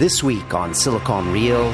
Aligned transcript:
This 0.00 0.22
week 0.22 0.54
on 0.54 0.72
Silicon 0.72 1.30
Reel, 1.30 1.66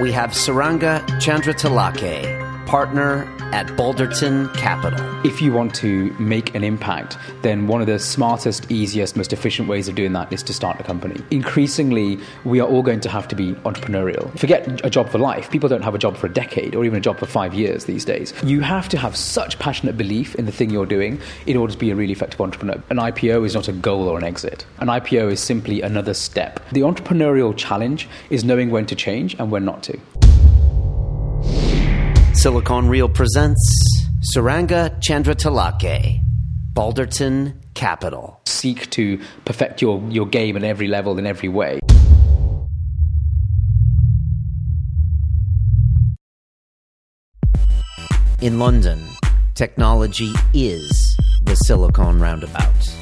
we 0.00 0.10
have 0.10 0.30
Suranga 0.30 1.04
Chandratillake, 1.20 2.40
partner 2.66 3.24
at 3.52 3.66
Balderton 3.68 4.52
Capital. 4.54 5.00
If 5.24 5.40
you 5.40 5.52
want 5.52 5.74
to 5.76 6.10
make 6.18 6.54
an 6.54 6.64
impact, 6.64 7.16
then 7.42 7.66
one 7.66 7.80
of 7.80 7.86
the 7.86 7.98
smartest, 7.98 8.70
easiest, 8.70 9.16
most 9.16 9.32
efficient 9.32 9.68
ways 9.68 9.88
of 9.88 9.94
doing 9.94 10.12
that 10.14 10.32
is 10.32 10.42
to 10.44 10.52
start 10.52 10.80
a 10.80 10.82
company. 10.82 11.22
Increasingly, 11.30 12.18
we 12.44 12.60
are 12.60 12.68
all 12.68 12.82
going 12.82 13.00
to 13.00 13.08
have 13.08 13.28
to 13.28 13.36
be 13.36 13.52
entrepreneurial. 13.64 14.36
Forget 14.38 14.84
a 14.84 14.90
job 14.90 15.08
for 15.08 15.18
life. 15.18 15.50
People 15.50 15.68
don't 15.68 15.82
have 15.82 15.94
a 15.94 15.98
job 15.98 16.16
for 16.16 16.26
a 16.26 16.32
decade 16.32 16.74
or 16.74 16.84
even 16.84 16.98
a 16.98 17.00
job 17.00 17.18
for 17.18 17.26
five 17.26 17.54
years 17.54 17.84
these 17.84 18.04
days. 18.04 18.32
You 18.42 18.60
have 18.60 18.88
to 18.90 18.98
have 18.98 19.16
such 19.16 19.58
passionate 19.58 19.96
belief 19.96 20.34
in 20.34 20.46
the 20.46 20.52
thing 20.52 20.70
you're 20.70 20.86
doing 20.86 21.20
in 21.46 21.56
order 21.56 21.72
to 21.72 21.78
be 21.78 21.90
a 21.90 21.94
really 21.94 22.12
effective 22.12 22.40
entrepreneur. 22.40 22.82
An 22.90 22.96
IPO 22.96 23.44
is 23.46 23.54
not 23.54 23.68
a 23.68 23.72
goal 23.72 24.08
or 24.08 24.18
an 24.18 24.24
exit. 24.24 24.66
An 24.78 24.88
IPO 24.88 25.32
is 25.32 25.40
simply 25.40 25.82
another 25.82 26.14
step. 26.14 26.60
The 26.72 26.80
entrepreneurial 26.80 27.56
challenge 27.56 28.08
is 28.30 28.44
knowing 28.44 28.70
when 28.70 28.86
to 28.86 28.94
change 28.94 29.34
and 29.38 29.50
when 29.50 29.64
not 29.64 29.82
to. 29.84 30.00
Silicon 32.34 32.88
Reel 32.88 33.08
presents 33.08 33.62
Suranga 34.34 34.90
Chandratillake, 35.00 36.20
Balderton 36.74 37.54
Capital. 37.74 38.40
Seek 38.44 38.90
to 38.90 39.20
perfect 39.44 39.80
your, 39.80 40.02
your 40.10 40.26
game 40.26 40.56
at 40.56 40.64
every 40.64 40.88
level 40.88 41.18
in 41.18 41.26
every 41.26 41.48
way. 41.48 41.78
In 48.42 48.58
London, 48.58 49.00
technology 49.54 50.32
is 50.52 51.16
the 51.44 51.54
Silicon 51.54 52.20
Roundabout. 52.20 52.94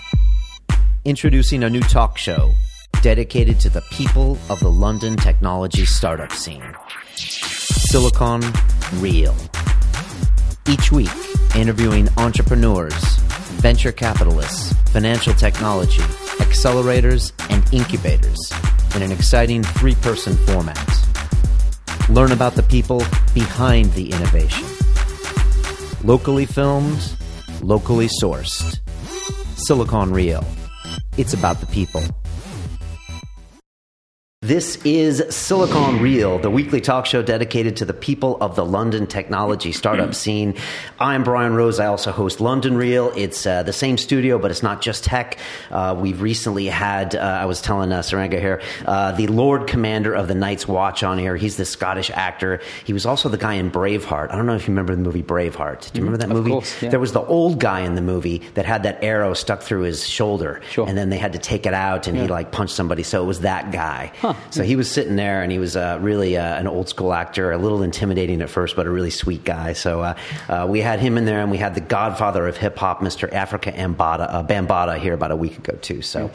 Introducing 1.05 1.65
a 1.65 1.71
new 1.71 1.81
talk 1.81 2.19
show 2.19 2.53
dedicated 3.01 3.59
to 3.61 3.71
the 3.71 3.83
people 3.91 4.39
of 4.51 4.61
the 4.61 4.71
London 4.71 5.17
technology 5.17 5.85
startup 5.87 6.33
scene. 6.33 6.63
Silicon 7.17 8.43
Reel. 8.95 9.35
Each 10.67 10.91
week, 10.91 11.11
interviewing 11.55 12.09
entrepreneurs, 12.17 12.95
venture 13.61 13.93
capitalists, 13.93 14.73
financial 14.93 15.35
technology, 15.35 16.03
accelerators, 16.39 17.33
and 17.51 17.63
incubators 17.73 18.39
in 18.95 19.03
an 19.03 19.13
exciting 19.13 19.63
three 19.63 19.95
person 19.97 20.37
format. 20.47 20.79
Learn 22.09 22.33
about 22.33 22.55
the 22.55 22.63
people 22.63 23.03
behind 23.35 23.93
the 23.93 24.11
innovation. 24.11 24.67
Locally 26.05 26.47
filmed, 26.47 27.15
locally 27.61 28.09
sourced. 28.23 28.81
Silicon 29.57 30.13
Reel. 30.13 30.45
It's 31.17 31.35
about 31.35 31.61
the 31.61 31.67
people. 31.67 32.03
This 34.45 34.75
is 34.85 35.23
Silicon 35.33 36.01
Reel, 36.01 36.41
the 36.41 36.51
weekly 36.51 36.81
talk 36.81 37.07
show 37.07 37.23
dedicated 37.23 37.77
to 37.77 37.85
the 37.85 37.95
people 37.95 38.37
of 38.41 38.57
the 38.57 38.65
London 38.65 39.07
technology 39.07 39.71
startup 39.71 40.15
scene. 40.17 40.57
I'm 40.99 41.23
Brian 41.23 41.55
Rose. 41.55 41.79
I 41.79 41.87
also 41.87 42.11
host 42.11 42.41
London 42.41 42.77
Real. 42.77 43.13
It's 43.15 43.47
uh, 43.47 43.63
the 43.63 43.73
same 43.73 43.97
studio, 43.97 44.41
but 44.41 44.51
it's 44.51 44.65
not 44.65 44.83
just 44.83 45.05
tech. 45.05 45.39
Uh, 45.71 45.95
we've 45.97 46.21
recently 46.21 46.67
had, 46.67 47.15
uh, 47.15 47.21
I 47.21 47.45
was 47.47 47.61
telling 47.61 47.93
uh, 47.93 48.01
Suranga 48.01 48.41
here, 48.41 48.61
uh, 48.85 49.13
the 49.13 49.29
Lord 49.29 49.69
Commander 49.69 50.13
of 50.13 50.27
the 50.27 50.35
Night's 50.35 50.67
Watch 50.67 51.05
on 51.05 51.19
here. 51.19 51.37
He's 51.37 51.57
the 51.57 51.65
Scottish 51.65 52.11
actor. 52.11 52.61
He 52.85 52.93
was 52.93 53.07
also 53.07 53.29
the 53.29 53.39
guy 53.39 53.55
in 53.55 53.71
Braveheart. 53.71 54.33
I 54.33 54.35
don't 54.35 54.47
know 54.47 54.57
if 54.57 54.63
you 54.67 54.73
remember 54.73 54.97
the 54.97 55.03
movie 55.03 55.23
Braveheart. 55.23 55.93
Do 55.93 56.01
you 56.01 56.05
remember 56.05 56.19
that 56.19 56.31
Of 56.33 56.37
movie? 56.39 56.51
course, 56.51 56.83
yeah. 56.83 56.89
There 56.91 56.99
was 56.99 57.13
the 57.13 57.23
old 57.23 57.61
guy 57.61 57.83
in 57.83 57.95
the 57.95 58.03
movie 58.03 58.39
that 58.55 58.65
had 58.67 58.83
that 58.83 59.05
arrow 59.05 59.35
stuck 59.35 59.63
through 59.63 59.83
his 59.83 60.05
shoulder. 60.05 60.61
Sure. 60.73 60.89
And 60.89 60.99
then 60.99 61.11
they 61.11 61.19
had 61.19 61.35
to 61.35 61.39
take 61.39 61.65
it 61.65 61.75
out 61.75 62.09
and 62.09 62.19
he 62.19 62.27
like 62.27 62.51
punched 62.51 62.75
somebody. 62.75 63.05
So 63.05 63.23
it 63.23 63.27
was 63.27 63.43
that 63.43 63.71
guy. 63.71 64.11
Huh. 64.17 64.32
So 64.51 64.63
he 64.63 64.77
was 64.77 64.91
sitting 64.91 65.17
there, 65.17 65.43
and 65.43 65.51
he 65.51 65.59
was 65.59 65.77
uh, 65.77 65.99
really 66.01 66.37
uh, 66.37 66.59
an 66.59 66.67
old 66.67 66.89
school 66.89 67.13
actor, 67.13 67.53
a 67.53 67.59
little 67.59 67.83
intimidating 67.83 68.43
at 68.43 68.51
first, 68.51 68.77
but 68.77 68.87
a 68.87 68.91
really 68.91 69.11
sweet 69.11 69.45
guy. 69.45 69.73
So 69.73 70.01
uh, 70.01 70.15
uh, 70.49 70.67
we 70.69 70.81
had 70.81 71.01
him 71.01 71.17
in 71.19 71.25
there, 71.25 71.41
and 71.41 71.51
we 71.51 71.59
had 71.59 71.75
the 71.75 71.81
godfather 71.81 72.47
of 72.47 72.57
hip 72.57 72.77
hop, 72.79 73.01
Mr. 73.01 73.31
Afrika 73.31 73.75
Ambata, 73.75 74.27
uh, 74.29 74.43
Bambaataa, 74.43 74.99
here 74.99 75.15
about 75.15 75.31
a 75.31 75.37
week 75.37 75.59
ago 75.59 75.77
too. 75.81 76.03
So 76.03 76.31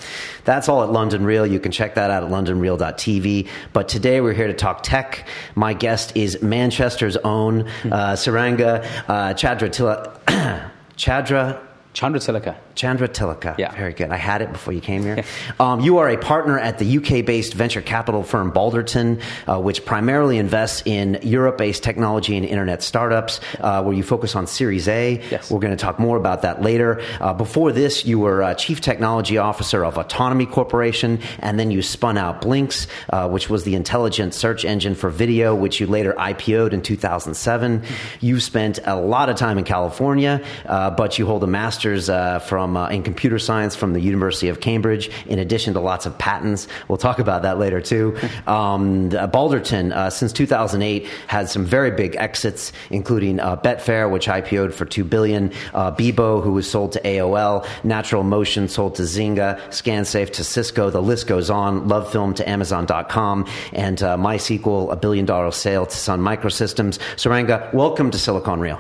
that's 0.45 0.69
all 0.69 0.83
at 0.83 0.91
London 0.91 1.25
Real. 1.25 1.45
You 1.45 1.59
can 1.59 1.71
check 1.71 1.95
that 1.95 2.09
out 2.09 2.23
at 2.23 2.29
londonreal.tv. 2.29 3.47
But 3.73 3.89
today 3.89 4.21
we're 4.21 4.33
here 4.33 4.47
to 4.47 4.53
talk 4.53 4.83
tech. 4.83 5.27
My 5.55 5.73
guest 5.73 6.11
is 6.15 6.41
Manchester's 6.41 7.17
own 7.17 7.65
Suranga 7.83 8.83
Chadra 9.07 9.69
Tila- 9.69 10.71
Chadra. 10.97 11.66
Chandra 11.97 12.19
Tilaka. 12.19 12.55
Chandra 12.75 13.07
Tilaka. 13.07 13.57
Yeah. 13.57 13.71
Very 13.71 13.91
good. 13.91 14.11
I 14.11 14.17
had 14.17 14.43
it 14.43 14.51
before 14.51 14.71
you 14.71 14.81
came 14.81 15.01
here. 15.01 15.23
Um, 15.59 15.79
you 15.79 15.97
are 15.97 16.09
a 16.09 16.17
partner 16.17 16.59
at 16.59 16.77
the 16.77 16.97
UK 16.97 17.25
based 17.25 17.53
venture 17.53 17.81
capital 17.81 18.21
firm 18.21 18.51
Balderton, 18.51 19.21
uh, 19.47 19.59
which 19.59 19.85
primarily 19.85 20.37
invests 20.37 20.83
in 20.85 21.19
Europe 21.23 21.57
based 21.57 21.83
technology 21.83 22.37
and 22.37 22.45
internet 22.45 22.83
startups, 22.83 23.39
uh, 23.59 23.81
where 23.81 23.95
you 23.95 24.03
focus 24.03 24.35
on 24.35 24.45
Series 24.45 24.87
A. 24.87 25.23
Yes. 25.31 25.49
We're 25.49 25.59
going 25.59 25.75
to 25.75 25.81
talk 25.81 25.99
more 25.99 26.17
about 26.17 26.43
that 26.43 26.61
later. 26.61 27.01
Uh, 27.19 27.33
before 27.33 27.71
this, 27.71 28.05
you 28.05 28.19
were 28.19 28.43
uh, 28.43 28.53
Chief 28.53 28.81
Technology 28.81 29.37
Officer 29.37 29.83
of 29.83 29.97
Autonomy 29.97 30.45
Corporation, 30.45 31.19
and 31.39 31.59
then 31.59 31.71
you 31.71 31.81
spun 31.81 32.17
out 32.17 32.41
blinkx, 32.41 32.87
uh, 33.09 33.27
which 33.29 33.49
was 33.49 33.63
the 33.63 33.73
intelligent 33.73 34.35
search 34.35 34.63
engine 34.63 34.93
for 34.93 35.09
video, 35.09 35.55
which 35.55 35.79
you 35.79 35.87
later 35.87 36.13
IPO'd 36.13 36.73
in 36.73 36.81
2007. 36.81 37.83
You 38.19 38.39
spent 38.39 38.79
a 38.85 38.95
lot 38.95 39.29
of 39.29 39.37
time 39.37 39.57
in 39.57 39.63
California, 39.63 40.43
uh, 40.65 40.91
but 40.91 41.17
you 41.17 41.25
hold 41.25 41.43
a 41.43 41.47
master's 41.47 41.86
uh, 41.95 42.39
from 42.39 42.75
uh, 42.75 42.89
in 42.89 43.03
computer 43.03 43.39
science 43.39 43.75
from 43.75 43.93
the 43.93 44.01
University 44.01 44.49
of 44.49 44.59
Cambridge, 44.59 45.09
in 45.25 45.39
addition 45.39 45.73
to 45.73 45.79
lots 45.79 46.05
of 46.05 46.17
patents. 46.17 46.67
We'll 46.87 46.97
talk 46.97 47.19
about 47.19 47.41
that 47.43 47.57
later 47.57 47.81
too. 47.81 48.17
Um, 48.47 49.09
Balderton, 49.09 49.91
uh, 49.91 50.09
since 50.09 50.31
2008, 50.31 51.05
had 51.27 51.49
some 51.49 51.65
very 51.65 51.91
big 51.91 52.15
exits, 52.15 52.71
including 52.89 53.39
uh, 53.39 53.57
Betfair, 53.57 54.09
which 54.09 54.27
IPO'd 54.27 54.73
for 54.73 54.85
two 54.85 55.03
billion, 55.03 55.51
uh, 55.73 55.91
Bebo, 55.91 56.41
who 56.41 56.53
was 56.53 56.69
sold 56.69 56.93
to 56.93 57.01
AOL, 57.01 57.65
NaturalMotion 57.83 58.69
sold 58.69 58.95
to 58.95 59.03
Zynga, 59.03 59.59
ScanSafe 59.69 60.31
to 60.33 60.43
Cisco. 60.43 60.89
The 60.89 61.01
list 61.01 61.27
goes 61.27 61.49
on. 61.49 61.87
LoveFilm 61.87 62.35
to 62.35 62.49
Amazon.com, 62.49 63.45
and 63.73 64.01
uh, 64.01 64.17
MySQL, 64.17 64.91
a 64.91 64.95
billion 64.95 65.25
dollar 65.25 65.51
sale 65.51 65.85
to 65.85 65.95
Sun 65.95 66.21
Microsystems. 66.21 66.99
Suranga, 67.15 67.73
welcome 67.73 68.11
to 68.11 68.17
Silicon 68.17 68.59
Reel. 68.59 68.79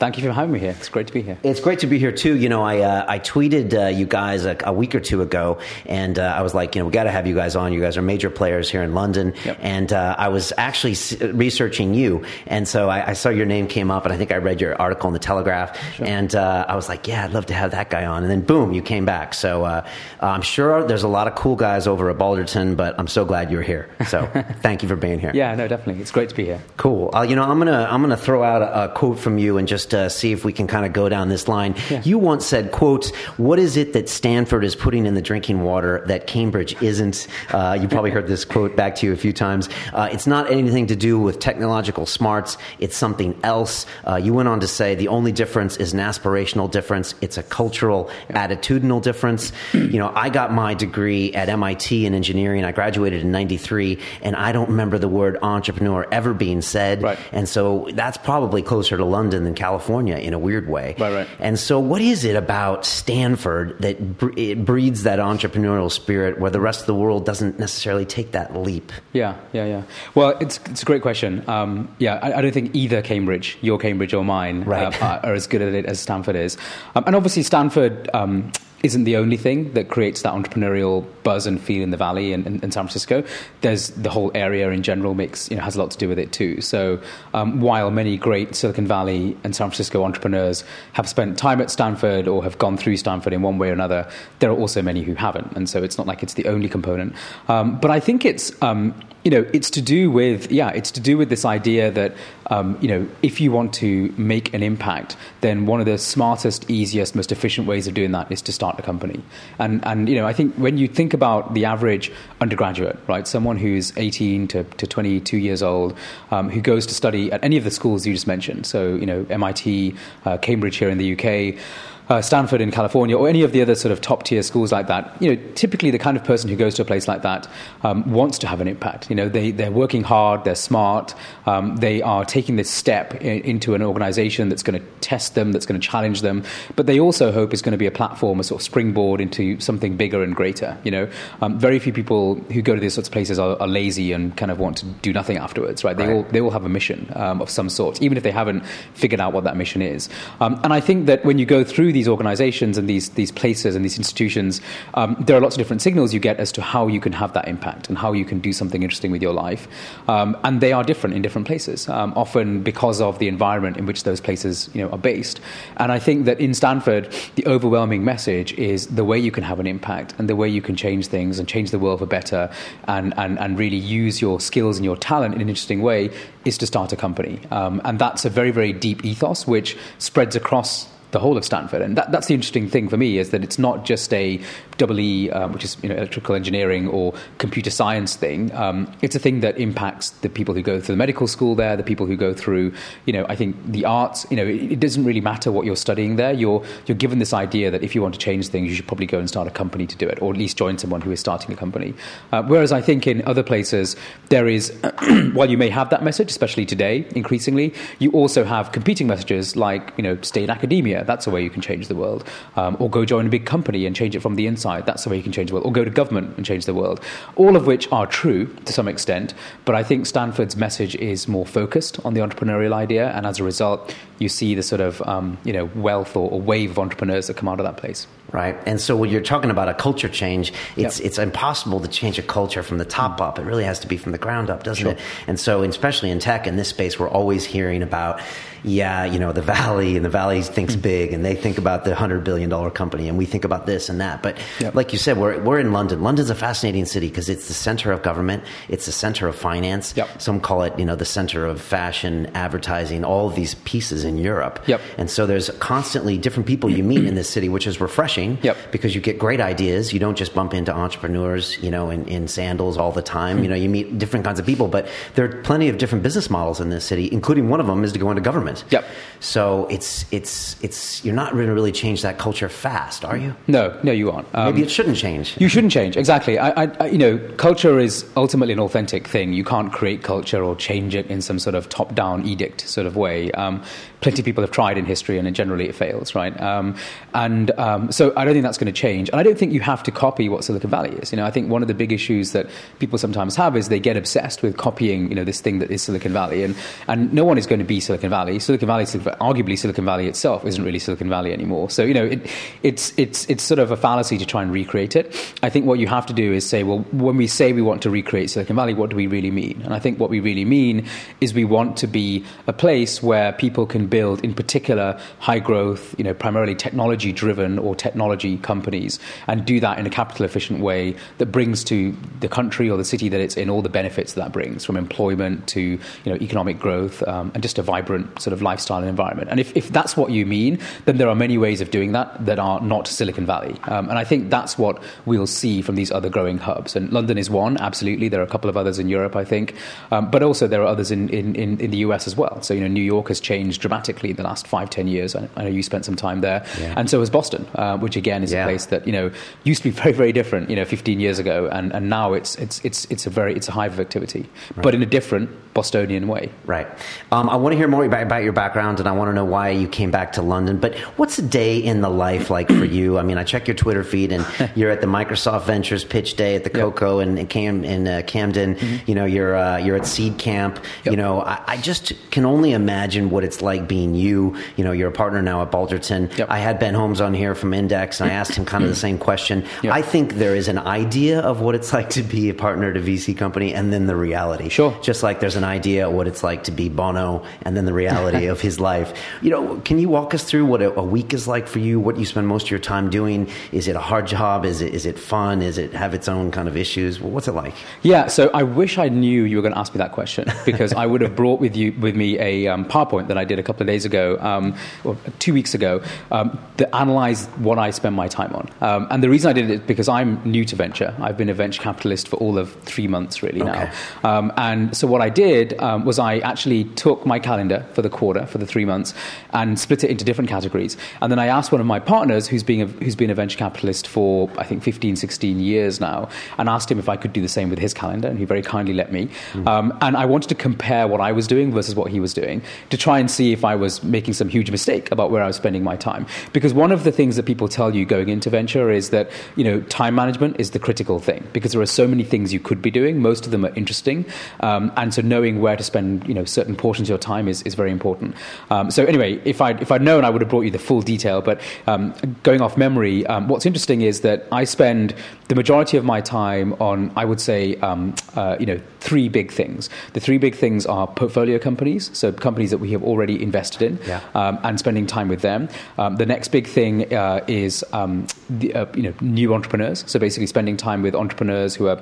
Thank 0.00 0.16
you 0.16 0.24
for 0.24 0.32
having 0.32 0.52
me 0.52 0.58
here. 0.58 0.70
It's 0.70 0.88
great 0.88 1.08
to 1.08 1.12
be 1.12 1.20
here. 1.20 1.36
It's 1.42 1.60
great 1.60 1.80
to 1.80 1.86
be 1.86 1.98
here 1.98 2.10
too. 2.10 2.34
You 2.34 2.48
know, 2.48 2.62
I 2.62 2.78
uh, 2.78 3.04
I 3.06 3.18
tweeted 3.18 3.74
uh, 3.74 3.88
you 3.88 4.06
guys 4.06 4.46
a, 4.46 4.56
a 4.64 4.72
week 4.72 4.94
or 4.94 5.00
two 5.00 5.20
ago, 5.20 5.58
and 5.84 6.18
uh, 6.18 6.22
I 6.38 6.40
was 6.40 6.54
like, 6.54 6.74
you 6.74 6.80
know, 6.80 6.86
we 6.86 6.92
got 6.92 7.04
to 7.04 7.10
have 7.10 7.26
you 7.26 7.34
guys 7.34 7.54
on. 7.54 7.74
You 7.74 7.82
guys 7.82 7.98
are 7.98 8.02
major 8.02 8.30
players 8.30 8.70
here 8.70 8.82
in 8.82 8.94
London, 8.94 9.34
Yep. 9.44 9.58
and 9.60 9.92
uh, 9.92 10.14
I 10.16 10.28
was 10.28 10.54
actually 10.56 10.92
s- 10.92 11.20
researching 11.20 11.92
you, 11.92 12.24
and 12.46 12.66
so 12.66 12.88
I, 12.88 13.10
I 13.10 13.12
saw 13.12 13.28
your 13.28 13.44
name 13.44 13.66
came 13.68 13.90
up, 13.90 14.04
and 14.06 14.12
I 14.14 14.16
think 14.16 14.32
I 14.32 14.36
read 14.38 14.62
your 14.62 14.74
article 14.80 15.08
in 15.08 15.12
the 15.12 15.18
Telegraph, 15.18 15.78
and 16.00 16.34
uh, 16.34 16.64
I 16.66 16.76
was 16.76 16.88
like, 16.88 17.06
yeah, 17.06 17.24
I'd 17.26 17.32
love 17.34 17.44
to 17.46 17.54
have 17.54 17.72
that 17.72 17.90
guy 17.90 18.06
on, 18.06 18.22
and 18.22 18.30
then 18.32 18.40
boom, 18.40 18.72
you 18.72 18.80
came 18.80 19.04
back. 19.04 19.34
So 19.34 19.64
uh, 19.64 19.86
I'm 20.20 20.40
sure 20.40 20.82
there's 20.82 21.02
a 21.02 21.08
lot 21.08 21.26
of 21.28 21.34
cool 21.34 21.56
guys 21.56 21.86
over 21.86 22.08
at 22.08 22.16
Balderton, 22.16 22.74
but 22.74 22.98
I'm 22.98 23.06
so 23.08 23.26
glad 23.26 23.50
you're 23.52 23.60
here. 23.60 23.90
So 24.08 24.26
thank 24.62 24.82
you 24.82 24.88
for 24.88 24.96
being 24.96 25.18
here. 25.20 25.32
Yeah, 25.34 25.54
no, 25.56 25.68
definitely. 25.68 26.00
It's 26.00 26.10
great 26.10 26.30
to 26.30 26.34
be 26.34 26.46
here. 26.46 26.62
Cool. 26.78 27.10
Uh, 27.14 27.20
you 27.20 27.36
know, 27.36 27.42
I'm 27.42 27.58
gonna 27.58 27.86
I'm 27.90 28.00
gonna 28.00 28.16
throw 28.16 28.42
out 28.42 28.62
a, 28.62 28.84
a 28.84 28.88
quote 28.94 29.18
from 29.18 29.36
you 29.36 29.58
and 29.58 29.68
just 29.68 29.89
uh, 29.94 30.08
see 30.08 30.32
if 30.32 30.44
we 30.44 30.52
can 30.52 30.66
kind 30.66 30.86
of 30.86 30.92
go 30.92 31.08
down 31.08 31.28
this 31.28 31.48
line. 31.48 31.74
Yeah. 31.90 32.02
You 32.04 32.18
once 32.18 32.46
said, 32.46 32.72
"quote 32.72 33.14
What 33.36 33.58
is 33.58 33.76
it 33.76 33.92
that 33.92 34.08
Stanford 34.08 34.64
is 34.64 34.74
putting 34.74 35.06
in 35.06 35.14
the 35.14 35.22
drinking 35.22 35.62
water 35.62 36.02
that 36.06 36.26
Cambridge 36.26 36.80
isn't?" 36.82 37.26
Uh, 37.50 37.78
you 37.80 37.88
probably 37.88 38.10
heard 38.10 38.26
this 38.26 38.44
quote 38.44 38.76
back 38.76 38.94
to 38.96 39.06
you 39.06 39.12
a 39.12 39.16
few 39.16 39.32
times. 39.32 39.68
Uh, 39.92 40.08
it's 40.12 40.26
not 40.26 40.50
anything 40.50 40.86
to 40.86 40.96
do 40.96 41.18
with 41.18 41.38
technological 41.38 42.06
smarts. 42.06 42.56
It's 42.78 42.96
something 42.96 43.38
else. 43.42 43.86
Uh, 44.06 44.16
you 44.16 44.32
went 44.32 44.48
on 44.48 44.60
to 44.60 44.68
say 44.68 44.94
the 44.94 45.08
only 45.08 45.32
difference 45.32 45.76
is 45.76 45.92
an 45.92 45.98
aspirational 45.98 46.70
difference. 46.70 47.14
It's 47.20 47.38
a 47.38 47.42
cultural, 47.42 48.10
attitudinal 48.30 49.02
difference. 49.02 49.52
you 49.72 49.98
know, 49.98 50.12
I 50.14 50.30
got 50.30 50.52
my 50.52 50.74
degree 50.74 51.32
at 51.34 51.48
MIT 51.48 52.06
in 52.06 52.14
engineering. 52.14 52.64
I 52.64 52.72
graduated 52.72 53.22
in 53.22 53.32
'93, 53.32 53.98
and 54.22 54.36
I 54.36 54.52
don't 54.52 54.68
remember 54.68 54.98
the 54.98 55.08
word 55.08 55.38
entrepreneur 55.42 56.06
ever 56.12 56.32
being 56.34 56.62
said. 56.62 57.02
Right. 57.02 57.18
And 57.32 57.48
so 57.48 57.88
that's 57.94 58.16
probably 58.18 58.62
closer 58.62 58.96
to 58.96 59.04
London 59.04 59.44
than 59.44 59.54
California 59.54 59.79
in 59.88 60.32
a 60.34 60.38
weird 60.38 60.68
way. 60.68 60.94
Right, 60.98 61.12
right. 61.12 61.28
And 61.38 61.58
so, 61.58 61.78
what 61.80 62.00
is 62.00 62.24
it 62.24 62.36
about 62.36 62.84
Stanford 62.84 63.76
that 63.80 64.18
bre- 64.18 64.32
it 64.36 64.64
breeds 64.64 65.02
that 65.04 65.18
entrepreneurial 65.18 65.90
spirit 65.90 66.38
where 66.38 66.50
the 66.50 66.60
rest 66.60 66.80
of 66.80 66.86
the 66.86 66.94
world 66.94 67.24
doesn't 67.26 67.58
necessarily 67.58 68.04
take 68.04 68.32
that 68.32 68.56
leap? 68.56 68.92
Yeah, 69.12 69.36
yeah, 69.52 69.64
yeah. 69.66 69.82
Well, 70.14 70.36
it's, 70.40 70.58
it's 70.66 70.82
a 70.82 70.84
great 70.84 71.02
question. 71.02 71.42
Um, 71.48 71.94
yeah, 71.98 72.18
I, 72.22 72.38
I 72.38 72.40
don't 72.42 72.52
think 72.52 72.74
either 72.74 73.02
Cambridge, 73.02 73.58
your 73.60 73.78
Cambridge 73.78 74.14
or 74.14 74.24
mine, 74.24 74.64
Right. 74.64 75.02
uh, 75.02 75.06
are, 75.06 75.26
are 75.26 75.34
as 75.34 75.46
good 75.46 75.62
at 75.62 75.74
it 75.74 75.86
as 75.86 75.98
Stanford 76.00 76.36
is. 76.36 76.56
Um, 76.94 77.04
and 77.06 77.16
obviously, 77.16 77.42
Stanford 77.42 78.08
um, 78.14 78.52
isn't 78.82 79.04
the 79.04 79.16
only 79.16 79.36
thing 79.36 79.72
that 79.74 79.88
creates 79.88 80.22
that 80.22 80.32
entrepreneurial 80.32 81.04
buzz 81.22 81.46
and 81.46 81.60
feel 81.60 81.82
in 81.82 81.90
the 81.90 81.96
valley 81.96 82.32
and 82.32 82.46
in, 82.46 82.60
San 82.60 82.84
Francisco. 82.84 83.22
There's 83.60 83.90
the 83.90 84.08
whole 84.08 84.30
area 84.34 84.70
in 84.70 84.82
general 84.82 85.14
makes 85.14 85.50
you 85.50 85.56
know 85.56 85.62
has 85.62 85.76
a 85.76 85.78
lot 85.78 85.90
to 85.90 85.98
do 85.98 86.08
with 86.08 86.18
it 86.18 86.32
too. 86.32 86.60
So 86.60 86.98
um, 87.34 87.60
while 87.60 87.90
many 87.90 88.16
great 88.16 88.54
Silicon 88.54 88.86
Valley 88.86 89.36
and 89.44 89.54
San 89.54 89.68
Francisco 89.68 90.02
entrepreneurs 90.02 90.64
have 90.94 91.08
spent 91.08 91.36
time 91.36 91.60
at 91.60 91.70
Stanford 91.70 92.26
or 92.26 92.42
have 92.42 92.56
gone 92.58 92.76
through 92.76 92.96
Stanford 92.96 93.32
in 93.32 93.42
one 93.42 93.58
way 93.58 93.68
or 93.68 93.72
another, 93.72 94.08
there 94.38 94.50
are 94.50 94.56
also 94.56 94.80
many 94.80 95.02
who 95.02 95.14
haven't, 95.14 95.52
and 95.52 95.68
so 95.68 95.82
it's 95.82 95.98
not 95.98 96.06
like 96.06 96.22
it's 96.22 96.34
the 96.34 96.46
only 96.46 96.68
component. 96.68 97.14
Um, 97.48 97.78
but 97.78 97.90
I 97.90 98.00
think 98.00 98.24
it's 98.24 98.50
um, 98.62 98.94
you 99.24 99.30
know, 99.30 99.46
it's 99.52 99.70
to 99.70 99.82
do 99.82 100.10
with 100.10 100.50
yeah, 100.50 100.70
it's 100.70 100.90
to 100.92 101.00
do 101.00 101.18
with 101.18 101.28
this 101.28 101.44
idea 101.44 101.90
that 101.90 102.14
um, 102.46 102.76
you 102.80 102.88
know, 102.88 103.08
if 103.22 103.40
you 103.40 103.52
want 103.52 103.72
to 103.74 104.12
make 104.16 104.52
an 104.54 104.62
impact, 104.62 105.16
then 105.40 105.66
one 105.66 105.78
of 105.78 105.86
the 105.86 105.98
smartest, 105.98 106.68
easiest, 106.68 107.14
most 107.14 107.30
efficient 107.30 107.66
ways 107.66 107.86
of 107.86 107.94
doing 107.94 108.12
that 108.12 108.32
is 108.32 108.42
to 108.42 108.52
start 108.52 108.78
a 108.78 108.82
company. 108.82 109.22
And 109.58 109.84
and 109.86 110.08
you 110.08 110.16
know, 110.16 110.26
I 110.26 110.32
think 110.32 110.54
when 110.56 110.78
you 110.78 110.88
think 110.88 111.14
about 111.14 111.54
the 111.54 111.66
average 111.66 112.10
undergraduate, 112.40 112.98
right, 113.06 113.26
someone 113.28 113.56
who's 113.56 113.92
18 113.96 114.48
to, 114.48 114.64
to 114.64 114.86
22 114.86 115.36
years 115.36 115.62
old, 115.62 115.96
um, 116.30 116.48
who 116.48 116.60
goes 116.60 116.86
to 116.86 116.94
study 116.94 117.30
at 117.30 117.44
any 117.44 117.56
of 117.56 117.64
the 117.64 117.70
schools 117.70 118.06
you 118.06 118.14
just 118.14 118.26
mentioned, 118.26 118.66
so 118.66 118.94
you 118.94 119.06
know, 119.06 119.26
MIT, 119.28 119.94
uh, 120.24 120.38
Cambridge 120.38 120.76
here 120.76 120.88
in 120.88 120.98
the 120.98 121.12
UK 121.12 121.60
uh, 122.10 122.20
Stanford 122.20 122.60
in 122.60 122.72
California, 122.72 123.16
or 123.16 123.28
any 123.28 123.42
of 123.42 123.52
the 123.52 123.62
other 123.62 123.76
sort 123.76 123.92
of 123.92 124.00
top 124.00 124.24
tier 124.24 124.42
schools 124.42 124.72
like 124.72 124.88
that, 124.88 125.16
you 125.22 125.34
know, 125.34 125.42
typically 125.54 125.92
the 125.92 125.98
kind 125.98 126.16
of 126.16 126.24
person 126.24 126.50
who 126.50 126.56
goes 126.56 126.74
to 126.74 126.82
a 126.82 126.84
place 126.84 127.06
like 127.06 127.22
that 127.22 127.48
um, 127.84 128.10
wants 128.10 128.36
to 128.38 128.48
have 128.48 128.60
an 128.60 128.66
impact. 128.66 129.08
You 129.08 129.16
know, 129.16 129.28
they, 129.28 129.52
they're 129.52 129.70
working 129.70 130.02
hard, 130.02 130.42
they're 130.44 130.56
smart, 130.56 131.14
um, 131.46 131.76
they 131.76 132.02
are 132.02 132.24
taking 132.24 132.56
this 132.56 132.68
step 132.68 133.14
in, 133.22 133.42
into 133.42 133.76
an 133.76 133.82
organization 133.82 134.48
that's 134.48 134.64
going 134.64 134.80
to 134.80 134.86
test 135.00 135.36
them, 135.36 135.52
that's 135.52 135.66
going 135.66 135.80
to 135.80 135.86
challenge 135.86 136.22
them, 136.22 136.42
but 136.74 136.86
they 136.86 136.98
also 136.98 137.30
hope 137.30 137.52
it's 137.52 137.62
going 137.62 137.72
to 137.72 137.78
be 137.78 137.86
a 137.86 137.92
platform, 137.92 138.40
a 138.40 138.44
sort 138.44 138.60
of 138.60 138.64
springboard 138.64 139.20
into 139.20 139.60
something 139.60 139.96
bigger 139.96 140.24
and 140.24 140.34
greater. 140.34 140.76
You 140.82 140.90
know, 140.90 141.10
um, 141.40 141.60
very 141.60 141.78
few 141.78 141.92
people 141.92 142.34
who 142.52 142.60
go 142.60 142.74
to 142.74 142.80
these 142.80 142.94
sorts 142.94 143.08
of 143.08 143.12
places 143.12 143.38
are, 143.38 143.56
are, 143.60 143.70
lazy 143.70 144.12
and 144.12 144.36
kind 144.36 144.50
of 144.50 144.58
want 144.58 144.78
to 144.78 144.86
do 144.86 145.12
nothing 145.12 145.36
afterwards, 145.36 145.84
right? 145.84 145.96
They 145.96 146.08
right. 146.08 146.16
all 146.16 146.22
they 146.24 146.40
all 146.40 146.50
have 146.50 146.64
a 146.64 146.68
mission 146.68 147.08
um, 147.14 147.40
of 147.40 147.48
some 147.48 147.68
sort, 147.68 148.02
even 148.02 148.18
if 148.18 148.24
they 148.24 148.32
haven't 148.32 148.64
figured 148.94 149.20
out 149.20 149.32
what 149.32 149.44
that 149.44 149.56
mission 149.56 149.80
is. 149.80 150.08
Um, 150.40 150.60
and 150.64 150.72
I 150.72 150.80
think 150.80 151.06
that 151.06 151.24
when 151.24 151.38
you 151.38 151.46
go 151.46 151.62
through 151.62 151.92
these 152.00 152.08
organizations 152.08 152.78
and 152.78 152.88
these, 152.88 153.10
these 153.10 153.30
places 153.30 153.76
and 153.76 153.84
these 153.84 153.98
institutions, 153.98 154.62
um, 154.94 155.14
there 155.20 155.36
are 155.36 155.40
lots 155.40 155.54
of 155.56 155.58
different 155.58 155.82
signals 155.82 156.14
you 156.14 156.20
get 156.20 156.38
as 156.38 156.50
to 156.50 156.62
how 156.62 156.86
you 156.86 156.98
can 156.98 157.12
have 157.12 157.34
that 157.34 157.46
impact 157.46 157.90
and 157.90 157.98
how 157.98 158.14
you 158.14 158.24
can 158.24 158.38
do 158.40 158.54
something 158.54 158.82
interesting 158.82 159.10
with 159.10 159.20
your 159.20 159.34
life. 159.34 159.68
Um, 160.08 160.34
and 160.44 160.62
they 160.62 160.72
are 160.72 160.82
different 160.82 161.14
in 161.14 161.20
different 161.20 161.46
places, 161.46 161.90
um, 161.90 162.14
often 162.16 162.62
because 162.62 163.02
of 163.02 163.18
the 163.18 163.28
environment 163.28 163.76
in 163.76 163.84
which 163.84 164.04
those 164.04 164.18
places 164.18 164.70
you 164.72 164.80
know, 164.82 164.88
are 164.88 165.02
based. 165.12 165.40
And 165.76 165.92
I 165.92 165.98
think 165.98 166.24
that 166.24 166.40
in 166.40 166.54
Stanford, 166.54 167.14
the 167.34 167.46
overwhelming 167.46 168.02
message 168.02 168.54
is 168.54 168.86
the 168.86 169.04
way 169.04 169.18
you 169.18 169.30
can 169.30 169.44
have 169.44 169.60
an 169.60 169.66
impact 169.66 170.14
and 170.16 170.26
the 170.26 170.36
way 170.36 170.48
you 170.48 170.62
can 170.62 170.76
change 170.76 171.08
things 171.08 171.38
and 171.38 171.46
change 171.46 171.70
the 171.70 171.78
world 171.78 171.98
for 171.98 172.06
better 172.06 172.50
and, 172.88 173.12
and, 173.18 173.38
and 173.38 173.58
really 173.58 173.76
use 173.76 174.22
your 174.22 174.40
skills 174.40 174.78
and 174.78 174.86
your 174.86 174.96
talent 174.96 175.34
in 175.34 175.42
an 175.42 175.50
interesting 175.50 175.82
way 175.82 176.08
is 176.46 176.56
to 176.56 176.66
start 176.66 176.94
a 176.94 176.96
company. 176.96 177.40
Um, 177.50 177.82
and 177.84 177.98
that's 177.98 178.24
a 178.24 178.30
very, 178.30 178.52
very 178.52 178.72
deep 178.72 179.04
ethos 179.04 179.46
which 179.46 179.76
spreads 179.98 180.34
across 180.34 180.88
the 181.12 181.18
whole 181.18 181.36
of 181.36 181.44
Stanford. 181.44 181.82
And 181.82 181.96
that, 181.96 182.12
that's 182.12 182.26
the 182.26 182.34
interesting 182.34 182.68
thing 182.68 182.88
for 182.88 182.96
me 182.96 183.18
is 183.18 183.30
that 183.30 183.42
it's 183.42 183.58
not 183.58 183.84
just 183.84 184.12
a 184.12 184.40
double 184.76 184.98
E, 185.00 185.30
um, 185.30 185.52
which 185.52 185.64
is 185.64 185.76
you 185.82 185.88
know, 185.88 185.96
electrical 185.96 186.34
engineering 186.34 186.88
or 186.88 187.12
computer 187.38 187.70
science 187.70 188.16
thing. 188.16 188.52
Um, 188.54 188.92
it's 189.02 189.14
a 189.14 189.18
thing 189.18 189.40
that 189.40 189.58
impacts 189.58 190.10
the 190.10 190.28
people 190.28 190.54
who 190.54 190.62
go 190.62 190.80
through 190.80 190.94
the 190.94 190.98
medical 190.98 191.26
school 191.26 191.54
there, 191.54 191.76
the 191.76 191.82
people 191.82 192.06
who 192.06 192.16
go 192.16 192.32
through, 192.32 192.72
you 193.06 193.12
know, 193.12 193.26
I 193.28 193.36
think 193.36 193.56
the 193.66 193.84
arts. 193.84 194.26
You 194.30 194.36
know, 194.36 194.46
it, 194.46 194.72
it 194.72 194.80
doesn't 194.80 195.04
really 195.04 195.20
matter 195.20 195.52
what 195.52 195.66
you're 195.66 195.76
studying 195.76 196.16
there. 196.16 196.32
You're 196.32 196.64
you're 196.86 196.96
given 196.96 197.18
this 197.18 197.32
idea 197.32 197.70
that 197.70 197.82
if 197.82 197.94
you 197.94 198.02
want 198.02 198.14
to 198.14 198.20
change 198.20 198.48
things, 198.48 198.68
you 198.68 198.74
should 198.74 198.86
probably 198.86 199.06
go 199.06 199.18
and 199.18 199.28
start 199.28 199.48
a 199.48 199.50
company 199.50 199.86
to 199.86 199.96
do 199.96 200.08
it, 200.08 200.20
or 200.22 200.32
at 200.32 200.38
least 200.38 200.56
join 200.56 200.78
someone 200.78 201.00
who 201.00 201.10
is 201.10 201.20
starting 201.20 201.52
a 201.52 201.56
company. 201.56 201.94
Uh, 202.32 202.42
whereas 202.42 202.72
I 202.72 202.80
think 202.80 203.06
in 203.06 203.22
other 203.26 203.42
places 203.42 203.96
there 204.28 204.48
is, 204.48 204.72
while 205.32 205.50
you 205.50 205.58
may 205.58 205.68
have 205.68 205.90
that 205.90 206.02
message, 206.02 206.30
especially 206.30 206.66
today, 206.66 207.06
increasingly, 207.14 207.74
you 207.98 208.10
also 208.12 208.44
have 208.44 208.72
competing 208.72 209.06
messages 209.06 209.56
like 209.56 209.92
you 209.96 210.02
know, 210.02 210.18
stay 210.22 210.44
in 210.44 210.50
academia 210.50 210.99
that's 211.06 211.26
a 211.26 211.30
way 211.30 211.42
you 211.42 211.50
can 211.50 211.62
change 211.62 211.88
the 211.88 211.94
world. 211.94 212.24
Um, 212.56 212.76
or 212.78 212.90
go 212.90 213.04
join 213.04 213.26
a 213.26 213.28
big 213.28 213.46
company 213.46 213.86
and 213.86 213.94
change 213.94 214.14
it 214.16 214.20
from 214.20 214.36
the 214.36 214.46
inside. 214.46 214.86
That's 214.86 215.04
the 215.04 215.10
way 215.10 215.16
you 215.16 215.22
can 215.22 215.32
change 215.32 215.50
the 215.50 215.54
world. 215.54 215.66
Or 215.66 215.72
go 215.72 215.84
to 215.84 215.90
government 215.90 216.36
and 216.36 216.46
change 216.46 216.66
the 216.66 216.74
world. 216.74 217.00
All 217.36 217.56
of 217.56 217.66
which 217.66 217.90
are 217.92 218.06
true 218.06 218.46
to 218.64 218.72
some 218.72 218.88
extent, 218.88 219.34
but 219.64 219.74
I 219.74 219.82
think 219.82 220.06
Stanford's 220.06 220.56
message 220.56 220.94
is 220.96 221.28
more 221.28 221.46
focused 221.46 222.04
on 222.04 222.14
the 222.14 222.20
entrepreneurial 222.20 222.72
idea, 222.72 223.10
and 223.10 223.26
as 223.26 223.38
a 223.38 223.44
result, 223.44 223.94
you 224.18 224.28
see 224.28 224.54
the 224.54 224.62
sort 224.62 224.80
of 224.80 225.00
um, 225.02 225.38
you 225.44 225.52
know 225.52 225.66
wealth 225.74 226.16
or, 226.16 226.30
or 226.30 226.40
wave 226.40 226.70
of 226.70 226.78
entrepreneurs 226.78 227.26
that 227.26 227.36
come 227.36 227.48
out 227.48 227.60
of 227.60 227.64
that 227.64 227.76
place. 227.76 228.06
Right. 228.32 228.56
And 228.66 228.80
so 228.80 228.96
when 228.96 229.10
you're 229.10 229.20
talking 229.20 229.50
about 229.50 229.68
a 229.68 229.74
culture 229.74 230.08
change, 230.08 230.52
it's 230.76 230.98
yep. 230.98 231.06
it's 231.06 231.18
impossible 231.18 231.80
to 231.80 231.88
change 231.88 232.18
a 232.18 232.22
culture 232.22 232.62
from 232.62 232.78
the 232.78 232.84
top 232.84 233.20
up. 233.20 233.38
It 233.38 233.42
really 233.42 233.64
has 233.64 233.80
to 233.80 233.86
be 233.86 233.96
from 233.96 234.12
the 234.12 234.18
ground 234.18 234.50
up, 234.50 234.62
doesn't 234.62 234.82
sure. 234.82 234.92
it? 234.92 234.98
And 235.26 235.38
so 235.38 235.62
especially 235.62 236.10
in 236.10 236.18
tech 236.18 236.46
in 236.46 236.56
this 236.56 236.68
space, 236.68 236.98
we're 236.98 237.08
always 237.08 237.44
hearing 237.44 237.82
about 237.82 238.20
yeah, 238.62 239.04
you 239.04 239.18
know, 239.18 239.32
the 239.32 239.42
Valley 239.42 239.96
and 239.96 240.04
the 240.04 240.10
Valley 240.10 240.42
thinks 240.42 240.76
mm. 240.76 240.82
big 240.82 241.12
and 241.12 241.24
they 241.24 241.34
think 241.34 241.58
about 241.58 241.84
the 241.84 241.92
$100 241.92 242.24
billion 242.24 242.70
company 242.70 243.08
and 243.08 243.16
we 243.16 243.24
think 243.24 243.44
about 243.44 243.66
this 243.66 243.88
and 243.88 244.00
that. 244.00 244.22
But 244.22 244.38
yep. 244.58 244.74
like 244.74 244.92
you 244.92 244.98
said, 244.98 245.16
we're, 245.16 245.42
we're 245.42 245.58
in 245.58 245.72
London. 245.72 246.02
London's 246.02 246.30
a 246.30 246.34
fascinating 246.34 246.84
city 246.84 247.08
because 247.08 247.28
it's 247.28 247.48
the 247.48 247.54
center 247.54 247.92
of 247.92 248.02
government, 248.02 248.44
it's 248.68 248.86
the 248.86 248.92
center 248.92 249.28
of 249.28 249.36
finance. 249.36 249.94
Yep. 249.96 250.20
Some 250.20 250.40
call 250.40 250.62
it, 250.62 250.78
you 250.78 250.84
know, 250.84 250.96
the 250.96 251.04
center 251.04 251.46
of 251.46 251.60
fashion, 251.60 252.30
advertising, 252.34 253.04
all 253.04 253.28
of 253.28 253.34
these 253.34 253.54
pieces 253.54 254.04
in 254.04 254.18
Europe. 254.18 254.62
Yep. 254.66 254.80
And 254.98 255.10
so 255.10 255.26
there's 255.26 255.50
constantly 255.58 256.18
different 256.18 256.46
people 256.46 256.70
you 256.70 256.84
meet 256.84 257.04
in 257.04 257.14
this 257.14 257.28
city, 257.28 257.48
which 257.48 257.66
is 257.66 257.80
refreshing 257.80 258.19
yep. 258.42 258.56
because 258.70 258.94
you 258.94 259.00
you 259.00 259.04
get 259.04 259.18
great 259.18 259.40
ideas. 259.40 259.92
You 259.92 259.98
don't 259.98 260.16
just 260.16 260.34
bump 260.34 260.52
into 260.52 260.74
entrepreneurs, 260.74 261.58
you 261.62 261.70
know, 261.70 261.88
in, 261.88 262.06
in 262.06 262.28
sandals 262.28 262.76
all 262.76 262.92
the 262.92 263.02
time. 263.02 263.36
Mm-hmm. 263.36 263.44
You 263.44 263.50
know, 263.50 263.56
you 263.56 263.68
meet 263.70 263.98
different 263.98 264.24
kinds 264.26 264.38
of 264.38 264.44
people, 264.44 264.68
but 264.68 264.86
there 265.14 265.24
are 265.24 265.42
plenty 265.42 265.68
of 265.70 265.78
different 265.78 266.02
business 266.04 266.28
models 266.28 266.60
in 266.60 266.68
this 266.68 266.84
city, 266.84 267.08
including 267.10 267.48
one 267.48 267.60
of 267.60 267.66
them 267.66 267.82
is 267.82 267.92
to 267.92 267.98
go 267.98 268.10
into 268.10 268.20
government. 268.20 268.64
Yep. 268.70 268.84
So 269.20 269.66
it's 269.70 270.04
it's 270.12 270.62
it's 270.62 271.04
you're 271.04 271.14
not 271.14 271.32
going 271.32 271.46
to 271.46 271.54
really 271.54 271.72
change 271.72 272.02
that 272.02 272.18
culture 272.18 272.48
fast, 272.48 273.04
are 273.04 273.16
you? 273.16 273.34
No, 273.46 273.78
no, 273.82 273.92
you 273.92 274.10
aren't. 274.10 274.28
Um, 274.34 274.54
Maybe 274.54 274.62
it 274.62 274.70
shouldn't 274.70 274.98
change. 274.98 275.36
You 275.40 275.48
shouldn't 275.48 275.72
change 275.72 275.96
exactly. 275.96 276.38
I, 276.38 276.64
I, 276.64 276.86
you 276.86 276.98
know, 276.98 277.18
culture 277.36 277.78
is 277.78 278.04
ultimately 278.16 278.52
an 278.52 278.60
authentic 278.60 279.08
thing. 279.08 279.32
You 279.32 279.44
can't 279.44 279.72
create 279.72 280.02
culture 280.02 280.42
or 280.44 280.56
change 280.56 280.94
it 280.94 281.06
in 281.06 281.22
some 281.22 281.38
sort 281.38 281.54
of 281.54 281.68
top-down 281.68 282.26
edict 282.26 282.68
sort 282.68 282.86
of 282.86 282.96
way. 282.96 283.32
Um, 283.32 283.62
plenty 284.00 284.20
of 284.20 284.24
people 284.24 284.42
have 284.42 284.50
tried 284.50 284.78
in 284.78 284.84
history, 284.84 285.18
and 285.18 285.34
generally 285.34 285.68
it 285.68 285.74
fails, 285.74 286.14
right? 286.14 286.38
Um, 286.40 286.76
and 287.14 287.50
um, 287.58 287.92
so 287.92 288.12
I 288.16 288.24
don't 288.24 288.34
think 288.34 288.44
that's 288.44 288.58
going 288.58 288.72
to 288.72 288.78
change. 288.78 289.08
And 289.10 289.20
I 289.20 289.22
don't 289.22 289.38
think 289.38 289.52
you 289.52 289.60
have 289.60 289.82
to 289.84 289.90
copy 289.90 290.28
what 290.28 290.44
Silicon 290.44 290.70
Valley 290.70 290.90
is. 290.96 291.12
You 291.12 291.16
know, 291.16 291.24
I 291.24 291.30
think 291.30 291.50
one 291.50 291.62
of 291.62 291.68
the 291.68 291.74
big 291.74 291.92
issues 291.92 292.32
that 292.32 292.46
people 292.78 292.98
sometimes 292.98 293.36
have 293.36 293.56
is 293.56 293.68
they 293.68 293.80
get 293.80 293.96
obsessed 293.96 294.42
with 294.42 294.56
copying, 294.56 295.08
you 295.08 295.14
know, 295.14 295.24
this 295.24 295.40
thing 295.40 295.58
that 295.58 295.70
is 295.70 295.82
Silicon 295.82 296.12
Valley, 296.12 296.42
and 296.42 296.56
and 296.88 297.12
no 297.12 297.24
one 297.24 297.38
is 297.38 297.46
going 297.46 297.58
to 297.58 297.64
be 297.64 297.80
Silicon 297.80 298.10
Valley. 298.10 298.38
Silicon 298.38 298.66
Valley, 298.66 298.84
arguably, 298.84 299.58
Silicon 299.58 299.84
Valley 299.84 300.06
itself 300.06 300.44
isn't 300.44 300.64
really 300.64 300.78
Silicon 300.78 301.08
Valley 301.08 301.32
anymore. 301.32 301.70
So 301.70 301.84
you 301.84 301.94
know, 301.94 302.04
it, 302.04 302.26
it's 302.62 302.92
it's 302.96 303.28
it's 303.28 303.42
sort 303.42 303.58
of 303.58 303.70
a 303.70 303.76
fallacy 303.76 304.18
to 304.18 304.26
try 304.26 304.42
and 304.42 304.52
recreate 304.52 304.96
it. 304.96 305.06
I 305.42 305.50
think 305.50 305.66
what 305.66 305.78
you 305.78 305.86
have 305.86 306.06
to 306.06 306.12
do 306.12 306.32
is 306.32 306.48
say, 306.48 306.62
well, 306.62 306.78
when 306.92 307.16
we 307.16 307.26
say 307.26 307.52
we 307.52 307.62
want 307.62 307.82
to 307.82 307.90
recreate 307.90 308.30
Silicon 308.30 308.56
Valley, 308.56 308.74
what 308.74 308.90
do 308.90 308.96
we 308.96 309.06
really 309.06 309.30
mean? 309.30 309.60
And 309.64 309.74
I 309.74 309.78
think 309.78 309.98
what 309.98 310.10
we 310.10 310.20
really 310.20 310.44
mean 310.44 310.86
is 311.20 311.34
we 311.34 311.44
want 311.44 311.76
to 311.78 311.86
be 311.86 312.24
a 312.46 312.52
place 312.52 313.02
where 313.02 313.32
people 313.32 313.66
can 313.66 313.86
build, 313.90 314.24
in 314.24 314.34
particular, 314.34 314.98
high 315.18 315.38
growth, 315.38 315.94
you 315.98 316.04
know, 316.04 316.14
primarily 316.14 316.54
technology 316.54 317.12
driven 317.12 317.58
or 317.58 317.74
technology 317.74 318.38
companies, 318.38 318.98
and 319.26 319.44
do 319.44 319.60
that 319.60 319.78
in 319.78 319.86
a 319.86 319.90
capital 319.90 320.24
efficient 320.24 320.60
way 320.60 320.96
that 321.18 321.26
brings 321.26 321.64
to 321.64 321.94
the 322.20 322.28
country 322.28 322.70
or 322.70 322.76
the 322.76 322.84
city 322.84 323.08
that 323.08 323.20
it's 323.20 323.36
in 323.36 323.50
all 323.50 323.62
the 323.62 323.68
benefits 323.68 324.14
that 324.14 324.20
that 324.20 324.32
brings, 324.32 324.64
from 324.64 324.76
employment 324.76 325.46
to 325.48 325.60
you 325.60 325.80
know 326.06 326.16
economic 326.16 326.58
growth 326.58 327.02
um, 327.08 327.30
and 327.34 327.42
just 327.42 327.58
a 327.58 327.62
vibrant 327.62 328.20
sort 328.20 328.32
of 328.32 328.42
lifestyle 328.42 328.78
and 328.78 328.88
environment. 328.88 329.28
And 329.30 329.40
if, 329.40 329.56
if 329.56 329.70
that's 329.70 329.96
what 329.96 330.10
you 330.10 330.26
mean, 330.26 330.58
then 330.84 330.98
there 330.98 331.08
are 331.08 331.14
many 331.14 331.38
ways 331.38 331.60
of 331.60 331.70
doing 331.70 331.92
that 331.92 332.24
that 332.26 332.38
are 332.38 332.60
not 332.60 332.86
Silicon 332.86 333.26
Valley. 333.26 333.56
Um, 333.64 333.88
and 333.88 333.98
I 333.98 334.04
think 334.04 334.30
that's 334.30 334.58
what 334.58 334.82
we'll 335.06 335.26
see 335.26 335.62
from 335.62 335.74
these 335.74 335.90
other 335.90 336.08
growing 336.08 336.38
hubs. 336.38 336.76
And 336.76 336.92
London 336.92 337.18
is 337.18 337.30
one, 337.30 337.56
absolutely. 337.58 338.08
There 338.08 338.20
are 338.20 338.24
a 338.24 338.28
couple 338.28 338.50
of 338.50 338.56
others 338.56 338.78
in 338.78 338.88
Europe, 338.88 339.16
I 339.16 339.24
think, 339.24 339.54
um, 339.90 340.10
but 340.10 340.22
also 340.22 340.46
there 340.46 340.62
are 340.62 340.66
others 340.66 340.90
in, 340.90 341.08
in, 341.08 341.34
in, 341.34 341.70
the 341.70 341.78
US 341.78 342.06
as 342.06 342.16
well. 342.16 342.42
So 342.42 342.54
you 342.54 342.60
know, 342.60 342.68
New 342.68 342.82
York 342.82 343.08
has 343.08 343.20
changed 343.20 343.60
dramatically 343.60 343.79
the 343.88 344.22
last 344.22 344.46
five, 344.46 344.70
ten 344.70 344.86
years. 344.88 345.14
I, 345.14 345.28
I 345.36 345.44
know 345.44 345.50
you 345.50 345.62
spent 345.62 345.84
some 345.84 345.96
time 345.96 346.20
there, 346.20 346.44
yeah. 346.58 346.74
and 346.76 346.88
so 346.88 347.00
has 347.00 347.10
Boston, 347.10 347.46
uh, 347.54 347.78
which 347.78 347.96
again 347.96 348.22
is 348.22 348.32
yeah. 348.32 348.44
a 348.44 348.46
place 348.46 348.66
that 348.66 348.86
you 348.86 348.92
know 348.92 349.10
used 349.44 349.62
to 349.62 349.70
be 349.70 349.76
very, 349.82 349.92
very 349.92 350.12
different. 350.12 350.50
You 350.50 350.56
know, 350.56 350.64
15 350.64 351.00
years 351.00 351.18
ago, 351.18 351.48
and, 351.50 351.72
and 351.72 351.88
now 351.88 352.12
it's 352.12 352.36
it's 352.36 352.64
it's 352.64 352.84
it's 352.86 353.06
a 353.06 353.10
very 353.10 353.34
it's 353.34 353.48
a 353.48 353.52
hive 353.52 353.72
of 353.72 353.80
activity, 353.80 354.28
right. 354.56 354.62
but 354.62 354.74
in 354.74 354.82
a 354.82 354.86
different 354.86 355.30
Bostonian 355.54 356.06
way. 356.06 356.30
Right. 356.46 356.68
Um, 357.10 357.28
I 357.28 357.36
want 357.36 357.52
to 357.52 357.56
hear 357.56 357.66
more 357.66 357.84
about, 357.84 358.02
about 358.02 358.22
your 358.22 358.32
background, 358.32 358.78
and 358.78 358.88
I 358.88 358.92
want 358.92 359.08
to 359.08 359.12
know 359.12 359.24
why 359.24 359.50
you 359.50 359.66
came 359.66 359.90
back 359.90 360.12
to 360.12 360.22
London. 360.22 360.58
But 360.58 360.76
what's 360.96 361.18
a 361.18 361.22
day 361.22 361.58
in 361.58 361.80
the 361.80 361.88
life 361.88 362.30
like 362.30 362.48
for 362.48 362.64
you? 362.64 362.98
I 362.98 363.02
mean, 363.02 363.18
I 363.18 363.24
check 363.24 363.48
your 363.48 363.56
Twitter 363.56 363.82
feed, 363.82 364.12
and 364.12 364.24
you're 364.54 364.70
at 364.70 364.80
the 364.80 364.86
Microsoft 364.86 365.46
Ventures 365.46 365.84
pitch 365.84 366.14
day 366.14 366.36
at 366.36 366.44
the 366.44 366.50
yep. 366.50 366.60
Coco 366.60 367.00
in, 367.00 367.18
in, 367.18 367.26
Cam, 367.26 367.64
in 367.64 367.88
uh, 367.88 368.02
Camden. 368.06 368.54
Mm-hmm. 368.54 368.88
You 368.88 368.94
know, 368.94 369.04
you're 369.04 369.36
uh, 369.36 369.58
you're 369.58 369.76
at 369.76 369.82
Seedcamp. 369.82 370.56
Yep. 370.56 370.64
You 370.86 370.96
know, 370.96 371.22
I, 371.22 371.42
I, 371.46 371.56
just 371.56 371.92
can 372.10 372.24
only 372.24 372.52
imagine 372.52 373.10
what 373.10 373.24
it's 373.24 373.42
like 373.42 373.68
being 373.70 373.94
you. 373.94 374.36
You 374.56 374.64
know, 374.64 374.72
you're 374.72 374.88
a 374.88 374.92
partner 374.92 375.22
now 375.22 375.40
at 375.42 375.52
Balderton. 375.52 376.02
Yep. 376.18 376.28
I 376.28 376.40
had 376.40 376.58
Ben 376.58 376.74
Holmes 376.74 377.00
on 377.00 377.14
here 377.14 377.36
from 377.36 377.54
Index 377.54 378.00
and 378.00 378.10
I 378.10 378.14
asked 378.14 378.34
him 378.34 378.44
kind 378.44 378.64
of 378.64 378.68
the 378.68 378.76
same 378.88 378.98
question. 378.98 379.46
Yeah. 379.62 379.72
I 379.72 379.80
think 379.80 380.14
there 380.14 380.34
is 380.34 380.48
an 380.48 380.58
idea 380.58 381.20
of 381.20 381.40
what 381.40 381.54
it's 381.54 381.72
like 381.72 381.88
to 381.90 382.02
be 382.02 382.28
a 382.30 382.34
partner 382.34 382.70
at 382.70 382.76
a 382.76 382.80
VC 382.80 383.16
company, 383.16 383.54
and 383.54 383.72
then 383.72 383.86
the 383.86 383.94
reality. 383.94 384.48
Sure. 384.48 384.76
Just 384.82 385.04
like 385.04 385.20
there's 385.20 385.36
an 385.36 385.44
idea 385.44 385.86
of 385.88 385.94
what 385.94 386.08
it's 386.08 386.24
like 386.24 386.44
to 386.44 386.50
be 386.50 386.68
Bono, 386.68 387.24
and 387.42 387.56
then 387.56 387.64
the 387.64 387.72
reality 387.72 388.26
of 388.34 388.40
his 388.40 388.58
life. 388.58 388.92
You 389.22 389.30
know, 389.30 389.60
can 389.64 389.78
you 389.78 389.88
walk 389.88 390.14
us 390.14 390.24
through 390.24 390.46
what 390.46 390.62
a, 390.62 390.76
a, 390.78 390.82
week 390.82 391.14
is 391.14 391.28
like 391.28 391.46
for 391.46 391.60
you? 391.60 391.78
What 391.78 391.96
you 391.96 392.04
spend 392.04 392.26
most 392.26 392.46
of 392.46 392.50
your 392.50 392.60
time 392.60 392.90
doing? 392.90 393.30
Is 393.52 393.68
it 393.68 393.76
a 393.76 393.80
hard 393.80 394.08
job? 394.08 394.44
Is 394.44 394.60
it 394.60 394.74
is 394.74 394.84
it 394.84 394.98
fun? 394.98 395.42
Is 395.42 395.58
it 395.58 395.72
have 395.72 395.94
its 395.94 396.08
own 396.08 396.32
kind 396.32 396.48
of 396.48 396.56
issues? 396.56 397.00
What's 397.00 397.28
it 397.28 397.32
like? 397.32 397.54
Yeah. 397.82 398.08
So 398.08 398.30
I 398.34 398.42
wish 398.42 398.78
I 398.78 398.88
knew 398.88 399.22
you 399.22 399.36
were 399.36 399.42
going 399.42 399.54
to 399.54 399.60
ask 399.60 399.72
me 399.72 399.78
that 399.78 399.92
question 399.92 400.24
because 400.44 400.72
I 400.72 400.86
would 400.86 401.02
have 401.02 401.14
brought 401.14 401.38
with 401.38 401.54
you 401.54 401.72
with 401.80 401.94
me 401.94 402.18
a 402.18 402.48
um, 402.48 402.64
PowerPoint 402.64 403.06
that 403.08 403.18
I 403.18 403.24
did 403.24 403.38
a 403.38 403.42
couple 403.42 403.59
of 403.62 403.66
days 403.66 403.84
ago, 403.84 404.18
um, 404.20 404.54
or 404.84 404.96
two 405.18 405.32
weeks 405.32 405.54
ago, 405.54 405.82
um, 406.10 406.38
that 406.56 406.74
analyzed 406.74 407.28
what 407.38 407.58
I 407.58 407.70
spend 407.70 407.96
my 407.96 408.08
time 408.08 408.34
on. 408.34 408.48
Um, 408.60 408.86
and 408.90 409.02
the 409.02 409.08
reason 409.08 409.30
I 409.30 409.32
did 409.32 409.50
it 409.50 409.54
is 409.54 409.60
because 409.60 409.88
I'm 409.88 410.20
new 410.24 410.44
to 410.44 410.56
venture. 410.56 410.94
I've 411.00 411.16
been 411.16 411.28
a 411.28 411.34
venture 411.34 411.62
capitalist 411.62 412.08
for 412.08 412.16
all 412.16 412.38
of 412.38 412.52
three 412.62 412.86
months 412.88 413.22
really 413.22 413.42
Okay. 413.42 413.70
now. 414.04 414.18
Um, 414.18 414.32
and 414.36 414.76
so 414.76 414.86
what 414.86 415.00
I 415.00 415.08
did 415.08 415.58
um, 415.60 415.84
was 415.84 415.98
I 415.98 416.18
actually 416.18 416.64
took 416.64 417.06
my 417.06 417.18
calendar 417.18 417.64
for 417.74 417.82
the 417.82 417.90
quarter, 417.90 418.26
for 418.26 418.38
the 418.38 418.46
three 418.46 418.64
months, 418.64 418.94
and 419.32 419.58
split 419.58 419.84
it 419.84 419.90
into 419.90 420.04
different 420.04 420.30
categories. 420.30 420.76
And 421.00 421.10
then 421.10 421.18
I 421.18 421.26
asked 421.26 421.52
one 421.52 421.60
of 421.60 421.66
my 421.66 421.80
partners, 421.80 422.26
who's 422.28 422.42
been 422.42 422.60
a, 422.62 422.66
who's 422.66 422.96
been 422.96 423.10
a 423.10 423.14
venture 423.14 423.38
capitalist 423.38 423.86
for 423.86 424.30
I 424.38 424.44
think 424.44 424.62
15, 424.62 424.96
16 424.96 425.40
years 425.40 425.80
now, 425.80 426.08
and 426.38 426.48
asked 426.48 426.70
him 426.70 426.78
if 426.78 426.88
I 426.88 426.96
could 426.96 427.12
do 427.12 427.20
the 427.22 427.28
same 427.28 427.50
with 427.50 427.58
his 427.58 427.72
calendar, 427.74 428.08
and 428.08 428.18
he 428.18 428.24
very 428.24 428.42
kindly 428.42 428.74
let 428.74 428.92
me. 428.92 429.08
Um, 429.46 429.76
and 429.80 429.96
I 429.96 430.04
wanted 430.06 430.28
to 430.28 430.34
compare 430.34 430.86
what 430.88 431.00
I 431.00 431.12
was 431.12 431.26
doing 431.26 431.52
versus 431.52 431.74
what 431.74 431.90
he 431.90 432.00
was 432.00 432.14
doing 432.14 432.42
to 432.70 432.76
try 432.76 432.98
and 432.98 433.10
see 433.10 433.32
if 433.32 433.44
I 433.44 433.49
was 433.54 433.82
making 433.82 434.14
some 434.14 434.28
huge 434.28 434.50
mistake 434.50 434.90
about 434.90 435.10
where 435.10 435.22
I 435.22 435.26
was 435.26 435.36
spending 435.36 435.62
my 435.62 435.76
time. 435.76 436.06
Because 436.32 436.54
one 436.54 436.72
of 436.72 436.84
the 436.84 436.92
things 436.92 437.16
that 437.16 437.24
people 437.24 437.48
tell 437.48 437.74
you 437.74 437.84
going 437.84 438.08
into 438.08 438.30
venture 438.30 438.70
is 438.70 438.90
that 438.90 439.10
you 439.36 439.44
know 439.44 439.60
time 439.62 439.94
management 439.94 440.38
is 440.38 440.50
the 440.50 440.58
critical 440.58 440.98
thing 440.98 441.26
because 441.32 441.52
there 441.52 441.60
are 441.60 441.66
so 441.66 441.86
many 441.86 442.04
things 442.04 442.32
you 442.32 442.40
could 442.40 442.62
be 442.62 442.70
doing. 442.70 443.00
Most 443.00 443.24
of 443.26 443.32
them 443.32 443.44
are 443.44 443.54
interesting, 443.54 444.04
um, 444.40 444.72
and 444.76 444.94
so 444.94 445.02
knowing 445.02 445.40
where 445.40 445.56
to 445.56 445.62
spend 445.62 446.06
you 446.06 446.14
know 446.14 446.24
certain 446.24 446.56
portions 446.56 446.88
of 446.88 446.90
your 446.90 446.98
time 446.98 447.28
is, 447.28 447.42
is 447.42 447.54
very 447.54 447.70
important. 447.70 448.14
Um, 448.50 448.70
so 448.70 448.84
anyway, 448.84 449.20
if 449.24 449.40
I'd, 449.40 449.60
if 449.62 449.70
I'd 449.72 449.82
known, 449.82 450.04
I 450.04 450.10
would 450.10 450.22
have 450.22 450.30
brought 450.30 450.42
you 450.42 450.50
the 450.50 450.58
full 450.58 450.82
detail. 450.82 451.20
But 451.20 451.40
um, 451.66 451.94
going 452.22 452.40
off 452.40 452.56
memory, 452.56 453.06
um, 453.06 453.28
what's 453.28 453.46
interesting 453.46 453.82
is 453.82 454.00
that 454.00 454.26
I 454.32 454.44
spend 454.44 454.94
the 455.28 455.34
majority 455.34 455.76
of 455.76 455.84
my 455.84 456.00
time 456.00 456.54
on 456.54 456.92
I 456.96 457.04
would 457.04 457.20
say 457.20 457.54
um, 457.56 457.94
uh, 458.14 458.36
you 458.40 458.46
know 458.46 458.60
three 458.80 459.08
big 459.08 459.30
things. 459.30 459.70
The 459.92 460.00
three 460.00 460.18
big 460.18 460.34
things 460.34 460.66
are 460.66 460.86
portfolio 460.86 461.38
companies, 461.38 461.90
so 461.92 462.12
companies 462.12 462.50
that 462.50 462.58
we 462.58 462.72
have 462.72 462.82
already 462.82 463.22
invested 463.22 463.39
in, 463.62 463.78
Yeah. 463.86 464.00
um, 464.14 464.38
and 464.42 464.58
spending 464.58 464.86
time 464.86 465.08
with 465.08 465.20
them. 465.22 465.48
Um, 465.78 465.96
the 465.96 466.06
next 466.06 466.28
big 466.28 466.46
thing 466.46 466.92
uh, 466.92 467.20
is 467.26 467.64
um, 467.72 468.06
the, 468.28 468.54
uh, 468.54 468.66
you 468.74 468.82
know 468.82 468.94
new 469.00 469.32
entrepreneurs. 469.34 469.84
So 469.86 469.98
basically, 469.98 470.26
spending 470.26 470.56
time 470.56 470.82
with 470.82 470.94
entrepreneurs 470.94 471.54
who 471.56 471.68
are 471.68 471.80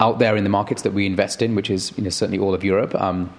out 0.00 0.18
there 0.18 0.36
in 0.36 0.42
the 0.44 0.50
markets 0.50 0.82
that 0.82 0.92
we 0.92 1.06
invest 1.06 1.40
in, 1.42 1.54
which 1.54 1.70
is 1.70 1.92
you 1.96 2.02
know, 2.04 2.10
certainly 2.10 2.38
all 2.38 2.54
of 2.54 2.64
Europe. 2.64 2.94
Um, 3.00 3.30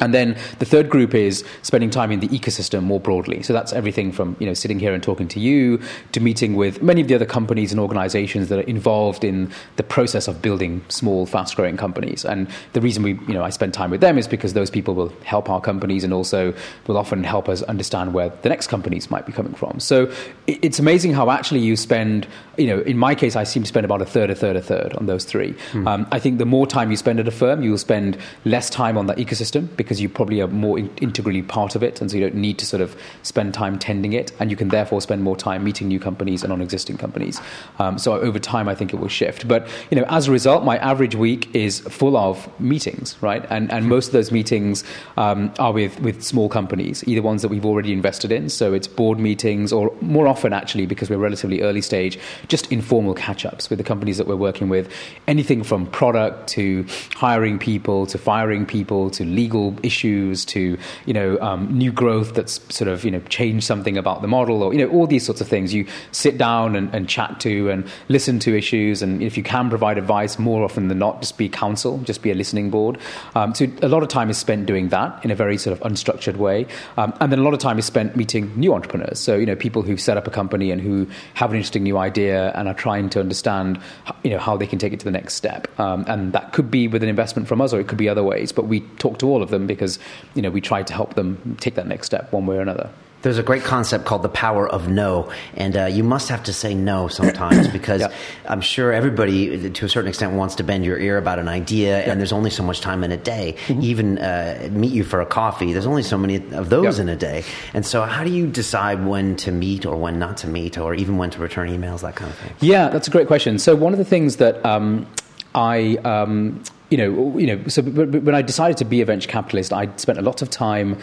and 0.00 0.14
then 0.14 0.36
the 0.58 0.64
third 0.64 0.88
group 0.88 1.14
is 1.14 1.44
spending 1.62 1.90
time 1.90 2.12
in 2.12 2.20
the 2.20 2.28
ecosystem 2.28 2.82
more 2.82 3.00
broadly. 3.00 3.42
So 3.42 3.52
that's 3.52 3.72
everything 3.72 4.12
from 4.12 4.36
you 4.38 4.46
know 4.46 4.54
sitting 4.54 4.78
here 4.78 4.94
and 4.94 5.02
talking 5.02 5.28
to 5.28 5.40
you 5.40 5.80
to 6.12 6.20
meeting 6.20 6.54
with 6.54 6.82
many 6.82 7.00
of 7.00 7.08
the 7.08 7.14
other 7.14 7.26
companies 7.26 7.72
and 7.72 7.80
organizations 7.80 8.48
that 8.48 8.58
are 8.58 8.68
involved 8.68 9.24
in 9.24 9.50
the 9.76 9.82
process 9.82 10.28
of 10.28 10.40
building 10.42 10.84
small, 10.88 11.26
fast-growing 11.26 11.76
companies. 11.76 12.24
And 12.24 12.48
the 12.72 12.80
reason 12.80 13.02
we 13.02 13.14
you 13.28 13.34
know 13.34 13.42
I 13.42 13.50
spend 13.50 13.74
time 13.74 13.90
with 13.90 14.00
them 14.00 14.18
is 14.18 14.28
because 14.28 14.52
those 14.54 14.70
people 14.70 14.94
will 14.94 15.12
help 15.24 15.48
our 15.50 15.60
companies 15.60 16.04
and 16.04 16.12
also 16.12 16.54
will 16.86 16.96
often 16.96 17.24
help 17.24 17.48
us 17.48 17.62
understand 17.62 18.14
where 18.14 18.30
the 18.42 18.48
next 18.48 18.68
companies 18.68 19.10
might 19.10 19.26
be 19.26 19.32
coming 19.32 19.54
from. 19.54 19.80
So 19.80 20.12
it's 20.46 20.78
amazing 20.78 21.12
how 21.12 21.30
actually 21.30 21.60
you 21.60 21.76
spend 21.76 22.26
you 22.56 22.66
know 22.66 22.80
in 22.80 22.96
my 22.96 23.14
case 23.14 23.36
I 23.36 23.44
seem 23.44 23.62
to 23.62 23.68
spend 23.68 23.84
about 23.84 24.02
a 24.02 24.06
third, 24.06 24.30
a 24.30 24.34
third, 24.34 24.56
a 24.56 24.62
third 24.62 24.94
on 24.94 25.06
those 25.06 25.24
three. 25.24 25.54
Um, 25.86 26.06
I 26.12 26.18
think 26.18 26.38
the 26.38 26.46
more 26.46 26.66
time 26.66 26.90
you 26.90 26.96
spend 26.96 27.20
at 27.20 27.28
a 27.28 27.30
firm, 27.30 27.62
you'll 27.62 27.78
spend 27.78 28.18
less 28.44 28.70
time 28.70 28.96
on 28.98 29.06
that 29.06 29.16
ecosystem 29.18 29.68
because 29.88 30.02
you 30.02 30.08
probably 30.08 30.42
are 30.42 30.48
more 30.48 30.78
in- 30.78 30.90
integrally 30.98 31.40
part 31.40 31.74
of 31.74 31.82
it, 31.82 31.98
and 32.02 32.10
so 32.10 32.16
you 32.18 32.22
don't 32.22 32.34
need 32.34 32.58
to 32.58 32.66
sort 32.66 32.82
of 32.82 32.94
spend 33.22 33.54
time 33.54 33.78
tending 33.78 34.12
it, 34.12 34.30
and 34.38 34.50
you 34.50 34.56
can 34.56 34.68
therefore 34.68 35.00
spend 35.00 35.22
more 35.22 35.34
time 35.34 35.64
meeting 35.64 35.88
new 35.88 35.98
companies 35.98 36.44
and 36.44 36.52
on 36.52 36.60
existing 36.60 36.98
companies. 36.98 37.40
Um, 37.78 37.96
so 37.96 38.12
over 38.12 38.38
time, 38.38 38.68
I 38.68 38.74
think 38.74 38.92
it 38.92 38.96
will 38.96 39.08
shift. 39.08 39.48
But 39.48 39.66
you 39.90 39.96
know, 39.96 40.04
as 40.10 40.28
a 40.28 40.30
result, 40.30 40.62
my 40.62 40.76
average 40.76 41.14
week 41.14 41.54
is 41.54 41.80
full 41.80 42.18
of 42.18 42.46
meetings, 42.60 43.16
right? 43.22 43.46
And 43.48 43.72
and 43.72 43.88
most 43.88 44.08
of 44.08 44.12
those 44.12 44.30
meetings 44.30 44.84
um, 45.16 45.54
are 45.58 45.72
with 45.72 45.98
with 46.00 46.22
small 46.22 46.50
companies, 46.50 47.02
either 47.06 47.22
ones 47.22 47.40
that 47.40 47.48
we've 47.48 47.64
already 47.64 47.94
invested 47.94 48.30
in, 48.30 48.50
so 48.50 48.74
it's 48.74 48.86
board 48.86 49.18
meetings, 49.18 49.72
or 49.72 49.90
more 50.02 50.28
often 50.28 50.52
actually 50.52 50.84
because 50.84 51.08
we're 51.08 51.16
relatively 51.16 51.62
early 51.62 51.80
stage, 51.80 52.18
just 52.48 52.70
informal 52.70 53.14
catch-ups 53.14 53.70
with 53.70 53.78
the 53.78 53.84
companies 53.84 54.18
that 54.18 54.26
we're 54.26 54.36
working 54.36 54.68
with. 54.68 54.92
Anything 55.26 55.62
from 55.62 55.86
product 55.86 56.48
to 56.48 56.84
hiring 57.14 57.58
people 57.58 58.04
to 58.06 58.18
firing 58.18 58.66
people 58.66 59.08
to 59.10 59.24
legal 59.24 59.77
issues 59.82 60.44
to 60.46 60.78
you 61.06 61.12
know 61.12 61.38
um, 61.40 61.76
new 61.76 61.92
growth 61.92 62.34
that's 62.34 62.60
sort 62.74 62.88
of 62.88 63.04
you 63.04 63.10
know 63.10 63.20
changed 63.28 63.66
something 63.66 63.96
about 63.96 64.22
the 64.22 64.28
model 64.28 64.62
or 64.62 64.72
you 64.72 64.84
know 64.84 64.92
all 64.92 65.06
these 65.06 65.24
sorts 65.24 65.40
of 65.40 65.48
things. 65.48 65.72
You 65.74 65.86
sit 66.12 66.38
down 66.38 66.76
and, 66.76 66.92
and 66.94 67.08
chat 67.08 67.40
to 67.40 67.70
and 67.70 67.86
listen 68.08 68.38
to 68.40 68.56
issues, 68.56 69.02
and 69.02 69.22
if 69.22 69.36
you 69.36 69.42
can 69.42 69.68
provide 69.68 69.98
advice, 69.98 70.38
more 70.38 70.64
often 70.64 70.88
than 70.88 70.98
not, 70.98 71.20
just 71.20 71.38
be 71.38 71.48
counsel, 71.48 71.98
just 71.98 72.22
be 72.22 72.30
a 72.30 72.34
listening 72.34 72.70
board. 72.70 72.98
Um, 73.34 73.54
so 73.54 73.66
a 73.82 73.88
lot 73.88 74.02
of 74.02 74.08
time 74.08 74.30
is 74.30 74.38
spent 74.38 74.66
doing 74.66 74.88
that 74.88 75.24
in 75.24 75.30
a 75.30 75.34
very 75.34 75.58
sort 75.58 75.78
of 75.78 75.90
unstructured 75.90 76.36
way, 76.36 76.66
um, 76.96 77.12
and 77.20 77.32
then 77.32 77.38
a 77.38 77.42
lot 77.42 77.54
of 77.54 77.60
time 77.60 77.78
is 77.78 77.86
spent 77.86 78.16
meeting 78.16 78.52
new 78.56 78.74
entrepreneurs. 78.74 79.18
So 79.18 79.36
you 79.36 79.46
know 79.46 79.56
people 79.56 79.82
who've 79.82 80.00
set 80.00 80.16
up 80.16 80.26
a 80.26 80.30
company 80.30 80.70
and 80.70 80.80
who 80.80 81.06
have 81.34 81.50
an 81.50 81.56
interesting 81.56 81.82
new 81.82 81.98
idea 81.98 82.52
and 82.54 82.68
are 82.68 82.74
trying 82.74 83.10
to 83.10 83.20
understand 83.20 83.80
you 84.24 84.30
know 84.30 84.38
how 84.38 84.56
they 84.56 84.66
can 84.66 84.78
take 84.78 84.92
it 84.92 84.98
to 85.00 85.04
the 85.04 85.10
next 85.10 85.34
step. 85.34 85.68
Um, 85.78 86.04
and 86.08 86.32
that 86.32 86.52
could 86.52 86.70
be 86.70 86.88
with 86.88 87.02
an 87.02 87.08
investment 87.08 87.48
from 87.48 87.60
us, 87.60 87.72
or 87.72 87.80
it 87.80 87.88
could 87.88 87.98
be 87.98 88.08
other 88.08 88.22
ways. 88.22 88.52
But 88.52 88.66
we 88.66 88.80
talk 88.98 89.18
to 89.18 89.26
all 89.28 89.42
of 89.42 89.50
them 89.50 89.66
because 89.68 89.98
you 90.34 90.42
know 90.42 90.50
we 90.50 90.60
try 90.60 90.82
to 90.82 90.92
help 90.92 91.14
them 91.14 91.56
take 91.60 91.76
that 91.76 91.86
next 91.86 92.06
step 92.06 92.32
one 92.32 92.46
way 92.46 92.56
or 92.56 92.60
another. 92.62 92.90
There's 93.20 93.36
a 93.38 93.42
great 93.42 93.64
concept 93.64 94.04
called 94.04 94.22
the 94.22 94.28
power 94.28 94.68
of 94.68 94.86
no, 94.88 95.32
and 95.56 95.76
uh, 95.76 95.86
you 95.86 96.04
must 96.04 96.28
have 96.28 96.44
to 96.44 96.52
say 96.52 96.72
no 96.72 97.08
sometimes 97.08 97.66
because 97.78 98.00
Yeah. 98.02 98.12
I'm 98.48 98.60
sure 98.60 98.92
everybody, 98.92 99.70
to 99.70 99.84
a 99.86 99.88
certain 99.88 100.08
extent, 100.08 100.34
wants 100.34 100.54
to 100.54 100.62
bend 100.62 100.84
your 100.84 100.96
ear 101.00 101.18
about 101.18 101.40
an 101.40 101.48
idea, 101.48 101.98
and 102.04 102.20
there's 102.20 102.32
only 102.32 102.50
so 102.50 102.62
much 102.62 102.80
time 102.80 103.02
in 103.02 103.10
a 103.10 103.16
day. 103.16 103.56
Even 103.68 104.18
uh, 104.20 104.68
meet 104.70 104.92
you 104.92 105.02
for 105.02 105.20
a 105.20 105.26
coffee, 105.26 105.72
there's 105.72 105.84
only 105.94 106.04
so 106.04 106.16
many 106.16 106.36
of 106.36 106.68
those 106.70 106.98
Yeah. 106.98 107.02
in 107.02 107.08
a 107.08 107.16
day. 107.16 107.42
And 107.74 107.84
so, 107.84 108.02
how 108.02 108.22
do 108.22 108.30
you 108.30 108.46
decide 108.46 109.04
when 109.04 109.34
to 109.38 109.50
meet 109.50 109.84
or 109.84 109.96
when 109.96 110.20
not 110.20 110.36
to 110.38 110.46
meet, 110.46 110.78
or 110.78 110.94
even 110.94 111.18
when 111.18 111.30
to 111.30 111.40
return 111.40 111.70
emails, 111.70 112.02
that 112.02 112.14
kind 112.14 112.30
of 112.30 112.38
thing? 112.38 112.52
Yeah, 112.60 112.88
that's 112.88 113.08
a 113.08 113.10
great 113.10 113.26
question. 113.26 113.58
So 113.58 113.74
one 113.74 113.92
of 113.92 113.98
the 113.98 114.04
things 114.14 114.36
that 114.36 114.64
um, 114.64 115.08
I, 115.56 115.96
um, 116.04 116.62
you 116.90 116.96
know, 116.96 117.38
you 117.38 117.46
know, 117.46 117.68
so 117.68 117.82
when 117.82 118.34
I 118.34 118.40
decided 118.40 118.78
to 118.78 118.84
be 118.84 119.02
a 119.02 119.04
venture 119.04 119.28
capitalist, 119.28 119.72
I 119.72 119.94
spent 119.96 120.18
a 120.18 120.22
lot 120.22 120.40
of 120.40 120.48
time 120.48 120.96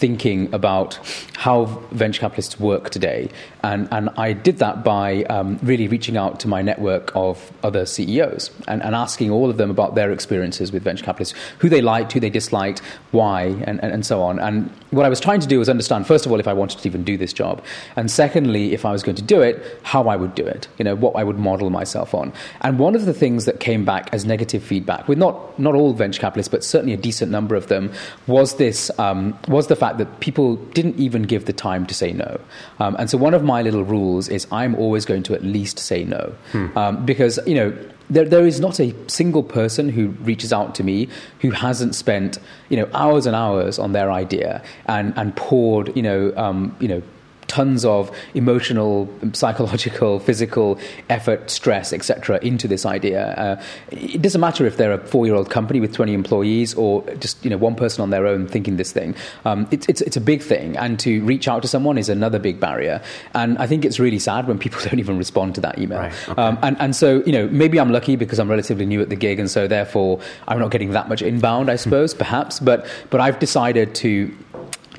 thinking 0.00 0.52
about 0.52 0.98
how 1.36 1.66
venture 1.92 2.20
capitalists 2.20 2.58
work 2.58 2.90
today, 2.90 3.30
and 3.62 3.88
and 3.92 4.10
I 4.16 4.32
did 4.32 4.58
that 4.58 4.82
by 4.82 5.24
um, 5.24 5.58
really 5.62 5.88
reaching 5.88 6.16
out 6.16 6.40
to 6.40 6.48
my 6.48 6.62
network 6.62 7.12
of 7.14 7.52
other 7.62 7.86
CEOs 7.86 8.50
and, 8.66 8.82
and 8.82 8.94
asking 8.94 9.30
all 9.30 9.50
of 9.50 9.56
them 9.56 9.70
about 9.70 9.94
their 9.94 10.10
experiences 10.12 10.72
with 10.72 10.82
venture 10.82 11.04
capitalists, 11.04 11.34
who 11.58 11.68
they 11.68 11.82
liked, 11.82 12.12
who 12.12 12.20
they 12.20 12.30
disliked, 12.30 12.80
why, 13.10 13.44
and, 13.44 13.82
and, 13.82 13.92
and 13.92 14.06
so 14.06 14.22
on. 14.22 14.38
And 14.38 14.70
what 14.90 15.06
I 15.06 15.08
was 15.08 15.20
trying 15.20 15.40
to 15.40 15.46
do 15.46 15.58
was 15.58 15.68
understand, 15.68 16.06
first 16.06 16.26
of 16.26 16.32
all, 16.32 16.40
if 16.40 16.48
I 16.48 16.52
wanted 16.52 16.78
to 16.78 16.88
even 16.88 17.04
do 17.04 17.16
this 17.16 17.32
job, 17.32 17.62
and 17.96 18.10
secondly, 18.10 18.72
if 18.72 18.84
I 18.84 18.92
was 18.92 19.02
going 19.02 19.16
to 19.16 19.22
do 19.22 19.40
it, 19.40 19.78
how 19.82 20.08
I 20.08 20.16
would 20.16 20.34
do 20.34 20.46
it, 20.46 20.68
you 20.78 20.84
know, 20.84 20.94
what 20.94 21.16
I 21.16 21.24
would 21.24 21.38
model 21.38 21.70
myself 21.70 22.14
on. 22.14 22.32
And 22.62 22.78
one 22.78 22.94
of 22.94 23.04
the 23.04 23.14
things 23.14 23.44
that 23.44 23.60
came 23.60 23.84
back 23.84 24.08
as 24.12 24.24
negative 24.24 24.62
feedback, 24.62 25.08
with 25.08 25.18
not, 25.18 25.58
not 25.58 25.74
all 25.74 25.92
venture 25.92 26.20
capitalists, 26.20 26.50
but 26.50 26.64
certainly 26.64 26.94
a 26.94 26.98
decent 26.98 27.30
number 27.30 27.54
of 27.54 27.68
them, 27.68 27.92
was 28.26 28.56
this, 28.56 28.90
um, 28.98 29.38
was 29.48 29.66
the 29.66 29.76
fact 29.76 29.89
that 29.98 30.20
people 30.20 30.56
didn't 30.56 30.96
even 30.98 31.22
give 31.22 31.46
the 31.46 31.52
time 31.52 31.86
to 31.86 31.94
say 31.94 32.12
no. 32.12 32.40
Um, 32.78 32.96
and 32.98 33.10
so 33.10 33.18
one 33.18 33.34
of 33.34 33.42
my 33.42 33.62
little 33.62 33.84
rules 33.84 34.28
is 34.28 34.46
I'm 34.52 34.74
always 34.74 35.04
going 35.04 35.22
to 35.24 35.34
at 35.34 35.42
least 35.42 35.78
say 35.78 36.04
no. 36.04 36.34
Um, 36.76 37.04
because, 37.06 37.38
you 37.46 37.54
know, 37.54 37.76
there, 38.10 38.24
there 38.24 38.46
is 38.46 38.60
not 38.60 38.80
a 38.80 38.94
single 39.08 39.42
person 39.42 39.88
who 39.88 40.08
reaches 40.08 40.52
out 40.52 40.74
to 40.74 40.84
me 40.84 41.08
who 41.40 41.50
hasn't 41.50 41.94
spent 41.94 42.38
you 42.68 42.76
know 42.76 42.88
hours 42.92 43.24
and 43.24 43.36
hours 43.36 43.78
on 43.78 43.92
their 43.92 44.10
idea 44.10 44.62
and 44.86 45.14
and 45.16 45.34
poured 45.36 45.96
you 45.96 46.02
know 46.02 46.32
um, 46.36 46.76
you 46.80 46.88
know 46.88 47.02
tons 47.50 47.84
of 47.84 48.16
emotional, 48.34 49.08
psychological, 49.32 50.20
physical 50.20 50.78
effort, 51.08 51.50
stress, 51.50 51.92
etc., 51.92 52.38
into 52.42 52.68
this 52.68 52.86
idea. 52.86 53.34
Uh, 53.34 53.62
it 53.90 54.22
doesn't 54.22 54.40
matter 54.40 54.66
if 54.66 54.76
they're 54.76 54.92
a 54.92 55.04
four-year-old 55.04 55.50
company 55.50 55.80
with 55.80 55.92
20 55.92 56.14
employees 56.14 56.74
or 56.74 57.02
just 57.16 57.44
you 57.44 57.50
know 57.50 57.56
one 57.56 57.74
person 57.74 58.02
on 58.02 58.10
their 58.10 58.24
own 58.24 58.46
thinking 58.46 58.76
this 58.76 58.92
thing. 58.92 59.16
Um, 59.44 59.66
it's, 59.72 59.88
it's 59.88 60.00
it's 60.00 60.16
a 60.16 60.20
big 60.20 60.42
thing, 60.42 60.76
and 60.76 60.98
to 61.00 61.24
reach 61.24 61.48
out 61.48 61.62
to 61.62 61.68
someone 61.68 61.98
is 61.98 62.08
another 62.08 62.38
big 62.38 62.60
barrier. 62.60 63.02
And 63.34 63.58
I 63.58 63.66
think 63.66 63.84
it's 63.84 63.98
really 63.98 64.20
sad 64.20 64.46
when 64.46 64.56
people 64.56 64.80
don't 64.84 65.00
even 65.00 65.18
respond 65.18 65.56
to 65.56 65.60
that 65.62 65.76
email. 65.80 65.98
Right, 65.98 66.28
okay. 66.28 66.40
Um, 66.40 66.56
and 66.62 66.80
and 66.80 66.94
so 66.94 67.20
you 67.26 67.32
know 67.32 67.48
maybe 67.48 67.80
I'm 67.80 67.90
lucky 67.90 68.14
because 68.14 68.38
I'm 68.38 68.48
relatively 68.48 68.86
new 68.86 69.00
at 69.02 69.08
the 69.08 69.16
gig, 69.16 69.40
and 69.40 69.50
so 69.50 69.66
therefore 69.66 70.20
I'm 70.46 70.60
not 70.60 70.70
getting 70.70 70.92
that 70.92 71.08
much 71.08 71.20
inbound, 71.20 71.68
I 71.68 71.74
suppose, 71.74 72.14
perhaps. 72.14 72.60
But 72.60 72.86
but 73.10 73.20
I've 73.20 73.40
decided 73.40 73.96
to 73.96 74.32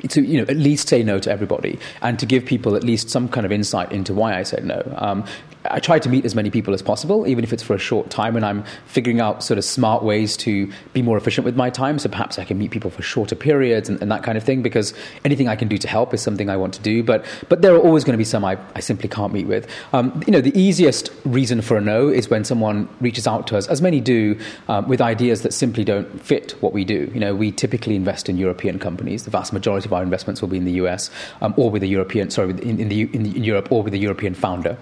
to 0.09 0.21
you 0.21 0.37
know 0.37 0.45
at 0.47 0.57
least 0.57 0.89
say 0.89 1.03
no 1.03 1.19
to 1.19 1.31
everybody 1.31 1.77
and 2.01 2.17
to 2.19 2.25
give 2.25 2.45
people 2.45 2.75
at 2.75 2.83
least 2.83 3.09
some 3.09 3.27
kind 3.27 3.45
of 3.45 3.51
insight 3.51 3.91
into 3.91 4.13
why 4.13 4.37
I 4.37 4.43
said 4.43 4.65
no. 4.65 4.81
Um, 4.97 5.25
I 5.65 5.79
try 5.79 5.99
to 5.99 6.09
meet 6.09 6.25
as 6.25 6.33
many 6.33 6.49
people 6.49 6.73
as 6.73 6.81
possible, 6.81 7.27
even 7.27 7.43
if 7.43 7.53
it's 7.53 7.63
for 7.63 7.75
a 7.75 7.79
short 7.79 8.09
time, 8.09 8.35
and 8.35 8.45
I'm 8.45 8.63
figuring 8.85 9.19
out 9.19 9.43
sort 9.43 9.57
of 9.57 9.63
smart 9.63 10.03
ways 10.03 10.35
to 10.37 10.71
be 10.93 11.01
more 11.01 11.17
efficient 11.17 11.45
with 11.45 11.55
my 11.55 11.69
time. 11.69 11.99
So 11.99 12.09
perhaps 12.09 12.39
I 12.39 12.45
can 12.45 12.57
meet 12.57 12.71
people 12.71 12.89
for 12.89 13.01
shorter 13.01 13.35
periods 13.35 13.89
and, 13.89 14.01
and 14.01 14.11
that 14.11 14.23
kind 14.23 14.37
of 14.37 14.43
thing, 14.43 14.61
because 14.61 14.93
anything 15.23 15.47
I 15.47 15.55
can 15.55 15.67
do 15.67 15.77
to 15.77 15.87
help 15.87 16.13
is 16.13 16.21
something 16.21 16.49
I 16.49 16.57
want 16.57 16.73
to 16.75 16.81
do. 16.81 17.03
But 17.03 17.25
but 17.49 17.61
there 17.61 17.75
are 17.75 17.79
always 17.79 18.03
going 18.03 18.13
to 18.13 18.17
be 18.17 18.23
some 18.23 18.43
I, 18.43 18.57
I 18.75 18.79
simply 18.79 19.09
can't 19.09 19.33
meet 19.33 19.47
with. 19.47 19.67
Um, 19.93 20.23
you 20.25 20.31
know, 20.31 20.41
the 20.41 20.57
easiest 20.57 21.11
reason 21.25 21.61
for 21.61 21.77
a 21.77 21.81
no 21.81 22.09
is 22.09 22.29
when 22.29 22.43
someone 22.43 22.89
reaches 22.99 23.27
out 23.27 23.47
to 23.47 23.57
us, 23.57 23.67
as 23.67 23.81
many 23.81 23.99
do, 24.01 24.39
um, 24.67 24.87
with 24.87 25.01
ideas 25.01 25.41
that 25.43 25.53
simply 25.53 25.83
don't 25.83 26.21
fit 26.23 26.51
what 26.61 26.73
we 26.73 26.85
do. 26.85 27.11
You 27.13 27.19
know, 27.19 27.35
we 27.35 27.51
typically 27.51 27.95
invest 27.95 28.29
in 28.29 28.37
European 28.37 28.79
companies. 28.79 29.25
The 29.25 29.31
vast 29.31 29.53
majority 29.53 29.87
of 29.87 29.93
our 29.93 30.03
investments 30.03 30.41
will 30.41 30.49
be 30.49 30.57
in 30.57 30.65
the 30.65 30.73
US 30.83 31.09
um, 31.41 31.53
or 31.57 31.69
with 31.69 31.83
a 31.83 31.87
European, 31.87 32.29
sorry, 32.29 32.51
in, 32.51 32.79
in, 32.79 32.89
the, 32.89 33.01
in, 33.13 33.25
Europe 33.25 33.71
or 33.71 33.83
with 33.83 33.93
a 33.93 33.97
European 33.97 34.33
founder. 34.33 34.77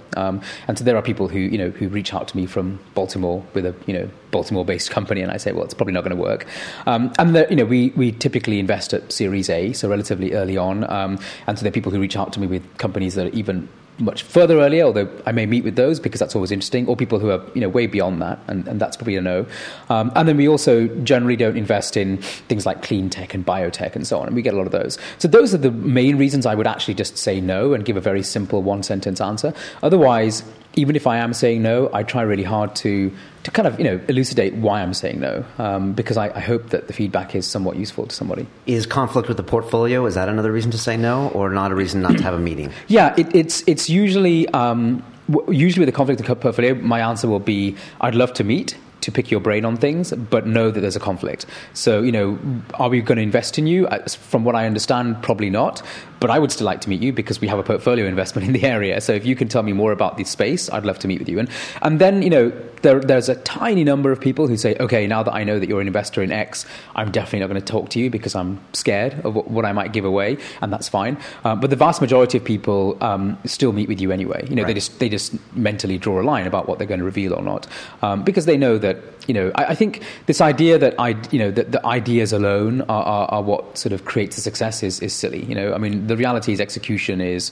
And 0.69 0.77
so 0.77 0.83
there 0.83 0.95
are 0.95 1.01
people 1.01 1.27
who, 1.27 1.39
you 1.39 1.57
know, 1.57 1.71
who 1.71 1.89
reach 1.89 2.13
out 2.13 2.27
to 2.27 2.37
me 2.37 2.45
from 2.45 2.79
Baltimore 2.93 3.43
with 3.55 3.65
a, 3.65 3.73
you 3.87 3.93
know, 3.93 4.07
Baltimore-based 4.29 4.91
company, 4.97 5.21
and 5.21 5.31
I 5.31 5.37
say, 5.37 5.51
well, 5.51 5.63
it's 5.63 5.73
probably 5.73 5.93
not 5.93 6.03
going 6.03 6.15
to 6.15 6.21
work. 6.21 6.45
Um, 6.85 7.11
and 7.17 7.35
you 7.49 7.55
know, 7.55 7.65
we 7.65 7.89
we 7.95 8.11
typically 8.11 8.59
invest 8.59 8.93
at 8.93 9.11
Series 9.11 9.49
A, 9.49 9.73
so 9.73 9.89
relatively 9.89 10.33
early 10.33 10.57
on. 10.57 10.83
Um, 10.87 11.17
and 11.47 11.57
so 11.57 11.63
there 11.63 11.71
are 11.71 11.73
people 11.73 11.91
who 11.91 11.99
reach 11.99 12.15
out 12.15 12.33
to 12.33 12.39
me 12.39 12.45
with 12.45 12.77
companies 12.77 13.15
that 13.15 13.25
are 13.25 13.35
even 13.35 13.67
much 13.99 14.23
further 14.23 14.59
earlier, 14.59 14.83
although 14.83 15.09
I 15.25 15.31
may 15.31 15.45
meet 15.45 15.63
with 15.63 15.75
those 15.75 15.99
because 15.99 16.19
that's 16.19 16.35
always 16.35 16.51
interesting, 16.51 16.87
or 16.87 16.95
people 16.95 17.19
who 17.19 17.29
are 17.29 17.41
you 17.53 17.61
know 17.61 17.69
way 17.69 17.87
beyond 17.87 18.21
that, 18.21 18.39
and, 18.47 18.67
and 18.67 18.79
that's 18.79 18.97
probably 18.97 19.15
a 19.15 19.21
no. 19.21 19.45
Um, 19.89 20.11
and 20.15 20.27
then 20.27 20.37
we 20.37 20.47
also 20.47 20.87
generally 21.03 21.35
don't 21.35 21.57
invest 21.57 21.97
in 21.97 22.17
things 22.17 22.65
like 22.65 22.81
clean 22.81 23.09
tech 23.09 23.33
and 23.33 23.45
biotech 23.45 23.95
and 23.95 24.07
so 24.07 24.19
on, 24.19 24.27
and 24.27 24.35
we 24.35 24.41
get 24.41 24.53
a 24.53 24.57
lot 24.57 24.65
of 24.65 24.71
those. 24.71 24.97
So 25.17 25.27
those 25.27 25.53
are 25.53 25.57
the 25.57 25.71
main 25.71 26.17
reasons 26.17 26.45
I 26.45 26.55
would 26.55 26.67
actually 26.67 26.95
just 26.95 27.17
say 27.17 27.41
no 27.41 27.73
and 27.73 27.85
give 27.85 27.97
a 27.97 28.01
very 28.01 28.23
simple 28.23 28.61
one 28.61 28.83
sentence 28.83 29.21
answer. 29.21 29.53
Otherwise, 29.83 30.43
even 30.75 30.95
if 30.95 31.07
I 31.07 31.17
am 31.17 31.33
saying 31.33 31.61
no, 31.61 31.89
I 31.93 32.03
try 32.03 32.21
really 32.21 32.43
hard 32.43 32.75
to 32.77 33.11
to 33.43 33.51
kind 33.51 33.67
of 33.67 33.79
you 33.79 33.85
know 33.85 33.99
elucidate 34.07 34.53
why 34.55 34.81
I'm 34.81 34.93
saying 34.93 35.19
no, 35.19 35.45
um, 35.57 35.93
because 35.93 36.17
I, 36.17 36.29
I, 36.35 36.39
hope 36.39 36.69
that 36.69 36.87
the 36.87 36.93
feedback 36.93 37.35
is 37.35 37.47
somewhat 37.47 37.77
useful 37.77 38.05
to 38.05 38.15
somebody. 38.15 38.47
Is 38.65 38.85
conflict 38.85 39.27
with 39.27 39.37
the 39.37 39.43
portfolio 39.43 40.05
is 40.05 40.15
that 40.15 40.29
another 40.29 40.51
reason 40.51 40.71
to 40.71 40.77
say 40.77 40.97
no, 40.97 41.29
or 41.29 41.49
not 41.49 41.71
a 41.71 41.75
reason 41.75 42.01
not 42.01 42.17
to 42.17 42.23
have 42.23 42.33
a 42.33 42.39
meeting? 42.39 42.71
Yeah, 42.87 43.13
it, 43.17 43.35
it's 43.35 43.63
it's 43.67 43.89
usually. 43.89 44.47
Um, 44.49 45.03
usually 45.47 45.85
with 45.85 45.89
a 45.89 45.95
conflict 45.95 46.19
of 46.21 46.39
portfolio, 46.39 46.73
my 46.73 47.01
answer 47.01 47.27
will 47.27 47.39
be 47.39 47.75
I'd 48.01 48.15
love 48.15 48.33
to 48.33 48.43
meet 48.43 48.75
to 49.01 49.11
pick 49.11 49.31
your 49.31 49.39
brain 49.39 49.65
on 49.65 49.77
things, 49.77 50.11
but 50.11 50.45
know 50.45 50.71
that 50.71 50.79
there's 50.81 50.95
a 50.95 50.99
conflict. 50.99 51.45
So, 51.73 52.01
you 52.01 52.11
know, 52.11 52.39
are 52.75 52.89
we 52.89 53.01
going 53.01 53.17
to 53.17 53.21
invest 53.21 53.57
in 53.57 53.67
you? 53.67 53.87
From 54.07 54.43
what 54.43 54.55
I 54.55 54.65
understand, 54.65 55.21
probably 55.21 55.49
not. 55.49 55.81
But 56.19 56.29
I 56.29 56.39
would 56.39 56.51
still 56.51 56.65
like 56.65 56.81
to 56.81 56.89
meet 56.89 57.01
you 57.01 57.13
because 57.13 57.41
we 57.41 57.47
have 57.47 57.59
a 57.59 57.63
portfolio 57.63 58.05
investment 58.05 58.47
in 58.47 58.53
the 58.53 58.63
area. 58.63 58.99
So 59.01 59.13
if 59.13 59.25
you 59.25 59.35
can 59.35 59.47
tell 59.47 59.63
me 59.63 59.73
more 59.73 59.91
about 59.91 60.17
this 60.17 60.29
space, 60.29 60.69
I'd 60.69 60.85
love 60.85 60.99
to 60.99 61.07
meet 61.07 61.19
with 61.19 61.29
you. 61.29 61.39
And 61.39 61.49
and 61.81 61.99
then 61.99 62.21
you 62.21 62.29
know 62.29 62.51
there, 62.81 62.99
there's 62.99 63.29
a 63.29 63.35
tiny 63.35 63.83
number 63.83 64.11
of 64.11 64.19
people 64.19 64.47
who 64.47 64.57
say, 64.57 64.75
okay, 64.79 65.07
now 65.07 65.23
that 65.23 65.33
I 65.33 65.43
know 65.43 65.59
that 65.59 65.67
you're 65.67 65.81
an 65.81 65.87
investor 65.87 66.21
in 66.21 66.31
X, 66.31 66.65
I'm 66.95 67.11
definitely 67.11 67.39
not 67.39 67.47
going 67.47 67.61
to 67.61 67.71
talk 67.71 67.89
to 67.89 67.99
you 67.99 68.09
because 68.09 68.35
I'm 68.35 68.59
scared 68.73 69.13
of 69.25 69.35
what, 69.35 69.49
what 69.49 69.65
I 69.65 69.73
might 69.73 69.93
give 69.93 70.05
away, 70.05 70.37
and 70.61 70.71
that's 70.71 70.87
fine. 70.87 71.17
Um, 71.43 71.59
but 71.59 71.69
the 71.69 71.75
vast 71.75 72.01
majority 72.01 72.37
of 72.37 72.43
people 72.43 72.97
um, 73.01 73.37
still 73.45 73.71
meet 73.71 73.89
with 73.89 73.99
you 73.99 74.11
anyway. 74.11 74.45
You 74.49 74.55
know, 74.55 74.63
right. 74.63 74.67
they 74.67 74.73
just 74.73 74.99
they 74.99 75.09
just 75.09 75.35
mentally 75.55 75.97
draw 75.97 76.21
a 76.21 76.23
line 76.23 76.47
about 76.47 76.67
what 76.67 76.77
they're 76.77 76.87
going 76.87 76.99
to 76.99 77.05
reveal 77.05 77.33
or 77.33 77.41
not 77.41 77.67
um, 78.01 78.23
because 78.23 78.45
they 78.45 78.57
know 78.57 78.77
that 78.77 78.97
you 79.29 79.33
know. 79.33 79.51
I, 79.55 79.65
I, 79.65 79.75
think 79.75 80.03
this 80.25 80.41
idea 80.41 80.77
that 80.79 80.95
I 80.99 81.09
you 81.31 81.39
know 81.39 81.51
that 81.51 81.71
the 81.71 81.85
ideas 81.85 82.33
alone 82.33 82.81
are, 82.81 83.03
are, 83.03 83.27
are 83.27 83.41
what 83.41 83.77
sort 83.77 83.93
of 83.93 84.03
creates 84.03 84.35
the 84.35 84.41
success 84.41 84.83
is, 84.83 84.99
is 84.99 85.13
silly. 85.13 85.45
You 85.45 85.55
know, 85.55 85.73
I 85.73 85.77
mean 85.77 86.07
the 86.07 86.17
reality 86.17 86.51
is 86.51 86.59
execution 86.59 87.21
is 87.21 87.51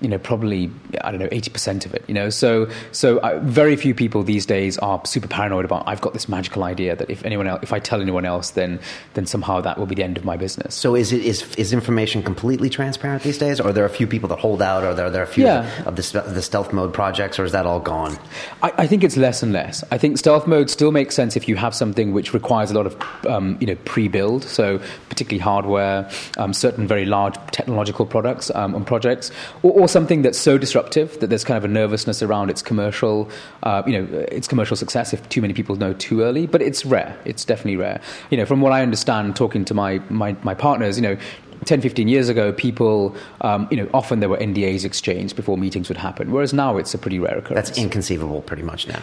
you 0.00 0.08
know, 0.08 0.18
probably 0.18 0.70
I 1.02 1.10
don't 1.10 1.20
know, 1.20 1.28
eighty 1.32 1.50
percent 1.50 1.86
of 1.86 1.94
it. 1.94 2.04
You 2.06 2.14
know, 2.14 2.30
so 2.30 2.68
so 2.92 3.18
uh, 3.18 3.38
very 3.42 3.76
few 3.76 3.94
people 3.94 4.22
these 4.22 4.46
days 4.46 4.78
are 4.78 5.04
super 5.04 5.28
paranoid 5.28 5.64
about. 5.64 5.84
I've 5.86 6.00
got 6.00 6.12
this 6.12 6.28
magical 6.28 6.64
idea 6.64 6.96
that 6.96 7.10
if 7.10 7.24
anyone 7.24 7.46
else, 7.46 7.60
if 7.62 7.72
I 7.72 7.78
tell 7.78 8.00
anyone 8.00 8.24
else, 8.24 8.50
then 8.50 8.80
then 9.14 9.26
somehow 9.26 9.60
that 9.60 9.78
will 9.78 9.86
be 9.86 9.94
the 9.94 10.04
end 10.04 10.16
of 10.16 10.24
my 10.24 10.36
business. 10.36 10.74
So 10.74 10.94
is 10.94 11.12
it 11.12 11.24
is 11.24 11.54
is 11.56 11.72
information 11.72 12.22
completely 12.22 12.70
transparent 12.70 13.22
these 13.22 13.38
days, 13.38 13.60
or 13.60 13.68
are 13.68 13.72
there 13.72 13.84
a 13.84 13.90
few 13.90 14.06
people 14.06 14.28
that 14.28 14.38
hold 14.38 14.62
out, 14.62 14.84
or 14.84 14.88
are 14.88 14.94
there, 14.94 15.06
are 15.06 15.10
there 15.10 15.22
a 15.22 15.26
few 15.26 15.44
yeah. 15.44 15.84
of 15.84 15.96
the 15.96 16.24
the 16.26 16.42
stealth 16.42 16.72
mode 16.72 16.92
projects, 16.94 17.38
or 17.38 17.44
is 17.44 17.52
that 17.52 17.66
all 17.66 17.80
gone? 17.80 18.18
I, 18.62 18.72
I, 18.78 18.86
think 18.86 19.04
it's 19.04 19.16
less 19.16 19.42
and 19.42 19.52
less. 19.52 19.84
I 19.90 19.98
think 19.98 20.18
stealth 20.18 20.46
mode 20.46 20.70
still 20.70 20.92
makes 20.92 21.14
sense 21.14 21.36
if 21.36 21.48
you 21.48 21.56
have 21.56 21.74
something 21.74 22.12
which 22.12 22.32
requires 22.32 22.70
a 22.70 22.74
lot 22.74 22.86
of 22.86 23.26
um, 23.26 23.56
you 23.60 23.66
know 23.66 23.76
pre-build, 23.84 24.44
so 24.44 24.80
particularly 25.08 25.40
hardware, 25.40 26.10
um, 26.36 26.52
certain 26.52 26.86
very 26.86 27.04
large 27.04 27.34
technological 27.50 28.06
products 28.06 28.50
um, 28.54 28.74
and 28.74 28.86
projects, 28.86 29.30
or, 29.62 29.72
or 29.72 29.87
something 29.88 30.22
that's 30.22 30.38
so 30.38 30.58
disruptive 30.58 31.18
that 31.20 31.28
there's 31.28 31.44
kind 31.44 31.58
of 31.58 31.64
a 31.64 31.68
nervousness 31.68 32.22
around 32.22 32.50
its 32.50 32.62
commercial, 32.62 33.30
uh, 33.62 33.82
you 33.86 33.92
know, 33.92 34.18
its 34.30 34.46
commercial 34.46 34.76
success 34.76 35.12
if 35.12 35.28
too 35.28 35.40
many 35.40 35.54
people 35.54 35.76
know 35.76 35.92
too 35.94 36.22
early. 36.22 36.46
But 36.46 36.62
it's 36.62 36.84
rare. 36.84 37.16
It's 37.24 37.44
definitely 37.44 37.76
rare. 37.76 38.00
You 38.30 38.36
know, 38.36 38.46
from 38.46 38.60
what 38.60 38.72
I 38.72 38.82
understand, 38.82 39.36
talking 39.36 39.64
to 39.66 39.74
my 39.74 40.00
my, 40.10 40.36
my 40.42 40.54
partners, 40.54 40.96
you 40.96 41.02
know. 41.02 41.16
10, 41.64 41.80
15 41.80 42.06
years 42.06 42.28
ago, 42.28 42.52
people, 42.52 43.16
um, 43.40 43.66
you 43.68 43.76
know, 43.76 43.90
often 43.92 44.20
there 44.20 44.28
were 44.28 44.36
NDAs 44.36 44.84
exchanged 44.84 45.34
before 45.34 45.58
meetings 45.58 45.88
would 45.88 45.98
happen, 45.98 46.30
whereas 46.30 46.52
now 46.54 46.76
it's 46.76 46.94
a 46.94 46.98
pretty 46.98 47.18
rare 47.18 47.36
occurrence. 47.36 47.68
That's 47.68 47.78
inconceivable 47.78 48.42
pretty 48.42 48.62
much 48.62 48.86
now. 48.86 49.02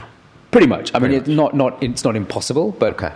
Pretty 0.51 0.65
much. 0.65 0.95
I 0.95 0.99
pretty 0.99 1.15
mean, 1.15 1.23
much. 1.23 1.53
not, 1.53 1.53
not, 1.53 1.83
it's 1.83 2.05
not 2.05 2.15
impossible, 2.15 2.71
but 2.71 2.93
okay 2.93 3.13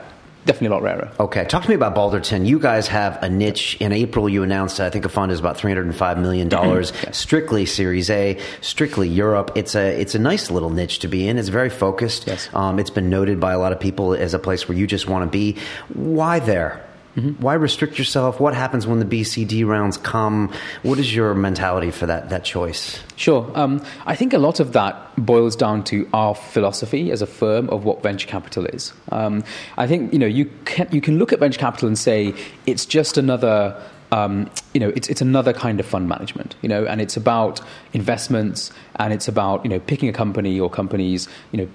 definitely 0.49 0.75
a 0.75 0.79
lot 0.79 0.81
rarer. 0.81 1.12
Okay, 1.19 1.45
talk 1.45 1.62
to 1.62 1.69
me 1.69 1.75
about 1.75 1.93
Balderton. 1.95 2.47
You 2.47 2.57
guys 2.57 2.88
have 2.88 3.21
a 3.21 3.29
niche. 3.29 3.77
In 3.79 3.91
April, 3.91 4.27
you 4.27 4.41
announced 4.41 4.79
I 4.79 4.89
think 4.89 5.05
a 5.05 5.09
fund 5.09 5.31
is 5.31 5.39
about 5.39 5.57
three 5.57 5.69
hundred 5.69 5.85
and 5.85 5.95
five 5.95 6.17
million 6.17 6.49
dollars, 6.49 6.91
yes. 7.03 7.17
strictly 7.17 7.67
Series 7.67 8.09
A, 8.09 8.39
strictly 8.62 9.07
Europe. 9.07 9.51
It's 9.53 9.75
a 9.75 10.01
it's 10.01 10.15
a 10.15 10.19
nice 10.19 10.49
little 10.49 10.71
niche 10.71 10.99
to 10.99 11.07
be 11.07 11.27
in. 11.27 11.38
It's 11.38 11.49
very 11.49 11.69
focused. 11.69 12.25
Yes. 12.25 12.49
Um, 12.53 12.79
it's 12.79 12.89
been 12.89 13.09
noted 13.09 13.39
by 13.39 13.53
a 13.53 13.59
lot 13.59 13.71
of 13.73 13.79
people 13.79 14.15
as 14.15 14.33
a 14.33 14.39
place 14.39 14.67
where 14.67 14.77
you 14.77 14.88
just 14.88 15.07
want 15.07 15.23
to 15.23 15.29
be. 15.29 15.55
Why 15.93 16.39
there? 16.39 16.83
Mm-hmm. 17.19 17.41
Why 17.41 17.53
restrict 17.55 17.99
yourself? 17.99 18.39
What 18.39 18.53
happens 18.53 18.88
when 18.88 18.99
the 18.99 19.05
BCD 19.05 19.65
rounds 19.65 19.97
come? 19.97 20.53
What 20.84 20.99
is 20.99 21.13
your 21.13 21.34
mentality 21.34 21.91
for 21.91 22.05
that 22.05 22.29
that 22.29 22.45
choice? 22.45 23.01
Sure. 23.17 23.51
Um, 23.55 23.84
I 24.05 24.15
think 24.15 24.32
a 24.34 24.38
lot 24.38 24.62
of 24.62 24.71
that 24.71 24.95
boils 25.17 25.55
down 25.58 25.84
to 25.86 26.08
our 26.13 26.34
philosophy 26.34 27.12
as 27.12 27.21
a 27.21 27.27
firm 27.27 27.69
of 27.71 27.84
what 27.84 28.01
venture 28.01 28.27
capital 28.27 28.65
is. 28.67 28.93
Um, 29.12 29.43
I 29.77 29.86
think 29.86 30.13
you 30.13 30.19
know 30.19 30.27
you 30.27 30.49
can 30.63 30.88
you 30.91 31.01
can 31.01 31.19
look 31.19 31.34
at 31.34 31.39
venture 31.39 31.60
capital 31.60 31.88
and 31.88 31.97
say 31.97 32.34
it's 32.65 32.86
just 32.86 33.17
another. 33.17 33.82
Um, 34.12 34.49
you 34.73 34.79
know, 34.79 34.89
it's, 34.95 35.08
it's 35.08 35.21
another 35.21 35.53
kind 35.53 35.79
of 35.79 35.86
fund 35.86 36.10
management, 36.10 36.55
you 36.63 36.69
know, 36.69 36.84
and 36.84 36.99
it's 36.99 37.15
about 37.15 37.62
investments 37.93 38.71
and 38.95 39.13
it's 39.13 39.27
about, 39.27 39.63
you 39.63 39.69
know, 39.69 39.79
picking 39.79 40.10
a 40.10 40.13
company 40.13 40.60
or 40.60 40.67
companies, 40.67 41.29
you 41.51 41.60
know, 41.60 41.69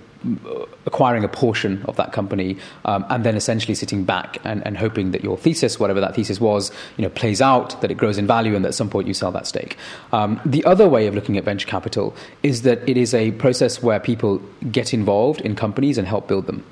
acquiring 0.87 1.24
a 1.24 1.28
portion 1.28 1.82
of 1.87 1.96
that 1.96 2.12
company 2.12 2.56
um, 2.84 3.04
and 3.10 3.24
then 3.24 3.37
essentially 3.37 3.74
sitting 3.74 4.04
back 4.04 4.38
and, 4.44 4.64
and, 4.66 4.76
hoping 4.76 5.12
that 5.12 5.22
your 5.22 5.37
thesis, 5.38 5.78
whatever 5.78 6.00
that 6.00 6.14
thesis 6.14 6.40
was, 6.40 6.70
you 6.96 7.02
know, 7.02 7.10
plays 7.10 7.40
out, 7.40 7.80
that 7.80 7.90
it 7.90 7.94
grows 7.94 8.18
in 8.18 8.26
value, 8.26 8.54
and 8.54 8.64
that 8.64 8.70
at 8.70 8.74
some 8.74 8.90
point 8.90 9.06
you 9.06 9.14
sell 9.14 9.30
that 9.32 9.46
stake. 9.46 9.76
Um, 10.12 10.40
the 10.44 10.64
other 10.64 10.88
way 10.88 11.06
of 11.06 11.14
looking 11.14 11.38
at 11.38 11.44
venture 11.44 11.66
capital 11.66 12.14
is 12.42 12.62
that 12.62 12.87
it 12.88 12.96
is 12.96 13.14
a 13.14 13.32
process 13.32 13.82
where 13.82 14.00
people 14.00 14.42
get 14.70 14.92
involved 14.92 15.40
in 15.40 15.54
companies 15.54 15.98
and 15.98 16.06
help 16.06 16.28
build 16.28 16.46
them. 16.46 16.64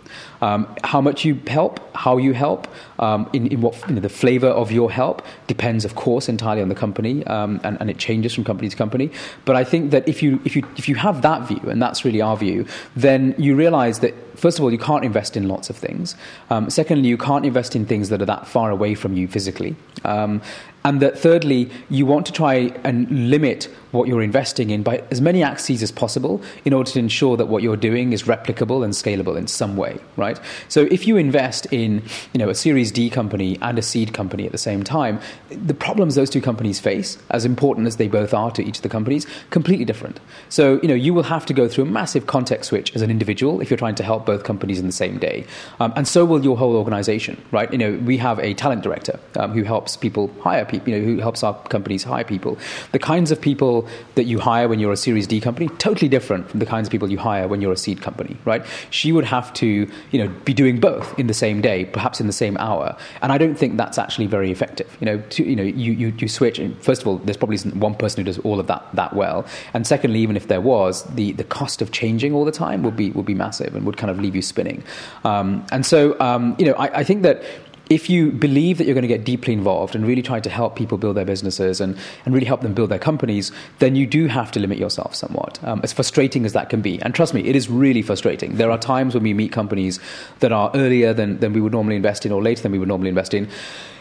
Um, 0.42 0.66
how 0.82 1.00
much 1.00 1.24
you 1.24 1.40
help, 1.46 1.80
how 1.94 2.16
you 2.16 2.34
help, 2.34 2.66
um, 2.98 3.30
in, 3.32 3.46
in, 3.46 3.60
what 3.60 3.80
you 3.88 3.94
know, 3.94 4.00
the 4.00 4.08
flavor 4.08 4.48
of 4.48 4.72
your 4.72 4.90
help 4.90 5.22
depends, 5.46 5.84
of 5.84 5.94
course, 5.94 6.28
entirely 6.28 6.62
on 6.62 6.68
the 6.68 6.74
company, 6.74 7.24
um, 7.26 7.60
and, 7.62 7.80
and, 7.80 7.88
it 7.88 7.98
changes 7.98 8.34
from 8.34 8.42
company 8.42 8.68
to 8.68 8.76
company. 8.76 9.10
But 9.44 9.54
I 9.54 9.62
think 9.62 9.92
that 9.92 10.08
if 10.08 10.20
you 10.20 10.40
if 10.44 10.56
you 10.56 10.64
if 10.76 10.88
you 10.88 10.96
have 10.96 11.22
that 11.22 11.46
view, 11.46 11.60
and 11.70 11.80
that's 11.80 12.04
really 12.04 12.20
our 12.20 12.36
view, 12.36 12.66
then 12.96 13.36
you 13.38 13.54
realize 13.54 14.00
that 14.00 14.14
first 14.34 14.58
of 14.58 14.64
all, 14.64 14.70
you 14.70 14.78
can't 14.78 15.04
invest 15.04 15.36
in 15.36 15.48
lots 15.48 15.70
of 15.70 15.76
things. 15.76 16.16
Um, 16.50 16.70
secondly, 16.70 17.08
you 17.08 17.18
can't 17.18 17.44
invest 17.44 17.76
in 17.76 17.86
things 17.86 18.08
that 18.08 18.22
are 18.22 18.26
that 18.26 18.46
far 18.46 18.70
away 18.70 18.94
from 18.94 19.16
you 19.16 19.28
physically. 19.28 19.76
Um, 20.04 20.42
and 20.84 21.00
that 21.00 21.18
thirdly, 21.18 21.70
you 21.90 22.06
want 22.06 22.26
to 22.26 22.32
try 22.32 22.72
and 22.82 23.30
limit 23.30 23.68
what 23.92 24.08
you're 24.08 24.22
investing 24.22 24.70
in 24.70 24.82
by 24.82 25.02
as 25.10 25.20
many 25.20 25.42
axes 25.42 25.82
as 25.82 25.92
possible 25.92 26.42
in 26.64 26.72
order 26.72 26.90
to 26.90 26.98
ensure 26.98 27.36
that 27.36 27.46
what 27.46 27.62
you're 27.62 27.76
doing 27.76 28.12
is 28.12 28.24
replicable 28.24 28.82
and 28.82 28.94
scalable 28.94 29.36
in 29.36 29.46
some 29.46 29.76
way, 29.76 29.98
right? 30.16 30.40
So 30.68 30.88
if 30.90 31.06
you 31.06 31.16
invest 31.16 31.66
in, 31.66 32.02
you 32.32 32.38
know, 32.38 32.48
a 32.48 32.54
Series 32.54 32.90
D 32.90 33.10
company 33.10 33.58
and 33.60 33.78
a 33.78 33.82
seed 33.82 34.12
company 34.12 34.46
at 34.46 34.52
the 34.52 34.58
same 34.58 34.82
time, 34.82 35.20
the 35.50 35.74
problems 35.74 36.14
those 36.14 36.30
two 36.30 36.40
companies 36.40 36.80
face, 36.80 37.18
as 37.30 37.44
important 37.44 37.86
as 37.86 37.96
they 37.96 38.08
both 38.08 38.34
are 38.34 38.50
to 38.52 38.64
each 38.64 38.78
of 38.78 38.82
the 38.82 38.88
companies, 38.88 39.26
completely 39.50 39.84
different. 39.84 40.18
So, 40.48 40.80
you 40.82 40.88
know, 40.88 40.94
you 40.94 41.14
will 41.14 41.22
have 41.24 41.46
to 41.46 41.54
go 41.54 41.68
through 41.68 41.84
a 41.84 41.88
massive 41.88 42.26
context 42.26 42.70
switch 42.70 42.94
as 42.96 43.02
an 43.02 43.10
individual 43.10 43.60
if 43.60 43.70
you're 43.70 43.76
trying 43.76 43.94
to 43.96 44.02
help 44.02 44.21
help 44.22 44.38
both 44.38 44.44
companies 44.46 44.78
in 44.78 44.86
the 44.86 44.92
same 44.92 45.18
day. 45.18 45.44
Um, 45.80 45.92
and 45.96 46.06
so 46.06 46.24
will 46.24 46.42
your 46.42 46.56
whole 46.56 46.76
organization, 46.76 47.36
right? 47.50 47.70
You 47.72 47.78
know, 47.78 47.92
we 48.04 48.16
have 48.18 48.38
a 48.38 48.54
talent 48.54 48.82
director 48.82 49.18
um, 49.36 49.52
who 49.52 49.64
helps 49.64 49.96
people 49.96 50.30
hire 50.40 50.64
people, 50.64 50.88
you 50.88 50.98
know, 50.98 51.04
who 51.04 51.18
helps 51.18 51.42
our 51.42 51.54
companies 51.68 52.04
hire 52.04 52.24
people. 52.24 52.58
The 52.92 52.98
kinds 52.98 53.30
of 53.30 53.40
people 53.40 53.86
that 54.14 54.24
you 54.24 54.38
hire 54.38 54.68
when 54.68 54.78
you're 54.78 54.92
a 54.92 54.96
Series 54.96 55.26
D 55.26 55.40
company, 55.40 55.68
totally 55.78 56.08
different 56.08 56.50
from 56.50 56.60
the 56.60 56.66
kinds 56.66 56.88
of 56.88 56.92
people 56.92 57.10
you 57.10 57.18
hire 57.18 57.48
when 57.48 57.60
you're 57.60 57.72
a 57.72 57.76
seed 57.76 58.00
company, 58.00 58.36
right? 58.44 58.64
She 58.90 59.12
would 59.12 59.24
have 59.24 59.52
to, 59.54 59.66
you 60.10 60.18
know, 60.18 60.28
be 60.44 60.54
doing 60.54 60.80
both 60.80 61.18
in 61.18 61.26
the 61.26 61.34
same 61.34 61.60
day, 61.60 61.84
perhaps 61.84 62.20
in 62.20 62.26
the 62.26 62.32
same 62.32 62.56
hour. 62.58 62.96
And 63.22 63.32
I 63.32 63.38
don't 63.38 63.56
think 63.56 63.76
that's 63.76 63.98
actually 63.98 64.26
very 64.26 64.50
effective. 64.50 64.88
You 65.00 65.06
know, 65.06 65.18
to, 65.30 65.44
you 65.44 65.56
know, 65.56 65.62
you, 65.62 65.92
you, 65.92 66.12
you 66.18 66.28
switch, 66.28 66.58
and 66.58 66.80
first 66.82 67.02
of 67.02 67.08
all, 67.08 67.18
there's 67.18 67.36
probably 67.36 67.56
isn't 67.56 67.76
one 67.76 67.94
person 67.94 68.18
who 68.20 68.24
does 68.24 68.38
all 68.38 68.60
of 68.60 68.66
that 68.66 68.82
that 68.94 69.14
well. 69.14 69.44
And 69.74 69.86
secondly, 69.86 70.20
even 70.20 70.36
if 70.36 70.48
there 70.48 70.60
was, 70.60 71.04
the, 71.14 71.32
the 71.32 71.44
cost 71.44 71.82
of 71.82 71.92
changing 71.92 72.34
all 72.34 72.44
the 72.44 72.52
time 72.52 72.82
would 72.82 72.96
be, 72.96 73.10
would 73.10 73.26
be 73.26 73.34
massive 73.34 73.74
and 73.74 73.84
would 73.86 73.96
kind 73.96 74.10
of 74.10 74.11
leave 74.20 74.36
you 74.36 74.42
spinning. 74.42 74.82
Um, 75.24 75.64
and 75.72 75.86
so, 75.86 76.18
um, 76.20 76.56
you 76.58 76.66
know, 76.66 76.74
I, 76.74 77.00
I 77.00 77.04
think 77.04 77.22
that 77.22 77.42
if 77.90 78.08
you 78.08 78.30
believe 78.30 78.78
that 78.78 78.86
you're 78.86 78.94
going 78.94 79.02
to 79.02 79.08
get 79.08 79.24
deeply 79.24 79.52
involved 79.52 79.94
and 79.94 80.06
really 80.06 80.22
try 80.22 80.40
to 80.40 80.48
help 80.48 80.76
people 80.76 80.96
build 80.96 81.16
their 81.16 81.26
businesses 81.26 81.80
and, 81.80 81.98
and 82.24 82.32
really 82.32 82.46
help 82.46 82.62
them 82.62 82.72
build 82.72 82.90
their 82.90 82.98
companies, 82.98 83.52
then 83.80 83.96
you 83.96 84.06
do 84.06 84.28
have 84.28 84.50
to 84.52 84.60
limit 84.60 84.78
yourself 84.78 85.14
somewhat, 85.14 85.62
um, 85.64 85.80
as 85.82 85.92
frustrating 85.92 86.46
as 86.46 86.54
that 86.54 86.70
can 86.70 86.80
be. 86.80 87.00
And 87.02 87.14
trust 87.14 87.34
me, 87.34 87.42
it 87.42 87.54
is 87.54 87.68
really 87.68 88.00
frustrating. 88.00 88.56
There 88.56 88.70
are 88.70 88.78
times 88.78 89.14
when 89.14 89.22
we 89.22 89.34
meet 89.34 89.52
companies 89.52 90.00
that 90.40 90.52
are 90.52 90.70
earlier 90.74 91.12
than, 91.12 91.40
than 91.40 91.52
we 91.52 91.60
would 91.60 91.72
normally 91.72 91.96
invest 91.96 92.24
in 92.24 92.32
or 92.32 92.42
later 92.42 92.62
than 92.62 92.72
we 92.72 92.78
would 92.78 92.88
normally 92.88 93.10
invest 93.10 93.34
in. 93.34 93.48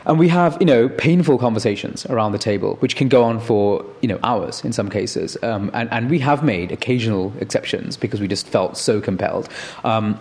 And 0.05 0.17
we 0.17 0.27
have, 0.29 0.57
you 0.59 0.65
know, 0.65 0.89
painful 0.89 1.37
conversations 1.37 2.05
around 2.07 2.31
the 2.31 2.39
table, 2.39 2.75
which 2.77 2.95
can 2.95 3.07
go 3.07 3.23
on 3.23 3.39
for, 3.39 3.85
you 4.01 4.07
know, 4.07 4.19
hours 4.23 4.63
in 4.65 4.73
some 4.73 4.89
cases. 4.89 5.37
Um, 5.43 5.69
and, 5.73 5.91
and 5.91 6.09
we 6.09 6.19
have 6.19 6.43
made 6.43 6.71
occasional 6.71 7.33
exceptions 7.39 7.97
because 7.97 8.19
we 8.19 8.27
just 8.27 8.47
felt 8.47 8.77
so 8.77 8.99
compelled. 8.99 9.47
Um, 9.83 10.19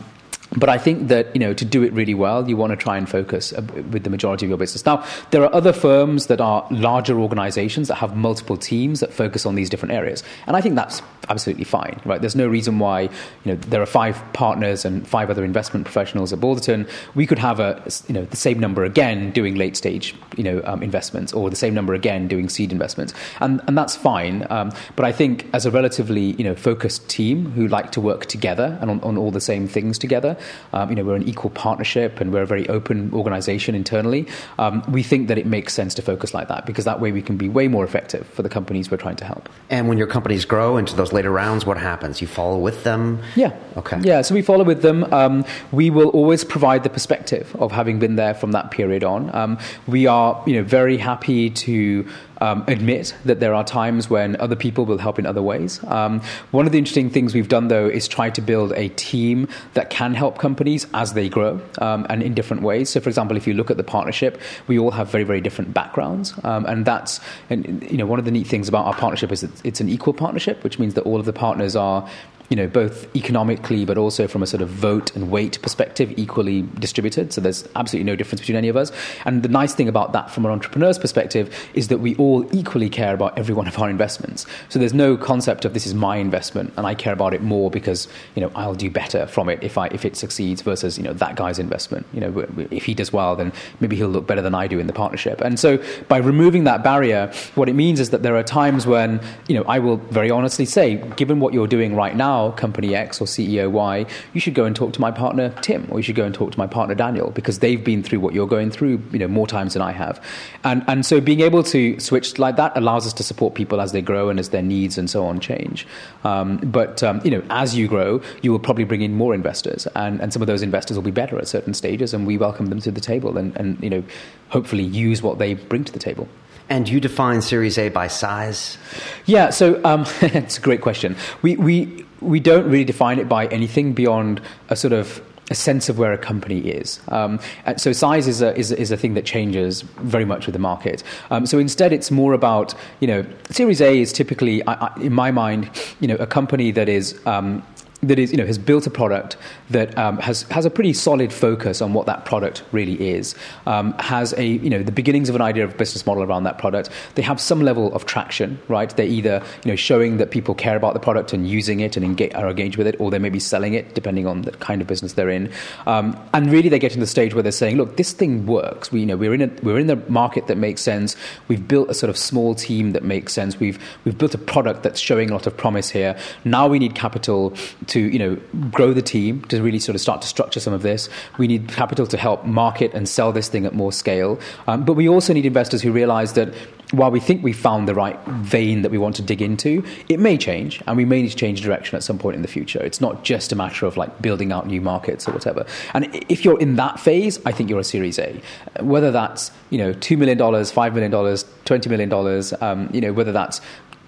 but 0.56 0.68
I 0.68 0.78
think 0.78 1.08
that 1.08 1.34
you 1.34 1.38
know 1.38 1.54
to 1.54 1.64
do 1.64 1.82
it 1.82 1.92
really 1.92 2.14
well, 2.14 2.48
you 2.48 2.56
want 2.56 2.70
to 2.70 2.76
try 2.76 2.96
and 2.96 3.08
focus 3.08 3.52
with 3.52 4.04
the 4.04 4.10
majority 4.10 4.46
of 4.46 4.50
your 4.50 4.58
business. 4.58 4.84
Now, 4.84 5.04
there 5.30 5.42
are 5.44 5.54
other 5.54 5.72
firms 5.72 6.26
that 6.26 6.40
are 6.40 6.66
larger 6.70 7.20
organizations 7.20 7.88
that 7.88 7.96
have 7.96 8.16
multiple 8.16 8.56
teams 8.56 9.00
that 9.00 9.12
focus 9.12 9.46
on 9.46 9.54
these 9.54 9.70
different 9.70 9.94
areas, 9.94 10.22
and 10.46 10.56
I 10.56 10.60
think 10.60 10.74
that's 10.74 11.02
absolutely 11.28 11.64
fine. 11.64 12.00
Right? 12.04 12.20
There's 12.20 12.36
no 12.36 12.48
reason 12.48 12.78
why 12.78 13.02
you 13.02 13.10
know 13.46 13.54
there 13.54 13.80
are 13.80 13.86
five 13.86 14.20
partners 14.32 14.84
and 14.84 15.06
five 15.06 15.30
other 15.30 15.44
investment 15.44 15.84
professionals 15.84 16.32
at 16.32 16.40
Balderton. 16.40 16.88
We 17.14 17.26
could 17.26 17.38
have 17.38 17.60
a 17.60 17.82
you 18.08 18.14
know 18.14 18.24
the 18.24 18.36
same 18.36 18.58
number 18.58 18.84
again 18.84 19.30
doing 19.30 19.54
late 19.54 19.76
stage 19.76 20.14
you 20.36 20.42
know 20.44 20.62
um, 20.64 20.82
investments, 20.82 21.32
or 21.32 21.48
the 21.48 21.56
same 21.56 21.74
number 21.74 21.94
again 21.94 22.26
doing 22.26 22.48
seed 22.48 22.72
investments, 22.72 23.14
and 23.38 23.60
and 23.68 23.78
that's 23.78 23.94
fine. 23.94 24.46
Um, 24.50 24.72
but 24.96 25.04
I 25.04 25.12
think 25.12 25.46
as 25.52 25.64
a 25.64 25.70
relatively 25.70 26.32
you 26.32 26.44
know 26.44 26.56
focused 26.56 27.08
team 27.08 27.52
who 27.52 27.68
like 27.68 27.92
to 27.92 28.00
work 28.00 28.26
together 28.26 28.76
and 28.80 28.90
on, 28.90 29.00
on 29.02 29.16
all 29.16 29.30
the 29.30 29.40
same 29.40 29.68
things 29.68 29.96
together 29.96 30.36
um, 30.72 30.90
you 30.90 30.96
know, 30.96 31.04
we're 31.04 31.16
an 31.16 31.28
equal 31.28 31.50
partnership 31.50 32.20
and 32.20 32.32
we're 32.32 32.42
a 32.42 32.46
very 32.46 32.68
open 32.68 33.12
organization 33.12 33.74
internally. 33.74 34.26
Um, 34.58 34.82
we 34.88 35.02
think 35.02 35.28
that 35.28 35.38
it 35.38 35.46
makes 35.46 35.74
sense 35.74 35.94
to 35.94 36.02
focus 36.02 36.34
like 36.34 36.48
that 36.48 36.66
because 36.66 36.84
that 36.84 37.00
way 37.00 37.12
we 37.12 37.22
can 37.22 37.36
be 37.36 37.48
way 37.48 37.68
more 37.68 37.84
effective 37.84 38.26
for 38.28 38.42
the 38.42 38.48
companies 38.48 38.90
we're 38.90 38.96
trying 38.96 39.16
to 39.16 39.24
help. 39.24 39.48
And 39.68 39.88
when 39.88 39.98
your 39.98 40.06
companies 40.06 40.44
grow 40.44 40.76
into 40.76 40.94
those 40.96 41.12
later 41.12 41.30
rounds, 41.30 41.66
what 41.66 41.78
happens? 41.78 42.20
You 42.20 42.26
follow 42.26 42.58
with 42.58 42.84
them? 42.84 43.22
Yeah. 43.36 43.56
Okay. 43.76 44.00
Yeah, 44.00 44.22
so 44.22 44.34
we 44.34 44.42
follow 44.42 44.64
with 44.64 44.82
them. 44.82 45.04
Um, 45.12 45.44
we 45.72 45.90
will 45.90 46.08
always 46.10 46.44
provide 46.44 46.82
the 46.82 46.90
perspective 46.90 47.54
of 47.58 47.72
having 47.72 47.98
been 47.98 48.16
there 48.16 48.34
from 48.34 48.52
that 48.52 48.70
period 48.70 49.04
on. 49.04 49.34
Um, 49.34 49.58
we 49.86 50.06
are, 50.06 50.42
you 50.46 50.54
know, 50.54 50.62
very 50.62 50.96
happy 50.96 51.50
to 51.50 52.08
um, 52.40 52.64
admit 52.66 53.14
that 53.24 53.40
there 53.40 53.54
are 53.54 53.64
times 53.64 54.08
when 54.08 54.36
other 54.40 54.56
people 54.56 54.86
will 54.86 54.98
help 54.98 55.18
in 55.18 55.26
other 55.26 55.42
ways. 55.42 55.82
Um, 55.84 56.20
one 56.50 56.66
of 56.66 56.72
the 56.72 56.78
interesting 56.78 57.10
things 57.10 57.34
we've 57.34 57.48
done, 57.48 57.68
though, 57.68 57.86
is 57.86 58.08
try 58.08 58.30
to 58.30 58.40
build 58.40 58.72
a 58.72 58.88
team 58.90 59.48
that 59.74 59.90
can 59.90 60.14
help 60.14 60.38
companies 60.38 60.86
as 60.94 61.12
they 61.12 61.28
grow 61.28 61.60
um, 61.78 62.06
and 62.08 62.22
in 62.22 62.34
different 62.34 62.62
ways. 62.62 62.90
So, 62.90 63.00
for 63.00 63.08
example, 63.08 63.36
if 63.36 63.46
you 63.46 63.54
look 63.54 63.70
at 63.70 63.76
the 63.76 63.84
partnership, 63.84 64.40
we 64.66 64.78
all 64.78 64.90
have 64.90 65.10
very, 65.10 65.24
very 65.24 65.40
different 65.40 65.74
backgrounds, 65.74 66.34
um, 66.44 66.64
and 66.66 66.84
that's 66.84 67.20
and 67.50 67.86
you 67.90 67.96
know 67.96 68.06
one 68.06 68.18
of 68.18 68.24
the 68.24 68.30
neat 68.30 68.46
things 68.46 68.68
about 68.68 68.86
our 68.86 68.94
partnership 68.94 69.32
is 69.32 69.42
it's 69.64 69.80
an 69.80 69.88
equal 69.88 70.14
partnership, 70.14 70.64
which 70.64 70.78
means 70.78 70.94
that 70.94 71.02
all 71.02 71.18
of 71.18 71.26
the 71.26 71.32
partners 71.32 71.76
are 71.76 72.08
you 72.50 72.56
know, 72.56 72.66
both 72.66 73.14
economically 73.16 73.84
but 73.84 73.96
also 73.96 74.26
from 74.26 74.42
a 74.42 74.46
sort 74.46 74.60
of 74.60 74.68
vote 74.68 75.14
and 75.14 75.30
weight 75.30 75.62
perspective, 75.62 76.12
equally 76.16 76.62
distributed. 76.80 77.32
So 77.32 77.40
there's 77.40 77.66
absolutely 77.76 78.10
no 78.10 78.16
difference 78.16 78.40
between 78.40 78.56
any 78.56 78.68
of 78.68 78.76
us. 78.76 78.90
And 79.24 79.44
the 79.44 79.48
nice 79.48 79.72
thing 79.72 79.88
about 79.88 80.12
that 80.12 80.30
from 80.30 80.44
an 80.44 80.50
entrepreneur's 80.50 80.98
perspective 80.98 81.54
is 81.74 81.88
that 81.88 81.98
we 81.98 82.16
all 82.16 82.44
equally 82.54 82.90
care 82.90 83.14
about 83.14 83.38
every 83.38 83.54
one 83.54 83.68
of 83.68 83.78
our 83.78 83.88
investments. 83.88 84.46
So 84.68 84.80
there's 84.80 84.92
no 84.92 85.16
concept 85.16 85.64
of 85.64 85.74
this 85.74 85.86
is 85.86 85.94
my 85.94 86.16
investment 86.16 86.72
and 86.76 86.86
I 86.86 86.94
care 86.94 87.12
about 87.12 87.34
it 87.34 87.40
more 87.40 87.70
because, 87.70 88.08
you 88.34 88.42
know, 88.42 88.50
I'll 88.56 88.74
do 88.74 88.90
better 88.90 89.26
from 89.28 89.48
it 89.48 89.62
if 89.62 89.78
I 89.78 89.86
if 89.88 90.04
it 90.04 90.16
succeeds 90.16 90.60
versus, 90.62 90.98
you 90.98 91.04
know, 91.04 91.12
that 91.14 91.36
guy's 91.36 91.60
investment. 91.60 92.06
You 92.12 92.20
know, 92.20 92.66
if 92.72 92.84
he 92.84 92.94
does 92.94 93.12
well, 93.12 93.36
then 93.36 93.52
maybe 93.78 93.94
he'll 93.94 94.08
look 94.08 94.26
better 94.26 94.42
than 94.42 94.56
I 94.56 94.66
do 94.66 94.80
in 94.80 94.88
the 94.88 94.92
partnership. 94.92 95.40
And 95.40 95.58
so 95.58 95.82
by 96.08 96.18
removing 96.18 96.64
that 96.64 96.82
barrier, 96.82 97.32
what 97.54 97.68
it 97.68 97.74
means 97.74 98.00
is 98.00 98.10
that 98.10 98.24
there 98.24 98.36
are 98.36 98.42
times 98.42 98.88
when, 98.88 99.20
you 99.46 99.54
know, 99.54 99.64
I 99.68 99.78
will 99.78 99.98
very 99.98 100.32
honestly 100.32 100.64
say, 100.64 100.96
given 101.14 101.38
what 101.38 101.54
you're 101.54 101.68
doing 101.68 101.94
right 101.94 102.16
now, 102.16 102.39
now, 102.40 102.50
company 102.52 102.94
X 102.94 103.20
or 103.20 103.24
CEO 103.24 103.70
Y, 103.70 104.06
you 104.32 104.40
should 104.40 104.54
go 104.54 104.64
and 104.64 104.74
talk 104.74 104.92
to 104.94 105.00
my 105.00 105.10
partner 105.10 105.50
Tim, 105.62 105.86
or 105.90 105.98
you 105.98 106.02
should 106.02 106.16
go 106.16 106.24
and 106.24 106.34
talk 106.34 106.52
to 106.52 106.58
my 106.58 106.66
partner 106.66 106.94
Daniel, 106.94 107.30
because 107.30 107.58
they've 107.58 107.82
been 107.82 108.02
through 108.02 108.20
what 108.20 108.34
you're 108.34 108.46
going 108.46 108.70
through, 108.70 109.02
you 109.12 109.18
know, 109.18 109.28
more 109.28 109.46
times 109.46 109.74
than 109.74 109.82
I 109.82 109.92
have. 109.92 110.22
And 110.64 110.84
and 110.88 111.04
so 111.04 111.20
being 111.20 111.40
able 111.40 111.62
to 111.64 111.98
switch 112.00 112.38
like 112.38 112.56
that 112.56 112.76
allows 112.76 113.06
us 113.06 113.12
to 113.14 113.22
support 113.22 113.54
people 113.54 113.80
as 113.80 113.92
they 113.92 114.02
grow 114.02 114.28
and 114.28 114.38
as 114.38 114.50
their 114.50 114.62
needs 114.62 114.98
and 114.98 115.08
so 115.08 115.24
on 115.26 115.40
change. 115.40 115.86
Um, 116.24 116.58
but 116.58 117.02
um, 117.02 117.20
you 117.24 117.30
know, 117.30 117.42
as 117.50 117.76
you 117.76 117.88
grow, 117.88 118.20
you 118.42 118.52
will 118.52 118.58
probably 118.58 118.84
bring 118.84 119.02
in 119.02 119.14
more 119.14 119.34
investors, 119.34 119.86
and, 119.94 120.20
and 120.20 120.32
some 120.32 120.42
of 120.42 120.48
those 120.48 120.62
investors 120.62 120.96
will 120.96 121.04
be 121.04 121.10
better 121.10 121.38
at 121.38 121.48
certain 121.48 121.74
stages, 121.74 122.14
and 122.14 122.26
we 122.26 122.38
welcome 122.38 122.66
them 122.66 122.80
to 122.80 122.90
the 122.90 123.00
table, 123.00 123.36
and, 123.36 123.56
and 123.56 123.82
you 123.82 123.90
know, 123.90 124.02
hopefully 124.48 124.82
use 124.82 125.22
what 125.22 125.38
they 125.38 125.54
bring 125.54 125.84
to 125.84 125.92
the 125.92 125.98
table. 125.98 126.28
And 126.70 126.88
you 126.88 127.00
define 127.00 127.42
Series 127.42 127.76
A 127.78 127.88
by 127.88 128.06
size? 128.06 128.78
Yeah, 129.26 129.50
so 129.50 129.80
um, 129.84 130.06
it's 130.20 130.56
a 130.56 130.60
great 130.60 130.80
question. 130.80 131.16
We, 131.42 131.56
we, 131.56 132.06
we 132.20 132.40
don't 132.40 132.64
really 132.64 132.84
define 132.84 133.18
it 133.18 133.28
by 133.28 133.46
anything 133.46 133.92
beyond 133.92 134.40
a 134.68 134.76
sort 134.76 134.92
of 134.92 135.22
a 135.50 135.54
sense 135.54 135.88
of 135.88 135.98
where 135.98 136.12
a 136.12 136.18
company 136.18 136.60
is. 136.60 137.00
Um, 137.08 137.40
so 137.76 137.92
size 137.92 138.28
is 138.28 138.40
a, 138.40 138.56
is, 138.56 138.70
is, 138.70 138.92
a 138.92 138.96
thing 138.96 139.14
that 139.14 139.24
changes 139.24 139.82
very 139.82 140.24
much 140.24 140.46
with 140.46 140.52
the 140.52 140.60
market. 140.60 141.02
Um, 141.30 141.44
so 141.44 141.58
instead, 141.58 141.92
it's 141.92 142.10
more 142.10 142.34
about, 142.34 142.72
you 143.00 143.08
know, 143.08 143.26
Series 143.50 143.80
A 143.80 144.00
is 144.00 144.12
typically, 144.12 144.64
I, 144.68 144.86
I, 144.86 145.00
in 145.00 145.12
my 145.12 145.32
mind, 145.32 145.68
you 145.98 146.06
know, 146.06 146.14
a 146.16 146.26
company 146.26 146.70
that 146.70 146.88
is 146.88 147.20
um, 147.26 147.64
that 148.02 148.18
is, 148.18 148.32
you 148.32 148.38
know, 148.38 148.46
has 148.46 148.58
built 148.58 148.86
a 148.86 148.90
product 148.90 149.36
that 149.68 149.96
um, 149.98 150.16
has 150.18 150.42
has 150.44 150.64
a 150.64 150.70
pretty 150.70 150.92
solid 150.92 151.32
focus 151.32 151.82
on 151.82 151.92
what 151.92 152.06
that 152.06 152.24
product 152.24 152.62
really 152.72 153.10
is. 153.10 153.34
Um, 153.66 153.92
has 153.98 154.32
a, 154.34 154.44
you 154.44 154.70
know, 154.70 154.82
the 154.82 154.92
beginnings 154.92 155.28
of 155.28 155.34
an 155.34 155.42
idea 155.42 155.64
of 155.64 155.76
business 155.76 156.06
model 156.06 156.22
around 156.22 156.44
that 156.44 156.58
product. 156.58 156.88
They 157.14 157.22
have 157.22 157.40
some 157.40 157.60
level 157.60 157.94
of 157.94 158.06
traction, 158.06 158.58
right? 158.68 158.88
They're 158.96 159.06
either, 159.06 159.42
you 159.64 159.72
know, 159.72 159.76
showing 159.76 160.16
that 160.16 160.30
people 160.30 160.54
care 160.54 160.76
about 160.76 160.94
the 160.94 161.00
product 161.00 161.32
and 161.32 161.46
using 161.46 161.80
it 161.80 161.96
and 161.96 162.04
engage, 162.04 162.34
are 162.34 162.48
engaged 162.48 162.76
with 162.76 162.86
it, 162.86 162.98
or 162.98 163.10
they 163.10 163.18
may 163.18 163.28
be 163.28 163.40
selling 163.40 163.74
it, 163.74 163.94
depending 163.94 164.26
on 164.26 164.42
the 164.42 164.52
kind 164.52 164.80
of 164.80 164.86
business 164.86 165.12
they're 165.12 165.30
in. 165.30 165.52
Um, 165.86 166.18
and 166.32 166.50
really, 166.50 166.70
they 166.70 166.78
get 166.78 166.92
to 166.92 166.98
the 166.98 167.06
stage 167.06 167.34
where 167.34 167.42
they're 167.42 167.52
saying, 167.52 167.76
look, 167.76 167.96
this 167.96 168.12
thing 168.12 168.46
works. 168.46 168.90
We, 168.90 169.00
you 169.00 169.06
know, 169.06 169.16
we're 169.16 169.34
in 169.34 169.42
a, 169.42 169.50
we're 169.62 169.78
in 169.78 169.88
the 169.88 169.96
market 170.08 170.46
that 170.46 170.56
makes 170.56 170.80
sense. 170.80 171.16
We've 171.48 171.66
built 171.66 171.90
a 171.90 171.94
sort 171.94 172.08
of 172.08 172.16
small 172.16 172.54
team 172.54 172.92
that 172.92 173.04
makes 173.04 173.34
sense. 173.34 173.60
We've 173.60 173.78
we've 174.04 174.16
built 174.16 174.34
a 174.34 174.38
product 174.38 174.82
that's 174.84 175.00
showing 175.00 175.30
a 175.30 175.32
lot 175.34 175.46
of 175.46 175.54
promise 175.56 175.90
here. 175.90 176.18
Now 176.44 176.66
we 176.66 176.78
need 176.78 176.94
capital 176.94 177.52
to 177.90 178.00
you 178.00 178.18
know 178.18 178.36
grow 178.70 178.92
the 178.92 179.02
team 179.02 179.42
to 179.44 179.62
really 179.62 179.78
sort 179.78 179.94
of 179.94 180.00
start 180.00 180.22
to 180.22 180.28
structure 180.28 180.60
some 180.60 180.72
of 180.72 180.82
this. 180.82 181.08
We 181.38 181.46
need 181.46 181.68
capital 181.68 182.06
to 182.06 182.16
help 182.16 182.44
market 182.44 182.94
and 182.94 183.08
sell 183.08 183.32
this 183.32 183.48
thing 183.48 183.66
at 183.66 183.74
more 183.74 183.92
scale. 183.92 184.40
Um, 184.66 184.84
but 184.84 184.94
we 184.94 185.08
also 185.08 185.32
need 185.32 185.46
investors 185.46 185.82
who 185.82 185.92
realize 185.92 186.32
that 186.34 186.54
while 186.92 187.10
we 187.10 187.20
think 187.20 187.44
we've 187.44 187.58
found 187.58 187.86
the 187.86 187.94
right 187.94 188.18
vein 188.26 188.82
that 188.82 188.90
we 188.90 188.98
want 188.98 189.14
to 189.16 189.22
dig 189.22 189.40
into, 189.40 189.84
it 190.08 190.18
may 190.18 190.36
change, 190.36 190.82
and 190.86 190.96
we 190.96 191.04
may 191.04 191.22
need 191.22 191.30
to 191.30 191.36
change 191.36 191.60
direction 191.60 191.96
at 191.96 192.02
some 192.02 192.18
point 192.18 192.34
in 192.34 192.42
the 192.42 192.48
future. 192.48 192.80
It's 192.82 193.00
not 193.00 193.22
just 193.22 193.52
a 193.52 193.56
matter 193.56 193.86
of 193.86 193.96
like 193.96 194.20
building 194.20 194.50
out 194.50 194.66
new 194.66 194.80
markets 194.80 195.28
or 195.28 195.32
whatever. 195.32 195.64
And 195.94 196.08
if 196.28 196.44
you're 196.44 196.58
in 196.58 196.76
that 196.76 196.98
phase, 196.98 197.38
I 197.46 197.52
think 197.52 197.70
you're 197.70 197.80
a 197.80 197.84
Series 197.84 198.18
A. 198.18 198.40
Whether 198.80 199.10
that's 199.10 199.52
you 199.70 199.78
know 199.78 199.92
two 199.92 200.16
million 200.16 200.38
dollars, 200.38 200.70
five 200.70 200.94
million 200.94 201.12
dollars, 201.12 201.44
twenty 201.64 201.88
million 201.88 202.08
dollars, 202.08 202.52
um, 202.60 202.88
you 202.92 203.00
know 203.00 203.12
whether 203.12 203.32
that's 203.32 203.60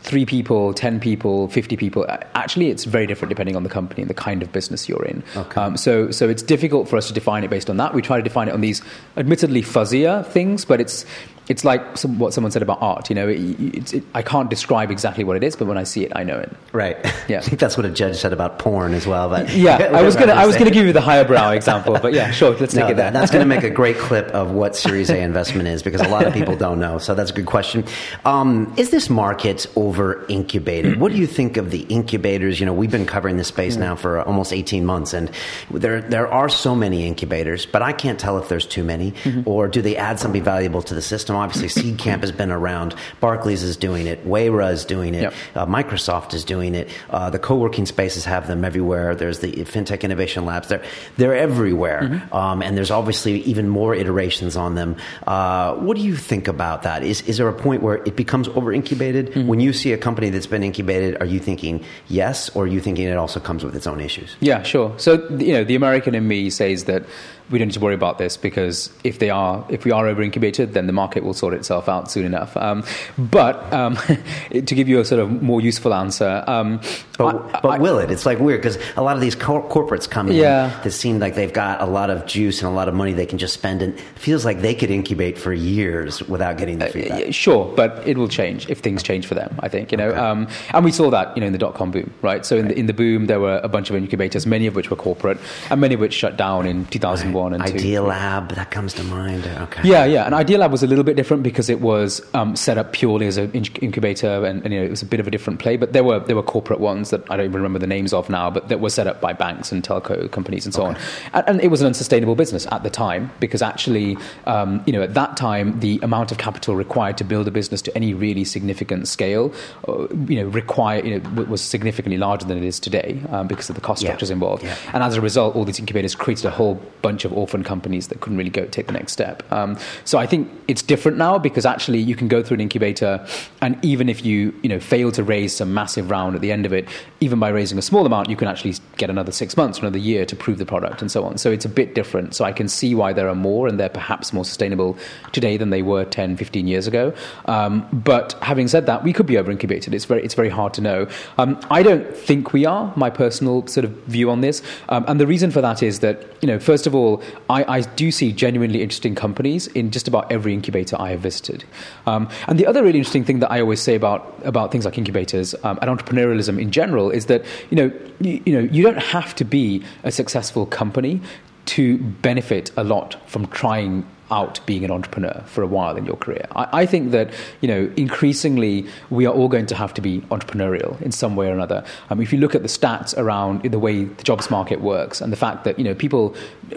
three 0.03 0.27
people, 0.27 0.75
10 0.75 0.99
people, 0.99 1.49
50 1.49 1.77
people. 1.77 2.05
Actually, 2.35 2.71
it's 2.71 2.85
very 2.85 3.07
different 3.07 3.29
depending 3.29 3.55
on 3.55 3.63
the 3.63 3.69
company 3.69 4.03
and 4.03 4.11
the 4.11 4.15
kind 4.15 4.43
of 4.43 4.53
business 4.53 4.89
you're 4.89 5.05
in. 5.05 5.23
Okay. 5.37 5.61
Um, 5.61 5.77
so, 5.77 6.11
so 6.11 6.29
it's 6.29 6.43
difficult 6.43 6.89
for 6.89 6.97
us 6.97 7.07
to 7.07 7.15
define 7.15 7.45
it 7.45 7.51
based 7.51 7.71
on 7.71 7.77
that. 7.77 7.95
We 7.95 8.03
try 8.03 8.17
to 8.17 8.23
define 8.23 8.49
it 8.49 8.55
on 8.55 8.61
these 8.61 8.83
admittedly 9.17 9.63
fuzzier 9.63 10.27
things, 10.27 10.65
but 10.65 10.81
it's, 10.81 11.07
it's 11.49 11.65
like 11.65 11.97
some, 11.97 12.19
what 12.19 12.33
someone 12.33 12.51
said 12.51 12.63
about 12.63 12.81
art. 12.81 13.09
You 13.11 13.17
know, 13.17 13.29
it, 13.29 13.39
it, 13.61 13.95
it, 13.95 14.05
I 14.15 14.23
can't 14.23 14.49
describe 14.49 14.91
exactly 14.91 15.25
what 15.25 15.37
it 15.37 15.43
is, 15.43 15.57
but 15.57 15.67
when 15.67 15.77
I 15.79 15.83
see 15.85 16.05
it, 16.05 16.13
I 16.15 16.23
know 16.23 16.39
it. 16.39 16.53
Right. 16.73 16.97
Yeah. 17.29 17.39
I 17.43 17.43
think 17.43 17.59
that's 17.61 17.77
what 17.77 17.85
a 17.87 17.91
judge 17.91 18.17
said 18.17 18.33
about 18.33 18.59
porn 18.59 18.95
as 18.95 19.07
well. 19.07 19.29
But 19.29 19.53
yeah, 19.55 19.77
I 19.93 20.03
was 20.03 20.17
gonna 20.17 20.33
I 20.33 20.47
was 20.47 20.57
gonna 20.57 20.71
give 20.71 20.87
you 20.87 20.93
the 20.93 21.01
higher 21.01 21.25
brow 21.25 21.51
example, 21.51 21.99
but 22.01 22.13
yeah, 22.13 22.31
sure, 22.31 22.55
let's 22.57 22.75
no, 22.75 22.83
take 22.83 22.93
it 22.93 22.97
there. 22.97 23.11
that's 23.11 23.31
going 23.31 23.43
to 23.43 23.49
make 23.49 23.65
a 23.65 23.71
great 23.71 23.99
clip 23.99 24.27
of 24.29 24.53
what 24.53 24.77
Series 24.77 25.11
A 25.11 25.19
investment 25.19 25.69
is 25.69 25.83
because 25.83 26.01
a 26.01 26.09
lot 26.09 26.27
of 26.27 26.33
people 26.33 26.57
don't 26.57 26.79
know. 26.79 26.99
So 26.99 27.15
that's 27.15 27.31
a 27.31 27.35
good 27.35 27.47
question. 27.47 27.85
Um, 28.25 28.73
is 28.77 28.91
this 28.91 29.11
market 29.11 29.67
over 29.77 30.25
incubated? 30.29 31.01
What 31.01 31.13
do 31.13 31.19
you 31.19 31.27
think 31.27 31.57
of 31.57 31.71
the 31.71 31.83
incubators? 31.89 32.61
You 32.61 32.67
know, 32.67 32.73
we've 32.73 32.91
been 32.91 33.07
covering 33.07 33.37
this 33.37 33.49
space 33.49 33.77
now 33.77 33.97
for 33.97 34.21
almost 34.23 34.53
18 34.53 34.85
months, 34.85 35.13
and 35.13 35.31
there 35.71 36.01
there 36.01 36.29
are 36.29 36.49
so 36.49 36.75
many 36.75 37.07
incubators, 37.07 37.67
but 37.67 37.83
I 37.83 37.93
can't 37.93 38.19
tell 38.19 38.39
if 38.39 38.49
there's 38.49 38.67
too 38.67 38.85
many 38.85 39.13
Mm-hmm. 39.25 39.49
or 39.49 39.69
do 39.69 39.83
they 39.83 39.97
add 39.97 40.19
something 40.19 40.43
valuable 40.43 40.83
to 40.83 40.95
the 40.95 41.03
system. 41.03 41.32
Obviously, 41.35 41.83
Seedcamp 41.83 42.21
has 42.21 42.33
been 42.33 42.51
around. 42.51 42.95
Barclays 43.21 43.63
is 43.63 43.77
doing 43.77 44.07
it. 44.07 44.27
Wayra 44.27 44.73
is 44.73 44.85
doing 44.85 45.15
it. 45.15 45.23
Yep. 45.23 45.35
Uh, 45.55 45.67
Microsoft 45.67 46.35
is 46.35 46.45
doing 46.45 46.75
it. 46.75 46.91
Uh, 47.11 47.31
the 47.31 47.39
co-working 47.39 47.87
spaces 47.87 48.25
have 48.25 48.47
them 48.47 48.65
everywhere. 48.65 49.15
There's 49.15 49.41
the 49.41 49.53
FinTech 49.53 50.03
Innovation 50.03 50.45
Labs. 50.45 50.69
They're, 50.69 50.85
they're 51.17 51.37
everywhere. 51.37 52.03
Mm-hmm. 52.03 52.35
Um, 52.35 52.63
and 52.63 52.77
there's 52.77 52.91
obviously 52.91 53.41
even 53.43 53.69
more 53.69 53.95
iterations 53.95 54.57
on 54.57 54.75
them. 54.75 54.97
Uh, 55.27 55.75
what 55.77 55.97
do 55.97 56.03
you 56.03 56.17
think 56.17 56.49
about 56.49 56.83
that? 56.83 57.03
Is, 57.03 57.23
is 57.23 57.39
there 57.39 57.49
a 57.49 57.53
point 57.53 57.83
where 57.83 57.97
it 58.05 58.17
becomes 58.17 58.49
over-incubated? 58.49 59.31
Mm-hmm. 59.31 59.49
When 59.49 59.61
you 59.61 59.73
see 59.73 59.93
a 59.93 59.99
company 59.99 60.31
that's 60.31 60.47
been 60.47 60.63
incubated, 60.63 61.21
are 61.21 61.27
you 61.27 61.41
thinking 61.41 61.85
yes, 62.09 62.49
or 62.51 62.65
are 62.65 62.67
you 62.67 62.81
thinking 62.81 63.07
it 63.07 63.17
also 63.17 63.41
comes 63.41 63.65
with 63.65 63.75
its 63.77 63.87
own 63.87 64.01
issues? 64.01 64.37
Yeah, 64.41 64.63
sure. 64.63 64.93
So 64.99 65.29
you 65.31 65.53
know, 65.53 65.65
the 65.65 65.75
American 65.75 66.15
in 66.15 66.29
me 66.29 66.51
says 66.51 66.85
that 66.85 67.05
we 67.51 67.59
don't 67.59 67.69
need 67.69 67.75
to 67.75 67.81
worry 67.81 67.95
about 67.95 68.19
this 68.19 68.37
because 68.37 68.91
if 69.05 69.19
they 69.19 69.29
are, 69.31 69.65
if 69.69 69.85
we 69.85 69.91
are 69.91 70.07
over 70.07 70.23
incubated, 70.23 70.73
then 70.75 70.87
the 70.87 70.93
market 70.93 71.23
will 71.25 71.35
sort 71.35 71.53
itself 71.55 71.89
out 71.89 72.11
soon 72.11 72.25
enough. 72.25 72.57
Um, 72.57 72.85
but 73.19 73.71
um, 73.73 73.97
to 74.51 74.63
give 74.75 74.89
you 74.89 75.01
a 75.01 75.05
sort 75.05 75.21
of 75.21 75.43
more 75.43 75.61
useful 75.61 75.93
answer, 75.95 76.45
um, 76.47 76.81
But, 77.19 77.37
I- 77.37 77.61
but 77.61 77.69
I- 77.69 77.79
will 77.79 77.99
it? 77.99 78.11
It's 78.11 78.25
like 78.27 78.39
weird 78.39 78.61
because 78.63 78.79
a 78.97 79.03
lot 79.03 79.17
of 79.17 79.21
these 79.23 79.35
cor- 79.35 79.69
corporates 79.69 80.09
come 80.09 80.29
in 80.29 80.37
Yeah. 80.37 80.71
that 80.83 80.91
seem 80.93 81.19
like 81.19 81.35
they've 81.35 81.53
got 81.53 81.81
a 81.83 81.87
lot 81.87 82.09
of 82.11 82.27
juice 82.27 82.63
and 82.63 82.71
a 82.71 82.75
lot 82.75 82.89
of 82.89 82.95
money 82.95 83.13
they 83.13 83.27
can 83.27 83.39
just 83.39 83.55
spend, 83.55 83.83
and 83.83 83.95
it 83.95 84.01
feels 84.17 84.45
like 84.45 84.61
they 84.61 84.75
could 84.75 84.91
incubate 84.91 85.37
for 85.39 85.53
years 85.53 86.23
without 86.29 86.57
getting 86.59 86.79
the 86.79 86.87
feedback. 86.87 87.21
Yeah, 87.21 87.31
Sure, 87.31 87.73
but 87.77 88.03
it 88.07 88.17
will 88.17 88.29
change 88.29 88.69
if 88.71 88.79
things 88.81 89.03
change 89.03 89.27
for 89.27 89.35
them. 89.35 89.55
I 89.61 89.69
think 89.69 89.91
you 89.93 89.99
know, 89.99 90.09
Okay. 90.09 90.19
um, 90.19 90.49
and 90.73 90.85
we 90.85 90.93
saw 90.93 91.11
that 91.11 91.37
you 91.37 91.41
know 91.41 91.47
in 91.47 91.53
the 91.53 91.59
dot 91.59 91.75
com 91.75 91.91
boom, 91.91 92.11
right? 92.23 92.45
So 92.47 92.57
in 92.57 92.69
the 92.69 92.79
in 92.79 92.87
the 92.87 92.93
boom, 92.95 93.27
there 93.27 93.41
were 93.41 93.61
a 93.63 93.69
bunch 93.69 93.91
of 93.91 93.97
incubators, 93.97 94.47
many 94.47 94.67
of 94.67 94.75
which 94.75 94.91
were 94.91 94.97
corporate, 94.97 95.39
and 95.71 95.81
many 95.81 95.95
of 95.95 96.01
which 96.01 96.15
shut 96.15 96.37
down 96.37 96.67
in 96.67 96.85
2001 97.33 97.55
and 97.55 97.67
two. 97.67 97.75
Idealab, 97.87 98.55
that 98.55 98.71
comes 98.71 98.93
to 98.95 99.05
mind. 99.05 99.47
Okay. 99.47 99.83
Yeah, 99.85 100.05
yeah. 100.05 100.25
And 100.27 100.35
Idealab 100.35 100.71
was 100.71 100.83
a 100.83 100.87
little 100.87 101.05
bit 101.05 101.17
different 101.17 101.43
because 101.43 101.69
it 101.71 101.81
was 101.81 102.23
um, 102.35 102.57
set 102.57 102.79
up 102.79 102.93
purely 102.93 103.27
as 103.27 103.37
an 103.37 103.51
incubator, 103.53 104.45
and, 104.45 104.63
and 104.65 104.73
you 104.73 104.81
know, 104.81 104.87
it 104.87 104.91
was 104.91 105.03
a 105.03 105.07
bit 105.07 105.21
of 105.21 105.27
a 105.27 105.31
different 105.31 105.59
play. 105.61 105.77
But 105.77 105.93
there 105.93 106.05
were 106.05 106.21
there 106.21 106.37
were 106.37 106.43
corporate 106.43 106.81
ones 106.81 107.11
that 107.11 107.23
I 107.31 107.37
don't 107.37 107.47
even 107.47 107.55
remember 107.57 107.79
the 107.79 107.87
names 107.87 108.13
of 108.13 108.29
now, 108.31 108.51
but 108.51 108.69
that 108.69 108.81
were 108.81 108.91
set 108.91 109.07
up 109.07 109.21
by 109.21 109.33
banks 109.33 109.73
and 109.73 109.83
telco 109.83 110.31
companies 110.31 110.65
and 110.67 110.75
so 110.75 110.85
on. 110.85 110.97
And, 111.33 111.45
and 111.49 111.61
it 111.61 111.69
was 111.69 111.81
an 111.81 111.87
unsustainable 111.89 112.35
business 112.35 112.67
at 112.71 112.83
the 112.83 112.91
time 112.91 113.31
because 113.41 113.63
actually, 113.63 114.17
um, 114.47 114.83
you 114.87 114.93
know, 114.93 115.03
at 115.03 115.15
that 115.15 115.37
time, 115.37 115.81
the 115.81 115.99
amount 116.03 116.33
of 116.33 116.39
capital 116.39 116.77
required 116.77 117.17
to 117.19 117.25
build 117.25 117.49
a 117.49 117.51
business 117.51 117.83
to 117.83 117.97
any 117.97 118.15
really 118.15 118.45
significant 118.45 119.09
scale, 119.09 119.53
uh, 119.89 120.07
you 120.29 120.37
know, 120.37 120.47
require 120.47 121.05
you 121.05 121.19
know 121.19 121.43
was 121.45 121.61
significantly 121.63 122.19
larger 122.19 122.47
than 122.47 122.59
it 122.59 122.65
is 122.65 122.79
today 122.81 123.21
um, 123.31 123.47
because 123.47 123.69
of 123.69 123.75
the 123.75 123.81
cost 123.81 124.03
Yeah. 124.03 124.09
structures 124.11 124.31
involved. 124.31 124.63
Yeah. 124.63 124.77
And 124.93 125.03
as 125.03 125.17
a 125.17 125.21
result, 125.21 125.55
all 125.57 125.65
these 125.65 125.79
incubators 125.79 126.15
created 126.15 126.47
a 126.47 126.51
whole 126.51 126.81
bunch 127.03 127.22
of 127.25 127.33
orphan 127.33 127.63
companies 127.65 128.09
that 128.09 128.21
couldn't 128.21 128.39
really 128.39 128.51
go 128.51 128.67
take 128.67 128.87
the 128.87 128.93
next 128.93 129.13
step. 129.13 129.43
Um, 129.53 129.79
so 130.05 130.19
I 130.19 130.27
think 130.27 130.51
it's 130.69 130.83
different 130.83 131.19
now 131.19 131.39
because 131.39 131.67
actually 131.67 131.99
you 131.99 132.17
can 132.17 132.29
go 132.29 132.43
through 132.43 132.57
an 132.57 132.61
incubator, 132.61 133.27
and 133.61 133.83
even 133.85 134.09
if 134.09 134.25
you 134.25 134.55
you 134.63 134.69
know 134.69 134.81
fail 134.81 135.13
to 135.13 135.23
raise 135.23 135.55
some 135.57 135.75
massive 135.75 136.11
round 136.11 136.35
at 136.35 136.41
the 136.41 136.53
end 136.53 136.67
of 136.67 136.73
it, 136.73 136.89
even 137.21 137.39
by 137.39 137.49
raising 137.49 137.79
a 137.79 137.83
small 137.83 138.07
amount, 138.07 138.31
you 138.31 138.37
can 138.37 138.49
actually 138.49 138.75
get 138.97 139.11
another 139.11 139.33
six 139.33 139.57
months, 139.57 139.79
another 139.79 139.99
year 139.99 140.25
to 140.27 140.37
prove 140.37 140.59
the 140.59 140.67
product, 140.67 141.01
and 141.01 141.11
so 141.11 141.25
on. 141.25 141.39
So 141.39 141.51
it's 141.51 141.65
a 141.65 141.69
bit 141.69 141.95
different. 141.95 142.35
So 142.35 142.45
I 142.45 142.53
can 142.53 142.69
see 142.69 142.95
why 142.95 143.13
there 143.13 143.29
are 143.29 143.35
more, 143.35 143.69
and 143.69 143.79
they're 143.79 143.89
perhaps 143.89 144.33
more 144.33 144.45
sustainable 144.45 144.97
today 145.33 145.57
than 145.57 145.71
they 145.71 145.83
were 145.83 146.05
10, 146.05 146.37
15 146.37 146.67
years 146.67 146.87
ago. 146.87 147.13
Um, 147.47 147.87
but 147.93 148.35
having 148.43 148.69
said 148.69 148.87
that, 148.87 149.03
we 149.03 149.13
could 149.13 149.27
be 149.27 149.39
over 149.39 149.51
incubated. 149.51 149.95
It's 149.95 150.05
very 150.05 150.23
it's 150.23 150.35
very 150.35 150.49
hard 150.49 150.75
to 150.75 150.81
know. 150.81 151.07
Um, 151.39 151.61
I 151.71 151.83
don't 151.83 152.17
think 152.17 152.53
we 152.53 152.65
are. 152.65 152.93
My 152.97 153.11
personal 153.11 153.67
sort 153.67 153.85
of 153.85 153.93
view 154.07 154.31
on 154.31 154.41
this, 154.41 154.63
um, 154.89 155.05
and 155.09 155.21
the 155.21 155.27
reason 155.27 155.51
for 155.51 155.61
that 155.61 155.83
is 155.83 156.01
that 156.01 156.27
you 156.41 156.47
know 156.47 156.59
first 156.59 156.87
of 156.87 156.95
all, 156.95 157.12
I, 157.51 157.79
I 157.79 157.81
do 157.81 158.11
see 158.11 158.33
genuinely 158.33 158.83
interesting 158.83 159.15
companies 159.15 159.67
in 159.69 159.91
just 159.91 160.07
about 160.07 160.31
every 160.31 160.55
incubator 160.55 160.97
I 161.01 161.11
have 161.11 161.21
visited. 161.21 161.65
Um, 162.07 162.29
and 162.47 162.59
the 162.59 162.67
other 162.67 162.83
really 162.83 162.99
interesting 162.99 163.25
thing 163.25 163.41
that 163.41 163.51
I 163.51 163.61
always 163.61 163.81
say 163.81 163.95
about 163.95 164.35
about 164.45 164.71
things 164.71 164.85
like 164.85 164.99
incubators 164.99 165.55
um, 165.65 165.79
and 165.83 165.91
entrepreneurialism 165.91 166.61
in 166.61 166.71
general 166.71 167.11
is 167.11 167.27
that 167.27 167.45
you 167.71 167.77
know 167.77 167.93
you, 168.21 168.43
you 168.47 168.53
know 168.53 168.69
you 168.73 168.83
don't 168.83 169.03
have 169.03 169.35
to 169.37 169.45
be 169.45 169.83
a 170.05 170.13
successful 170.13 170.67
company 170.67 171.21
to 171.65 171.99
benefit 171.99 172.71
a 172.77 172.85
lot 172.85 173.17
from 173.29 173.47
trying 173.49 174.05
out 174.33 174.59
being 174.67 174.85
an 174.85 174.91
entrepreneur 174.91 175.43
for 175.47 175.63
a 175.63 175.67
while 175.67 175.97
in 175.97 176.05
your 176.07 176.17
career. 176.17 176.47
I, 176.57 176.83
I 176.83 176.87
think 176.87 177.13
that 177.13 177.31
you 177.61 177.69
know 177.69 177.93
increasingly 177.97 178.87
we 179.11 179.27
are 179.27 179.33
all 179.33 179.49
going 179.49 179.67
to 179.67 179.75
have 179.75 179.95
to 179.95 180.01
be 180.01 180.21
entrepreneurial 180.37 181.01
in 181.03 181.13
some 181.13 181.37
way 181.37 181.49
or 181.49 181.53
another. 181.53 181.85
Um, 182.11 182.21
if 182.21 182.33
you 182.33 182.39
look 182.39 182.55
at 182.55 182.63
the 182.63 182.69
stats 182.69 183.17
around 183.17 183.63
the 183.63 183.79
way 183.79 184.05
the 184.05 184.25
jobs 184.25 184.51
market 184.51 184.81
works 184.81 185.21
and 185.21 185.33
the 185.33 185.37
fact 185.37 185.65
that 185.65 185.79
you 185.79 185.85
know 185.85 185.95
people 185.95 186.35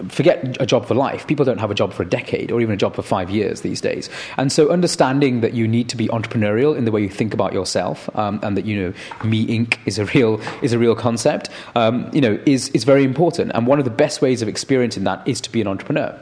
forget 0.10 0.58
a 0.60 0.66
job 0.66 0.86
for 0.86 0.94
life, 0.94 1.26
people 1.26 1.46
don't 1.46 1.60
have 1.60 1.72
a 1.72 1.76
job 1.76 1.94
for 1.94 2.04
a 2.04 2.10
decade 2.10 2.52
or 2.52 2.62
even 2.62 2.74
a 2.74 2.78
job 2.78 2.96
for 2.96 3.02
five 3.02 3.30
years 3.30 3.62
these 3.62 3.82
days. 3.82 4.10
And 4.38 4.52
so 4.52 4.70
understanding 4.70 5.42
that 5.42 5.54
you 5.54 5.68
need 5.68 5.90
to 5.90 5.98
be 5.98 6.08
entrepreneurial 6.10 6.78
in 6.78 6.86
the 6.86 6.92
way 6.92 7.02
you 7.02 7.10
think 7.10 7.34
about 7.34 7.54
yourself 7.54 8.10
um, 8.16 8.40
and 8.44 8.58
that 8.58 8.66
you 8.66 8.76
know 8.82 8.94
me 9.28 9.48
Inc 9.48 9.78
is 9.86 9.98
a 9.98 10.06
real 10.06 10.42
is 10.62 10.74
a 10.74 10.80
real 10.80 10.96
concept, 10.96 11.50
um, 11.76 12.10
you 12.14 12.22
know 12.22 12.38
is 12.46 12.70
is 12.70 12.84
very 12.84 13.04
important. 13.04 13.52
And 13.56 13.66
one 13.66 13.80
of 13.80 13.86
the 13.86 13.98
best 14.06 14.22
ways 14.22 14.42
of 14.42 14.48
experiencing 14.48 15.06
that 15.06 15.26
is 15.26 15.40
to 15.42 15.52
be 15.52 15.62
an 15.62 15.68
entrepreneur 15.68 16.20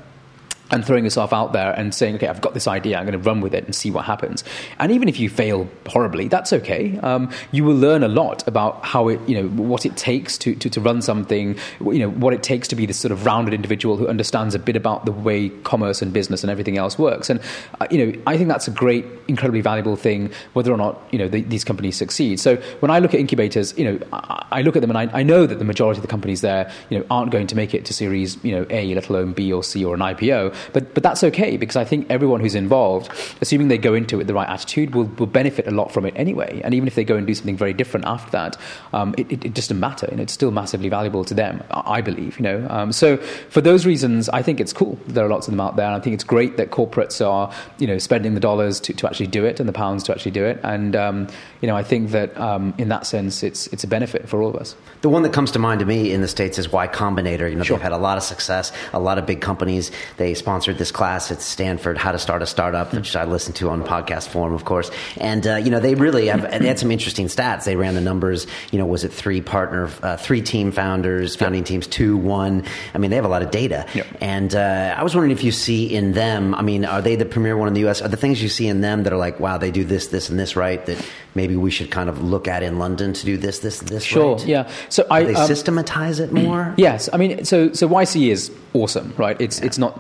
and 0.74 0.84
throwing 0.84 1.04
yourself 1.04 1.32
out 1.32 1.54
there 1.54 1.72
and 1.74 1.94
saying, 1.94 2.16
okay, 2.16 2.28
I've 2.28 2.42
got 2.42 2.56
this 2.56 2.68
idea, 2.68 2.98
I'm 2.98 3.06
going 3.06 3.14
to 3.14 3.30
run 3.30 3.42
with 3.42 3.54
it 3.54 3.64
and 3.66 3.76
see 3.76 3.92
what 3.92 4.06
happens. 4.06 4.44
And 4.80 4.92
even 4.92 5.08
if 5.08 5.20
you 5.20 5.30
fail 5.30 5.70
horribly, 5.86 6.28
that's 6.28 6.52
okay. 6.52 6.98
Um, 7.00 7.32
you 7.52 7.64
will 7.64 7.76
learn 7.76 8.02
a 8.02 8.08
lot 8.08 8.46
about 8.48 8.84
how 8.84 9.08
it, 9.08 9.20
you 9.30 9.40
know, 9.40 9.48
what 9.50 9.86
it 9.86 9.96
takes 9.96 10.36
to, 10.40 10.56
to, 10.56 10.72
to 10.72 10.82
run 10.82 11.04
something, 11.04 11.56
you 11.80 12.00
know, 12.00 12.10
what 12.10 12.34
it 12.34 12.42
takes 12.42 12.68
to 12.70 12.76
be 12.76 12.88
this 12.88 13.00
sort 13.00 13.12
of 13.12 13.24
rounded 13.24 13.54
individual 13.54 13.98
who 13.98 14.08
understands 14.08 14.56
a 14.56 14.60
bit 14.60 14.76
about 14.76 15.06
the 15.06 15.12
way 15.12 15.50
commerce 15.64 16.02
and 16.02 16.12
business 16.12 16.44
and 16.44 16.50
everything 16.50 16.78
else 16.78 16.98
works. 16.98 17.30
And, 17.30 17.40
uh, 17.80 17.86
you 17.92 18.04
know, 18.04 18.22
I 18.26 18.36
think 18.36 18.50
that's 18.50 18.68
a 18.68 18.72
great, 18.72 19.06
incredibly 19.28 19.62
valuable 19.62 19.96
thing, 19.96 20.32
whether 20.54 20.74
or 20.74 20.78
not, 20.78 21.00
you 21.12 21.20
know, 21.20 21.28
the, 21.28 21.42
these 21.42 21.64
companies 21.64 21.98
succeed. 21.98 22.40
So 22.40 22.56
when 22.80 22.90
I 22.90 22.98
look 22.98 23.14
at 23.14 23.20
incubators, 23.20 23.78
you 23.78 23.86
know, 23.86 24.00
I, 24.12 24.46
I 24.52 24.62
look 24.64 24.76
at 24.76 24.82
them 24.82 24.90
and 24.90 24.98
I, 24.98 25.20
I 25.20 25.22
know 25.22 25.46
that 25.46 25.60
the 25.60 25.66
majority 25.66 26.00
of 26.00 26.02
the 26.02 26.08
companies 26.08 26.42
there, 26.42 26.72
you 26.90 26.98
know, 26.98 27.06
aren't 27.12 27.32
going 27.32 27.46
to 27.46 27.56
make 27.56 27.76
it 27.76 27.86
to 27.86 27.94
series, 27.94 28.44
you 28.44 28.56
know, 28.56 28.66
A, 28.72 28.96
let 28.96 29.10
alone 29.10 29.34
B 29.34 29.54
or 29.54 29.64
C 29.64 29.86
or 29.86 29.94
an 29.94 30.02
IPO. 30.02 30.56
But, 30.72 30.94
but 30.94 31.04
that's 31.04 31.24
okay 31.24 31.58
because 31.58 31.76
I 31.76 31.84
think 31.84 32.08
everyone 32.10 32.40
who's 32.40 32.56
involved, 32.56 33.12
assuming 33.42 33.68
they 33.68 33.78
go 33.78 33.94
into 33.94 34.16
it 34.16 34.20
with 34.20 34.28
the 34.28 34.34
right 34.34 34.48
attitude, 34.48 34.96
will, 34.96 35.06
will 35.06 35.26
benefit 35.28 35.68
a 35.68 35.72
lot 35.72 35.92
from 35.92 36.06
it 36.06 36.14
anyway. 36.16 36.62
And 36.64 36.74
even 36.74 36.88
if 36.88 36.96
they 36.96 37.04
go 37.04 37.16
and 37.16 37.28
do 37.28 37.34
something 37.34 37.58
very 37.58 37.74
different 37.74 38.06
after 38.06 38.32
that, 38.32 38.58
um, 38.94 39.14
it, 39.18 39.32
it, 39.32 39.46
it 39.46 39.54
doesn't 39.54 39.80
matter. 39.80 40.08
Know, 40.14 40.24
it's 40.24 40.34
still 40.34 40.52
massively 40.52 40.90
valuable 40.90 41.26
to 41.26 41.34
them, 41.34 41.64
I 41.72 42.02
believe. 42.02 42.38
You 42.40 42.44
know, 42.44 42.68
um, 42.70 42.92
so 42.92 43.18
for 43.50 43.62
those 43.62 43.86
reasons, 43.86 44.30
I 44.30 44.42
think 44.42 44.60
it's 44.60 44.74
cool. 44.74 44.98
There 45.08 45.26
are 45.26 45.30
lots 45.30 45.48
of 45.48 45.52
them 45.52 45.60
out 45.62 45.76
there, 45.76 45.88
and 45.88 45.96
I 45.96 46.00
think 46.00 46.14
it's 46.14 46.24
great 46.24 46.58
that 46.58 46.70
corporates 46.72 47.26
are, 47.26 47.52
you 47.80 47.88
know, 47.88 47.98
spending 47.98 48.34
the 48.34 48.40
dollars 48.40 48.80
to, 48.82 48.94
to 48.94 49.08
actually 49.08 49.28
do 49.28 49.46
it 49.46 49.60
and 49.60 49.68
the 49.68 49.74
pounds 49.74 50.04
to 50.04 50.12
actually 50.14 50.32
do 50.32 50.46
it. 50.46 50.60
And 50.64 50.96
um, 50.96 51.28
you 51.62 51.68
know, 51.68 51.76
I 51.76 51.84
think 51.84 52.12
that 52.12 52.38
um, 52.40 52.74
in 52.78 52.90
that 52.90 53.06
sense, 53.06 53.44
it's 53.44 53.68
it's 53.68 53.84
a 53.84 53.88
benefit 53.88 54.30
for 54.30 54.42
all 54.42 54.50
of 54.50 54.56
us. 54.56 54.76
The 55.02 55.10
one 55.10 55.24
that 55.24 55.34
comes 55.34 55.52
to 55.52 55.60
mind 55.60 55.80
to 55.80 55.86
me 55.86 56.12
in 56.12 56.22
the 56.22 56.28
States 56.28 56.58
is 56.58 56.72
Y 56.72 56.88
Combinator. 56.88 57.50
You 57.50 57.56
know, 57.56 57.64
Sure. 57.64 57.78
they've 57.78 57.84
had 57.84 57.92
a 57.92 57.98
lot 57.98 58.18
of 58.18 58.24
success, 58.24 58.72
a 58.94 59.00
lot 59.00 59.18
of 59.18 59.26
big 59.26 59.42
companies. 59.42 59.92
They 60.18 60.34
sponsored 60.54 60.78
this 60.78 60.92
class 60.92 61.32
at 61.32 61.42
Stanford, 61.42 61.98
How 61.98 62.12
to 62.12 62.20
Start 62.20 62.44
a 62.44 62.46
Startup, 62.46 62.94
which 62.94 63.16
I 63.16 63.24
listened 63.24 63.56
to 63.56 63.72
on 63.72 63.84
podcast 63.84 64.28
form, 64.28 64.54
of 64.54 64.66
course. 64.66 64.92
And, 65.18 65.48
uh, 65.48 65.56
you 65.56 65.72
know, 65.72 65.80
they 65.80 65.96
really 65.96 66.28
have 66.28 66.44
they 66.44 66.68
had 66.68 66.78
some 66.78 66.92
interesting 66.92 67.26
stats. 67.26 67.64
They 67.64 67.76
ran 67.76 67.96
the 67.96 68.02
numbers, 68.02 68.46
you 68.72 68.78
know, 68.78 68.86
was 68.86 69.04
it 69.04 69.12
three 69.12 69.42
partner, 69.42 69.90
uh, 70.04 70.18
three 70.18 70.44
team 70.44 70.72
founders, 70.72 71.36
founding 71.36 71.64
teams, 71.64 71.88
two, 71.88 72.18
one. 72.18 72.66
I 72.94 73.00
mean, 73.00 73.10
they 73.10 73.16
have 73.16 73.26
a 73.26 73.30
lot 73.30 73.42
of 73.42 73.50
data. 73.50 73.88
Yep. 73.96 74.06
And 74.22 74.54
uh, 74.54 74.94
I 74.96 75.02
was 75.02 75.16
wondering 75.16 75.32
if 75.32 75.44
you 75.44 75.52
see 75.52 75.92
in 75.92 76.12
them, 76.12 76.54
I 76.54 76.62
mean, 76.62 76.86
are 76.86 77.02
they 77.02 77.16
the 77.16 77.26
premier 77.26 77.58
one 77.58 77.68
in 77.68 77.74
the 77.74 77.82
U.S.? 77.82 78.04
Are 78.04 78.08
the 78.08 78.16
things 78.16 78.40
you 78.40 78.50
see 78.50 78.68
in 78.68 78.82
them 78.82 79.02
that 79.04 79.12
are 79.12 79.18
like, 79.18 79.40
wow, 79.40 79.58
they 79.58 79.72
do 79.72 79.84
this, 79.84 80.10
this, 80.10 80.30
and 80.30 80.38
this 80.38 80.56
right, 80.56 80.86
that 80.86 81.04
maybe 81.36 81.56
we 81.56 81.72
should 81.72 81.90
kind 81.92 82.10
of 82.10 82.24
look 82.24 82.48
at 82.48 82.64
in 82.64 82.78
London 82.80 83.14
to 83.14 83.26
do 83.26 83.38
this, 83.38 83.60
this, 83.60 83.80
this 83.80 84.04
Sure. 84.04 84.36
right? 84.38 84.46
Yeah. 84.46 84.70
So 84.90 85.06
I 85.10 85.24
they 85.24 85.36
um, 85.36 85.48
systematize 85.48 86.20
it 86.20 86.32
more? 86.32 86.74
Yes, 86.78 87.10
I 87.14 87.18
mean, 87.18 87.46
so 87.46 87.72
so 87.74 87.88
YC 87.88 88.30
is 88.30 88.52
awesome, 88.74 89.14
right? 89.18 89.40
It's 89.40 89.60
it's 89.62 89.78
not 89.78 90.00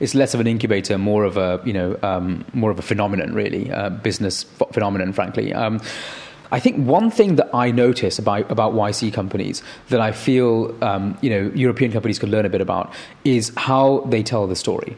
it's 0.00 0.14
less 0.14 0.34
of 0.34 0.40
an 0.40 0.46
incubator, 0.46 0.98
more 0.98 1.24
of 1.24 1.36
a 1.36 1.60
you 1.64 1.72
know 1.72 1.96
um, 2.02 2.44
more 2.52 2.70
of 2.70 2.78
a 2.78 2.82
phenomenon, 2.82 3.34
really, 3.34 3.70
uh, 3.70 3.90
business 3.90 4.44
ph- 4.44 4.70
phenomenon, 4.72 5.12
frankly. 5.12 5.52
Um, 5.52 5.80
I 6.52 6.60
think 6.60 6.76
one 6.86 7.10
thing 7.10 7.36
that 7.36 7.48
I 7.54 7.70
notice 7.70 8.18
about 8.18 8.50
about 8.50 8.74
YC 8.74 9.12
companies 9.12 9.62
that 9.88 10.00
I 10.00 10.12
feel 10.12 10.74
um, 10.84 11.16
you 11.20 11.30
know 11.30 11.50
European 11.54 11.90
companies 11.92 12.18
could 12.18 12.28
learn 12.28 12.44
a 12.46 12.50
bit 12.50 12.60
about 12.60 12.92
is 13.24 13.52
how 13.56 14.00
they 14.08 14.22
tell 14.22 14.46
the 14.46 14.56
story. 14.56 14.96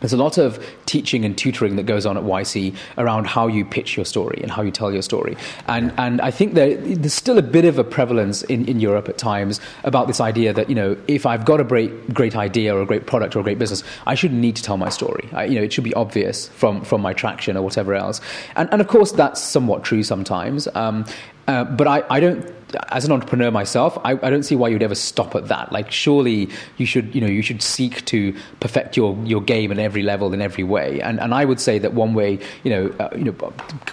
There's 0.00 0.12
a 0.12 0.16
lot 0.16 0.38
of 0.38 0.64
teaching 0.86 1.24
and 1.24 1.36
tutoring 1.36 1.76
that 1.76 1.84
goes 1.84 2.06
on 2.06 2.16
at 2.16 2.22
YC 2.22 2.74
around 2.96 3.26
how 3.26 3.46
you 3.46 3.64
pitch 3.64 3.96
your 3.96 4.04
story 4.04 4.40
and 4.42 4.50
how 4.50 4.62
you 4.62 4.70
tell 4.70 4.92
your 4.92 5.02
story. 5.02 5.36
And, 5.66 5.92
and 5.98 6.20
I 6.20 6.30
think 6.30 6.54
that 6.54 6.82
there's 6.84 7.14
still 7.14 7.38
a 7.38 7.42
bit 7.42 7.64
of 7.64 7.78
a 7.78 7.84
prevalence 7.84 8.42
in, 8.42 8.66
in 8.66 8.80
Europe 8.80 9.08
at 9.08 9.18
times 9.18 9.60
about 9.84 10.06
this 10.06 10.20
idea 10.20 10.52
that, 10.52 10.68
you 10.68 10.74
know, 10.74 10.96
if 11.08 11.26
I've 11.26 11.44
got 11.44 11.60
a 11.60 11.64
great, 11.64 12.14
great 12.14 12.36
idea 12.36 12.74
or 12.74 12.82
a 12.82 12.86
great 12.86 13.06
product 13.06 13.36
or 13.36 13.40
a 13.40 13.42
great 13.42 13.58
business, 13.58 13.82
I 14.06 14.14
shouldn't 14.14 14.40
need 14.40 14.56
to 14.56 14.62
tell 14.62 14.76
my 14.76 14.88
story. 14.88 15.28
I, 15.32 15.44
you 15.44 15.56
know, 15.56 15.62
it 15.62 15.72
should 15.72 15.84
be 15.84 15.94
obvious 15.94 16.48
from, 16.48 16.82
from 16.84 17.00
my 17.00 17.12
traction 17.12 17.56
or 17.56 17.62
whatever 17.62 17.94
else. 17.94 18.20
And, 18.56 18.68
and 18.72 18.80
of 18.80 18.88
course, 18.88 19.12
that's 19.12 19.40
somewhat 19.40 19.84
true 19.84 20.02
sometimes. 20.02 20.68
Um, 20.74 21.04
uh, 21.46 21.64
but 21.64 21.86
I, 21.86 22.04
I 22.10 22.20
don't 22.20 22.57
as 22.90 23.04
an 23.04 23.12
entrepreneur 23.12 23.50
myself, 23.50 23.98
I, 24.04 24.12
I, 24.12 24.30
don't 24.30 24.42
see 24.42 24.56
why 24.56 24.68
you'd 24.68 24.82
ever 24.82 24.94
stop 24.94 25.34
at 25.34 25.48
that. 25.48 25.72
Like, 25.72 25.90
surely 25.90 26.48
you 26.76 26.86
should, 26.86 27.14
you 27.14 27.20
know, 27.20 27.26
you 27.26 27.42
should 27.42 27.62
seek 27.62 28.04
to 28.06 28.34
perfect 28.60 28.96
your, 28.96 29.16
your 29.24 29.40
game 29.40 29.72
at 29.72 29.78
every 29.78 30.02
level 30.02 30.32
in 30.34 30.42
every 30.42 30.64
way. 30.64 31.00
And 31.00 31.20
and 31.20 31.34
I 31.34 31.44
would 31.44 31.60
say 31.60 31.78
that 31.78 31.94
one 31.94 32.14
way, 32.14 32.38
you 32.64 32.70
know, 32.70 32.94
uh, 32.98 33.08
you 33.16 33.24
know, 33.24 33.32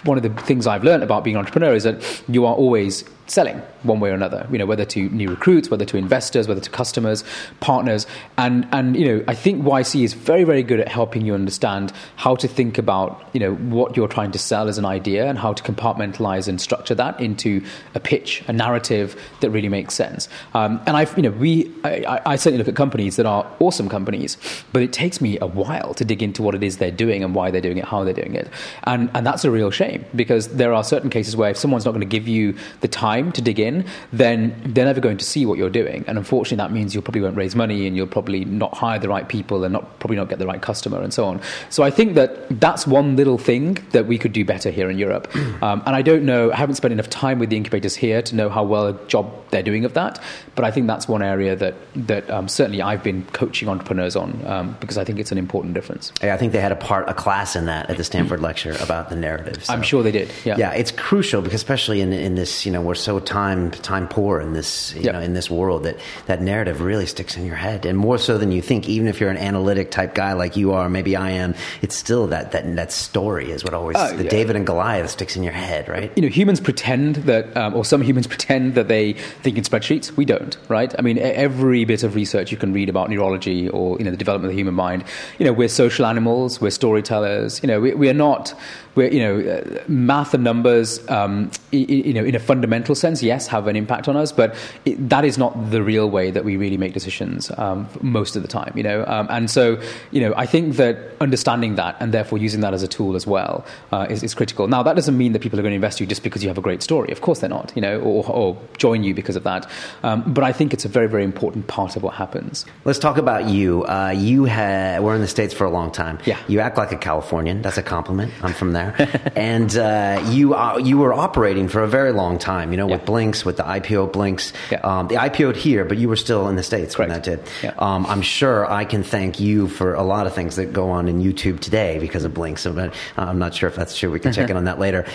one 0.04 0.18
of 0.18 0.24
the 0.24 0.30
things 0.44 0.68
I've 0.68 0.84
learned 0.84 1.04
about 1.04 1.24
being 1.24 1.36
an 1.36 1.40
entrepreneur 1.40 1.74
is 1.74 1.84
that 1.84 2.24
you 2.28 2.46
are 2.46 2.54
always 2.54 3.04
selling 3.28 3.62
one 3.84 4.00
way 4.00 4.10
or 4.10 4.14
another, 4.14 4.48
you 4.52 4.58
know, 4.58 4.66
whether 4.66 4.86
to 4.86 5.10
new 5.10 5.30
recruits, 5.30 5.70
whether 5.70 5.86
to 5.86 5.98
investors, 5.98 6.48
whether 6.48 6.62
to 6.62 6.70
customers, 6.70 7.24
partners. 7.60 8.06
And, 8.38 8.68
and, 8.72 8.96
you 8.96 9.06
know, 9.06 9.24
I 9.28 9.34
think 9.34 9.64
YC 9.64 10.04
is 10.04 10.14
very, 10.14 10.44
very 10.44 10.64
good 10.64 10.80
at 10.80 10.88
helping 10.88 11.26
you 11.26 11.34
understand 11.34 11.92
how 12.18 12.36
to 12.36 12.48
think 12.48 12.78
about, 12.78 13.28
you 13.34 13.40
know, 13.40 13.56
what 13.56 13.98
you're 13.98 14.08
trying 14.08 14.32
to 14.32 14.40
sell 14.40 14.68
as 14.68 14.78
an 14.78 14.86
idea 14.86 15.28
and 15.28 15.38
how 15.40 15.54
to 15.54 15.64
compartmentalize 15.64 16.48
and 16.48 16.62
structure 16.62 16.96
that 16.96 17.20
into 17.20 17.64
a 17.96 18.00
pitch, 18.00 18.44
a 18.48 18.54
narrative 18.54 19.20
that 19.42 19.50
really 19.50 19.70
makes 19.70 19.94
sense. 19.94 20.30
Um, 20.54 20.82
and 20.86 20.96
I've, 20.98 21.16
you 21.18 21.24
know, 21.24 21.32
we, 21.32 21.72
I, 21.84 22.22
I 22.26 22.36
certainly 22.36 22.60
look 22.60 22.68
at 22.68 22.76
companies 22.76 23.16
that 23.16 23.26
are 23.26 23.50
awesome 23.60 23.90
companies, 23.90 24.38
but 24.72 24.82
it 24.82 24.94
takes 24.94 25.20
me 25.20 25.40
a 25.40 25.48
while 25.48 25.94
to 25.96 26.06
dig 26.06 26.22
into 26.22 26.44
what 26.44 26.54
it 26.54 26.64
is 26.64 26.78
they're 26.78 26.92
doing 26.92 27.24
and 27.24 27.34
why 27.34 27.50
they're 27.52 27.62
doing 27.62 27.78
it, 27.78 27.86
how 27.86 28.04
they're 28.04 28.14
doing 28.14 28.36
it. 28.36 28.50
And, 28.84 29.10
and 29.14 29.26
that's 29.26 29.46
a 29.46 29.52
real 29.52 29.72
shame 29.72 30.06
because 30.16 30.50
there 30.50 30.74
are 30.74 30.84
certain 30.84 31.10
cases 31.10 31.36
where 31.36 31.50
if 31.50 31.58
someone's 31.58 31.86
not 31.86 31.92
going 31.92 32.02
to 32.02 32.06
give 32.06 32.28
you 32.28 32.56
the 32.82 32.88
time 32.88 33.15
time 33.16 33.32
to 33.32 33.42
dig 33.42 33.60
in, 33.60 33.86
then 34.12 34.56
they're 34.66 34.86
never 34.86 35.02
going 35.02 35.18
to 35.18 35.26
see 35.26 35.46
what 35.46 35.58
you're 35.58 35.70
doing. 35.70 36.04
And 36.08 36.18
unfortunately, 36.18 36.58
that 36.58 36.72
means 36.72 36.94
you 36.94 37.02
probably 37.02 37.22
won't 37.22 37.38
raise 37.38 37.56
money 37.56 37.88
and 37.88 37.96
you'll 37.96 38.08
probably 38.08 38.46
not 38.46 38.74
hire 38.74 39.00
the 39.00 39.10
right 39.10 39.28
people 39.28 39.64
and 39.64 39.74
not, 39.74 40.00
probably 40.00 40.18
not 40.18 40.30
get 40.30 40.40
the 40.40 40.48
right 40.48 40.62
customer 40.62 41.02
and 41.02 41.14
so 41.14 41.26
on. 41.26 41.42
So 41.70 41.84
I 41.84 41.92
think 41.92 42.16
that 42.16 42.60
that's 42.60 42.86
one 42.88 43.16
little 43.16 43.38
thing 43.38 43.78
that 43.92 44.06
we 44.06 44.18
could 44.18 44.34
do 44.34 44.44
better 44.46 44.70
here 44.72 44.90
in 44.90 44.98
Europe. 44.98 45.32
Um, 45.62 45.82
and 45.86 45.96
I 45.96 46.02
don't 46.02 46.26
know, 46.26 46.52
I 46.52 46.58
haven't 46.58 46.76
spent 46.76 46.92
enough 46.92 47.10
time 47.10 47.40
with 47.40 47.50
the 47.50 47.56
incubators 47.56 47.96
here 47.96 48.22
to 48.22 48.36
know 48.36 48.50
how 48.50 48.64
well 48.64 48.88
a 48.88 49.08
job 49.08 49.32
they're 49.52 49.64
doing 49.64 49.86
of 49.86 49.94
that. 49.94 50.22
But 50.54 50.66
I 50.66 50.70
think 50.72 50.86
that's 50.86 51.08
one 51.08 51.22
area 51.24 51.56
that, 51.56 51.76
that 51.96 52.30
um, 52.30 52.48
certainly 52.50 52.82
I've 52.82 53.02
been 53.02 53.24
coaching 53.28 53.70
entrepreneurs 53.70 54.16
on 54.16 54.46
um, 54.46 54.76
because 54.82 54.98
I 54.98 55.06
think 55.06 55.18
it's 55.18 55.32
an 55.32 55.38
important 55.38 55.74
difference. 55.74 56.12
Yeah, 56.22 56.34
I 56.34 56.38
think 56.38 56.52
they 56.52 56.60
had 56.60 56.74
a 56.74 56.76
part, 56.76 57.10
a 57.10 57.14
class 57.14 57.56
in 57.56 57.66
that 57.68 57.90
at 57.90 57.98
the 57.98 58.04
Stanford 58.04 58.42
lecture 58.42 58.76
about 58.82 59.10
the 59.10 59.16
narrative. 59.16 59.64
So. 59.64 59.74
I'm 59.74 59.82
sure 59.82 60.04
they 60.04 60.12
did. 60.12 60.30
Yeah. 60.44 60.58
yeah, 60.58 60.72
it's 60.74 60.92
crucial 60.92 61.42
because 61.42 61.62
especially 61.62 62.02
in, 62.02 62.12
in 62.12 62.36
this, 62.36 62.66
you 62.66 62.72
know, 62.72 62.82
we're 62.82 62.96
so 63.06 63.20
time 63.20 63.70
time 63.70 64.08
poor 64.08 64.42
in 64.42 64.54
this 64.54 64.94
you 64.96 65.04
yep. 65.04 65.14
know 65.14 65.22
in 65.22 65.34
this 65.34 65.50
world 65.50 65.84
that 65.84 65.98
that 66.26 66.42
narrative 66.42 66.82
really 66.82 67.06
sticks 67.06 67.38
in 67.38 67.46
your 67.46 67.56
head. 67.56 67.86
And 67.86 67.98
more 67.98 68.18
so 68.18 68.40
than 68.40 68.52
you 68.52 68.64
think 68.64 68.90
even 68.90 69.08
if 69.08 69.20
you're 69.20 69.30
an 69.30 69.38
analytic 69.38 69.92
type 69.92 70.16
guy 70.16 70.34
like 70.34 70.58
you 70.58 70.74
are 70.74 70.90
maybe 70.90 71.16
I 71.16 71.30
am 71.30 71.54
it's 71.84 71.96
still 71.96 72.26
that 72.28 72.52
that 72.54 72.76
that 72.76 72.92
story 72.92 73.52
is 73.52 73.64
what 73.64 73.76
always 73.76 73.96
uh, 73.96 74.14
the 74.14 74.24
yeah. 74.24 74.30
David 74.30 74.56
and 74.56 74.66
Goliath 74.66 75.12
sticks 75.12 75.36
in 75.36 75.44
your 75.44 75.54
head 75.54 75.88
right? 75.88 76.12
You 76.16 76.24
know 76.24 76.30
humans 76.30 76.60
pretend 76.60 77.18
that 77.32 77.56
um, 77.56 77.76
or 77.76 77.86
some 77.86 78.02
humans 78.02 78.26
pretend 78.28 78.74
that 78.74 78.88
they 78.88 79.14
think 79.14 79.58
in 79.58 79.64
spreadsheets. 79.64 80.18
We 80.18 80.26
don't 80.26 80.58
right? 80.68 80.94
I 80.98 81.02
mean 81.04 81.20
every 81.20 81.86
bit 81.86 82.02
of 82.02 82.16
research 82.16 82.52
you 82.52 82.58
can 82.58 82.74
read 82.74 82.90
about 82.90 83.12
neurology 83.12 83.70
or 83.70 83.98
you 84.00 84.06
know 84.06 84.12
the 84.12 84.18
development 84.18 84.50
of 84.50 84.56
the 84.56 84.60
human 84.60 84.74
mind 84.74 85.04
you 85.38 85.46
know 85.46 85.54
we're 85.54 85.70
social 85.70 86.08
animals 86.08 86.60
we're 86.60 86.72
storytellers. 86.72 87.62
You 87.62 87.68
know 87.68 87.80
we, 87.80 87.94
we 87.94 88.10
are 88.10 88.16
not 88.16 88.56
we're, 88.96 89.12
you 89.12 89.20
know, 89.20 89.40
uh, 89.40 89.84
math 89.88 90.34
and 90.34 90.44
numbers, 90.44 91.08
um, 91.10 91.52
you 91.72 92.14
know, 92.14 92.24
in 92.24 92.34
a 92.34 92.40
fundamental 92.40 92.95
sense, 92.96 93.22
yes, 93.22 93.48
have 93.48 93.68
an 93.68 93.76
impact 93.76 94.08
on 94.08 94.16
us, 94.16 94.32
but 94.32 94.56
it, 94.86 95.10
that 95.10 95.26
is 95.26 95.38
not 95.38 95.72
the 95.72 95.84
real 95.84 96.10
way 96.10 96.32
that 96.32 96.44
we 96.44 96.58
really 96.58 96.78
make 96.78 96.94
decisions 96.94 97.52
um, 97.58 97.88
most 98.02 98.36
of 98.36 98.42
the 98.42 98.48
time, 98.48 98.74
you 98.76 98.84
know. 98.84 99.06
Um, 99.08 99.28
and 99.30 99.50
so, 99.50 99.82
you 100.12 100.22
know, 100.22 100.34
I 100.36 100.46
think 100.46 100.76
that 100.78 100.98
understanding 101.22 101.76
that 101.76 101.96
and 102.00 102.14
therefore 102.14 102.38
using 102.38 102.62
that 102.62 102.74
as 102.74 102.84
a 102.84 102.88
tool 102.88 103.16
as 103.16 103.26
well 103.28 103.66
uh, 103.92 104.08
is, 104.10 104.24
is, 104.24 104.34
critical. 104.34 104.68
Now, 104.68 104.84
that 104.84 104.96
doesn't 104.96 105.18
mean 105.18 105.32
that 105.32 105.42
people 105.42 105.58
are 105.60 105.62
going 105.62 105.72
to 105.72 105.76
invest 105.76 106.00
in 106.00 106.06
you 106.06 106.10
just 106.10 106.24
because 106.24 106.44
you 106.44 106.50
have 106.50 106.58
a 106.58 106.62
great 106.62 106.84
story. 106.84 107.12
Of 107.12 107.22
course, 107.22 107.40
they're 107.40 107.50
not, 107.50 107.72
you 107.76 107.82
know, 107.82 108.00
or, 108.02 108.30
or 108.30 108.58
join 108.78 109.04
you 109.04 109.14
because 109.14 109.36
of 109.36 109.44
that. 109.44 109.70
Um, 110.04 110.24
but 110.34 110.44
I 110.44 110.52
think 110.52 110.74
it's 110.74 110.86
a 110.86 110.90
very, 110.90 111.08
very 111.08 111.24
important 111.24 111.68
part 111.68 111.96
of 111.96 112.04
what 112.04 112.16
happens. 112.16 112.66
Let's 112.84 113.00
talk 113.00 113.18
about 113.18 113.48
you. 113.48 113.86
Uh, 113.86 114.14
you 114.16 114.46
ha- 114.46 115.00
were 115.00 115.16
in 115.16 115.22
the 115.22 115.28
states 115.28 115.54
for 115.54 115.66
a 115.66 115.70
long 115.70 115.92
time. 115.92 116.20
Yeah. 116.26 116.40
You 116.48 116.60
act 116.60 116.78
like 116.78 116.92
a 116.92 116.98
Californian. 116.98 117.62
That's 117.62 117.78
a 117.78 117.84
compliment. 117.84 118.34
I'm 118.42 118.54
from 118.54 118.74
there. 118.74 118.94
and 119.36 119.76
uh, 119.78 120.24
you 120.30 120.56
you 120.80 120.98
were 120.98 121.14
operating 121.14 121.68
for 121.68 121.84
a 121.84 121.88
very 121.88 122.12
long 122.12 122.38
time. 122.38 122.72
You 122.72 122.78
know, 122.78 122.85
yeah. 122.90 122.98
with 122.98 123.06
blinkx, 123.06 123.46
with 123.46 123.58
the 123.58 123.64
IPO 123.64 124.12
blinkx. 124.12 124.54
Yeah. 124.72 124.80
Um, 124.80 125.08
the 125.08 125.16
IPO'd 125.16 125.56
here, 125.56 125.86
but 125.86 125.98
you 125.98 126.10
were 126.10 126.16
still 126.16 126.48
in 126.48 126.56
the 126.56 126.64
states 126.64 126.96
Correct. 126.96 127.10
when 127.10 127.22
that 127.22 127.24
did. 127.24 127.48
Yeah. 127.64 127.74
Um, 127.78 128.06
I'm 128.06 128.22
sure 128.22 128.70
I 128.70 128.86
can 128.86 129.04
thank 129.04 129.40
you 129.40 129.68
for 129.68 129.94
a 129.94 130.04
lot 130.04 130.28
of 130.28 130.34
things 130.34 130.56
that 130.56 130.74
go 130.74 130.90
on 130.90 131.08
in 131.08 131.22
YouTube 131.22 131.60
today 131.60 132.00
because 132.00 132.26
of 132.26 132.34
blinkx. 132.34 132.60
So, 132.60 132.74
but 132.74 132.94
I'm 133.18 133.40
not 133.40 133.54
sure 133.54 133.70
if 133.70 133.76
that's 133.76 133.98
true. 133.98 134.12
We 134.12 134.20
can 134.20 134.34
check 134.34 134.50
in 134.50 134.58
on 134.58 134.66
that 134.66 134.80
later 134.80 135.06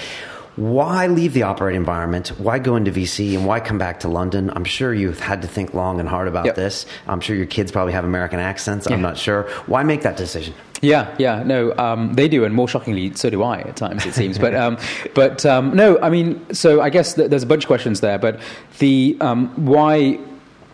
why 0.57 1.07
leave 1.07 1.33
the 1.33 1.45
operating 1.45 1.81
environment? 1.81 2.29
Why 2.39 2.59
go 2.59 2.77
into 2.77 2.91
VC 2.91 3.35
and 3.35 3.47
why 3.47 3.61
come 3.61 3.79
back 3.79 4.01
to 4.01 4.09
London? 4.09 4.51
I'm 4.55 4.65
sure 4.65 4.93
you've 4.93 5.21
had 5.21 5.43
to 5.43 5.49
think 5.49 5.75
long 5.75 6.01
and 6.01 6.09
hard 6.09 6.29
about 6.29 6.47
yep. 6.47 6.57
this. 6.57 6.87
I'm 7.07 7.21
sure 7.21 7.37
your 7.37 7.47
kids 7.47 7.73
probably 7.73 7.93
have 7.93 8.05
American 8.05 8.41
accents. 8.41 8.87
Yeah. 8.89 8.95
I'm 8.95 9.03
not 9.03 9.17
sure. 9.17 9.45
Why 9.67 9.83
make 9.85 10.03
that 10.03 10.17
decision? 10.17 10.55
Yeah, 10.83 11.15
yeah, 11.19 11.43
no, 11.43 11.77
um, 11.77 12.15
they 12.15 12.27
do, 12.27 12.45
and 12.45 12.55
more 12.55 12.67
shockingly, 12.67 13.13
so 13.15 13.29
do 13.29 13.43
I 13.43 13.61
at 13.61 13.77
times. 13.77 14.07
It 14.07 14.15
seems, 14.15 14.39
but 14.39 14.55
um, 14.55 14.79
but 15.15 15.45
um, 15.45 15.77
no, 15.77 15.99
I 16.01 16.09
mean, 16.09 16.55
so 16.55 16.81
I 16.81 16.89
guess 16.89 17.15
th- 17.15 17.29
there's 17.29 17.43
a 17.43 17.47
bunch 17.47 17.65
of 17.65 17.69
questions 17.69 18.01
there, 18.01 18.19
but 18.19 18.41
the 18.79 19.17
um, 19.21 19.49
why, 19.67 19.97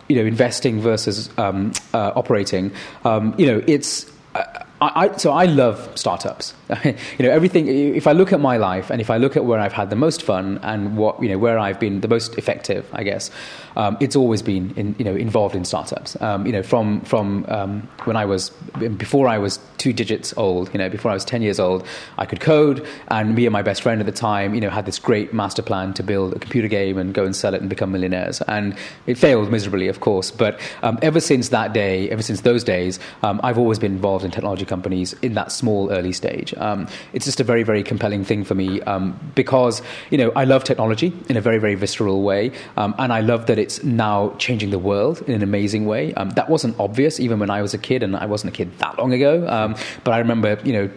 you 0.09 0.17
know, 0.17 0.25
investing 0.25 0.81
versus 0.81 1.29
um, 1.39 1.73
uh, 1.93 2.12
operating, 2.15 2.73
um, 3.05 3.35
you 3.37 3.47
know, 3.47 3.62
it's. 3.67 4.11
Uh, 4.35 4.45
I, 4.81 5.07
I, 5.07 5.17
so 5.17 5.33
I 5.33 5.47
love 5.47 5.91
startups. 5.95 6.55
you 6.85 6.95
know, 7.21 7.31
everything. 7.31 7.69
If 7.69 8.07
I 8.07 8.13
look 8.13 8.33
at 8.33 8.41
my 8.41 8.57
life 8.57 8.91
and 8.91 9.01
if 9.01 9.11
I 9.11 9.19
look 9.19 9.37
at 9.37 9.45
where 9.45 9.61
I've 9.61 9.73
had 9.73 9.91
the 9.91 9.97
most 9.97 10.23
fun 10.23 10.59
and 10.63 10.97
what 10.97 11.23
you 11.23 11.29
know 11.29 11.39
where 11.39 11.59
I've 11.59 11.79
been 11.79 12.01
the 12.01 12.09
most 12.09 12.37
effective, 12.39 12.89
I 12.93 13.05
guess 13.05 13.31
um, 13.77 13.97
it's 14.01 14.17
always 14.17 14.43
been 14.43 14.73
in, 14.77 14.97
you 14.99 15.05
know 15.05 15.15
involved 15.15 15.55
in 15.55 15.65
startups. 15.65 16.21
Um, 16.21 16.45
you 16.45 16.53
know, 16.53 16.63
from 16.63 17.01
from 17.03 17.45
um, 17.49 17.89
when 18.05 18.17
I 18.17 18.25
was 18.25 18.51
before 18.99 19.29
I 19.29 19.39
was 19.39 19.61
two 19.79 19.93
digits 19.93 20.35
old. 20.37 20.73
You 20.73 20.79
know, 20.79 20.89
before 20.89 21.11
I 21.11 21.15
was 21.15 21.25
ten 21.25 21.41
years 21.41 21.61
old, 21.61 21.87
I 22.19 22.27
could 22.27 22.41
code, 22.41 22.85
and 23.09 23.35
me 23.35 23.47
and 23.47 23.53
my 23.53 23.63
best 23.63 23.83
friend 23.83 24.01
at 24.01 24.07
the 24.07 24.13
time, 24.13 24.55
you 24.55 24.61
know, 24.61 24.71
had 24.71 24.87
this 24.87 24.99
great 24.99 25.33
master 25.33 25.63
plan 25.63 25.95
to 25.95 26.03
build 26.03 26.35
a 26.35 26.39
computer 26.39 26.69
game 26.69 26.99
and 26.99 27.15
go 27.15 27.25
and 27.25 27.37
sell 27.37 27.55
it 27.55 27.61
and 27.61 27.71
become 27.71 27.93
millionaires. 27.93 28.43
And 28.43 28.77
it 29.07 29.19
failed 29.19 29.51
miserably, 29.53 29.87
of 29.87 30.01
course. 30.01 30.33
But 30.33 30.59
um, 30.83 30.99
ever 31.03 31.21
since 31.21 31.51
that 31.51 31.73
day, 31.73 32.11
ever 32.11 32.23
since 32.23 32.41
those 32.41 32.65
days, 32.65 32.99
um, 33.23 33.41
I've 33.45 33.59
always 33.59 33.79
been 33.79 33.93
involved 33.93 34.25
in 34.25 34.33
technology 34.33 34.65
companies 34.65 35.13
in 35.23 35.35
that 35.35 35.53
small 35.53 35.93
early 35.93 36.13
stage. 36.13 36.56
Um, 36.59 36.88
it's 37.12 37.25
just 37.25 37.40
a 37.40 37.45
very, 37.45 37.62
very 37.62 37.83
compelling 37.83 38.25
thing 38.25 38.45
for 38.45 38.55
me 38.55 38.81
um, 38.83 39.19
because 39.35 39.83
you 40.11 40.19
know 40.19 40.33
I 40.37 40.45
love 40.45 40.64
technology 40.64 41.12
in 41.29 41.37
a 41.37 41.40
very, 41.40 41.59
very 41.59 41.75
visceral 41.75 42.23
way, 42.23 42.53
um, 42.77 42.95
and 42.99 43.12
I 43.12 43.21
love 43.21 43.47
that 43.47 43.59
it's 43.59 43.83
now 43.85 44.35
changing 44.38 44.71
the 44.71 44.79
world 44.79 45.23
in 45.23 45.35
an 45.35 45.42
amazing 45.42 45.87
way. 45.87 46.14
Um, 46.14 46.31
that 46.31 46.49
wasn't 46.49 46.79
obvious 46.79 47.21
even 47.21 47.38
when 47.38 47.51
I 47.51 47.62
was 47.62 47.75
a 47.75 47.79
kid, 47.79 48.03
and 48.03 48.16
I 48.16 48.27
wasn't 48.27 48.55
a 48.55 48.57
kid 48.57 48.79
that 48.79 48.99
long 48.99 49.12
ago. 49.12 49.47
Um, 49.49 49.77
but 50.05 50.12
I 50.12 50.19
remember 50.19 50.59
you 50.64 50.73
know 50.73 50.90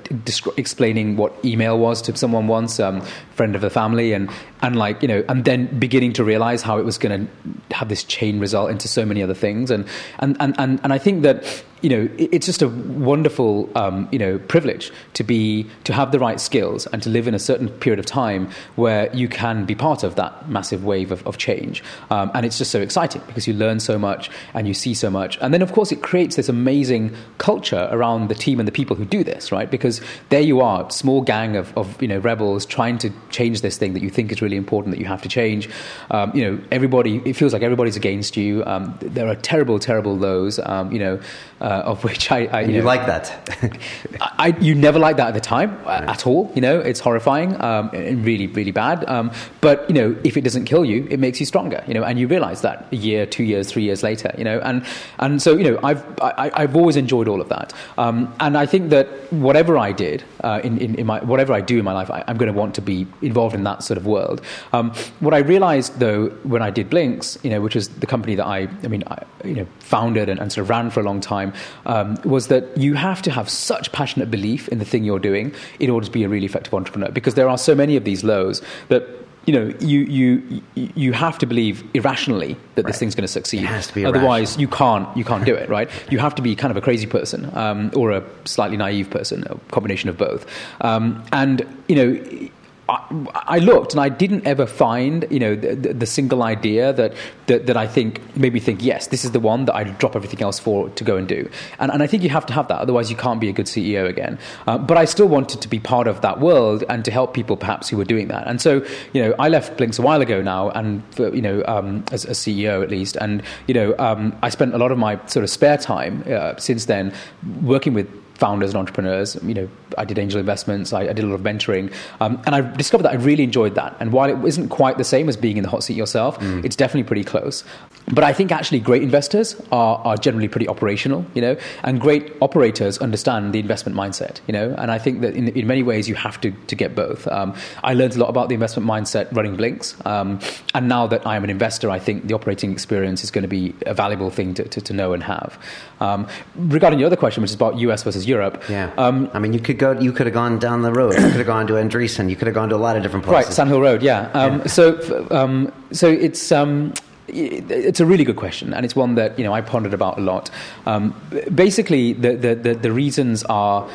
explaining 0.58 1.18
what 1.18 1.34
email 1.44 1.78
was 1.78 2.02
to 2.04 2.16
someone 2.16 2.48
once, 2.48 2.80
um, 2.80 3.02
friend 3.36 3.56
of 3.56 3.62
the 3.62 3.70
family, 3.70 4.14
and 4.14 4.30
and 4.62 4.76
like 4.76 5.02
you 5.02 5.08
know, 5.08 5.24
and 5.30 5.46
then 5.46 5.80
beginning 5.80 6.14
to 6.14 6.24
realize 6.24 6.62
how 6.62 6.78
it 6.78 6.86
was 6.86 6.98
going 6.98 7.28
to 7.28 7.76
have 7.76 7.90
this 7.90 8.04
chain 8.04 8.40
result 8.40 8.72
into 8.72 8.88
so 8.88 9.06
many 9.06 9.24
other 9.24 9.34
things, 9.34 9.72
and 9.72 9.88
and 10.20 10.38
and 10.40 10.56
and, 10.58 10.80
and 10.84 10.94
I 10.94 10.98
think 10.98 11.24
that 11.24 11.64
you 11.82 11.90
know, 11.90 12.10
it's 12.18 12.46
just 12.46 12.62
a 12.62 12.68
wonderful, 12.68 13.70
um, 13.76 14.10
you 14.12 14.20
know, 14.20 14.38
privilege 14.38 14.92
to 15.14 15.24
be 15.24 15.66
to 15.86 15.94
have 15.94 16.12
the 16.12 16.20
right 16.20 16.40
skills 16.40 16.88
and 16.88 17.02
to 17.04 17.10
live 17.10 17.28
in 17.28 17.34
a 17.34 17.40
certain 17.40 17.70
period 17.70 18.00
of 18.00 18.06
time 18.06 18.50
where 18.76 19.14
you 19.16 19.30
can 19.30 19.66
be 19.66 19.76
part 19.76 20.04
of 20.04 20.16
that 20.16 20.50
massive 20.50 20.84
wave 20.84 21.12
of, 21.12 21.26
of 21.26 21.38
change. 21.38 21.84
Um, 22.10 22.32
and 22.34 22.46
it's 22.46 22.58
just 22.58 22.72
so 22.72 22.82
exciting 22.82 23.22
because 23.28 23.48
you 23.48 23.54
learn 23.54 23.80
so 23.80 23.98
much 23.98 24.30
and 24.54 24.68
you 24.68 24.74
see 24.74 24.94
so 24.94 25.10
much. 25.10 25.38
And 25.42 25.54
then, 25.54 25.62
of 25.62 25.72
course, 25.72 25.92
it 25.92 26.02
creates 26.02 26.36
this 26.36 26.50
amazing 26.50 27.16
culture 27.38 27.88
around 27.92 28.28
the 28.28 28.36
team 28.36 28.60
and 28.60 28.68
the 28.68 28.74
people 28.74 28.96
who 28.96 29.06
do 29.06 29.24
this, 29.24 29.52
right? 29.52 29.72
Because 29.72 30.02
there 30.30 30.42
you 30.42 30.60
are, 30.60 30.90
small 30.92 31.22
gang 31.22 31.56
of, 31.56 31.76
of 31.78 32.02
you 32.02 32.08
know 32.08 32.20
rebels 32.20 32.66
trying 32.66 32.98
to 33.00 33.12
change 33.30 33.62
this 33.62 33.78
thing 33.78 33.94
that 33.94 34.04
you 34.04 34.10
think 34.10 34.32
is 34.32 34.42
really 34.42 34.49
really 34.50 34.58
important 34.58 34.96
that 34.96 35.00
you 35.00 35.06
have 35.06 35.22
to 35.22 35.30
change. 35.30 35.70
Um, 36.10 36.36
you 36.36 36.44
know, 36.44 36.60
everybody, 36.72 37.22
it 37.26 37.34
feels 37.34 37.54
like 37.54 37.62
everybody's 37.62 37.96
against 37.96 38.36
you. 38.36 38.66
Um, 38.66 38.98
there 39.02 39.28
are 39.28 39.36
terrible, 39.36 39.78
terrible 39.80 40.18
lows, 40.18 40.60
um, 40.60 40.92
you 40.92 41.00
know, 41.00 41.20
uh, 41.62 41.84
of 41.86 42.04
which 42.04 42.32
I. 42.32 42.46
I 42.46 42.62
you, 42.62 42.74
you 42.74 42.80
know, 42.80 42.86
like 42.86 43.06
that? 43.06 43.80
I, 44.22 44.56
you 44.60 44.76
never 44.76 45.00
like 45.00 45.18
that 45.18 45.30
at 45.30 45.34
the 45.34 45.40
time 45.40 45.84
right. 45.84 46.04
at 46.04 46.26
all. 46.26 46.52
You 46.56 46.62
know, 46.62 46.80
it's 46.80 47.00
horrifying 47.00 47.60
um, 47.62 47.90
and 47.94 48.26
really, 48.26 48.48
really 48.48 48.72
bad. 48.72 49.08
Um, 49.10 49.32
but, 49.62 49.90
you 49.90 49.94
know, 49.94 50.16
if 50.24 50.38
it 50.38 50.42
doesn't 50.42 50.66
kill 50.66 50.86
you, 50.86 51.08
it 51.10 51.20
makes 51.20 51.40
you 51.40 51.46
stronger, 51.46 51.84
you 51.88 51.94
know, 51.94 52.04
and 52.04 52.20
you 52.20 52.28
realize 52.28 52.62
that 52.62 52.88
a 52.92 52.96
year, 52.96 53.26
two 53.26 53.44
years, 53.44 53.72
three 53.72 53.84
years 53.84 54.04
later, 54.04 54.34
you 54.38 54.44
know, 54.44 54.60
and, 54.60 54.86
and 55.20 55.42
so, 55.42 55.56
you 55.58 55.64
know, 55.64 55.80
I've, 55.84 56.04
I, 56.22 56.52
I've 56.54 56.76
always 56.76 56.96
enjoyed 56.96 57.28
all 57.28 57.42
of 57.42 57.50
that. 57.50 57.74
Um, 57.98 58.34
and 58.40 58.58
I 58.58 58.66
think 58.66 58.90
that 58.90 59.08
whatever 59.32 59.78
I 59.78 59.92
did 59.92 60.24
uh, 60.44 60.62
in, 60.64 60.78
in, 60.78 60.96
in, 60.96 61.06
my, 61.06 61.20
whatever 61.24 61.54
I 61.54 61.62
do 61.62 61.80
in 61.80 61.86
my 61.86 61.94
life, 61.94 62.10
I, 62.10 62.24
am 62.28 62.38
going 62.38 62.52
to 62.52 62.58
want 62.58 62.76
to 62.76 62.82
be 62.82 63.08
involved 63.22 63.56
in 63.56 63.64
that 63.64 63.84
sort 63.84 63.98
of 63.98 64.06
world. 64.06 64.42
Um, 64.74 64.94
what 65.20 65.34
I 65.34 65.40
realized 65.40 66.00
though, 66.00 66.30
when 66.44 66.62
I 66.62 66.70
did 66.70 66.90
blinkx, 66.90 67.44
you 67.44 67.50
know, 67.50 67.62
which 67.62 67.76
was 67.76 67.90
the 67.90 68.08
company 68.08 68.36
that 68.36 68.46
I, 68.46 68.70
I 68.84 68.88
mean, 68.88 69.04
I, 69.08 69.24
you 69.44 69.56
know, 69.56 69.68
founded 69.90 70.30
and, 70.30 70.40
and 70.40 70.52
sort 70.52 70.64
of 70.64 70.70
ran 70.70 70.90
for 70.90 71.00
a 71.00 71.04
long 71.04 71.20
time, 71.20 71.52
um, 71.86 72.18
was 72.24 72.48
that 72.48 72.78
you 72.78 72.94
have 72.94 73.22
to 73.24 73.32
have 73.32 73.50
such 73.50 73.92
passionate 73.92 74.30
belief 74.30 74.68
in 74.70 74.78
the 74.80 74.86
thing 74.86 75.04
you're 75.04 75.20
doing 75.20 75.54
in 75.80 75.90
order 75.90 76.06
to 76.06 76.12
be 76.12 76.24
a 76.24 76.30
really 76.30 76.46
effective 76.46 76.74
entrepreneur 76.74 77.12
because 77.12 77.34
there 77.34 77.50
are 77.50 77.58
so 77.58 77.74
many 77.76 77.96
of 77.96 78.04
these 78.04 78.24
lows 78.24 78.62
that 78.90 79.04
you 79.46 79.54
know, 79.54 79.74
you, 79.80 80.02
you, 80.02 80.62
you 80.76 81.12
have 81.12 81.40
to 81.40 81.48
believe 81.48 81.84
irrationally 81.96 82.56
that 82.76 82.84
right. 82.84 82.92
this 82.92 83.00
thing's 83.00 83.16
going 83.16 83.24
to 83.24 83.28
succeed. 83.28 83.64
It 83.64 83.68
has 83.68 83.88
To 83.88 83.96
be 83.96 84.06
Otherwise, 84.06 84.60
you 84.60 84.68
can't, 84.68 85.08
you 85.18 85.24
can't 85.24 85.44
do 85.44 85.56
it, 85.56 85.70
right? 85.70 85.90
You 86.12 86.20
have 86.20 86.36
to 86.36 86.44
be 86.44 86.56
kind 86.56 86.70
of 86.70 86.78
a 86.78 86.82
crazy 86.82 87.08
person 87.08 87.50
um, 87.58 87.90
or 87.96 88.12
a 88.12 88.24
slightly 88.46 88.78
naive 88.78 89.10
person, 89.10 89.46
a 89.50 89.56
combination 89.72 90.08
of 90.08 90.18
both. 90.18 90.46
Um, 90.82 91.24
and, 91.32 91.66
you 91.88 91.96
know, 91.96 92.50
I, 92.90 93.60
looked 93.60 93.94
and 93.94 94.02
I 94.02 94.10
didn't 94.10 94.48
ever 94.48 94.66
find, 94.66 95.26
you 95.30 95.40
know, 95.40 95.56
the, 95.56 95.94
the 95.94 96.06
single 96.06 96.44
idea 96.44 96.92
that, 96.94 97.14
that, 97.48 97.68
that 97.68 97.78
I 97.78 97.86
think 97.88 98.36
made 98.36 98.54
me 98.54 98.60
think, 98.60 98.84
yes, 98.84 99.08
this 99.08 99.24
is 99.24 99.32
the 99.32 99.40
one 99.40 99.66
that 99.66 99.76
I'd 99.76 99.98
drop 100.00 100.16
everything 100.16 100.42
else 100.42 100.60
for 100.60 100.90
to 100.90 101.04
go 101.04 101.16
and 101.16 101.28
do. 101.28 101.50
And, 101.80 101.92
and 101.92 102.02
I 102.02 102.08
think 102.08 102.24
you 102.24 102.30
have 102.30 102.46
to 102.48 102.54
have 102.54 102.68
that, 102.70 102.80
otherwise 102.80 103.10
you 103.12 103.16
can't 103.16 103.40
be 103.40 103.50
a 103.50 103.54
good 103.54 103.68
CEO 103.68 104.08
again. 104.08 104.40
Uh, 104.66 104.78
but 104.78 104.98
I 104.98 105.06
still 105.06 105.28
wanted 105.28 105.62
to 105.62 105.68
be 105.68 105.80
part 105.80 106.08
of 106.08 106.22
that 106.22 106.40
world 106.40 106.84
and 106.90 107.06
to 107.06 107.12
help 107.12 107.34
people 107.34 107.58
perhaps 107.58 107.90
who 107.90 107.98
were 107.98 108.06
doing 108.06 108.28
that. 108.30 108.48
And 108.48 108.62
so, 108.62 108.86
you 109.14 109.22
know, 109.22 109.36
I 109.38 109.50
left 109.50 109.78
blinkx 109.78 110.00
a 110.00 110.02
while 110.02 110.22
ago 110.22 110.42
now, 110.42 110.70
and 110.70 111.04
you 111.18 111.42
know, 111.42 111.64
um, 111.68 112.04
as 112.12 112.26
a 112.26 112.32
CEO 112.32 112.82
at 112.84 112.90
least, 112.90 113.16
and 113.18 113.44
you 113.68 113.74
know, 113.74 113.96
um, 114.00 114.38
I 114.42 114.50
spent 114.50 114.74
a 114.74 114.78
lot 114.78 114.92
of 114.92 114.98
my 114.98 115.20
sort 115.28 115.44
of 115.44 115.50
spare 115.50 115.78
time 115.78 116.24
uh, 116.28 116.56
since 116.58 116.86
then 116.86 117.14
working 117.62 117.94
with 117.94 118.08
founders 118.40 118.72
and 118.72 118.78
entrepreneurs. 118.78 119.36
You 119.44 119.54
know, 119.54 119.70
I 119.98 120.06
did 120.06 120.18
angel 120.18 120.40
investments, 120.40 120.94
I, 120.94 121.02
I 121.02 121.14
did 121.14 121.26
a 121.26 121.28
lot 121.28 121.36
of 121.36 121.42
mentoring, 121.42 121.94
um, 122.22 122.42
and 122.46 122.56
I 122.56 122.62
discovered 122.62 123.04
that 123.04 123.12
I 123.12 123.16
really 123.16 123.44
enjoyed 123.44 123.76
that. 123.76 123.96
And 124.00 124.14
while 124.14 124.30
it 124.30 124.48
isn't 124.48 124.70
quite 124.70 124.98
the 124.98 125.04
same 125.04 125.30
as 125.30 125.38
being 125.38 125.58
in 125.58 125.64
the 125.64 125.70
hot 125.70 125.84
seat 125.84 125.98
yourself, 125.98 126.40
mm. 126.40 126.64
it's 126.64 126.76
definitely 126.76 127.04
pretty 127.04 127.24
close. 127.24 127.64
But 128.12 128.24
I 128.24 128.34
think 128.34 128.52
actually 128.52 128.80
great 128.80 129.04
investors 129.04 129.62
are, 129.72 129.98
are 130.00 130.18
generally 130.18 130.48
pretty 130.48 130.68
operational, 130.68 131.26
you 131.36 131.42
know, 131.42 131.58
and 131.84 132.02
great 132.02 132.34
operators 132.42 132.98
understand 133.00 133.54
the 133.54 133.60
investment 133.60 133.98
mindset, 133.98 134.40
you 134.48 134.54
know. 134.54 134.74
And 134.78 134.90
I 134.90 134.98
think 134.98 135.22
that 135.22 135.36
in, 135.36 135.50
in 135.50 135.68
many 135.68 135.84
ways 135.84 136.10
you 136.10 136.16
have 136.16 136.42
to 136.42 136.52
to 136.52 136.76
get 136.76 136.96
both. 136.96 137.28
Um, 137.28 137.54
I 137.84 137.94
learned 137.94 138.16
a 138.16 138.20
lot 138.20 138.30
about 138.30 138.50
the 138.50 138.56
investment 138.56 138.88
mindset 138.88 139.32
running 139.36 139.58
blinkx, 139.58 140.04
um, 140.06 140.40
and 140.74 140.88
now 140.88 141.08
that 141.08 141.28
I 141.28 141.36
am 141.36 141.44
an 141.44 141.50
investor, 141.50 141.90
I 141.90 142.00
think 142.00 142.28
the 142.28 142.34
operating 142.34 142.72
experience 142.72 143.24
is 143.24 143.32
going 143.32 143.44
to 143.44 143.48
be 143.48 143.76
a 143.86 143.94
valuable 143.94 144.30
thing 144.30 144.54
to, 144.56 144.64
to, 144.68 144.82
to 144.82 144.94
know 144.94 145.14
and 145.14 145.24
have. 145.24 145.60
Um, 146.00 146.28
regarding 146.56 147.00
your 147.00 147.08
other 147.08 147.16
question, 147.18 147.42
which 147.42 147.52
is 147.52 147.56
about 147.56 147.78
US 147.78 148.04
versus 148.04 148.26
Europe. 148.30 148.64
Yeah. 148.70 148.94
Um, 148.98 149.30
I 149.34 149.40
mean, 149.40 149.54
you 149.54 149.60
could 149.60 149.78
go. 149.78 150.00
You 150.00 150.14
could 150.14 150.28
have 150.28 150.34
gone 150.34 150.60
down 150.60 150.84
the 150.84 150.94
road. 150.94 151.16
You 151.16 151.30
could 151.32 151.44
have 151.44 151.48
gone 151.56 151.68
to 151.68 151.74
Andreessen. 151.74 152.30
You 152.30 152.36
could 152.36 152.48
have 152.48 152.56
gone 152.56 152.70
to 152.70 152.76
a 152.76 152.84
lot 152.88 152.96
of 152.96 153.04
different 153.04 153.26
places. 153.26 153.48
Right, 153.50 153.54
Sand 153.54 153.70
Hill 153.70 153.82
Road. 153.82 154.02
Yeah. 154.02 154.30
Um, 154.34 154.60
yeah. 154.60 154.68
So, 154.68 155.28
um, 155.32 155.72
so 155.92 156.08
it's. 156.08 156.52
Um, 156.52 156.94
it's 157.32 158.00
a 158.00 158.08
really 158.08 158.24
good 158.24 158.38
question, 158.38 158.74
and 158.74 158.84
it's 158.86 158.96
one 158.96 159.14
that 159.16 159.38
you 159.38 159.46
know 159.46 159.54
I 159.54 159.62
pondered 159.62 159.94
about 159.94 160.18
a 160.18 160.22
lot. 160.22 160.50
Um, 160.88 161.14
basically, 161.54 162.14
the, 162.14 162.36
the, 162.36 162.56
the, 162.56 162.74
the 162.74 162.92
reasons 162.92 163.44
are 163.44 163.88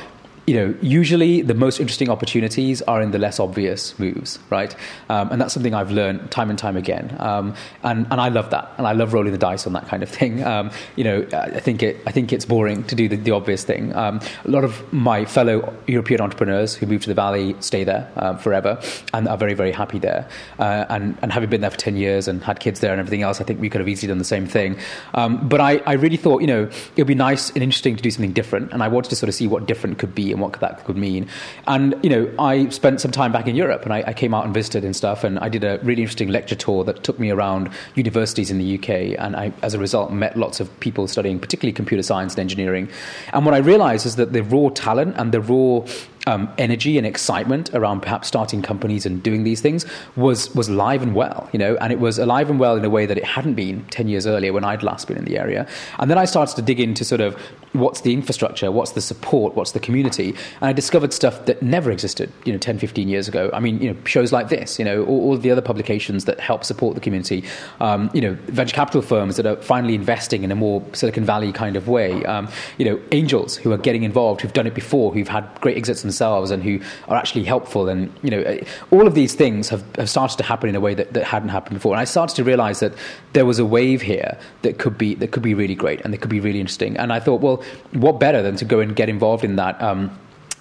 you 0.47 0.55
know, 0.55 0.75
usually 0.83 1.41
the 1.41 1.55
most 1.55 1.81
interesting 1.81 2.11
opportunities 2.11 2.83
are 2.83 3.01
in 3.01 3.13
the 3.13 3.19
less 3.19 3.41
obvious 3.41 3.99
moves, 3.99 4.39
right? 4.51 4.75
Um, 5.09 5.31
and 5.33 5.41
that's 5.41 5.55
something 5.55 5.73
I've 5.73 5.91
learned 5.91 6.31
time 6.31 6.51
and 6.51 6.59
time 6.59 6.77
again. 6.77 7.17
Um, 7.19 7.55
and, 7.83 8.07
and 8.11 8.21
I 8.21 8.29
love 8.29 8.51
that. 8.51 8.71
And 8.77 8.87
I 8.87 8.93
love 8.93 9.15
rolling 9.15 9.33
the 9.33 9.39
dice 9.39 9.67
on 9.67 9.73
that 9.73 9.87
kind 9.89 10.03
of 10.03 10.09
thing. 10.09 10.43
Um, 10.55 10.71
you 10.95 11.05
know, 11.05 11.27
I 11.33 11.59
think, 11.59 11.83
it, 11.83 11.97
I 12.07 12.13
think 12.13 12.33
it's 12.33 12.45
boring 12.45 12.85
to 12.85 12.95
do 12.95 13.09
the, 13.09 13.17
the 13.17 13.31
obvious 13.31 13.65
thing. 13.65 13.95
Um, 13.97 14.21
a 14.45 14.51
lot 14.51 14.63
of 14.63 14.93
my 14.93 15.25
fellow 15.25 15.75
European 15.87 16.21
entrepreneurs 16.21 16.75
who 16.75 16.87
move 16.87 17.03
to 17.03 17.09
the 17.09 17.15
Valley 17.15 17.57
stay 17.61 17.83
there 17.83 18.09
uh, 18.17 18.37
forever 18.37 18.81
and 19.15 19.27
are 19.27 19.39
very, 19.39 19.55
very 19.55 19.73
happy 19.73 19.99
there. 19.99 20.29
Uh, 20.59 20.85
and, 20.91 21.19
and 21.23 21.33
having 21.33 21.51
been 21.51 21.63
there 21.63 21.71
for 21.71 21.79
10 21.79 21.97
years 21.97 22.29
and 22.29 22.45
had 22.45 22.61
kids 22.61 22.81
there 22.81 22.93
and 22.93 23.01
everything 23.01 23.23
else, 23.23 23.41
I 23.41 23.45
think 23.45 23.61
we 23.61 23.71
could 23.71 23.81
have 23.81 23.89
easily 23.89 24.09
done 24.09 24.19
the 24.19 24.25
same 24.25 24.47
thing. 24.47 24.77
Um, 25.15 25.49
but 25.49 25.61
I, 25.61 25.79
I 25.87 25.95
really 25.95 26.19
thought, 26.19 26.43
you 26.43 26.47
know, 26.47 26.65
it 26.65 26.99
would 26.99 27.07
be 27.07 27.15
nice 27.15 27.51
and 27.51 27.63
interesting 27.63 27.97
to 27.97 28.03
do 28.03 28.11
something 28.11 28.33
different. 28.33 28.73
And 28.73 28.83
I 28.83 28.89
wanted 28.89 29.09
to 29.09 29.17
sort 29.17 29.29
of 29.29 29.35
see 29.35 29.49
what 29.49 29.67
different 29.67 29.99
could 29.99 30.15
be 30.15 30.34
and 30.35 30.43
what 30.43 30.61
that 30.61 30.85
could 30.85 30.97
mean. 30.97 31.29
And, 31.67 31.95
you 32.03 32.11
know, 32.11 32.31
I 32.39 32.69
spent 32.69 33.01
some 33.01 33.11
time 33.11 33.33
back 33.33 33.47
in 33.49 33.57
Europe 33.57 33.85
and 33.85 33.93
I, 33.93 34.05
I, 34.07 34.13
came 34.13 34.35
out 34.35 34.45
and 34.45 34.53
visited 34.53 34.85
and 34.85 34.95
stuff. 34.95 35.25
And 35.25 35.39
I 35.39 35.49
did 35.49 35.65
a 35.65 35.79
really 35.83 36.03
interesting 36.03 36.29
lecture 36.29 36.55
tour 36.55 36.85
that 36.85 37.03
took 37.03 37.19
me 37.19 37.31
around 37.31 37.71
universities 37.95 38.51
in 38.51 38.59
the 38.59 38.79
UK. 38.79 39.19
And 39.19 39.35
I, 39.37 39.53
as 39.63 39.73
a 39.73 39.79
result, 39.79 40.13
met 40.13 40.37
lots 40.37 40.61
of 40.61 40.69
people 40.81 41.09
studying, 41.09 41.39
particularly 41.39 41.73
computer 41.73 42.03
science 42.03 42.35
and 42.35 42.41
engineering. 42.41 42.91
And 43.33 43.47
what 43.47 43.55
I 43.55 43.59
realized 43.59 44.05
is 44.05 44.17
that 44.17 44.33
the 44.33 44.43
raw 44.43 44.69
talent 44.71 45.17
and 45.17 45.33
the 45.33 45.41
raw 45.41 45.87
um, 46.27 46.53
energy 46.59 46.97
and 46.99 47.07
excitement 47.07 47.75
around 47.75 48.01
perhaps 48.01 48.29
starting 48.29 48.63
companies 48.63 49.05
and 49.07 49.23
doing 49.23 49.45
these 49.45 49.61
things 49.61 49.85
was 50.17 50.55
was 50.55 50.69
alive 50.69 51.03
and 51.03 51.15
well, 51.15 51.49
you 51.53 51.59
know, 51.59 51.77
and 51.77 51.93
it 51.93 52.01
was 52.01 52.19
alive 52.19 52.51
and 52.51 52.59
well 52.59 52.77
in 52.77 52.85
a 52.85 52.91
way 52.91 53.07
that 53.07 53.19
it 53.19 53.25
hadn't 53.25 53.55
been 53.55 53.85
ten 53.87 54.09
years 54.09 54.27
earlier 54.27 54.53
when 54.53 54.65
I'd 54.65 54.83
last 54.83 55.09
been 55.09 55.17
in 55.17 55.25
the 55.25 55.39
area. 55.39 55.67
And 55.99 56.11
then 56.11 56.19
I 56.19 56.25
started 56.25 56.57
to 56.57 56.63
dig 56.63 56.81
into 56.81 57.05
sort 57.05 57.21
of 57.21 57.35
what's 57.73 58.03
the 58.03 58.13
infrastructure, 58.13 58.71
what's 58.71 58.93
the 58.93 59.01
support, 59.01 59.55
what's 59.55 59.73
the 59.73 59.81
community, 59.81 60.31
and 60.61 60.69
I 60.69 60.73
discovered 60.73 61.13
stuff 61.13 61.45
that 61.47 61.63
never 61.63 61.91
existed, 61.91 62.33
you 62.45 62.53
know, 62.53 62.59
10, 62.59 62.79
15 62.79 63.09
years 63.09 63.29
ago. 63.29 63.51
I 63.53 63.61
mean, 63.61 63.81
you 63.81 63.93
know, 63.93 63.99
shows 64.05 64.33
like 64.33 64.49
this, 64.49 64.79
you 64.79 64.85
know, 64.85 65.05
all, 65.05 65.31
all 65.31 65.37
the 65.37 65.51
other 65.51 65.61
publications 65.61 66.25
that 66.25 66.39
help 66.41 66.65
support 66.65 66.95
the 66.95 67.01
community, 67.01 67.45
um, 67.81 68.11
you 68.15 68.21
know, 68.21 68.35
venture 68.47 68.75
capital 68.75 69.03
firms 69.03 69.37
that 69.37 69.47
are 69.47 69.57
finally 69.57 69.95
investing 69.95 70.45
in 70.45 70.53
a 70.53 70.55
more 70.55 70.83
Silicon 70.93 71.25
Valley 71.25 71.53
kind 71.53 71.77
of 71.77 71.89
way, 71.89 72.25
um, 72.25 72.49
you 72.79 72.85
know, 72.85 73.01
angels 73.13 73.57
who 73.57 73.73
are 73.73 73.79
getting 73.79 74.05
involved, 74.05 74.41
who've 74.41 74.53
done 74.53 74.67
it 74.67 74.75
before, 74.75 75.13
who've 75.13 75.29
had 75.29 75.49
great 75.61 75.77
exits 75.77 76.05
and 76.05 76.14
themselves 76.15 76.51
and 76.51 76.63
who 76.63 76.81
are 77.09 77.17
actually 77.17 77.45
helpful. 77.45 77.89
And, 77.89 78.13
you 78.23 78.31
know, 78.31 78.59
all 78.91 79.07
of 79.07 79.15
these 79.15 79.35
things 79.35 79.69
have, 79.69 79.83
have 79.97 80.09
started 80.09 80.37
to 80.39 80.45
happen 80.45 80.69
in 80.69 80.77
a 80.77 80.81
way 80.81 80.95
that, 80.95 81.13
that 81.13 81.25
hadn't 81.25 81.49
happened 81.49 81.75
before. 81.75 81.93
And 81.95 82.01
I 82.01 82.05
started 82.05 82.37
to 82.37 82.45
realize 82.45 82.81
that 82.81 82.93
there 83.33 83.45
was 83.45 83.59
a 83.59 83.65
wave 83.65 84.03
here 84.03 84.39
that 84.63 84.79
could 84.79 84.97
be, 84.97 85.15
that 85.17 85.33
could 85.33 85.43
be 85.43 85.55
really 85.55 85.75
great 85.75 86.01
and 86.03 86.13
that 86.13 86.19
could 86.19 86.31
be 86.31 86.41
really 86.41 86.61
interesting. 86.61 86.97
And 86.97 87.13
I 87.13 87.21
thought, 87.21 87.41
well, 87.41 87.63
what 87.93 88.21
better 88.21 88.43
than 88.43 88.57
to 88.57 88.65
go 88.65 88.81
and 88.81 88.95
get 88.95 89.09
involved 89.09 89.45
in 89.45 89.57
that? 89.57 89.81
Um, 89.83 90.17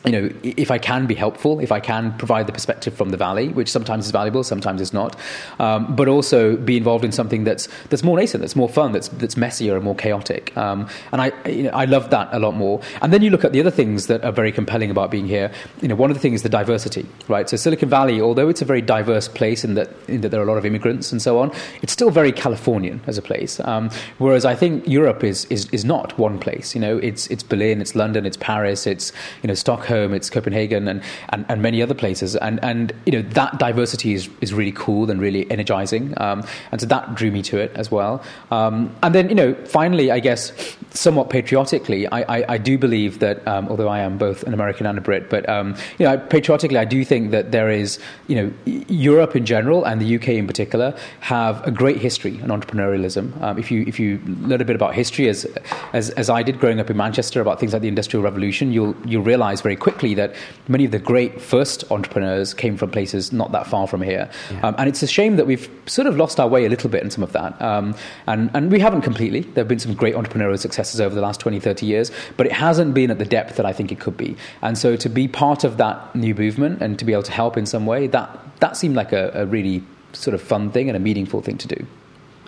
you 0.06 0.12
know, 0.12 0.30
if 0.44 0.70
I 0.70 0.78
can 0.78 1.06
be 1.08 1.16
helpful, 1.16 1.60
if 1.62 1.72
I 1.72 1.80
can 1.80 2.16
provide 2.18 2.46
the 2.48 2.52
perspective 2.52 2.94
from 2.94 3.10
the 3.10 3.18
valley, 3.18 3.50
which 3.50 3.72
sometimes 3.72 4.06
is 4.06 4.12
valuable, 4.12 4.44
sometimes 4.44 4.82
is 4.82 4.92
not, 4.92 5.16
um, 5.60 5.96
but 5.96 6.10
also 6.10 6.58
be 6.58 6.76
involved 6.76 7.06
in 7.06 7.12
something 7.14 7.46
that's 7.46 7.70
that's 7.90 8.04
more 8.04 8.18
nascent, 8.18 8.42
that's 8.42 8.56
more 8.56 8.68
fun, 8.68 8.92
that's 8.92 9.08
that's 9.08 9.38
messier 9.38 9.76
and 9.76 9.84
more 9.84 9.96
chaotic. 9.96 10.56
Um, 10.58 10.90
and 11.14 11.22
I 11.22 11.32
you 11.48 11.64
know, 11.64 11.70
I 11.70 11.86
love 11.86 12.10
that 12.10 12.28
a 12.34 12.40
lot 12.40 12.56
more. 12.56 12.82
And 13.02 13.14
then 13.14 13.22
you 13.22 13.30
look 13.30 13.46
at 13.46 13.54
the 13.54 13.62
other 13.62 13.72
things 13.72 14.08
that 14.08 14.24
are 14.26 14.32
very 14.34 14.52
compelling 14.52 14.92
about 14.92 15.10
being 15.10 15.28
here. 15.28 15.52
You 15.82 15.88
know, 15.88 15.96
one 15.96 16.12
of 16.12 16.18
the 16.18 16.22
things 16.22 16.40
is 16.40 16.44
the 16.44 16.50
diversity, 16.50 17.06
right? 17.30 17.50
So 17.50 17.56
Silicon 17.56 17.88
Valley, 17.88 18.20
although 18.20 18.50
it's 18.50 18.62
a 18.62 18.66
very 18.66 18.82
diverse 18.82 19.30
place 19.30 19.64
in 19.64 19.76
that 19.76 19.90
in 20.10 20.20
that 20.22 20.30
there 20.30 20.42
are 20.42 20.44
a 20.44 20.48
lot 20.48 20.58
of 20.58 20.66
immigrants 20.66 21.14
and 21.14 21.22
so 21.22 21.40
on, 21.40 21.50
it's 21.82 21.94
still 21.94 22.10
very 22.10 22.34
Californian 22.34 23.00
as 23.08 23.18
a 23.18 23.22
place. 23.22 23.62
Um, 23.62 23.90
whereas 24.18 24.44
I 24.44 24.56
think 24.56 24.86
Europe 24.86 25.24
is, 25.24 25.46
is 25.46 25.70
is 25.72 25.86
not 25.86 26.18
one 26.18 26.40
place. 26.40 26.76
You 26.76 26.82
know, 26.82 26.98
it's 26.98 27.28
it's 27.28 27.44
Berlin, 27.44 27.80
it's 27.80 27.96
London, 27.96 28.26
it's 28.26 28.38
Paris, 28.38 28.86
it's 28.86 29.14
you 29.42 29.48
know 29.48 29.54
Stockholm 29.54 29.93
It's 29.94 30.30
Copenhagen, 30.30 30.88
and, 30.88 31.02
and, 31.30 31.46
and 31.50 31.62
many 31.62 31.82
other 31.82 31.94
places. 31.94 32.36
And, 32.36 32.64
and 32.64 32.94
you 33.06 33.12
know 33.14 33.22
that 33.30 33.60
diversity 33.60 34.14
is, 34.14 34.30
is 34.42 34.54
really 34.54 34.72
cool 34.72 35.10
and 35.10 35.20
really 35.20 35.50
energizing. 35.52 36.14
Um, 36.18 36.44
and 36.72 36.82
so 36.82 36.88
that 36.88 37.16
drew 37.16 37.32
me 37.32 37.42
to 37.44 37.58
it 37.58 37.72
as 37.76 37.92
well. 37.92 38.24
Um, 38.52 38.96
and 39.04 39.14
then 39.16 39.30
you 39.30 39.36
know 39.36 39.54
finally, 39.66 40.12
I 40.12 40.20
guess 40.20 40.52
somewhat 40.94 41.30
patriotically, 41.30 42.08
I, 42.08 42.22
I, 42.22 42.46
I 42.54 42.58
do 42.58 42.78
believe 42.78 43.20
that 43.20 43.46
um, 43.48 43.68
although 43.68 43.90
I 43.90 44.00
am 44.00 44.18
both 44.18 44.44
an 44.44 44.54
American 44.54 44.86
and 44.86 44.98
a 44.98 45.02
Brit, 45.02 45.30
but 45.30 45.48
um, 45.50 45.76
you 45.98 46.06
know 46.06 46.18
patriotically, 46.18 46.78
I 46.78 46.86
do 46.86 47.04
think 47.04 47.32
that 47.32 47.52
there 47.52 47.70
is 47.70 48.00
you 48.28 48.36
know 48.36 48.54
Europe 48.66 49.36
in 49.36 49.46
general 49.46 49.84
and 49.84 50.02
the 50.02 50.16
UK 50.16 50.30
in 50.30 50.48
particular 50.48 50.96
have 51.22 51.66
a 51.68 51.72
great 51.72 51.98
history 51.98 52.36
in 52.40 52.48
entrepreneurialism. 52.48 53.40
Um, 53.42 53.58
if 53.58 53.72
you 53.72 53.84
if 53.88 54.00
you 54.00 54.20
learn 54.42 54.62
a 54.62 54.66
bit 54.66 54.76
about 54.76 54.94
history 54.94 55.30
as, 55.30 55.46
as 55.94 56.10
as 56.12 56.30
I 56.30 56.44
did 56.44 56.60
growing 56.60 56.80
up 56.80 56.90
in 56.90 56.98
Manchester 56.98 57.42
about 57.42 57.60
things 57.60 57.74
like 57.74 57.82
the 57.82 57.88
Industrial 57.88 58.24
Revolution, 58.24 58.72
you'll 58.72 58.96
you'll 59.06 59.24
realize 59.24 59.62
very 59.62 59.76
quickly 59.76 60.14
that 60.16 60.36
many 60.68 60.86
of 60.86 60.92
the 60.92 61.00
great 61.00 61.42
first 61.42 61.84
entrepreneurs 61.92 62.54
came 62.54 62.78
from 62.78 62.92
places 62.92 63.34
not 63.34 63.52
that 63.52 63.68
far 63.68 63.88
from 63.88 64.02
here. 64.02 64.30
Yeah. 64.52 64.68
Um, 64.68 64.76
and 64.78 64.88
it's 64.90 65.04
a 65.04 65.08
shame 65.08 65.36
that 65.38 65.48
we've 65.48 65.70
sort 65.86 66.08
of 66.08 66.18
lost 66.18 66.40
our 66.40 66.48
way 66.48 66.66
a 66.66 66.70
little 66.70 66.90
bit 66.90 67.04
in 67.04 67.10
some 67.10 67.24
of 67.24 67.34
that. 67.34 67.60
Um, 67.62 67.96
and, 68.28 68.50
and 68.54 68.72
we 68.72 68.80
haven't 68.80 69.02
completely. 69.02 69.42
There 69.42 69.64
have 69.64 69.68
been 69.68 69.80
some 69.80 69.94
great 69.94 70.16
entrepreneurial 70.16 70.60
successes 70.84 71.02
over 71.02 71.16
the 71.16 71.22
last 71.22 71.40
20, 71.40 71.60
30 71.60 71.86
years, 71.86 72.12
but 72.38 72.46
it 72.46 72.52
hasn't 72.52 72.94
been 72.94 73.12
at 73.12 73.20
the 73.20 73.26
depth 73.26 73.56
that 73.58 73.66
I 73.66 73.74
think 73.74 73.92
it 73.92 74.00
could 74.00 74.18
be. 74.18 74.36
And 74.62 74.78
so 74.78 74.96
to 74.96 75.10
be 75.10 75.28
part 75.28 75.64
of 75.64 75.78
that 75.78 76.16
new 76.16 76.36
movement 76.36 76.82
and 76.82 76.98
to 77.00 77.06
be 77.06 77.14
able 77.14 77.24
to 77.24 77.32
help 77.32 77.58
in 77.58 77.66
some 77.66 77.86
way, 77.86 78.08
that, 78.08 78.30
that 78.60 78.78
seemed 78.78 78.96
like 78.96 79.12
a, 79.12 79.32
a 79.34 79.46
really 79.46 79.84
sort 80.14 80.36
of 80.36 80.42
fun 80.42 80.72
thing 80.72 80.90
and 80.90 80.96
a 80.96 81.00
meaningful 81.00 81.42
thing 81.42 81.58
to 81.58 81.68
do. 81.68 81.86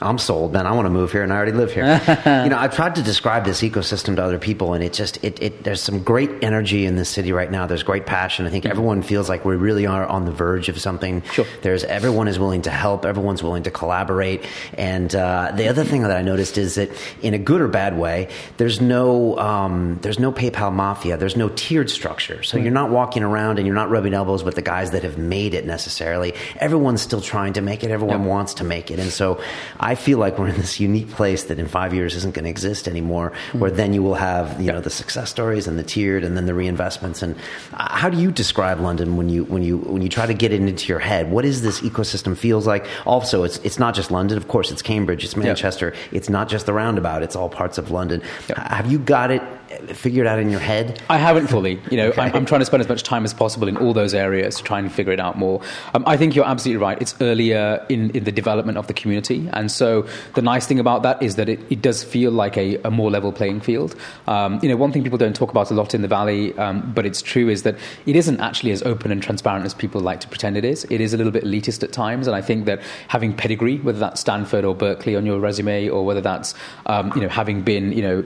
I'm 0.02 0.18
sold, 0.18 0.52
man. 0.52 0.68
I 0.68 0.74
want 0.74 0.88
to 0.88 0.90
move 0.90 1.14
here, 1.14 1.24
and 1.24 1.32
I 1.32 1.38
already 1.38 1.54
live 1.54 1.72
here. 1.72 1.86
you 2.44 2.50
know, 2.50 2.58
I've 2.58 2.76
tried 2.76 2.96
to 2.96 3.02
describe 3.02 3.46
this 3.46 3.62
ecosystem 3.62 4.18
to 4.18 4.24
other 4.24 4.40
people, 4.40 4.74
and 4.74 4.84
it 4.84 4.92
just 4.92 5.24
it, 5.24 5.42
it 5.42 5.64
there's 5.64 5.82
some 5.82 6.04
great 6.04 6.44
energy 6.44 6.86
in 6.86 6.98
this 6.98 7.08
city 7.08 7.32
right 7.32 7.50
now. 7.50 7.66
There's 7.66 7.84
great 7.84 8.06
passion. 8.06 8.46
I 8.46 8.50
think 8.50 8.66
mm-hmm. 8.66 8.72
everyone 8.72 9.02
feels 9.04 9.30
like 9.30 9.46
we 9.46 9.56
really 9.56 9.86
are 9.86 10.06
on 10.06 10.26
the 10.26 10.34
verge 10.34 10.68
of 10.68 10.80
something. 10.82 11.22
Sure. 11.32 11.46
There's 11.62 11.86
everyone 11.86 12.28
is 12.28 12.38
willing 12.38 12.64
to 12.64 12.72
help. 12.72 13.06
Everyone's 13.06 13.42
willing 13.42 13.64
to 13.64 13.72
collaborate. 13.72 14.46
And 14.78 15.16
uh, 15.16 15.54
the 15.56 15.70
other 15.70 15.86
thing 15.86 16.02
that 16.02 16.12
I 16.12 16.24
noticed 16.24 16.58
is 16.58 16.76
that 16.76 16.90
in 17.22 17.34
a 17.34 17.40
good 17.40 17.62
or 17.62 17.70
bad 17.70 17.98
way, 17.98 18.30
there's 18.58 18.82
no 18.82 19.38
um, 19.40 20.00
there's 20.02 20.20
no 20.20 20.34
PayPal 20.34 20.74
mafia. 20.74 21.16
There's 21.16 21.38
no 21.38 21.48
tiered 21.48 21.90
structure. 21.90 22.44
So 22.44 22.58
right. 22.58 22.64
you're 22.64 22.74
not 22.74 22.90
walking 22.90 23.24
around 23.24 23.60
and 23.60 23.66
you're 23.66 23.76
not 23.76 23.90
rubbing 23.90 24.14
elbows 24.14 24.44
with 24.44 24.56
the 24.56 24.62
guys 24.62 24.92
that 24.92 25.04
have 25.04 25.18
made 25.18 25.54
it 25.54 25.66
necessarily. 25.66 26.34
Everyone's 26.58 27.02
still 27.02 27.22
trying 27.22 27.54
to 27.54 27.62
make 27.62 27.86
it. 27.86 27.92
Everyone 27.92 28.20
yep. 28.20 28.30
wants 28.30 28.56
to 28.56 28.66
make 28.66 28.92
it, 28.92 29.00
and 29.00 29.10
so. 29.10 29.42
I 29.86 29.94
feel 29.94 30.18
like 30.18 30.40
we're 30.40 30.48
in 30.48 30.56
this 30.56 30.80
unique 30.80 31.12
place 31.12 31.44
that 31.44 31.60
in 31.60 31.68
five 31.68 31.94
years 31.94 32.16
isn't 32.16 32.34
going 32.34 32.46
to 32.46 32.50
exist 32.50 32.88
anymore. 32.88 33.30
Mm-hmm. 33.32 33.60
Where 33.60 33.70
then 33.70 33.94
you 33.94 34.02
will 34.02 34.16
have 34.16 34.60
you 34.60 34.72
know 34.72 34.82
the 34.82 34.90
success 34.90 35.30
stories 35.30 35.68
and 35.68 35.78
the 35.78 35.84
tiered 35.84 36.24
and 36.24 36.36
then 36.36 36.48
the 36.48 36.54
reinvestments. 36.54 37.22
And 37.22 37.36
uh, 37.74 37.96
how 37.96 38.10
do 38.10 38.20
you 38.20 38.32
describe 38.32 38.80
London 38.80 39.16
when 39.16 39.30
you 39.30 39.44
when 39.44 39.62
you 39.62 39.78
when 39.78 40.02
you 40.02 40.10
try 40.10 40.26
to 40.26 40.34
get 40.34 40.52
it 40.52 40.60
into 40.60 40.88
your 40.88 40.98
head? 40.98 41.30
What 41.30 41.46
is 41.46 41.62
this 41.62 41.82
ecosystem 41.82 42.36
feels 42.36 42.66
like? 42.66 42.88
Also, 43.06 43.44
it's 43.44 43.60
it's 43.60 43.78
not 43.78 43.94
just 43.94 44.10
London. 44.10 44.38
Of 44.38 44.48
course, 44.48 44.72
it's 44.72 44.82
Cambridge, 44.82 45.24
it's 45.24 45.36
Manchester. 45.36 45.94
Yep. 45.94 46.14
It's 46.14 46.30
not 46.30 46.50
just 46.50 46.66
the 46.66 46.74
roundabout. 46.74 47.22
It's 47.22 47.36
all 47.36 47.50
parts 47.50 47.78
of 47.78 47.92
London. 47.92 48.24
Yep. 48.50 48.58
Have 48.58 48.92
you 48.92 48.98
got 48.98 49.30
it 49.30 49.44
figured 49.96 50.28
out 50.28 50.40
in 50.40 50.50
your 50.50 50.60
head? 50.60 51.02
I 51.10 51.18
haven't 51.18 51.48
fully. 51.48 51.80
You 51.92 51.98
know, 51.98 52.08
okay. 52.10 52.22
I'm, 52.22 52.36
I'm, 52.36 52.46
trying 52.46 52.62
to 52.62 52.66
spend 52.66 52.82
as 52.82 52.90
much 52.90 53.04
time 53.04 53.26
as 53.26 53.34
possible 53.34 53.68
in 53.68 53.78
all 53.78 53.94
those 53.94 54.14
areas 54.14 54.58
to 54.58 54.64
try 54.64 54.80
and 54.80 54.92
figure 54.92 55.14
it 55.14 55.20
out 55.20 55.38
more. 55.38 55.62
Um, 55.94 56.04
I 56.08 56.18
think 56.18 56.36
you're 56.36 56.46
absolutely 56.46 56.82
right. 56.82 57.02
It's 57.02 57.16
earlier 57.22 57.86
in, 57.90 58.12
in 58.12 58.24
the 58.24 58.32
development 58.32 58.78
of 58.78 58.88
the 58.88 58.94
community, 58.94 59.50
and 59.54 59.72
so 59.72 60.08
the 60.34 60.42
nice 60.42 60.66
thing 60.68 60.80
about 60.80 61.04
that 61.04 61.22
is 61.22 61.36
that 61.36 61.50
it, 61.50 61.60
it 61.70 61.82
does 61.82 62.04
feel 62.04 62.32
like 62.32 62.58
a, 62.58 62.78
a 62.84 62.92
more 62.92 63.10
level 63.10 63.32
playing 63.32 63.62
field. 63.62 63.96
Um, 64.28 64.60
you 64.62 64.70
know, 64.70 64.76
one 64.76 64.92
thing 64.92 65.04
people 65.04 65.18
don't 65.18 65.36
talk 65.36 65.52
about 65.52 65.72
a 65.72 65.74
lot 65.74 65.94
in 65.94 66.02
the 66.02 66.08
valley, 66.08 66.58
um, 66.58 66.92
but 66.94 67.06
it's 67.06 67.22
true, 67.22 67.50
is 67.50 67.64
that 67.64 67.76
it 68.06 68.16
isn't 68.16 68.40
actually 68.40 68.72
as 68.72 68.84
open 68.84 69.12
and 69.12 69.22
transparent 69.22 69.66
as 69.66 69.74
people 69.74 70.02
like 70.02 70.20
to 70.22 70.28
pretend 70.28 70.58
it 70.58 70.66
is. 70.66 70.86
It 70.90 71.02
is 71.02 71.14
a 71.14 71.18
little 71.18 71.32
bit 71.32 71.44
elitist 71.44 71.84
at 71.84 71.92
times, 71.92 72.28
and 72.28 72.36
I 72.36 72.42
think 72.42 72.66
that 72.66 72.82
having 73.08 73.34
pedigree, 73.34 73.78
whether 73.80 74.00
that's 74.00 74.22
Stanford 74.22 74.66
or 74.66 74.76
Berkeley 74.76 75.16
on 75.16 75.26
your 75.26 75.40
resume, 75.40 75.90
or 75.90 76.06
whether 76.06 76.22
that's 76.22 76.54
um, 76.86 77.12
you 77.16 77.22
know 77.22 77.30
having 77.30 77.62
been 77.62 77.92
you 77.92 78.02
know 78.02 78.22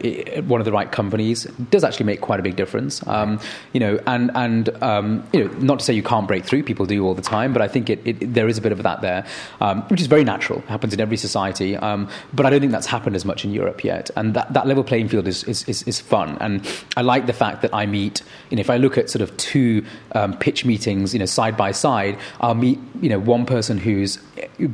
one 0.48 0.62
of 0.62 0.66
the 0.66 0.72
right 0.72 0.92
companies, 0.92 1.39
does 1.70 1.84
actually 1.84 2.06
make 2.06 2.22
quite 2.22 2.40
a 2.40 2.44
big 2.44 2.56
difference. 2.56 3.06
Um, 3.08 3.40
you 3.74 3.80
know, 3.80 4.00
and 4.08 4.32
and 4.36 4.70
um, 4.84 5.28
you 5.34 5.44
know, 5.44 5.54
not 5.60 5.80
to 5.80 5.86
say 5.86 5.94
you 5.94 6.04
can't 6.04 6.28
break 6.28 6.46
through. 6.46 6.64
People 6.64 6.86
do 6.86 7.06
all 7.06 7.14
the 7.14 7.22
time, 7.22 7.54
but 7.54 7.62
I 7.62 7.68
think 7.68 7.90
it, 7.90 8.00
it 8.06 8.34
there 8.34 8.48
is 8.48 8.58
a 8.58 8.62
bit 8.62 8.72
of 8.72 8.84
that 8.84 9.02
there, 9.02 9.26
um, 9.62 9.82
which 9.84 10.02
is 10.02 10.08
very 10.08 10.24
natural. 10.24 10.60
It 10.60 10.66
happens 10.66 10.94
in 10.94 11.00
every 11.00 11.18
society, 11.18 11.76
um, 11.78 12.10
but 12.34 12.46
I 12.46 12.50
don't 12.50 12.60
think 12.60 12.72
that's 12.72 12.88
happened 12.88 13.16
as 13.16 13.26
much 13.26 13.46
in 13.46 13.52
Europe 13.52 13.84
yet. 13.84 14.10
And 14.16 14.34
that, 14.34 14.54
that 14.54 14.68
level 14.68 14.84
playing 14.84 15.10
field 15.10 15.28
is, 15.28 15.44
is, 15.44 15.64
is, 15.68 15.84
is 15.84 16.00
fun. 16.00 16.38
And 16.40 16.68
I 16.98 17.02
like 17.02 17.26
the 17.26 17.34
fact 17.34 17.62
that 17.62 17.74
I 17.74 17.86
meet. 17.86 18.22
You 18.50 18.58
know, 18.58 18.62
if 18.62 18.70
I 18.70 18.78
look 18.78 18.98
at 18.98 19.10
sort 19.10 19.22
of 19.22 19.36
two 19.38 19.86
um, 20.14 20.38
pitch 20.38 20.66
meetings, 20.66 21.14
you 21.14 21.20
know, 21.20 21.26
side 21.26 21.56
by 21.56 21.72
side, 21.72 22.18
I'll 22.42 22.56
meet 22.56 22.80
you 23.02 23.10
know 23.10 23.20
one 23.20 23.46
person 23.46 23.78
who's 23.78 24.20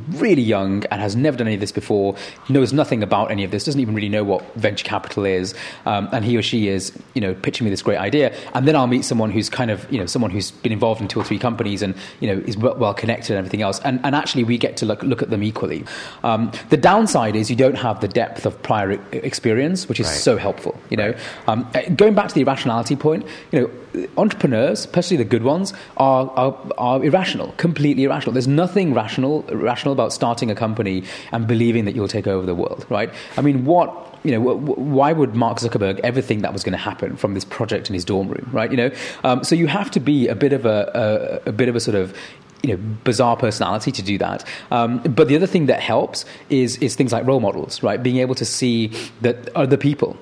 really 0.08 0.42
young 0.42 0.84
and 0.86 1.00
has 1.00 1.14
never 1.14 1.36
done 1.36 1.46
any 1.46 1.54
of 1.54 1.60
this 1.60 1.72
before, 1.72 2.16
knows 2.48 2.72
nothing 2.72 3.02
about 3.02 3.30
any 3.30 3.44
of 3.44 3.50
this, 3.50 3.64
doesn't 3.64 3.80
even 3.80 3.94
really 3.94 4.08
know 4.08 4.24
what 4.24 4.42
venture 4.54 4.84
capital 4.84 5.24
is, 5.24 5.54
um, 5.84 6.08
and 6.12 6.24
he 6.24 6.36
or 6.36 6.42
she 6.42 6.55
is 6.64 6.92
you 7.14 7.20
know 7.20 7.34
pitching 7.34 7.64
me 7.64 7.70
this 7.70 7.82
great 7.82 7.98
idea, 7.98 8.34
and 8.54 8.66
then 8.66 8.74
I'll 8.76 8.86
meet 8.86 9.04
someone 9.04 9.30
who's 9.30 9.48
kind 9.48 9.70
of 9.70 9.90
you 9.92 9.98
know 9.98 10.06
someone 10.06 10.30
who's 10.30 10.50
been 10.50 10.72
involved 10.72 11.00
in 11.00 11.08
two 11.08 11.20
or 11.20 11.24
three 11.24 11.38
companies 11.38 11.82
and 11.82 11.94
you 12.20 12.28
know 12.28 12.42
is 12.46 12.56
well 12.56 12.94
connected 12.94 13.32
and 13.32 13.38
everything 13.38 13.62
else, 13.62 13.80
and, 13.80 14.00
and 14.04 14.14
actually 14.14 14.44
we 14.44 14.58
get 14.58 14.76
to 14.78 14.86
look 14.86 15.02
look 15.02 15.22
at 15.22 15.30
them 15.30 15.42
equally. 15.42 15.84
Um, 16.22 16.50
the 16.70 16.76
downside 16.76 17.36
is 17.36 17.50
you 17.50 17.56
don't 17.56 17.78
have 17.78 18.00
the 18.00 18.08
depth 18.08 18.46
of 18.46 18.60
prior 18.62 18.92
experience, 19.12 19.88
which 19.88 20.00
is 20.00 20.06
right. 20.06 20.16
so 20.16 20.36
helpful. 20.36 20.78
You 20.90 20.96
know, 20.96 21.14
um, 21.46 21.68
going 21.94 22.14
back 22.14 22.28
to 22.28 22.34
the 22.34 22.42
irrationality 22.42 22.96
point, 22.96 23.26
you 23.52 23.60
know, 23.60 24.06
entrepreneurs, 24.16 24.80
especially 24.80 25.16
the 25.16 25.24
good 25.24 25.42
ones, 25.42 25.72
are, 25.96 26.30
are, 26.30 26.56
are 26.78 27.04
irrational, 27.04 27.52
completely 27.52 28.04
irrational. 28.04 28.32
There's 28.32 28.48
nothing 28.48 28.94
rational 28.94 29.42
rational 29.42 29.92
about 29.92 30.12
starting 30.12 30.50
a 30.50 30.54
company 30.54 31.04
and 31.32 31.46
believing 31.46 31.84
that 31.86 31.94
you'll 31.94 32.08
take 32.08 32.26
over 32.26 32.46
the 32.46 32.54
world, 32.54 32.86
right? 32.88 33.12
I 33.36 33.40
mean, 33.40 33.64
what 33.64 34.15
you 34.24 34.32
know, 34.32 34.40
why 34.40 35.12
would 35.12 35.34
Mark 35.34 35.58
Zuckerberg 35.58 36.00
ever 36.00 36.20
think 36.20 36.42
that 36.42 36.52
was 36.52 36.62
going 36.64 36.72
to 36.72 36.78
happen 36.78 37.16
from 37.16 37.34
this 37.34 37.44
project 37.44 37.88
in 37.88 37.94
his 37.94 38.04
dorm 38.04 38.28
room, 38.28 38.48
right? 38.52 38.70
You 38.70 38.76
know, 38.76 38.90
um, 39.24 39.44
so 39.44 39.54
you 39.54 39.66
have 39.66 39.90
to 39.92 40.00
be 40.00 40.28
a 40.28 40.34
bit 40.34 40.52
of 40.52 40.66
a, 40.66 41.40
a, 41.46 41.50
a 41.50 41.52
bit 41.52 41.68
of 41.68 41.76
a 41.76 41.80
sort 41.80 41.94
of 41.94 42.16
you 42.62 42.76
know 42.76 42.82
bizarre 43.04 43.36
personality 43.36 43.92
to 43.92 44.02
do 44.02 44.18
that. 44.18 44.46
Um, 44.70 44.98
but 44.98 45.28
the 45.28 45.36
other 45.36 45.46
thing 45.46 45.66
that 45.66 45.80
helps 45.80 46.24
is 46.50 46.76
is 46.78 46.96
things 46.96 47.12
like 47.12 47.26
role 47.26 47.40
models, 47.40 47.82
right? 47.82 48.02
Being 48.02 48.18
able 48.18 48.34
to 48.36 48.44
see 48.44 48.92
that 49.20 49.54
other 49.54 49.76
people 49.76 50.16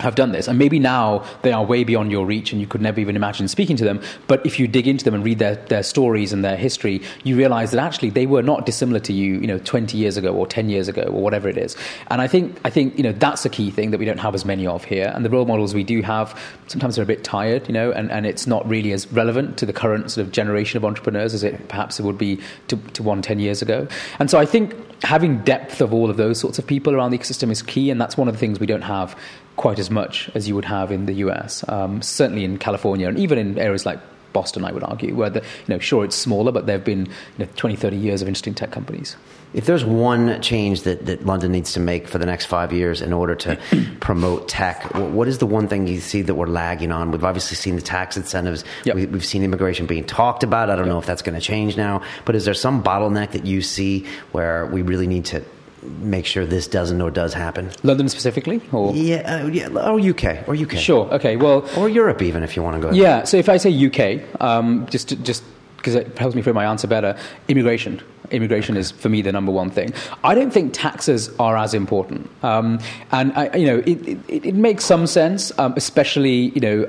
have 0.00 0.14
done 0.14 0.32
this. 0.32 0.48
And 0.48 0.58
maybe 0.58 0.78
now 0.78 1.24
they 1.42 1.52
are 1.52 1.64
way 1.64 1.84
beyond 1.84 2.10
your 2.10 2.26
reach 2.26 2.52
and 2.52 2.60
you 2.60 2.66
could 2.66 2.80
never 2.80 3.00
even 3.00 3.16
imagine 3.16 3.48
speaking 3.48 3.76
to 3.76 3.84
them. 3.84 4.00
But 4.26 4.44
if 4.44 4.58
you 4.58 4.66
dig 4.66 4.88
into 4.88 5.04
them 5.04 5.14
and 5.14 5.24
read 5.24 5.38
their, 5.38 5.56
their 5.56 5.82
stories 5.82 6.32
and 6.32 6.44
their 6.44 6.56
history, 6.56 7.02
you 7.24 7.36
realize 7.36 7.70
that 7.70 7.82
actually 7.82 8.10
they 8.10 8.26
were 8.26 8.42
not 8.42 8.66
dissimilar 8.66 9.00
to 9.00 9.12
you, 9.12 9.34
you 9.34 9.46
know, 9.46 9.58
20 9.58 9.96
years 9.96 10.16
ago 10.16 10.34
or 10.34 10.46
10 10.46 10.68
years 10.68 10.88
ago 10.88 11.02
or 11.02 11.22
whatever 11.22 11.48
it 11.48 11.56
is. 11.56 11.76
And 12.08 12.20
I 12.20 12.26
think, 12.26 12.58
I 12.64 12.70
think, 12.70 12.96
you 12.96 13.02
know, 13.02 13.12
that's 13.12 13.44
a 13.44 13.48
key 13.48 13.70
thing 13.70 13.90
that 13.90 13.98
we 13.98 14.04
don't 14.04 14.18
have 14.18 14.34
as 14.34 14.44
many 14.44 14.66
of 14.66 14.84
here. 14.84 15.12
And 15.14 15.24
the 15.24 15.30
role 15.30 15.44
models 15.44 15.74
we 15.74 15.84
do 15.84 16.02
have, 16.02 16.38
sometimes 16.66 16.96
they're 16.96 17.04
a 17.04 17.06
bit 17.06 17.24
tired, 17.24 17.66
you 17.68 17.74
know, 17.74 17.92
and, 17.92 18.10
and 18.10 18.26
it's 18.26 18.46
not 18.46 18.68
really 18.68 18.92
as 18.92 19.10
relevant 19.12 19.58
to 19.58 19.66
the 19.66 19.72
current 19.72 20.10
sort 20.10 20.26
of 20.26 20.32
generation 20.32 20.76
of 20.76 20.84
entrepreneurs 20.84 21.34
as 21.34 21.44
it 21.44 21.68
perhaps 21.68 22.00
it 22.00 22.04
would 22.04 22.18
be 22.18 22.40
to, 22.68 22.76
to 22.76 23.02
one 23.02 23.22
10 23.22 23.38
years 23.38 23.62
ago. 23.62 23.86
And 24.18 24.30
so 24.30 24.38
I 24.38 24.46
think 24.46 24.74
having 25.02 25.38
depth 25.44 25.80
of 25.80 25.94
all 25.94 26.10
of 26.10 26.16
those 26.16 26.38
sorts 26.38 26.58
of 26.58 26.66
people 26.66 26.94
around 26.94 27.10
the 27.10 27.18
ecosystem 27.18 27.50
is 27.50 27.62
key. 27.62 27.90
And 27.90 28.00
that's 28.00 28.16
one 28.16 28.28
of 28.28 28.34
the 28.34 28.38
things 28.38 28.60
we 28.60 28.66
don't 28.66 28.82
have 28.82 29.18
quite 29.60 29.78
as 29.78 29.90
much 29.90 30.30
as 30.34 30.48
you 30.48 30.54
would 30.54 30.64
have 30.64 30.90
in 30.90 31.04
the 31.04 31.12
US, 31.26 31.62
um, 31.68 32.00
certainly 32.00 32.44
in 32.44 32.56
California, 32.56 33.06
and 33.06 33.18
even 33.18 33.36
in 33.36 33.58
areas 33.58 33.84
like 33.84 34.00
Boston, 34.32 34.64
I 34.64 34.72
would 34.72 34.82
argue, 34.82 35.14
where 35.14 35.28
the, 35.28 35.40
you 35.40 35.68
know, 35.68 35.78
sure 35.78 36.02
it's 36.02 36.16
smaller, 36.16 36.50
but 36.50 36.64
there 36.64 36.78
have 36.78 36.84
been 36.84 37.04
you 37.04 37.44
know, 37.44 37.48
20, 37.56 37.76
30 37.76 37.94
years 37.94 38.22
of 38.22 38.28
interesting 38.28 38.54
tech 38.54 38.70
companies. 38.70 39.16
If 39.52 39.66
there's 39.66 39.84
one 39.84 40.40
change 40.40 40.84
that, 40.84 41.04
that 41.04 41.26
London 41.26 41.52
needs 41.52 41.74
to 41.74 41.80
make 41.80 42.08
for 42.08 42.16
the 42.16 42.24
next 42.24 42.46
five 42.46 42.72
years 42.72 43.02
in 43.02 43.12
order 43.12 43.34
to 43.34 43.58
promote 44.00 44.48
tech, 44.48 44.94
what 44.94 45.28
is 45.28 45.36
the 45.36 45.46
one 45.46 45.68
thing 45.68 45.86
you 45.86 46.00
see 46.00 46.22
that 46.22 46.36
we're 46.36 46.46
lagging 46.46 46.90
on? 46.90 47.10
We've 47.10 47.22
obviously 47.22 47.56
seen 47.56 47.76
the 47.76 47.82
tax 47.82 48.16
incentives. 48.16 48.64
Yep. 48.84 48.94
We, 48.94 49.02
have 49.02 49.26
seen 49.26 49.42
immigration 49.42 49.84
being 49.84 50.04
talked 50.04 50.42
about. 50.42 50.70
I 50.70 50.76
don't 50.76 50.86
yep. 50.86 50.92
know 50.94 50.98
if 51.00 51.06
that's 51.06 51.20
going 51.20 51.38
to 51.38 51.44
change 51.44 51.76
now. 51.76 52.00
But 52.24 52.34
is 52.34 52.46
there 52.46 52.54
some 52.54 52.82
bottleneck 52.82 53.32
that 53.32 53.44
you 53.44 53.60
see 53.60 54.06
where 54.32 54.64
we 54.64 54.80
really 54.80 55.06
need 55.06 55.26
to 55.26 55.44
make 55.82 56.26
sure 56.26 56.46
this 56.46 56.66
doesn't 56.66 57.00
or 57.00 57.10
does 57.10 57.34
happen. 57.34 57.70
London 57.82 58.08
specifically, 58.08 58.60
or 58.72 58.94
yeah, 58.94 59.42
uh, 59.42 59.46
yeah, 59.46 59.68
or 59.68 60.00
UK, 60.00 60.48
or 60.48 60.54
UK. 60.54 60.72
Sure. 60.72 61.06
Okay. 61.14 61.36
Well, 61.36 61.68
or 61.76 61.88
Europe, 61.88 62.22
even 62.22 62.42
if 62.42 62.56
you 62.56 62.62
want 62.62 62.80
to 62.80 62.88
go. 62.88 62.94
Yeah. 62.94 63.24
So 63.24 63.36
if 63.36 63.48
I 63.48 63.56
say 63.56 63.70
UK, 63.70 64.40
um, 64.40 64.86
just 64.90 65.08
just 65.22 65.42
because 65.76 65.94
it 65.94 66.18
helps 66.18 66.36
me 66.36 66.42
frame 66.42 66.54
my 66.54 66.66
answer 66.66 66.86
better, 66.86 67.16
immigration. 67.48 68.02
Immigration 68.30 68.76
is 68.76 68.92
for 68.92 69.08
me 69.08 69.22
the 69.22 69.32
number 69.32 69.50
one 69.50 69.70
thing. 69.70 69.92
I 70.22 70.34
don't 70.34 70.52
think 70.52 70.72
taxes 70.72 71.34
are 71.40 71.56
as 71.56 71.74
important, 71.74 72.30
um, 72.44 72.78
and 73.10 73.32
I, 73.32 73.56
you 73.56 73.66
know 73.66 73.78
it, 73.78 74.08
it, 74.28 74.46
it, 74.46 74.54
makes 74.54 74.84
some 74.84 75.06
sense, 75.06 75.50
um, 75.58 75.74
especially 75.76 76.50
you 76.50 76.60
know 76.60 76.86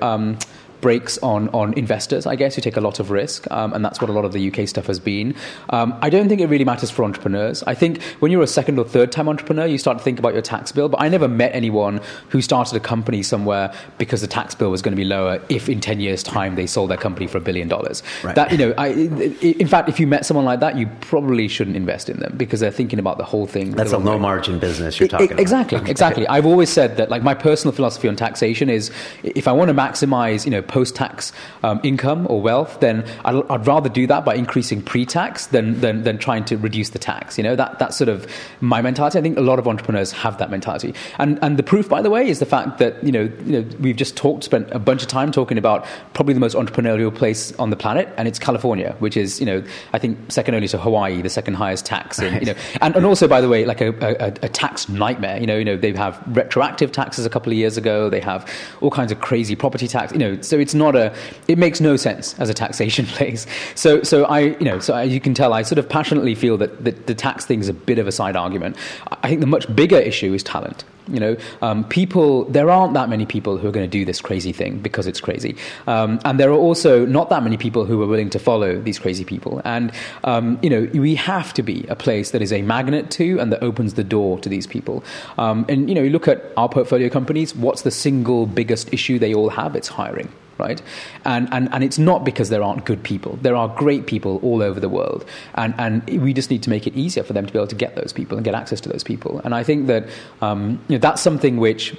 brakes 0.82 1.18
on, 1.20 1.48
on 1.50 1.74
investors, 1.74 2.26
I 2.26 2.36
guess, 2.36 2.56
who 2.56 2.62
take 2.62 2.78
a 2.78 2.82
lot 2.82 3.00
of 3.00 3.12
risk, 3.12 3.50
um, 3.52 3.74
and 3.74 3.86
that's 3.86 4.02
what 4.02 4.10
a 4.10 4.14
lot 4.14 4.26
of 4.26 4.34
the 4.34 4.52
UK 4.52 4.68
stuff 4.68 4.88
has 4.88 5.00
been. 5.00 5.36
Um, 5.70 5.98
I 6.02 6.10
don't 6.10 6.28
think 6.28 6.42
it 6.42 6.48
really 6.48 6.66
matters 6.66 6.90
for 6.90 7.04
entrepreneurs. 7.04 7.64
I 7.64 7.74
think 7.76 8.02
when 8.20 8.32
you're 8.32 8.44
a 8.44 8.48
second 8.48 8.80
or 8.80 8.86
third 8.86 9.12
time 9.12 9.30
entrepreneur, 9.30 9.66
you 9.66 9.78
start 9.78 9.98
to 9.98 10.04
think 10.04 10.20
about 10.20 10.34
your 10.34 10.42
tax 10.42 10.72
bill, 10.72 10.90
but 10.90 11.02
I 11.02 11.08
never 11.08 11.28
met 11.28 11.54
anyone 11.56 12.02
who 12.30 12.42
started 12.42 12.76
a 12.76 12.80
company 12.80 13.24
somewhere 13.24 13.74
because 13.98 14.22
the 14.22 14.28
tax 14.28 14.56
bill 14.56 14.72
was 14.72 14.82
going 14.82 14.94
to 14.94 14.98
be 14.98 15.06
lower 15.06 15.42
if 15.50 15.70
in 15.70 15.80
10 15.80 16.00
years' 16.00 16.24
time 16.24 16.56
they 16.56 16.68
sold 16.68 16.90
their 16.90 16.98
company 16.98 17.28
for 17.28 17.38
a 17.38 17.42
billion 17.42 17.68
dollars. 17.68 18.04
Right. 18.24 18.36
That, 18.36 18.52
you 18.52 18.58
know, 18.58 18.74
I, 18.78 18.88
in 18.88 19.68
fact, 19.68 19.90
if 19.90 20.00
you 20.00 20.08
met 20.08 20.26
someone 20.26 20.46
like 20.46 20.60
that, 20.60 20.78
you 20.78 20.88
probably 21.02 21.48
shouldn't 21.48 21.76
invest 21.76 22.10
in 22.10 22.20
them 22.20 22.34
because 22.38 22.60
they're 22.60 22.72
thinking 22.72 23.00
about 23.00 23.18
the 23.18 23.24
whole 23.24 23.48
thing. 23.48 23.72
That's 23.72 23.92
a 23.92 23.98
low 23.98 24.14
way. 24.14 24.20
margin 24.20 24.60
business 24.60 25.00
you're 25.00 25.08
talking 25.08 25.32
it, 25.32 25.40
exactly, 25.40 25.78
about. 25.78 25.90
Exactly, 25.90 26.24
exactly. 26.24 26.28
I've 26.28 26.46
always 26.46 26.70
said 26.70 26.98
that, 26.98 27.10
like, 27.10 27.24
my 27.24 27.34
personal 27.34 27.74
philosophy 27.74 28.08
on 28.08 28.16
taxation 28.16 28.70
is 28.70 28.92
if 29.24 29.48
I 29.48 29.52
want 29.52 29.70
to 29.70 29.74
maximize, 29.74 30.46
you 30.46 30.52
know, 30.52 30.62
post 30.72 30.96
tax 30.96 31.32
um, 31.64 31.80
income 31.84 32.26
or 32.30 32.42
wealth, 32.42 32.80
then 32.80 33.06
I'd, 33.26 33.36
I'd, 33.50 33.68
rather 33.68 33.90
do 33.90 34.08
that 34.08 34.26
by 34.26 34.36
increasing 34.36 34.82
pre-tax 34.82 35.48
than, 35.48 35.80
than, 35.82 36.04
than 36.04 36.18
trying 36.18 36.46
to 36.46 36.58
reduce 36.58 36.90
the 36.90 37.00
tax. 37.00 37.38
You 37.38 37.44
know, 37.44 37.56
that, 37.56 37.78
that's 37.78 37.98
sort 37.98 38.10
of 38.10 38.26
my 38.62 38.82
mentality. 38.82 39.20
I 39.20 39.22
think 39.22 39.38
a 39.38 39.42
lot 39.42 39.60
of 39.60 39.68
entrepreneurs 39.68 40.12
have 40.12 40.38
that 40.40 40.50
mentality. 40.50 40.94
And, 41.20 41.38
and 41.44 41.58
the 41.58 41.64
proof, 41.64 41.88
by 41.88 42.02
the 42.02 42.10
way, 42.10 42.28
is 42.28 42.40
the 42.40 42.46
fact 42.46 42.80
that, 42.80 43.04
you 43.04 43.12
know, 43.12 43.32
you 43.46 43.62
know, 43.62 43.78
we've 43.80 43.96
just 43.96 44.16
talked, 44.16 44.44
spent 44.44 44.70
a 44.72 44.80
bunch 44.80 45.02
of 45.02 45.08
time 45.08 45.32
talking 45.32 45.58
about 45.58 45.86
probably 46.14 46.34
the 46.34 46.40
most 46.40 46.56
entrepreneurial 46.56 47.14
place 47.14 47.54
on 47.60 47.70
the 47.70 47.76
planet, 47.76 48.10
and 48.18 48.28
it's 48.28 48.40
California, 48.40 48.96
which 49.00 49.18
is, 49.18 49.40
you 49.40 49.46
know, 49.46 49.64
I 49.94 50.00
think 50.00 50.32
second 50.32 50.56
only 50.56 50.68
to 50.70 50.78
Hawaii, 50.78 51.22
the 51.22 51.30
second 51.30 51.56
highest 51.56 51.86
tax. 51.86 52.20
In, 52.20 52.34
you 52.40 52.46
know, 52.48 52.56
and, 52.82 52.96
and 52.96 53.06
also, 53.06 53.28
by 53.28 53.42
the 53.42 53.50
way, 53.50 53.66
like 53.66 53.82
a, 53.82 53.90
a, 54.02 54.28
a 54.46 54.50
tax 54.50 54.90
nightmare. 54.90 55.40
You 55.40 55.48
know, 55.48 55.58
you 55.58 55.66
know, 55.66 55.78
they 55.78 55.92
have 55.94 56.22
retroactive 56.28 56.92
taxes 56.92 57.26
a 57.26 57.30
couple 57.30 57.52
of 57.52 57.58
years 57.58 57.78
ago. 57.78 58.10
They 58.10 58.20
have 58.22 58.50
all 58.82 58.92
kinds 58.92 59.12
of 59.12 59.20
crazy 59.20 59.56
property 59.56 59.88
tax. 59.88 60.12
You 60.12 60.20
know, 60.20 60.42
so 60.42 60.60
it's 60.62 60.74
not 60.74 60.96
a, 60.96 61.14
it 61.48 61.58
makes 61.58 61.82
no 61.82 61.98
sense 61.98 62.38
as 62.40 62.50
a 62.50 62.54
taxation 62.54 63.06
place. 63.18 63.46
So, 63.76 64.04
so 64.04 64.26
I, 64.26 64.40
you 64.40 64.66
know, 64.66 64.80
so 64.80 65.00
you 65.02 65.20
can 65.20 65.34
tell 65.34 65.54
I 65.54 65.64
sort 65.64 65.80
of 65.80 65.90
passionately 65.90 66.36
feel 66.36 66.58
that 66.58 66.84
the, 66.84 66.92
the 66.92 67.16
tax 67.16 67.46
thing 67.46 67.60
is 67.60 67.70
a 67.70 67.74
bit 67.74 68.00
of 68.00 68.08
a 68.08 68.12
side 68.12 68.36
argument. 68.36 68.76
I 69.24 69.28
think 69.28 69.42
the 69.42 69.48
much 69.48 69.74
bigger 69.76 69.98
issue 69.98 70.34
is 70.34 70.44
talent. 70.44 70.84
You 71.08 71.20
know, 71.20 71.38
um, 71.62 71.84
people, 71.86 72.46
there 72.46 72.70
aren't 72.70 72.94
that 72.94 73.10
many 73.10 73.26
people 73.26 73.58
who 73.58 73.68
are 73.68 73.72
going 73.72 73.86
to 73.86 73.92
do 73.92 74.06
this 74.06 74.22
crazy 74.22 74.54
thing 74.54 74.80
because 74.80 75.08
it's 75.08 75.20
crazy. 75.20 75.58
Um, 75.88 76.20
and 76.24 76.40
there 76.40 76.50
are 76.52 76.58
also 76.58 77.06
not 77.06 77.30
that 77.30 77.44
many 77.44 77.58
people 77.58 77.86
who 77.86 78.02
are 78.02 78.08
willing 78.08 78.30
to 78.30 78.40
follow 78.40 78.80
these 78.80 79.00
crazy 79.00 79.26
people. 79.26 79.62
And, 79.66 79.92
um, 80.24 80.60
you 80.62 80.70
know, 80.70 80.90
we 80.94 81.16
have 81.16 81.54
to 81.56 81.64
be 81.64 81.86
a 81.90 81.96
place 81.96 82.32
that 82.32 82.42
is 82.42 82.54
a 82.54 82.62
magnet 82.62 83.10
to 83.12 83.40
and 83.40 83.52
that 83.52 83.64
opens 83.64 83.96
the 83.96 84.04
door 84.04 84.40
to 84.40 84.48
these 84.50 84.68
people. 84.68 85.04
Um, 85.38 85.66
and, 85.68 85.90
you 85.90 85.96
know, 85.96 86.02
you 86.02 86.12
look 86.12 86.28
at 86.28 86.52
our 86.56 86.70
portfolio 86.70 87.10
companies, 87.10 87.56
what's 87.56 87.82
the 87.82 87.92
single 87.92 88.46
biggest 88.46 88.94
issue 88.94 89.20
they 89.20 89.34
all 89.34 89.50
have? 89.50 89.76
It's 89.76 89.88
hiring 89.88 90.32
right? 90.62 90.82
And, 91.26 91.48
and, 91.52 91.68
and 91.74 91.84
it's 91.84 92.00
not 92.00 92.24
because 92.24 92.50
there 92.50 92.64
aren't 92.64 92.86
good 92.86 93.04
people. 93.04 93.38
There 93.42 93.56
are 93.56 93.68
great 93.68 94.06
people 94.06 94.40
all 94.44 94.62
over 94.62 94.80
the 94.80 94.90
world. 94.90 95.26
And, 95.56 95.74
and 95.78 96.08
we 96.22 96.34
just 96.34 96.50
need 96.50 96.64
to 96.64 96.70
make 96.70 96.88
it 96.88 96.96
easier 96.96 97.24
for 97.24 97.34
them 97.34 97.46
to 97.46 97.52
be 97.52 97.60
able 97.60 97.68
to 97.68 97.76
get 97.76 97.96
those 97.96 98.14
people 98.14 98.38
and 98.38 98.46
get 98.46 98.56
access 98.56 98.80
to 98.82 98.90
those 98.90 99.04
people. 99.04 99.42
And 99.44 99.54
I 99.54 99.64
think 99.64 99.88
that 99.88 100.08
um, 100.42 100.80
you 100.88 100.96
know, 100.96 101.00
that's 101.00 101.22
something 101.22 101.58
which 101.58 101.96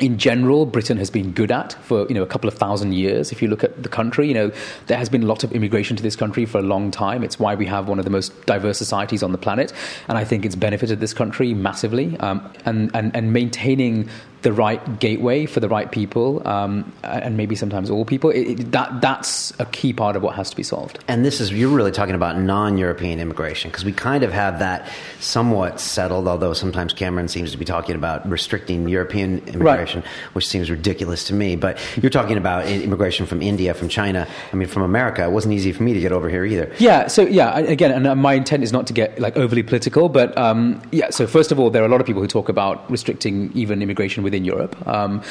in 0.00 0.18
general, 0.18 0.66
Britain 0.66 0.96
has 0.98 1.10
been 1.10 1.32
good 1.32 1.50
at 1.50 1.72
for 1.84 2.06
you 2.08 2.14
know 2.14 2.22
a 2.22 2.26
couple 2.26 2.48
of 2.48 2.54
thousand 2.54 2.92
years. 2.92 3.32
If 3.32 3.42
you 3.42 3.48
look 3.48 3.64
at 3.64 3.82
the 3.82 3.88
country, 3.88 4.28
you 4.28 4.34
know 4.34 4.52
there 4.86 4.98
has 4.98 5.08
been 5.08 5.22
a 5.22 5.26
lot 5.26 5.44
of 5.44 5.52
immigration 5.52 5.96
to 5.96 6.02
this 6.02 6.16
country 6.16 6.46
for 6.46 6.58
a 6.58 6.62
long 6.62 6.90
time. 6.90 7.22
It's 7.22 7.38
why 7.38 7.54
we 7.54 7.66
have 7.66 7.88
one 7.88 7.98
of 7.98 8.04
the 8.04 8.10
most 8.10 8.46
diverse 8.46 8.78
societies 8.78 9.22
on 9.22 9.32
the 9.32 9.38
planet, 9.38 9.72
and 10.08 10.16
I 10.16 10.24
think 10.24 10.44
it's 10.44 10.56
benefited 10.56 11.00
this 11.00 11.14
country 11.14 11.54
massively. 11.54 12.16
Um, 12.18 12.48
and, 12.64 12.90
and 12.94 13.14
and 13.14 13.32
maintaining 13.32 14.08
the 14.42 14.52
right 14.52 15.00
gateway 15.00 15.46
for 15.46 15.60
the 15.60 15.68
right 15.68 15.90
people, 15.90 16.46
um, 16.46 16.92
and 17.02 17.36
maybe 17.36 17.56
sometimes 17.56 17.90
all 17.90 18.04
people. 18.04 18.30
It, 18.30 18.42
it, 18.42 18.72
that 18.72 19.00
that's 19.00 19.52
a 19.58 19.66
key 19.66 19.92
part 19.92 20.16
of 20.16 20.22
what 20.22 20.36
has 20.36 20.50
to 20.50 20.56
be 20.56 20.62
solved. 20.62 20.98
And 21.08 21.24
this 21.24 21.40
is 21.40 21.52
you're 21.52 21.70
really 21.70 21.90
talking 21.90 22.14
about 22.14 22.38
non-European 22.38 23.18
immigration 23.18 23.70
because 23.70 23.84
we 23.84 23.92
kind 23.92 24.22
of 24.22 24.32
have 24.32 24.60
that 24.60 24.88
somewhat 25.18 25.80
settled. 25.80 26.28
Although 26.28 26.52
sometimes 26.52 26.92
Cameron 26.92 27.28
seems 27.28 27.50
to 27.52 27.58
be 27.58 27.64
talking 27.64 27.96
about 27.96 28.28
restricting 28.28 28.88
European 28.88 29.38
immigration, 29.48 30.02
right. 30.02 30.10
which 30.34 30.46
seems 30.46 30.70
ridiculous 30.70 31.24
to 31.24 31.34
me. 31.34 31.56
But 31.56 31.78
you're 32.00 32.10
talking 32.10 32.36
about 32.36 32.66
immigration 32.66 33.26
from 33.26 33.42
India, 33.42 33.74
from 33.74 33.88
China. 33.88 34.28
I 34.52 34.56
mean, 34.56 34.68
from 34.68 34.82
America. 34.82 35.24
It 35.24 35.30
wasn't 35.30 35.54
easy 35.54 35.72
for 35.72 35.82
me 35.82 35.94
to 35.94 36.00
get 36.00 36.12
over 36.12 36.28
here 36.28 36.44
either. 36.44 36.72
Yeah. 36.78 37.08
So 37.08 37.22
yeah, 37.22 37.58
again, 37.58 37.90
and 37.90 38.06
uh, 38.06 38.14
my 38.14 38.34
intent 38.34 38.62
is 38.62 38.72
not 38.72 38.86
to 38.86 38.92
get 38.92 39.18
like 39.18 39.36
overly 39.36 39.64
political, 39.64 40.08
but 40.08 40.36
um, 40.38 40.80
yeah. 40.92 41.10
So 41.10 41.26
first 41.26 41.50
of 41.50 41.58
all, 41.58 41.70
there 41.70 41.82
are 41.82 41.86
a 41.86 41.88
lot 41.88 42.00
of 42.00 42.06
people 42.06 42.22
who 42.22 42.28
talk 42.28 42.48
about 42.48 42.88
restricting 42.88 43.50
even 43.54 43.82
immigration 43.82 44.22
within 44.28 44.44
Europe. 44.44 44.74
Um, 44.86 45.22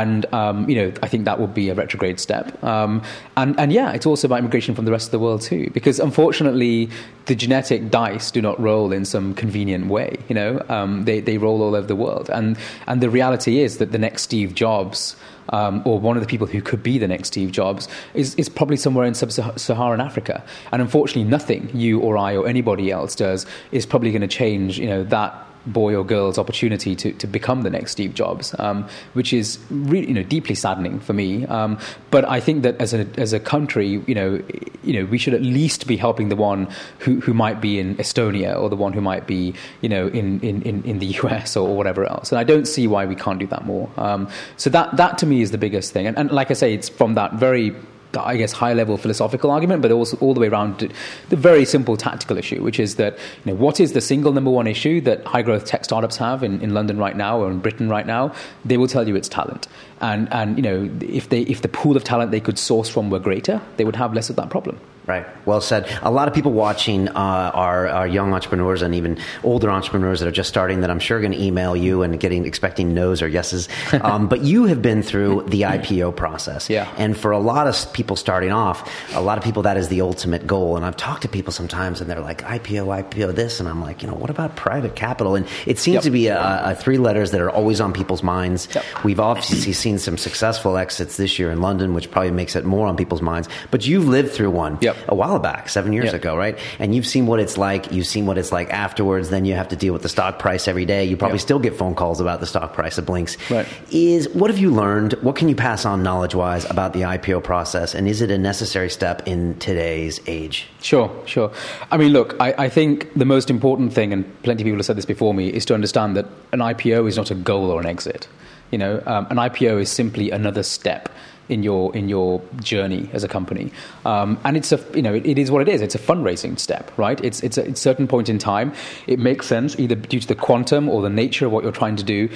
and, 0.00 0.26
um, 0.32 0.68
you 0.68 0.76
know, 0.76 0.88
I 1.02 1.08
think 1.08 1.24
that 1.24 1.38
would 1.40 1.54
be 1.54 1.68
a 1.68 1.74
retrograde 1.74 2.18
step. 2.18 2.46
Um, 2.64 3.02
and, 3.36 3.58
and 3.60 3.72
yeah, 3.72 3.92
it's 3.92 4.06
also 4.06 4.26
about 4.28 4.38
immigration 4.38 4.74
from 4.74 4.84
the 4.84 4.90
rest 4.90 5.06
of 5.08 5.12
the 5.12 5.18
world 5.18 5.42
too, 5.42 5.70
because 5.72 6.00
unfortunately, 6.00 6.88
the 7.26 7.34
genetic 7.34 7.90
dice 7.90 8.30
do 8.30 8.40
not 8.40 8.58
roll 8.60 8.92
in 8.92 9.04
some 9.04 9.34
convenient 9.34 9.86
way. 9.86 10.16
You 10.28 10.34
know, 10.34 10.64
um, 10.68 11.04
they, 11.04 11.20
they 11.20 11.38
roll 11.38 11.62
all 11.62 11.74
over 11.74 11.86
the 11.86 11.96
world. 11.96 12.30
And, 12.30 12.56
and 12.86 13.00
the 13.00 13.10
reality 13.10 13.60
is 13.60 13.78
that 13.78 13.92
the 13.92 13.98
next 13.98 14.22
Steve 14.22 14.54
Jobs, 14.54 15.16
um, 15.50 15.82
or 15.84 15.98
one 16.00 16.16
of 16.16 16.22
the 16.22 16.28
people 16.28 16.46
who 16.46 16.62
could 16.62 16.82
be 16.82 16.98
the 16.98 17.08
next 17.08 17.28
Steve 17.28 17.52
Jobs, 17.52 17.88
is, 18.14 18.34
is 18.36 18.48
probably 18.48 18.76
somewhere 18.76 19.06
in 19.06 19.14
sub 19.14 19.32
Saharan 19.58 20.00
Africa. 20.00 20.42
And 20.72 20.80
unfortunately, 20.80 21.24
nothing 21.24 21.68
you 21.74 22.00
or 22.00 22.16
I 22.16 22.36
or 22.36 22.46
anybody 22.46 22.90
else 22.90 23.14
does 23.14 23.46
is 23.72 23.86
probably 23.86 24.10
going 24.10 24.22
to 24.22 24.28
change 24.28 24.78
you 24.78 24.86
know, 24.86 25.04
that 25.04 25.45
boy 25.66 25.94
or 25.94 26.04
girl's 26.04 26.38
opportunity 26.38 26.94
to, 26.96 27.12
to 27.12 27.26
become 27.26 27.62
the 27.62 27.70
next 27.70 27.92
Steve 27.92 28.14
Jobs, 28.14 28.54
um, 28.58 28.88
which 29.14 29.32
is 29.32 29.58
really 29.70 30.08
you 30.08 30.14
know 30.14 30.22
deeply 30.22 30.54
saddening 30.54 31.00
for 31.00 31.12
me. 31.12 31.46
Um, 31.46 31.78
but 32.10 32.28
I 32.28 32.40
think 32.40 32.62
that 32.62 32.76
as 32.80 32.94
a 32.94 33.06
as 33.16 33.32
a 33.32 33.40
country, 33.40 34.02
you 34.06 34.14
know, 34.14 34.42
you 34.82 34.92
know, 34.94 35.04
we 35.06 35.18
should 35.18 35.34
at 35.34 35.42
least 35.42 35.86
be 35.86 35.96
helping 35.96 36.28
the 36.28 36.36
one 36.36 36.68
who, 37.00 37.20
who 37.20 37.34
might 37.34 37.60
be 37.60 37.78
in 37.78 37.96
Estonia 37.96 38.58
or 38.58 38.68
the 38.68 38.76
one 38.76 38.92
who 38.92 39.00
might 39.00 39.26
be 39.26 39.54
you 39.80 39.88
know 39.88 40.08
in, 40.08 40.40
in, 40.40 40.62
in, 40.62 40.82
in 40.84 40.98
the 40.98 41.06
US 41.22 41.56
or, 41.56 41.76
whatever 41.76 42.04
else. 42.06 42.32
And 42.32 42.38
I 42.38 42.44
don't 42.44 42.66
see 42.66 42.86
why 42.86 43.04
we 43.04 43.14
can't 43.14 43.38
do 43.38 43.46
that 43.48 43.66
more. 43.66 43.90
Um, 43.96 44.28
so 44.56 44.70
that 44.70 44.96
that 44.96 45.18
to 45.18 45.26
me 45.26 45.42
is 45.42 45.50
the 45.50 45.58
biggest 45.58 45.92
thing. 45.92 46.06
And, 46.06 46.16
and 46.16 46.30
like 46.30 46.50
I 46.50 46.54
say, 46.54 46.72
it's 46.72 46.88
from 46.88 47.14
that 47.14 47.34
very 47.34 47.74
I 48.16 48.36
guess, 48.36 48.52
high 48.52 48.72
level 48.72 48.96
philosophical 48.96 49.50
argument, 49.50 49.82
but 49.82 49.90
also 49.92 50.16
all 50.18 50.34
the 50.34 50.40
way 50.40 50.48
around 50.48 50.92
the 51.28 51.36
very 51.36 51.64
simple 51.64 51.96
tactical 51.96 52.38
issue, 52.38 52.62
which 52.62 52.80
is 52.80 52.96
that 52.96 53.18
you 53.44 53.52
know, 53.52 53.54
what 53.54 53.80
is 53.80 53.92
the 53.92 54.00
single 54.00 54.32
number 54.32 54.50
one 54.50 54.66
issue 54.66 55.00
that 55.02 55.24
high 55.24 55.42
growth 55.42 55.64
tech 55.64 55.84
startups 55.84 56.16
have 56.16 56.42
in, 56.42 56.60
in 56.60 56.74
London 56.74 56.98
right 56.98 57.16
now 57.16 57.40
or 57.40 57.50
in 57.50 57.58
Britain 57.58 57.88
right 57.88 58.06
now? 58.06 58.34
They 58.64 58.76
will 58.76 58.88
tell 58.88 59.06
you 59.06 59.16
it's 59.16 59.28
talent. 59.28 59.68
And, 60.00 60.32
and 60.32 60.56
you 60.56 60.62
know, 60.62 60.90
if, 61.00 61.28
they, 61.28 61.42
if 61.42 61.62
the 61.62 61.68
pool 61.68 61.96
of 61.96 62.04
talent 62.04 62.30
they 62.30 62.40
could 62.40 62.58
source 62.58 62.88
from 62.88 63.10
were 63.10 63.18
greater, 63.18 63.60
they 63.76 63.84
would 63.84 63.96
have 63.96 64.14
less 64.14 64.30
of 64.30 64.36
that 64.36 64.50
problem. 64.50 64.78
Right. 65.06 65.24
Well 65.46 65.60
said. 65.60 65.88
A 66.02 66.10
lot 66.10 66.26
of 66.26 66.34
people 66.34 66.52
watching 66.52 67.08
uh, 67.08 67.12
are, 67.14 67.86
are 67.86 68.08
young 68.08 68.34
entrepreneurs 68.34 68.82
and 68.82 68.92
even 68.92 69.18
older 69.44 69.70
entrepreneurs 69.70 70.18
that 70.18 70.26
are 70.26 70.32
just 70.32 70.48
starting 70.48 70.80
that 70.80 70.90
I'm 70.90 70.98
sure 70.98 71.18
are 71.18 71.20
going 71.20 71.32
to 71.32 71.40
email 71.40 71.76
you 71.76 72.02
and 72.02 72.18
getting 72.18 72.44
expecting 72.44 72.92
no's 72.92 73.22
or 73.22 73.28
yeses. 73.28 73.68
Um, 74.06 74.28
but 74.28 74.42
you 74.42 74.64
have 74.64 74.82
been 74.82 75.02
through 75.02 75.44
the 75.44 75.62
IPO 75.62 76.14
process. 76.16 76.68
Yeah. 76.68 76.92
And 76.96 77.16
for 77.16 77.32
a 77.32 77.38
lot 77.38 77.66
of 77.66 77.92
people 77.92 78.14
starting 78.14 78.52
off, 78.52 78.88
a 79.14 79.20
lot 79.20 79.38
of 79.38 79.42
people 79.42 79.62
that 79.62 79.76
is 79.76 79.88
the 79.88 80.02
ultimate 80.02 80.46
goal. 80.46 80.76
And 80.76 80.84
I've 80.84 80.96
talked 80.96 81.22
to 81.22 81.28
people 81.28 81.52
sometimes 81.52 82.00
and 82.00 82.08
they're 82.08 82.20
like 82.20 82.42
IPO, 82.42 82.86
IPO 82.86 83.34
this, 83.34 83.58
and 83.58 83.68
I'm 83.68 83.80
like, 83.80 84.02
you 84.02 84.08
know, 84.08 84.14
what 84.14 84.30
about 84.30 84.54
private 84.54 84.94
capital? 84.94 85.34
And 85.34 85.46
it 85.66 85.78
seems 85.78 85.94
yep. 85.94 86.02
to 86.04 86.10
be 86.10 86.26
a, 86.28 86.70
a, 86.70 86.74
three 86.74 86.98
letters 86.98 87.30
that 87.30 87.40
are 87.40 87.50
always 87.50 87.80
on 87.80 87.92
people's 87.92 88.22
minds. 88.22 88.68
Yep. 88.74 88.84
We've 89.02 89.20
obviously 89.20 89.72
seen 89.72 89.98
some 89.98 90.18
successful 90.18 90.76
exits 90.76 91.16
this 91.16 91.38
year 91.38 91.50
in 91.50 91.60
London, 91.60 91.94
which 91.94 92.10
probably 92.10 92.32
makes 92.32 92.54
it 92.54 92.64
more 92.64 92.86
on 92.86 92.96
people's 92.96 93.22
minds. 93.22 93.48
But 93.70 93.86
you've 93.86 94.06
lived 94.06 94.32
through 94.32 94.50
one. 94.50 94.78
Yep 94.82 94.95
a 95.08 95.14
while 95.14 95.38
back, 95.38 95.68
seven 95.68 95.92
years 95.92 96.12
ago, 96.12 96.36
right? 96.36 96.58
And 96.78 96.94
you've 96.94 97.06
seen 97.06 97.26
what 97.26 97.40
it's 97.40 97.56
like. 97.56 97.92
You've 97.92 98.06
seen 98.06 98.26
what 98.26 98.38
it's 98.38 98.52
like 98.52 98.70
afterwards. 98.70 99.30
Then 99.30 99.44
you 99.44 99.54
have 99.54 99.68
to 99.68 99.76
deal 99.76 99.92
with 99.92 100.02
the 100.02 100.08
stock 100.08 100.38
price 100.38 100.68
every 100.68 100.84
day. 100.84 101.04
You 101.04 101.16
probably 101.16 101.38
still 101.38 101.58
get 101.58 101.76
phone 101.76 101.94
calls 101.94 102.20
about 102.20 102.40
the 102.40 102.46
stock 102.46 102.72
price 102.72 102.98
of 102.98 103.06
blinkx. 103.06 103.36
Right. 103.50 103.66
Is 103.90 104.28
what 104.30 104.50
have 104.50 104.58
you 104.58 104.70
learned? 104.70 105.14
What 105.14 105.36
can 105.36 105.48
you 105.48 105.56
pass 105.56 105.84
on 105.84 106.02
knowledge 106.02 106.34
wise 106.34 106.64
about 106.64 106.92
the 106.92 107.02
IPO 107.02 107.44
process? 107.44 107.94
And 107.94 108.08
is 108.08 108.20
it 108.20 108.30
a 108.30 108.38
necessary 108.38 108.90
step 108.90 109.26
in 109.26 109.58
today's 109.58 110.20
age? 110.26 110.68
Sure, 110.82 111.10
sure. 111.26 111.52
I 111.90 111.96
mean, 111.96 112.12
look, 112.12 112.36
I, 112.40 112.54
I 112.58 112.68
think 112.68 113.12
the 113.14 113.24
most 113.24 113.50
important 113.50 113.92
thing, 113.92 114.12
and 114.12 114.42
plenty 114.42 114.62
of 114.62 114.66
people 114.66 114.78
have 114.78 114.86
said 114.86 114.96
this 114.96 115.04
before 115.04 115.34
me, 115.34 115.48
is 115.48 115.64
to 115.66 115.74
understand 115.74 116.16
that 116.16 116.26
an 116.52 116.60
IPO 116.60 117.08
is 117.08 117.16
not 117.16 117.30
a 117.30 117.34
goal 117.34 117.70
or 117.70 117.80
an 117.80 117.86
exit. 117.86 118.28
You 118.70 118.78
know, 118.78 119.02
um, 119.06 119.26
an 119.30 119.36
IPO 119.36 119.80
is 119.80 119.90
simply 119.90 120.30
another 120.30 120.62
step 120.62 121.08
in 121.48 121.62
your 121.62 121.94
in 121.96 122.08
your 122.08 122.42
journey 122.60 123.08
as 123.12 123.24
a 123.24 123.28
company. 123.28 123.72
Um, 124.04 124.38
and 124.44 124.56
it's 124.56 124.72
a 124.72 124.84
you 124.94 125.02
know 125.02 125.14
it, 125.14 125.26
it 125.26 125.38
is 125.38 125.50
what 125.50 125.62
it 125.62 125.68
is. 125.68 125.80
It's 125.80 125.94
a 125.94 125.98
fundraising 125.98 126.58
step, 126.58 126.90
right? 126.96 127.22
It's 127.24 127.42
it's 127.42 127.58
a, 127.58 127.66
it's 127.66 127.80
certain 127.80 128.06
point 128.06 128.28
in 128.28 128.38
time. 128.38 128.72
It 129.06 129.18
makes 129.18 129.46
sense 129.46 129.78
either 129.78 129.94
due 129.94 130.20
to 130.20 130.28
the 130.28 130.34
quantum 130.34 130.88
or 130.88 131.02
the 131.02 131.10
nature 131.10 131.46
of 131.46 131.52
what 131.52 131.62
you're 131.62 131.72
trying 131.72 131.96
to 131.96 132.04
do, 132.04 132.28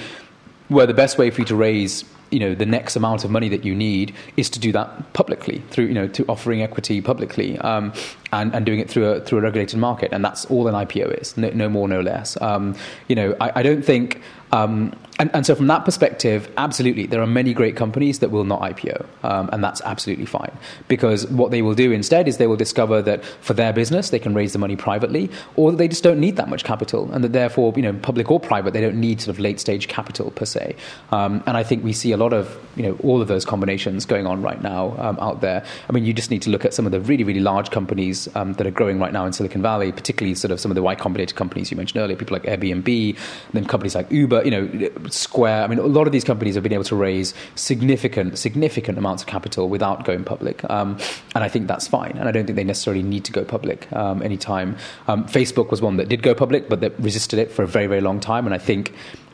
where 0.67 0.85
the 0.85 0.93
best 0.93 1.17
way 1.17 1.29
for 1.29 1.41
you 1.41 1.45
to 1.47 1.55
raise 1.55 2.05
you 2.31 2.39
know 2.39 2.55
the 2.55 2.65
next 2.65 2.95
amount 2.95 3.23
of 3.23 3.29
money 3.29 3.49
that 3.49 3.63
you 3.63 3.75
need 3.75 4.15
is 4.37 4.49
to 4.49 4.59
do 4.59 4.71
that 4.71 5.13
publicly 5.13 5.61
through 5.69 5.85
you 5.85 5.93
know 5.93 6.07
to 6.07 6.25
offering 6.27 6.61
equity 6.61 7.01
publicly 7.01 7.57
um, 7.59 7.93
and, 8.31 8.55
and 8.55 8.65
doing 8.65 8.79
it 8.79 8.89
through 8.89 9.05
a 9.05 9.19
through 9.21 9.39
a 9.39 9.41
regulated 9.41 9.77
market 9.77 10.11
and 10.13 10.23
that's 10.23 10.45
all 10.45 10.67
an 10.67 10.73
IPO 10.73 11.21
is 11.21 11.35
no, 11.37 11.49
no 11.49 11.69
more 11.69 11.87
no 11.87 11.99
less 11.99 12.41
um, 12.41 12.73
you 13.07 13.15
know 13.15 13.35
I, 13.41 13.51
I 13.59 13.63
don't 13.63 13.83
think 13.83 14.21
um, 14.53 14.93
and, 15.21 15.29
and, 15.35 15.45
so, 15.45 15.53
from 15.53 15.67
that 15.67 15.85
perspective, 15.85 16.51
absolutely, 16.57 17.05
there 17.05 17.21
are 17.21 17.27
many 17.27 17.53
great 17.53 17.75
companies 17.75 18.17
that 18.19 18.31
will 18.31 18.43
not 18.43 18.59
IPO, 18.61 19.05
um, 19.23 19.51
and 19.53 19.63
that's 19.63 19.79
absolutely 19.81 20.25
fine. 20.25 20.51
Because 20.87 21.27
what 21.27 21.51
they 21.51 21.61
will 21.61 21.75
do 21.75 21.91
instead 21.91 22.27
is 22.27 22.37
they 22.37 22.47
will 22.47 22.55
discover 22.55 23.03
that 23.03 23.23
for 23.23 23.53
their 23.53 23.71
business, 23.71 24.09
they 24.09 24.17
can 24.17 24.33
raise 24.33 24.53
the 24.53 24.57
money 24.57 24.75
privately, 24.75 25.29
or 25.57 25.73
they 25.73 25.87
just 25.87 26.01
don't 26.01 26.19
need 26.19 26.37
that 26.37 26.49
much 26.49 26.63
capital, 26.63 27.11
and 27.13 27.23
that 27.23 27.33
therefore, 27.33 27.71
you 27.75 27.83
know, 27.83 27.93
public 27.93 28.31
or 28.31 28.39
private, 28.39 28.73
they 28.73 28.81
don't 28.81 28.99
need 28.99 29.21
sort 29.21 29.35
of 29.35 29.39
late 29.39 29.59
stage 29.59 29.87
capital 29.87 30.31
per 30.31 30.43
se. 30.43 30.75
Um, 31.11 31.43
and 31.45 31.55
I 31.55 31.61
think 31.61 31.83
we 31.83 31.93
see 31.93 32.13
a 32.13 32.17
lot 32.17 32.33
of, 32.33 32.57
you 32.75 32.81
know, 32.81 32.97
all 33.03 33.21
of 33.21 33.27
those 33.27 33.45
combinations 33.45 34.07
going 34.07 34.25
on 34.25 34.41
right 34.41 34.63
now 34.63 34.95
um, 34.97 35.19
out 35.21 35.41
there. 35.41 35.63
I 35.87 35.91
mean, 35.91 36.03
you 36.03 36.13
just 36.13 36.31
need 36.31 36.41
to 36.41 36.49
look 36.49 36.65
at 36.65 36.73
some 36.73 36.87
of 36.87 36.91
the 36.91 36.99
really, 36.99 37.23
really 37.23 37.41
large 37.41 37.69
companies 37.69 38.27
um, 38.33 38.53
that 38.53 38.65
are 38.65 38.71
growing 38.71 38.97
right 38.97 39.13
now 39.13 39.27
in 39.27 39.33
Silicon 39.33 39.61
Valley, 39.61 39.91
particularly 39.91 40.33
sort 40.33 40.49
of 40.49 40.59
some 40.59 40.71
of 40.71 40.75
the 40.75 40.81
Y 40.81 40.95
Combinator 40.95 41.35
companies 41.35 41.69
you 41.69 41.77
mentioned 41.77 42.01
earlier, 42.01 42.17
people 42.17 42.35
like 42.35 42.43
Airbnb, 42.43 43.15
then 43.53 43.65
companies 43.65 43.93
like 43.93 44.11
Uber, 44.11 44.43
you 44.43 44.49
know 44.49 44.89
Square. 45.13 45.63
I 45.63 45.67
mean, 45.67 45.79
a 45.79 45.83
lot 45.83 46.07
of 46.07 46.13
these 46.13 46.23
companies 46.23 46.55
have 46.55 46.63
been 46.63 46.73
able 46.73 46.83
to 46.85 46.95
raise 46.95 47.33
significant, 47.55 48.37
significant 48.37 48.97
amounts 48.97 49.23
of 49.23 49.27
capital 49.27 49.69
without 49.69 50.05
going 50.05 50.23
public, 50.23 50.63
um, 50.69 50.97
and 51.35 51.43
I 51.43 51.49
think 51.49 51.67
that's 51.67 51.87
fine. 51.87 52.17
And 52.17 52.27
I 52.27 52.31
don't 52.31 52.45
think 52.45 52.55
they 52.55 52.63
necessarily 52.63 53.03
need 53.03 53.25
to 53.25 53.31
go 53.31 53.43
public 53.43 53.91
um, 53.93 54.21
anytime. 54.21 54.77
Um, 55.07 55.25
Facebook 55.25 55.71
was 55.71 55.81
one 55.81 55.97
that 55.97 56.09
did 56.09 56.23
go 56.23 56.33
public, 56.33 56.69
but 56.69 56.81
that 56.81 56.97
resisted 56.99 57.39
it 57.39 57.51
for 57.51 57.63
a 57.63 57.67
very, 57.67 57.87
very 57.87 58.01
long 58.01 58.19
time, 58.19 58.45
and 58.45 58.53
I 58.53 58.57
think 58.57 58.93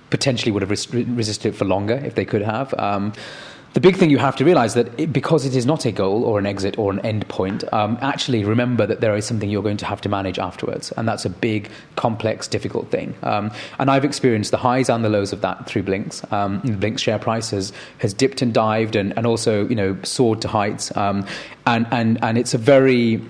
potentially 0.09 0.51
would 0.51 0.61
have 0.61 0.69
res- 0.69 0.93
resisted 0.93 1.53
it 1.53 1.57
for 1.57 1.65
longer 1.65 1.95
if 2.03 2.15
they 2.15 2.25
could 2.25 2.41
have. 2.41 2.73
Um, 2.75 3.13
the 3.77 3.81
big 3.81 3.95
thing 3.95 4.09
you 4.09 4.17
have 4.17 4.35
to 4.35 4.43
realize 4.43 4.73
that 4.73 4.87
it, 4.99 5.13
because 5.13 5.45
it 5.45 5.55
is 5.55 5.63
not 5.63 5.85
a 5.85 5.91
goal 5.91 6.23
or 6.23 6.39
an 6.39 6.47
exit 6.47 6.79
or 6.79 6.91
an 6.91 6.99
end 7.01 7.27
point, 7.27 7.63
um, 7.71 7.95
actually 8.01 8.43
remember 8.43 8.87
that 8.87 9.01
there 9.01 9.15
is 9.15 9.23
something 9.23 9.51
you're 9.51 9.61
going 9.61 9.77
to 9.77 9.85
have 9.85 10.01
to 10.01 10.09
manage 10.09 10.39
afterwards. 10.39 10.91
And 10.93 11.07
that's 11.07 11.25
a 11.25 11.29
big, 11.29 11.69
complex, 11.95 12.47
difficult 12.47 12.89
thing. 12.89 13.13
Um, 13.21 13.51
and 13.77 13.91
I've 13.91 14.03
experienced 14.03 14.49
the 14.49 14.57
highs 14.57 14.89
and 14.89 15.05
the 15.05 15.09
lows 15.09 15.31
of 15.31 15.41
that 15.41 15.67
through 15.67 15.83
blinkx. 15.83 16.23
Um, 16.33 16.59
blinkx 16.63 16.97
share 16.97 17.19
price 17.19 17.51
has, 17.51 17.71
has 17.99 18.15
dipped 18.15 18.41
and 18.41 18.51
dived 18.51 18.95
and, 18.95 19.15
and 19.15 19.27
also, 19.27 19.67
you 19.67 19.75
know, 19.75 19.95
soared 20.01 20.41
to 20.41 20.47
heights. 20.47 20.97
Um, 20.97 21.23
and, 21.67 21.85
and, 21.91 22.17
and 22.23 22.39
it's 22.39 22.55
a 22.55 22.57
very 22.57 23.21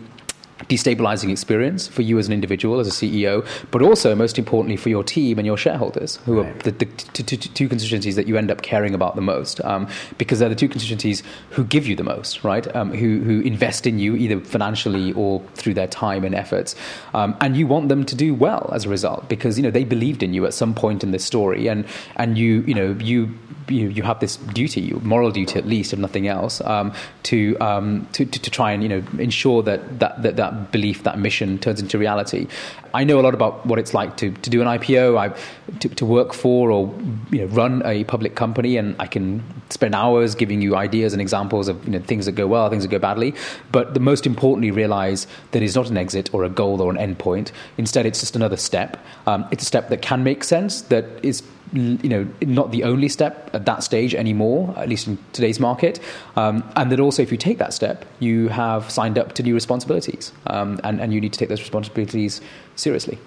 destabilizing 0.65 1.31
experience 1.31 1.87
for 1.87 2.01
you 2.01 2.17
as 2.17 2.27
an 2.27 2.33
individual, 2.33 2.79
as 2.79 2.87
a 2.87 2.91
CEO, 2.91 3.45
but 3.71 3.81
also, 3.81 4.15
most 4.15 4.39
importantly, 4.39 4.75
for 4.75 4.89
your 4.89 5.03
team 5.03 5.37
and 5.37 5.45
your 5.45 5.57
shareholders, 5.57 6.17
who 6.25 6.41
right. 6.41 6.49
are 6.49 6.59
the, 6.63 6.71
the 6.71 6.85
t- 6.85 7.23
t- 7.23 7.37
t- 7.37 7.49
two 7.49 7.69
constituencies 7.69 8.15
that 8.15 8.27
you 8.27 8.37
end 8.37 8.49
up 8.49 8.61
caring 8.61 8.93
about 8.93 9.15
the 9.15 9.21
most, 9.21 9.63
um, 9.63 9.87
because 10.17 10.39
they're 10.39 10.49
the 10.49 10.55
two 10.55 10.67
constituencies 10.67 11.23
who 11.51 11.63
give 11.63 11.87
you 11.87 11.95
the 11.95 12.03
most, 12.03 12.43
right? 12.43 12.73
Um, 12.75 12.91
who, 12.91 13.19
who 13.19 13.41
invest 13.41 13.87
in 13.87 13.99
you 13.99 14.15
either 14.15 14.39
financially 14.39 15.13
or 15.13 15.41
through 15.55 15.75
their 15.75 15.87
time 15.87 16.23
and 16.23 16.33
efforts, 16.33 16.75
um, 17.13 17.37
and 17.41 17.55
you 17.55 17.67
want 17.67 17.89
them 17.89 18.05
to 18.05 18.15
do 18.15 18.33
well 18.33 18.69
as 18.73 18.85
a 18.85 18.89
result, 18.89 19.29
because 19.29 19.57
you 19.57 19.63
know 19.63 19.71
they 19.71 19.83
believed 19.83 20.23
in 20.23 20.33
you 20.33 20.45
at 20.45 20.53
some 20.53 20.73
point 20.73 21.03
in 21.03 21.11
this 21.11 21.23
story, 21.23 21.67
and 21.67 21.85
and 22.15 22.37
you 22.37 22.61
you 22.61 22.73
know 22.73 22.95
you 22.99 23.37
you, 23.69 23.89
you 23.89 24.03
have 24.03 24.19
this 24.19 24.37
duty, 24.37 24.93
moral 25.01 25.31
duty 25.31 25.57
at 25.57 25.65
least, 25.65 25.93
if 25.93 25.99
nothing 25.99 26.27
else, 26.27 26.61
um, 26.61 26.93
to, 27.23 27.57
um, 27.59 28.07
to, 28.13 28.25
to, 28.25 28.39
to 28.39 28.49
try 28.49 28.71
and 28.71 28.83
you 28.83 28.89
know 28.89 29.03
ensure 29.19 29.63
that 29.63 29.99
that, 29.99 30.21
that 30.23 30.35
that 30.37 30.46
belief, 30.51 31.03
that 31.03 31.19
mission 31.19 31.57
turns 31.59 31.79
into 31.79 31.97
reality. 31.97 32.47
I 32.93 33.03
know 33.03 33.19
a 33.19 33.21
lot 33.21 33.33
about 33.33 33.65
what 33.65 33.79
it's 33.79 33.93
like 33.93 34.17
to, 34.17 34.31
to 34.31 34.49
do 34.49 34.61
an 34.61 34.67
IPO, 34.67 35.17
I, 35.17 35.77
to, 35.79 35.89
to 35.89 36.05
work 36.05 36.33
for 36.33 36.71
or 36.71 36.93
you 37.31 37.39
know, 37.39 37.45
run 37.47 37.81
a 37.85 38.03
public 38.05 38.35
company, 38.35 38.77
and 38.77 38.95
I 38.99 39.07
can 39.07 39.43
spend 39.69 39.93
hours 39.93 40.35
giving 40.35 40.61
you 40.61 40.75
ideas 40.75 41.13
and 41.13 41.21
examples 41.21 41.67
of 41.67 41.83
you 41.85 41.91
know, 41.91 41.99
things 41.99 42.25
that 42.25 42.33
go 42.33 42.47
well, 42.47 42.69
things 42.69 42.83
that 42.83 42.89
go 42.89 42.99
badly. 42.99 43.35
But 43.71 43.93
the 43.93 43.99
most 43.99 44.25
importantly, 44.25 44.71
realize 44.71 45.27
that 45.51 45.61
it's 45.61 45.75
not 45.75 45.89
an 45.89 45.97
exit 45.97 46.33
or 46.33 46.43
a 46.43 46.49
goal 46.49 46.81
or 46.81 46.89
an 46.91 46.97
end 46.97 47.19
point. 47.19 47.51
Instead, 47.77 48.05
it's 48.05 48.19
just 48.19 48.35
another 48.35 48.57
step. 48.57 48.97
Um, 49.25 49.45
it's 49.51 49.63
a 49.63 49.65
step 49.65 49.89
that 49.89 50.01
can 50.01 50.23
make 50.23 50.43
sense, 50.43 50.81
that 50.83 51.05
is 51.23 51.43
you 51.73 52.09
know, 52.09 52.27
not 52.41 52.71
the 52.71 52.83
only 52.83 53.09
step 53.09 53.49
at 53.53 53.65
that 53.65 53.83
stage 53.83 54.15
anymore, 54.15 54.73
at 54.77 54.89
least 54.89 55.07
in 55.07 55.17
today's 55.33 55.59
market. 55.59 55.99
Um, 56.35 56.63
and 56.75 56.91
that 56.91 56.99
also, 56.99 57.21
if 57.21 57.31
you 57.31 57.37
take 57.37 57.57
that 57.57 57.73
step, 57.73 58.05
you 58.19 58.47
have 58.49 58.89
signed 58.89 59.17
up 59.17 59.33
to 59.33 59.43
new 59.43 59.53
responsibilities, 59.53 60.31
um, 60.47 60.79
and, 60.83 60.99
and 60.99 61.13
you 61.13 61.21
need 61.21 61.33
to 61.33 61.39
take 61.39 61.49
those 61.49 61.61
responsibilities 61.61 62.41
seriously. 62.75 63.17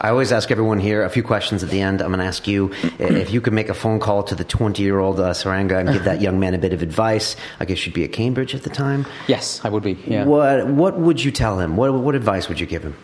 I 0.00 0.08
always 0.10 0.32
ask 0.32 0.50
everyone 0.50 0.80
here 0.80 1.04
a 1.04 1.08
few 1.08 1.22
questions 1.22 1.62
at 1.62 1.70
the 1.70 1.80
end. 1.80 2.02
I'm 2.02 2.08
going 2.08 2.18
to 2.18 2.26
ask 2.26 2.48
you 2.48 2.72
if 2.98 3.30
you 3.30 3.40
could 3.40 3.52
make 3.52 3.68
a 3.68 3.74
phone 3.74 4.00
call 4.00 4.24
to 4.24 4.34
the 4.34 4.44
20 4.44 4.82
year 4.82 4.98
old 4.98 5.20
uh, 5.20 5.30
Suranga 5.30 5.78
and 5.78 5.92
give 5.92 6.04
that 6.04 6.20
young 6.20 6.40
man 6.40 6.52
a 6.52 6.58
bit 6.58 6.72
of 6.72 6.82
advice. 6.82 7.36
I 7.60 7.64
guess 7.64 7.86
you'd 7.86 7.94
be 7.94 8.02
at 8.02 8.12
Cambridge 8.12 8.56
at 8.56 8.64
the 8.64 8.70
time. 8.70 9.06
Yes, 9.28 9.60
I 9.64 9.68
would 9.68 9.84
be. 9.84 9.92
Yeah. 10.04 10.24
What 10.24 10.66
What 10.66 10.98
would 10.98 11.22
you 11.22 11.30
tell 11.30 11.60
him? 11.60 11.76
What 11.76 11.94
What 11.94 12.16
advice 12.16 12.48
would 12.48 12.58
you 12.58 12.66
give 12.66 12.82
him? 12.82 12.96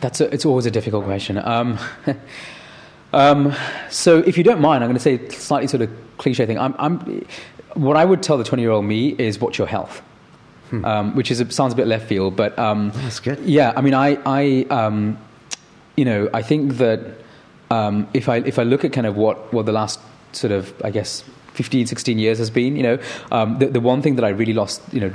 That's 0.00 0.20
a, 0.20 0.32
it's 0.32 0.44
always 0.44 0.66
a 0.66 0.70
difficult 0.70 1.04
question. 1.04 1.38
Um, 1.38 1.78
Um, 3.12 3.54
so, 3.90 4.18
if 4.18 4.38
you 4.38 4.44
don't 4.44 4.60
mind, 4.60 4.84
I'm 4.84 4.88
going 4.88 4.98
to 4.98 5.00
say 5.00 5.14
a 5.14 5.32
slightly 5.32 5.68
sort 5.68 5.82
of 5.82 5.90
cliche 6.18 6.46
thing. 6.46 6.58
I'm, 6.58 6.74
I'm, 6.78 7.26
what 7.74 7.96
I 7.96 8.04
would 8.04 8.22
tell 8.22 8.38
the 8.38 8.44
20 8.44 8.62
year 8.62 8.70
old 8.70 8.84
me 8.84 9.14
is 9.18 9.40
watch 9.40 9.58
your 9.58 9.66
health, 9.66 10.00
hmm. 10.70 10.84
um, 10.84 11.16
which 11.16 11.30
is 11.30 11.42
sounds 11.54 11.72
a 11.72 11.76
bit 11.76 11.86
left 11.86 12.06
field, 12.06 12.36
but 12.36 12.58
um, 12.58 12.92
that's 12.94 13.20
good. 13.20 13.40
Yeah, 13.40 13.72
I 13.76 13.80
mean, 13.80 13.94
I, 13.94 14.18
I 14.24 14.66
um, 14.70 15.18
you 15.96 16.04
know, 16.04 16.30
I 16.32 16.42
think 16.42 16.74
that 16.78 17.00
um, 17.70 18.08
if 18.14 18.28
I 18.28 18.36
if 18.36 18.58
I 18.58 18.62
look 18.64 18.84
at 18.84 18.92
kind 18.92 19.06
of 19.06 19.16
what 19.16 19.52
what 19.52 19.66
the 19.66 19.72
last 19.72 20.00
sort 20.32 20.52
of 20.52 20.72
I 20.84 20.90
guess 20.90 21.24
15, 21.62 21.86
16 21.86 22.18
years 22.18 22.38
has 22.38 22.48
been. 22.48 22.74
You 22.74 22.82
know, 22.82 22.98
um, 23.30 23.58
the, 23.58 23.66
the 23.66 23.80
one 23.80 24.00
thing 24.00 24.16
that 24.16 24.24
I 24.24 24.30
really 24.30 24.54
lost, 24.54 24.80
you 24.92 25.00
know, 25.00 25.12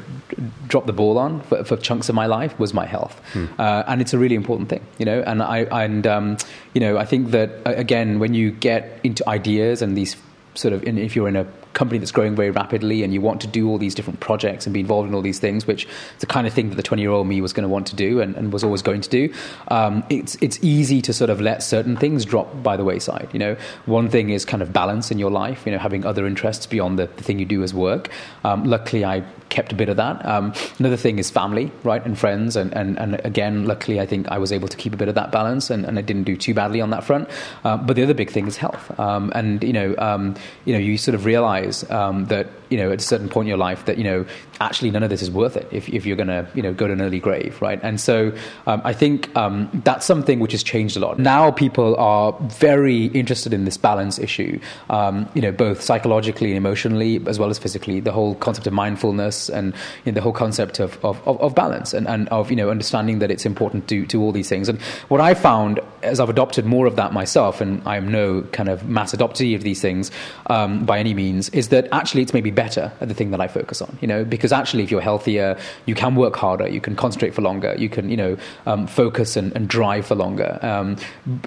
dropped 0.67 0.85
the 0.85 0.93
ball 0.93 1.17
on 1.17 1.41
for, 1.41 1.63
for 1.63 1.75
chunks 1.75 2.07
of 2.07 2.13
my 2.13 2.27
life 2.27 2.59
was 2.59 2.71
my 2.71 2.85
health, 2.85 3.19
hmm. 3.33 3.45
uh, 3.57 3.83
and 3.87 3.99
it's 3.99 4.13
a 4.13 4.19
really 4.19 4.35
important 4.35 4.69
thing. 4.69 4.85
You 4.99 5.05
know, 5.05 5.23
and 5.25 5.41
I 5.41 5.59
and 5.83 6.05
um, 6.05 6.37
you 6.75 6.81
know 6.81 6.97
I 6.97 7.05
think 7.05 7.31
that 7.31 7.49
again 7.65 8.19
when 8.19 8.35
you 8.35 8.51
get 8.51 8.99
into 9.03 9.27
ideas 9.27 9.81
and 9.81 9.97
these 9.97 10.15
sort 10.53 10.73
of 10.73 10.83
in, 10.83 10.99
if 10.99 11.15
you're 11.15 11.27
in 11.27 11.35
a 11.35 11.47
company 11.75 11.99
that's 11.99 12.11
growing 12.11 12.35
very 12.35 12.49
rapidly 12.49 13.03
and 13.03 13.13
you 13.13 13.21
want 13.21 13.39
to 13.41 13.47
do 13.47 13.69
all 13.69 13.77
these 13.77 13.93
different 13.93 14.19
projects 14.19 14.65
and 14.65 14.73
be 14.73 14.79
involved 14.79 15.07
in 15.07 15.13
all 15.13 15.21
these 15.21 15.39
things, 15.39 15.67
which 15.67 15.85
is 15.85 15.91
the 16.19 16.25
kind 16.25 16.47
of 16.47 16.53
thing 16.53 16.69
that 16.69 16.75
the 16.75 16.83
20 16.83 17.01
year 17.01 17.11
old 17.11 17.27
me 17.27 17.41
was 17.41 17.53
going 17.53 17.63
to 17.63 17.69
want 17.69 17.85
to 17.85 17.95
do 17.95 18.21
and, 18.21 18.35
and 18.35 18.51
was 18.51 18.63
always 18.63 18.81
going 18.81 19.01
to 19.01 19.09
do, 19.09 19.31
um, 19.67 20.03
it's, 20.09 20.35
it's 20.41 20.57
easy 20.63 21.01
to 21.01 21.13
sort 21.13 21.29
of 21.29 21.39
let 21.39 21.61
certain 21.61 21.95
things 21.95 22.25
drop 22.25 22.63
by 22.63 22.75
the 22.75 22.83
wayside. 22.83 23.29
You 23.33 23.39
know, 23.39 23.57
one 23.85 24.09
thing 24.09 24.29
is 24.29 24.45
kind 24.45 24.63
of 24.63 24.73
balance 24.73 25.11
in 25.11 25.19
your 25.19 25.31
life, 25.31 25.65
you 25.65 25.71
know, 25.71 25.77
having 25.77 26.05
other 26.05 26.25
interests 26.25 26.65
beyond 26.65 26.97
the, 26.97 27.07
the 27.17 27.23
thing 27.23 27.37
you 27.37 27.45
do 27.45 27.61
as 27.61 27.73
work. 27.73 28.09
Um, 28.43 28.63
luckily, 28.63 29.05
I 29.05 29.23
kept 29.49 29.71
a 29.71 29.75
bit 29.75 29.89
of 29.89 29.97
that. 29.97 30.25
Um, 30.25 30.53
another 30.79 30.97
thing 30.97 31.19
is 31.19 31.29
family, 31.29 31.71
right, 31.83 32.03
and 32.05 32.17
friends. 32.17 32.55
And, 32.55 32.75
and, 32.75 32.97
and 32.99 33.21
again, 33.23 33.65
luckily, 33.65 33.99
I 33.99 34.05
think 34.05 34.27
I 34.29 34.37
was 34.37 34.51
able 34.51 34.67
to 34.67 34.77
keep 34.77 34.93
a 34.93 34.97
bit 34.97 35.07
of 35.07 35.15
that 35.15 35.31
balance 35.31 35.69
and, 35.69 35.85
and 35.85 35.97
I 35.97 36.01
didn't 36.01 36.23
do 36.23 36.35
too 36.35 36.53
badly 36.53 36.81
on 36.81 36.89
that 36.89 37.03
front. 37.03 37.29
Uh, 37.63 37.77
but 37.77 37.95
the 37.95 38.03
other 38.03 38.13
big 38.13 38.31
thing 38.31 38.47
is 38.47 38.57
health. 38.57 38.97
Um, 38.99 39.31
and, 39.35 39.63
you 39.63 39.73
know, 39.73 39.95
um, 39.97 40.35
you 40.65 40.73
know, 40.73 40.79
you 40.79 40.97
sort 40.97 41.15
of 41.15 41.25
realize 41.25 41.64
um, 41.89 42.25
that, 42.25 42.47
you 42.69 42.77
know, 42.77 42.91
at 42.91 42.99
a 42.99 43.03
certain 43.03 43.29
point 43.29 43.45
in 43.45 43.49
your 43.49 43.57
life 43.57 43.85
that, 43.85 43.97
you 43.97 44.03
know, 44.03 44.25
actually 44.59 44.91
none 44.91 45.03
of 45.03 45.09
this 45.09 45.21
is 45.21 45.29
worth 45.29 45.57
it 45.57 45.67
if, 45.71 45.89
if 45.89 46.05
you're 46.05 46.15
going 46.15 46.27
to, 46.27 46.47
you 46.53 46.61
know, 46.61 46.73
go 46.73 46.87
to 46.87 46.93
an 46.93 47.01
early 47.01 47.19
grave, 47.19 47.61
right? 47.61 47.79
And 47.83 47.99
so 47.99 48.31
um, 48.67 48.81
I 48.83 48.93
think 48.93 49.35
um, 49.35 49.69
that's 49.83 50.05
something 50.05 50.39
which 50.39 50.51
has 50.53 50.63
changed 50.63 50.97
a 50.97 50.99
lot. 50.99 51.19
Now 51.19 51.51
people 51.51 51.95
are 51.97 52.33
very 52.41 53.05
interested 53.07 53.53
in 53.53 53.65
this 53.65 53.77
balance 53.77 54.19
issue, 54.19 54.59
you 54.89 55.41
know, 55.41 55.51
both 55.51 55.81
psychologically 55.81 56.49
and 56.51 56.57
emotionally 56.57 57.21
as 57.27 57.39
well 57.39 57.49
as 57.49 57.59
physically. 57.59 57.99
The 57.99 58.11
whole 58.11 58.35
concept 58.35 58.67
of 58.67 58.73
mindfulness 58.73 59.49
and 59.49 59.73
you 60.03 60.11
know, 60.11 60.15
the 60.15 60.21
whole 60.21 60.33
concept 60.33 60.79
of, 60.79 61.03
of, 61.03 61.25
of 61.27 61.55
balance 61.55 61.93
and, 61.93 62.07
and 62.07 62.27
of 62.29 62.49
you 62.49 62.55
know 62.55 62.69
understanding 62.69 63.19
that 63.19 63.31
it's 63.31 63.45
important 63.45 63.87
to 63.89 64.05
to 64.07 64.21
all 64.21 64.31
these 64.31 64.49
things. 64.49 64.69
And 64.69 64.81
what 65.09 65.21
I 65.21 65.33
found 65.33 65.79
as 66.05 66.19
I've 66.19 66.29
adopted 66.29 66.65
more 66.65 66.85
of 66.85 66.95
that 66.95 67.13
myself, 67.13 67.61
and 67.61 67.81
I 67.85 67.97
am 67.97 68.11
no 68.11 68.43
kind 68.51 68.69
of 68.69 68.87
mass 68.87 69.13
adoptee 69.13 69.55
of 69.55 69.63
these 69.63 69.81
things 69.81 70.11
um, 70.47 70.85
by 70.85 70.99
any 70.99 71.13
means, 71.13 71.49
is 71.55 71.69
that 71.69 71.87
actually 71.91 72.21
it's 72.21 72.33
maybe 72.33 72.51
better 72.51 72.91
at 72.99 73.07
the 73.07 73.13
thing 73.13 73.31
that 73.31 73.39
I 73.39 73.47
focus 73.47 73.81
on. 73.81 73.97
You 74.01 74.07
know, 74.07 74.25
because 74.25 74.51
actually 74.51 74.83
if 74.83 74.91
you're 74.91 75.01
healthier, 75.01 75.57
you 75.85 75.95
can 75.95 76.15
work 76.15 76.35
harder, 76.35 76.67
you 76.67 76.81
can 76.81 76.95
concentrate 76.95 77.33
for 77.33 77.41
longer, 77.41 77.75
you 77.77 77.89
can 77.89 78.09
you 78.09 78.17
know 78.17 78.37
um, 78.65 78.87
focus 78.87 79.37
and, 79.37 79.55
and, 79.55 79.67
drive 79.67 80.05
for 80.05 80.15
longer, 80.15 80.59
um, 80.61 80.97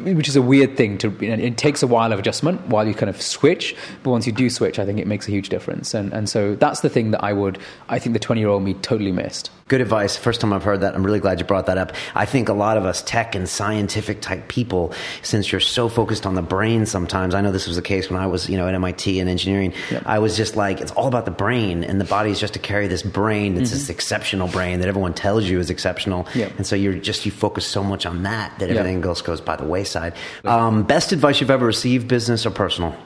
which 0.03 0.29
is 0.29 0.35
a 0.37 0.43
weird 0.43 0.77
thing 0.77 0.99
to. 0.99 1.11
You 1.21 1.37
know, 1.37 1.43
it 1.43 1.59
takes 1.59 1.83
a 1.83 1.87
while 1.87 2.13
of 2.13 2.19
adjustment 2.19 2.67
while 2.69 2.87
you 2.87 2.95
kind 2.95 3.11
of 3.11 3.21
switch, 3.21 3.77
but 4.03 4.11
once 4.11 4.27
you 4.27 4.33
do 4.33 4.51
switch, 4.51 4.79
I 4.79 4.87
think 4.87 4.99
it 4.99 5.07
makes 5.07 5.29
a 5.29 5.31
huge 5.31 5.51
difference. 5.51 5.95
And 5.95 6.13
and 6.13 6.29
so 6.29 6.55
that's 6.55 6.81
the 6.81 6.89
thing 6.89 7.11
that 7.13 7.23
I 7.23 7.33
would 7.33 7.59
I 7.89 7.99
think 7.99 8.15
the 8.15 8.21
20 8.21 8.41
year 8.41 8.49
old 8.49 8.63
me 8.63 8.75
totally 8.75 9.13
missed. 9.13 9.51
Good 9.69 9.83
advice. 9.83 10.17
First 10.17 10.41
time 10.41 10.55
I've 10.55 10.65
heard 10.65 10.81
that. 10.81 10.95
I'm 10.95 11.05
really 11.05 11.21
glad 11.21 11.39
you 11.41 11.45
brought 11.45 11.67
that 11.67 11.77
up. 11.77 11.93
I 12.15 12.25
think 12.25 12.49
a 12.49 12.55
lot 12.55 12.79
of 12.79 12.87
us 12.87 13.03
tech 13.03 13.35
and 13.35 13.47
scientific 13.47 14.23
type 14.23 14.49
people, 14.49 14.95
since 15.21 15.53
you're 15.53 15.61
so 15.61 15.91
focused 15.91 16.25
on 16.25 16.35
the 16.35 16.43
brain 16.43 16.87
sometimes, 16.87 17.35
I 17.35 17.43
know 17.43 17.53
this 17.53 17.67
was 17.67 17.77
the 17.77 17.83
case 17.83 18.09
when 18.09 18.19
I 18.19 18.27
was, 18.27 18.49
you 18.49 18.57
know, 18.57 18.67
at 18.67 18.75
MIT 18.75 19.21
and 19.21 19.29
engineering, 19.29 19.75
yep. 19.99 20.07
I 20.07 20.19
was 20.19 20.37
just 20.37 20.57
like, 20.57 20.81
it's 20.81 20.93
all 20.93 21.07
about 21.07 21.25
the 21.25 21.31
brain 21.31 21.85
and 21.85 22.01
the 22.01 22.05
body 22.05 22.31
is 22.31 22.41
just 22.41 22.55
to 22.55 22.59
carry 22.59 22.87
this 22.87 23.03
brain. 23.03 23.57
It's 23.57 23.71
mm-hmm. 23.71 23.79
this 23.79 23.91
exceptional 23.91 24.49
brain 24.49 24.81
that 24.81 24.89
everyone 24.89 25.15
tells 25.15 25.45
you 25.45 25.59
is 25.59 25.71
exceptional. 25.71 26.27
Yep. 26.35 26.57
And 26.57 26.67
so 26.67 26.77
you're 26.77 26.95
just, 26.95 27.27
you 27.27 27.33
focus 27.33 27.67
so 27.67 27.83
much 27.83 28.07
on 28.07 28.23
that 28.23 28.59
that 28.59 28.71
everything 28.71 29.05
else 29.05 29.23
goes 29.23 29.41
by 29.41 29.57
the 29.57 29.65
wayside. 29.65 30.15
Um, 30.45 30.83
best 30.83 31.13
advice 31.13 31.41
you've 31.41 31.51
ever 31.51 31.67
received, 31.67 32.09
business 32.09 32.47
or 32.47 32.51
personal? 32.51 32.97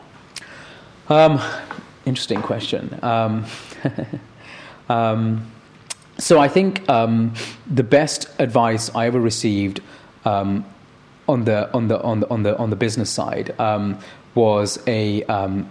Um, 1.09 1.41
interesting 2.07 2.43
question. 2.43 2.99
Um, 3.03 3.47
Um, 4.93 5.51
so 6.19 6.39
I 6.39 6.49
think 6.49 6.89
um, 6.89 7.35
the 7.67 7.83
best 7.83 8.29
advice 8.39 8.95
I 8.95 9.07
ever 9.07 9.21
received 9.21 9.81
um, 10.25 10.65
on 11.29 11.45
the 11.45 11.73
on 11.73 11.89
the 11.89 12.01
on 12.03 12.21
the 12.21 12.29
on 12.29 12.43
the 12.43 12.57
on 12.59 12.71
the 12.71 12.77
business 12.77 13.11
side 13.11 13.59
um, 13.59 13.99
was 14.35 14.79
a 14.87 15.23
um, 15.25 15.71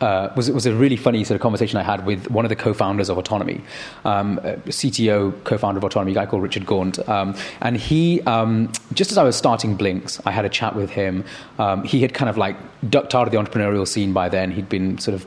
uh, 0.00 0.32
was 0.36 0.50
was 0.50 0.66
a 0.66 0.74
really 0.74 0.96
funny 0.96 1.24
sort 1.24 1.36
of 1.36 1.42
conversation 1.42 1.78
I 1.78 1.82
had 1.82 2.06
with 2.06 2.30
one 2.30 2.44
of 2.44 2.48
the 2.48 2.56
co-founders 2.56 3.08
of 3.08 3.18
Autonomy, 3.18 3.60
um, 4.04 4.38
CTO 4.66 5.32
co-founder 5.44 5.78
of 5.78 5.84
Autonomy, 5.84 6.12
a 6.12 6.14
guy 6.14 6.26
called 6.26 6.42
Richard 6.42 6.66
Gaunt, 6.66 6.98
um, 7.08 7.34
and 7.60 7.76
he 7.76 8.20
um, 8.22 8.72
just 8.94 9.10
as 9.10 9.18
I 9.18 9.22
was 9.22 9.36
starting 9.36 9.76
blinkx, 9.76 10.20
I 10.24 10.30
had 10.30 10.44
a 10.44 10.48
chat 10.48 10.74
with 10.74 10.90
him. 10.90 11.24
Um, 11.58 11.84
he 11.84 12.02
had 12.02 12.14
kind 12.14 12.28
of 12.28 12.36
like 12.36 12.56
ducked 12.88 13.14
out 13.14 13.26
of 13.26 13.32
the 13.32 13.38
entrepreneurial 13.38 13.86
scene 13.86 14.12
by 14.12 14.28
then. 14.28 14.50
He'd 14.50 14.68
been 14.68 14.98
sort 14.98 15.14
of 15.14 15.26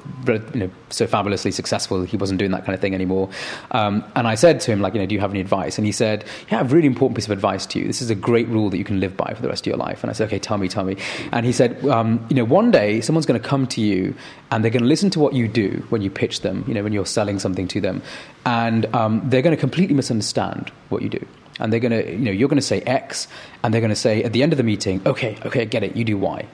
you 0.56 0.62
know 0.62 0.72
so 0.90 1.08
fabulously 1.08 1.52
successful. 1.52 2.04
He 2.04 2.18
wasn't 2.18 2.40
doing 2.40 2.52
that 2.52 2.66
kind 2.66 2.74
of 2.74 2.82
thing 2.82 2.94
anymore. 2.94 3.30
Um, 3.72 4.04
and 4.16 4.28
I 4.28 4.36
said 4.36 4.60
to 4.62 4.72
him 4.72 4.82
like, 4.82 4.94
you 4.94 5.00
know, 5.00 5.06
do 5.06 5.16
you 5.16 5.22
have 5.22 5.32
any 5.32 5.42
advice? 5.42 5.78
And 5.78 5.86
he 5.86 5.92
said, 5.92 6.26
yeah, 6.50 6.56
I 6.56 6.58
have 6.60 6.72
a 6.72 6.76
really 6.76 6.88
important 6.88 7.16
piece 7.16 7.26
of 7.26 7.32
advice 7.32 7.66
to 7.68 7.80
you. 7.80 7.86
This 7.86 8.02
is 8.02 8.10
a 8.10 8.16
great 8.16 8.48
rule 8.48 8.70
that 8.70 8.78
you 8.78 8.84
can 8.84 9.00
live 9.00 9.18
by 9.18 9.34
for 9.34 9.42
the 9.42 9.50
rest 9.50 9.64
of 9.64 9.68
your 9.68 9.78
life. 9.78 10.04
And 10.04 10.10
I 10.10 10.14
said, 10.14 10.28
okay, 10.28 10.40
tell 10.40 10.58
me, 10.58 10.68
tell 10.68 10.84
me. 10.84 10.98
And 11.32 11.46
he 11.46 11.52
said, 11.52 11.86
um, 11.88 12.26
you 12.30 12.36
know, 12.36 12.46
one 12.46 12.72
day 12.72 13.02
someone's 13.02 13.26
going 13.26 13.42
to 13.42 13.48
come 13.48 13.68
to 13.68 13.82
you 13.82 14.16
and 14.52 14.63
they're 14.64 14.72
going 14.72 14.84
to 14.84 14.88
listen 14.88 15.10
to 15.12 15.20
what 15.20 15.34
you 15.34 15.48
do 15.48 15.86
when 15.90 16.02
you 16.02 16.10
pitch 16.10 16.42
them. 16.42 16.64
You 16.68 16.74
know, 16.74 16.84
when 16.84 16.94
you're 16.94 17.06
selling 17.06 17.40
something 17.40 17.68
to 17.70 17.82
them, 17.82 18.02
and 18.46 18.86
um, 18.96 19.22
they're 19.26 19.42
going 19.42 19.56
to 19.56 19.60
completely 19.60 19.96
misunderstand 19.96 20.72
what 20.90 21.02
you 21.02 21.10
do 21.10 21.26
and 21.60 21.72
they're 21.72 21.80
going 21.80 21.92
to, 21.92 22.12
you 22.12 22.18
know, 22.18 22.32
you're 22.32 22.50
going 22.50 22.58
to 22.58 22.64
say 22.64 22.82
X, 22.82 23.28
and 23.64 23.72
they're 23.72 23.80
going 23.80 23.90
to 23.90 23.96
say 23.96 24.24
at 24.24 24.34
the 24.34 24.42
end 24.42 24.54
of 24.54 24.58
the 24.58 24.64
meeting, 24.64 25.00
okay, 25.06 25.38
okay, 25.46 25.62
I 25.62 25.66
get 25.66 25.84
it, 25.84 25.96
you 25.96 26.04
do 26.04 26.18
Y 26.18 26.48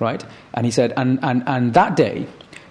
right? 0.00 0.24
And 0.54 0.66
he 0.66 0.72
said, 0.72 0.92
and, 0.96 1.20
and, 1.22 1.44
and 1.46 1.74
that 1.74 1.94
day, 1.94 2.26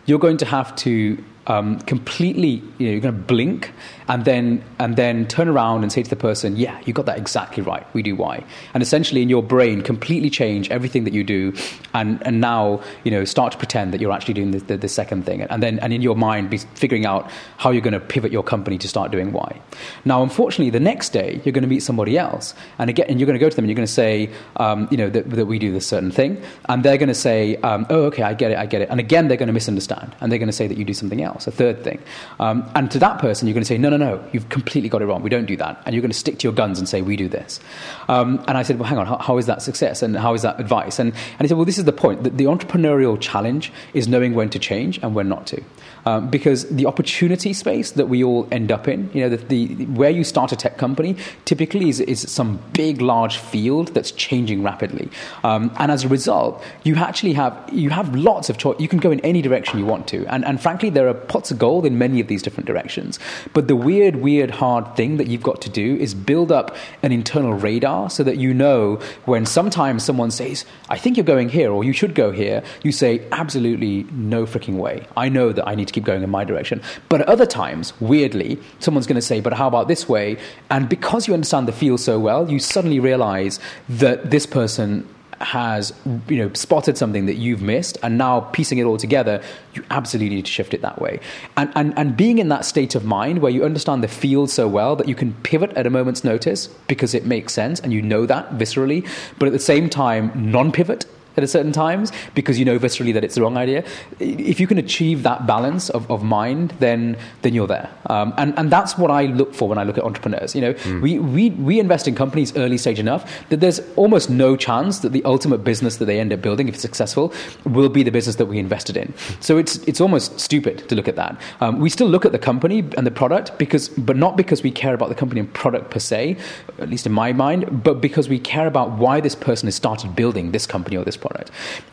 you're 0.05 0.19
going 0.19 0.37
to 0.37 0.45
have 0.45 0.75
to 0.77 1.23
um, 1.49 1.79
completely, 1.81 2.63
you 2.77 2.87
know, 2.87 2.91
you're 2.91 3.01
going 3.01 3.15
to 3.15 3.21
blink 3.21 3.73
and 4.09 4.25
then 4.25 4.63
and 4.79 4.95
then 4.95 5.27
turn 5.27 5.47
around 5.47 5.83
and 5.83 5.91
say 5.91 6.03
to 6.03 6.09
the 6.09 6.15
person, 6.15 6.57
"Yeah, 6.57 6.81
you 6.85 6.93
got 6.93 7.05
that 7.05 7.17
exactly 7.17 7.61
right. 7.63 7.85
We 7.93 8.01
do 8.01 8.15
Y." 8.15 8.43
And 8.73 8.81
essentially, 8.83 9.21
in 9.21 9.29
your 9.29 9.43
brain, 9.43 9.81
completely 9.81 10.31
change 10.31 10.69
everything 10.71 11.03
that 11.03 11.13
you 11.13 11.23
do, 11.23 11.53
and 11.93 12.21
and 12.25 12.41
now 12.41 12.81
you 13.03 13.11
know 13.11 13.23
start 13.23 13.51
to 13.53 13.57
pretend 13.57 13.93
that 13.93 14.01
you're 14.01 14.11
actually 14.11 14.33
doing 14.33 14.51
the, 14.51 14.59
the, 14.59 14.77
the 14.77 14.87
second 14.87 15.25
thing, 15.25 15.43
and 15.43 15.61
then 15.61 15.77
and 15.79 15.93
in 15.93 16.01
your 16.01 16.15
mind 16.15 16.49
be 16.49 16.57
figuring 16.57 17.05
out 17.05 17.29
how 17.57 17.69
you're 17.69 17.83
going 17.83 17.93
to 17.93 17.99
pivot 17.99 18.31
your 18.31 18.43
company 18.43 18.79
to 18.79 18.87
start 18.87 19.11
doing 19.11 19.31
Y. 19.31 19.61
Now, 20.05 20.23
unfortunately, 20.23 20.71
the 20.71 20.79
next 20.79 21.09
day 21.09 21.39
you're 21.45 21.53
going 21.53 21.61
to 21.61 21.69
meet 21.69 21.83
somebody 21.83 22.17
else, 22.17 22.55
and 22.79 22.89
again, 22.89 23.05
and 23.09 23.19
you're 23.19 23.27
going 23.27 23.39
to 23.39 23.45
go 23.45 23.49
to 23.49 23.55
them 23.55 23.63
and 23.63 23.69
you're 23.69 23.75
going 23.75 23.87
to 23.87 23.93
say, 23.93 24.31
um, 24.57 24.87
you 24.89 24.97
know, 24.97 25.09
that, 25.09 25.29
that, 25.29 25.45
we 25.45 25.59
do 25.59 25.71
this 25.71 25.85
certain 25.85 26.11
thing, 26.11 26.41
and 26.67 26.83
they're 26.83 26.97
going 26.97 27.09
to 27.09 27.13
say, 27.13 27.57
um, 27.57 27.85
"Oh, 27.91 28.05
okay, 28.05 28.23
I 28.23 28.33
get 28.33 28.49
it, 28.49 28.57
I 28.57 28.65
get 28.65 28.81
it," 28.81 28.89
and 28.89 28.99
again, 28.99 29.27
they're 29.27 29.37
going 29.37 29.47
to 29.47 29.53
misunderstand, 29.53 30.15
and 30.19 30.31
they're 30.31 30.39
going 30.39 30.47
to 30.47 30.53
say 30.53 30.65
that 30.65 30.79
you 30.79 30.85
do 30.85 30.95
something 30.95 31.21
else, 31.21 31.38
a 31.47 31.51
third 31.51 31.83
thing, 31.83 31.99
um, 32.39 32.69
and 32.75 32.89
to 32.91 32.99
that 32.99 33.19
person, 33.19 33.47
you're 33.47 33.53
going 33.53 33.63
to 33.63 33.67
say, 33.67 33.77
"No, 33.77 33.89
no, 33.89 33.97
no, 33.97 34.23
you've 34.31 34.49
completely 34.49 34.89
got 34.89 35.01
it 35.01 35.05
wrong. 35.05 35.21
We 35.21 35.29
don't 35.29 35.45
do 35.45 35.57
that. 35.57 35.81
And 35.85 35.93
you're 35.93 36.01
going 36.01 36.11
to 36.11 36.17
stick 36.17 36.39
to 36.39 36.43
your 36.43 36.53
guns 36.53 36.79
and 36.79 36.87
say, 36.87 37.01
we 37.01 37.15
do 37.15 37.27
this. 37.27 37.59
Um, 38.07 38.43
and 38.47 38.57
I 38.57 38.63
said, 38.63 38.79
well, 38.79 38.87
hang 38.87 38.97
on, 38.97 39.05
how, 39.05 39.17
how 39.17 39.37
is 39.37 39.45
that 39.47 39.61
success? 39.61 40.01
And 40.01 40.15
how 40.15 40.33
is 40.33 40.41
that 40.41 40.59
advice? 40.59 40.99
And, 40.99 41.13
and 41.13 41.41
he 41.41 41.47
said, 41.47 41.57
well, 41.57 41.65
this 41.65 41.77
is 41.77 41.85
the 41.85 41.93
point. 41.93 42.23
The, 42.23 42.29
the 42.29 42.45
entrepreneurial 42.45 43.19
challenge 43.19 43.71
is 43.93 44.07
knowing 44.07 44.33
when 44.33 44.49
to 44.51 44.59
change 44.59 44.99
and 44.99 45.15
when 45.15 45.29
not 45.29 45.47
to 45.47 45.63
um, 46.05 46.29
because 46.29 46.67
the 46.69 46.85
opportunity 46.85 47.53
space 47.53 47.91
that 47.91 48.07
we 48.07 48.23
all 48.23 48.47
end 48.51 48.71
up 48.71 48.87
in, 48.87 49.09
you 49.13 49.21
know, 49.21 49.29
the, 49.29 49.37
the 49.37 49.85
where 49.85 50.09
you 50.09 50.23
start 50.23 50.51
a 50.51 50.55
tech 50.55 50.77
company 50.77 51.15
typically 51.45 51.89
is, 51.89 51.99
is 51.99 52.29
some 52.31 52.59
big, 52.73 53.01
large 53.01 53.37
field 53.37 53.89
that's 53.89 54.11
changing 54.11 54.63
rapidly, 54.63 55.09
um, 55.43 55.71
and 55.77 55.91
as 55.91 56.03
a 56.03 56.07
result, 56.07 56.63
you 56.83 56.95
actually 56.95 57.33
have 57.33 57.53
you 57.71 57.89
have 57.89 58.15
lots 58.15 58.49
of 58.49 58.57
choice. 58.57 58.79
You 58.79 58.87
can 58.87 58.99
go 58.99 59.11
in 59.11 59.19
any 59.21 59.41
direction 59.41 59.79
you 59.79 59.85
want 59.85 60.07
to, 60.09 60.25
and 60.27 60.45
and 60.45 60.61
frankly, 60.61 60.89
there 60.89 61.07
are 61.07 61.13
pots 61.29 61.51
of 61.51 61.57
gold 61.57 61.85
in 61.85 61.97
many 61.97 62.19
of 62.19 62.27
these 62.27 62.41
different 62.41 62.67
directions. 62.67 63.19
But 63.53 63.67
the 63.69 63.75
weird, 63.75 64.17
weird, 64.17 64.51
hard 64.51 64.95
thing 64.97 65.15
that 65.17 65.27
you've 65.27 65.43
got 65.43 65.61
to 65.61 65.69
do 65.69 65.95
is 65.95 66.13
build 66.13 66.51
up 66.51 66.75
an 67.01 67.13
internal 67.13 67.53
radar 67.53 68.09
so 68.09 68.23
that 68.23 68.37
you 68.37 68.53
know 68.53 68.99
when 69.25 69.45
sometimes 69.45 70.03
someone 70.03 70.31
says, 70.31 70.65
"I 70.89 70.97
think 70.97 71.15
you're 71.15 71.23
going 71.35 71.49
here," 71.49 71.71
or 71.71 71.83
"You 71.83 71.93
should 71.93 72.13
go 72.15 72.31
here," 72.31 72.61
you 72.83 72.91
say, 72.91 73.21
"Absolutely 73.31 74.05
no 74.11 74.45
freaking 74.45 74.77
way. 74.77 75.07
I 75.15 75.29
know 75.29 75.51
that 75.53 75.67
I 75.67 75.75
need 75.75 75.87
to 75.87 75.93
keep 75.93 76.03
going 76.03 76.23
in 76.23 76.29
my 76.29 76.43
direction. 76.43 76.81
But 77.07 77.21
at 77.21 77.29
other 77.29 77.45
times, 77.45 77.93
weirdly, 77.99 78.59
someone's 78.79 79.07
going 79.07 79.15
to 79.15 79.21
say, 79.21 79.39
but 79.39 79.53
how 79.53 79.67
about 79.67 79.87
this 79.87 80.09
way? 80.09 80.37
And 80.69 80.89
because 80.89 81.27
you 81.27 81.33
understand 81.33 81.67
the 81.67 81.71
field 81.71 81.99
so 81.99 82.19
well, 82.19 82.49
you 82.49 82.59
suddenly 82.59 82.99
realize 82.99 83.59
that 83.87 84.31
this 84.31 84.45
person 84.45 85.07
has 85.41 85.93
you 86.27 86.37
know 86.37 86.51
spotted 86.53 86.97
something 86.97 87.25
that 87.25 87.35
you've 87.35 87.61
missed 87.61 87.97
and 88.03 88.17
now 88.17 88.41
piecing 88.41 88.77
it 88.77 88.83
all 88.83 88.97
together 88.97 89.41
you 89.73 89.83
absolutely 89.89 90.35
need 90.35 90.45
to 90.45 90.51
shift 90.51 90.73
it 90.73 90.81
that 90.81 90.99
way. 90.99 91.19
And, 91.55 91.71
and 91.75 91.97
and 91.97 92.17
being 92.17 92.39
in 92.39 92.49
that 92.49 92.65
state 92.65 92.95
of 92.95 93.05
mind 93.05 93.39
where 93.39 93.51
you 93.51 93.63
understand 93.63 94.03
the 94.03 94.07
field 94.07 94.49
so 94.49 94.67
well 94.67 94.95
that 94.95 95.07
you 95.07 95.15
can 95.15 95.33
pivot 95.43 95.71
at 95.73 95.87
a 95.87 95.89
moment's 95.89 96.23
notice 96.23 96.67
because 96.87 97.13
it 97.13 97.25
makes 97.25 97.53
sense 97.53 97.79
and 97.79 97.93
you 97.93 98.01
know 98.01 98.25
that 98.25 98.51
viscerally 98.57 99.07
but 99.37 99.45
at 99.45 99.53
the 99.53 99.59
same 99.59 99.89
time 99.89 100.31
non-pivot 100.35 101.05
at 101.43 101.49
certain 101.49 101.71
times 101.71 102.11
because 102.35 102.59
you 102.59 102.65
know 102.65 102.77
viscerally 102.79 103.13
that 103.13 103.23
it's 103.23 103.35
the 103.35 103.41
wrong 103.41 103.57
idea. 103.57 103.83
If 104.19 104.59
you 104.59 104.67
can 104.67 104.77
achieve 104.77 105.23
that 105.23 105.47
balance 105.47 105.89
of, 105.89 106.09
of 106.11 106.23
mind, 106.23 106.73
then 106.79 107.17
then 107.41 107.53
you're 107.53 107.67
there. 107.67 107.89
Um, 108.07 108.33
and 108.37 108.57
and 108.57 108.71
that's 108.71 108.97
what 108.97 109.11
I 109.11 109.25
look 109.25 109.53
for 109.53 109.69
when 109.69 109.77
I 109.77 109.83
look 109.83 109.97
at 109.97 110.03
entrepreneurs. 110.03 110.55
You 110.55 110.61
know, 110.61 110.73
mm. 110.73 111.01
we, 111.01 111.19
we 111.19 111.49
we 111.51 111.79
invest 111.79 112.07
in 112.07 112.15
companies 112.15 112.55
early 112.55 112.77
stage 112.77 112.99
enough 112.99 113.29
that 113.49 113.59
there's 113.59 113.79
almost 113.95 114.29
no 114.29 114.55
chance 114.55 114.99
that 114.99 115.11
the 115.11 115.23
ultimate 115.25 115.63
business 115.63 115.97
that 115.97 116.05
they 116.05 116.19
end 116.19 116.33
up 116.33 116.41
building, 116.41 116.67
if 116.67 116.75
it's 116.75 116.81
successful, 116.81 117.33
will 117.65 117.89
be 117.89 118.03
the 118.03 118.11
business 118.11 118.35
that 118.37 118.45
we 118.45 118.59
invested 118.59 118.97
in. 118.97 119.13
So 119.39 119.57
it's 119.57 119.77
it's 119.87 120.01
almost 120.01 120.39
stupid 120.39 120.87
to 120.89 120.95
look 120.95 121.07
at 121.07 121.15
that. 121.15 121.39
Um, 121.61 121.79
we 121.79 121.89
still 121.89 122.07
look 122.07 122.25
at 122.25 122.31
the 122.31 122.39
company 122.39 122.79
and 122.97 123.05
the 123.05 123.11
product 123.11 123.57
because, 123.57 123.89
but 123.89 124.17
not 124.17 124.37
because 124.37 124.63
we 124.63 124.71
care 124.71 124.93
about 124.93 125.09
the 125.09 125.15
company 125.15 125.39
and 125.39 125.53
product 125.53 125.91
per 125.91 125.99
se, 125.99 126.37
at 126.79 126.89
least 126.89 127.05
in 127.05 127.11
my 127.11 127.31
mind, 127.33 127.83
but 127.83 128.01
because 128.01 128.29
we 128.29 128.39
care 128.39 128.67
about 128.67 128.91
why 128.91 129.19
this 129.19 129.35
person 129.35 129.67
has 129.67 129.75
started 129.75 130.15
building 130.15 130.51
this 130.51 130.65
company 130.65 130.97
or 130.97 131.05
this 131.05 131.17
product. 131.17 131.28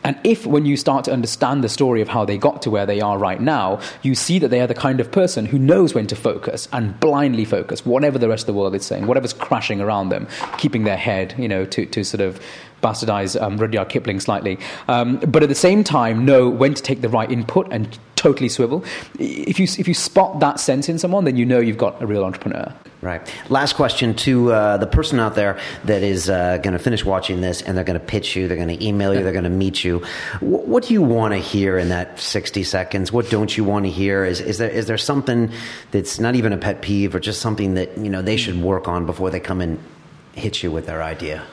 And 0.03 0.17
if, 0.23 0.45
when 0.45 0.65
you 0.65 0.77
start 0.77 1.05
to 1.05 1.13
understand 1.13 1.63
the 1.63 1.69
story 1.69 2.01
of 2.01 2.07
how 2.07 2.25
they 2.25 2.37
got 2.37 2.61
to 2.63 2.69
where 2.69 2.85
they 2.85 3.01
are 3.01 3.17
right 3.17 3.39
now, 3.39 3.79
you 4.01 4.15
see 4.15 4.39
that 4.39 4.49
they 4.49 4.61
are 4.61 4.67
the 4.67 4.73
kind 4.73 4.99
of 4.99 5.11
person 5.11 5.45
who 5.45 5.59
knows 5.59 5.93
when 5.93 6.07
to 6.07 6.15
focus 6.15 6.67
and 6.71 6.99
blindly 6.99 7.45
focus, 7.45 7.85
whatever 7.85 8.17
the 8.17 8.29
rest 8.29 8.43
of 8.43 8.47
the 8.47 8.59
world 8.59 8.75
is 8.75 8.85
saying, 8.85 9.07
whatever's 9.07 9.33
crashing 9.33 9.81
around 9.81 10.09
them, 10.09 10.27
keeping 10.57 10.83
their 10.83 10.97
head, 10.97 11.35
you 11.37 11.47
know, 11.47 11.65
to, 11.65 11.85
to 11.85 12.03
sort 12.03 12.21
of 12.21 12.39
bastardize 12.81 13.39
um, 13.41 13.57
Rudyard 13.57 13.89
Kipling 13.89 14.19
slightly, 14.19 14.57
um, 14.87 15.17
but 15.27 15.43
at 15.43 15.49
the 15.49 15.55
same 15.55 15.83
time 15.83 16.25
know 16.25 16.49
when 16.49 16.73
to 16.73 16.81
take 16.81 17.01
the 17.01 17.09
right 17.09 17.31
input 17.31 17.67
and 17.71 17.97
totally 18.15 18.49
swivel. 18.49 18.83
If 19.19 19.59
you 19.59 19.67
if 19.77 19.87
you 19.87 19.93
spot 19.93 20.39
that 20.39 20.59
sense 20.59 20.89
in 20.89 20.99
someone, 20.99 21.25
then 21.25 21.37
you 21.37 21.45
know 21.45 21.59
you've 21.59 21.77
got 21.77 22.01
a 22.01 22.07
real 22.07 22.25
entrepreneur. 22.25 22.73
Right. 22.99 23.21
Last 23.49 23.75
question 23.75 24.15
to 24.15 24.51
uh, 24.51 24.77
the 24.77 24.87
person 24.87 25.19
out 25.19 25.35
there 25.35 25.59
that 25.85 26.01
is 26.01 26.31
uh, 26.31 26.57
going 26.57 26.73
to 26.73 26.79
finish 26.79 27.05
watching 27.05 27.41
this 27.41 27.61
and 27.61 27.77
they're 27.77 27.85
going 27.85 27.99
to 27.99 28.05
pitch 28.05 28.35
you, 28.35 28.47
they're 28.47 28.57
going 28.57 28.75
to 28.75 28.83
email 28.83 29.13
you, 29.13 29.21
they're 29.21 29.31
going 29.31 29.43
to 29.43 29.51
meet 29.51 29.83
you. 29.83 30.03
W- 30.41 30.65
what 30.65 30.83
do 30.85 30.93
you 30.95 31.03
want 31.03 31.35
to 31.35 31.37
hear 31.37 31.77
in 31.77 31.89
that 31.89 32.19
60 32.19 32.63
seconds? 32.63 33.11
What 33.11 33.29
don't 33.29 33.55
you 33.55 33.63
want 33.63 33.85
to 33.85 33.91
hear? 33.91 34.25
Is, 34.25 34.41
is, 34.41 34.57
there, 34.57 34.69
is 34.69 34.87
there 34.87 34.97
something 34.97 35.51
that's 35.91 36.19
not 36.19 36.33
even 36.33 36.53
a 36.53 36.57
pet 36.57 36.81
peeve 36.81 37.13
or 37.13 37.19
just 37.19 37.39
something 37.39 37.75
that 37.75 37.95
you 37.99 38.09
know 38.09 38.23
they 38.23 38.35
should 38.35 38.59
work 38.63 38.87
on 38.87 39.05
before 39.05 39.29
they 39.29 39.39
come 39.39 39.61
and 39.61 39.77
hit 40.33 40.63
you 40.63 40.71
with 40.71 40.87
their 40.87 41.03
idea? 41.03 41.45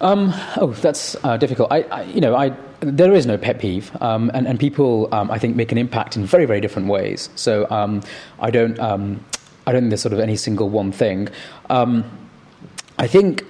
Um, 0.00 0.32
oh, 0.56 0.74
that's 0.80 1.16
uh, 1.24 1.36
difficult. 1.36 1.70
I, 1.70 1.82
I, 1.82 2.02
you 2.04 2.20
know, 2.20 2.34
I, 2.34 2.56
there 2.80 3.12
is 3.12 3.26
no 3.26 3.36
pet 3.36 3.58
peeve, 3.58 3.90
um, 4.00 4.30
and, 4.32 4.46
and 4.46 4.58
people, 4.58 5.08
um, 5.12 5.30
I 5.30 5.38
think, 5.38 5.56
make 5.56 5.72
an 5.72 5.78
impact 5.78 6.16
in 6.16 6.24
very, 6.24 6.46
very 6.46 6.60
different 6.60 6.88
ways. 6.88 7.28
So 7.36 7.70
um, 7.70 8.02
I 8.38 8.50
don't, 8.50 8.78
um, 8.78 9.22
I 9.66 9.72
don't 9.72 9.82
think 9.82 9.90
there's 9.90 10.00
sort 10.00 10.14
of 10.14 10.20
any 10.20 10.36
single 10.36 10.70
one 10.70 10.90
thing. 10.90 11.28
Um, 11.68 12.04
I 12.98 13.06
think, 13.06 13.44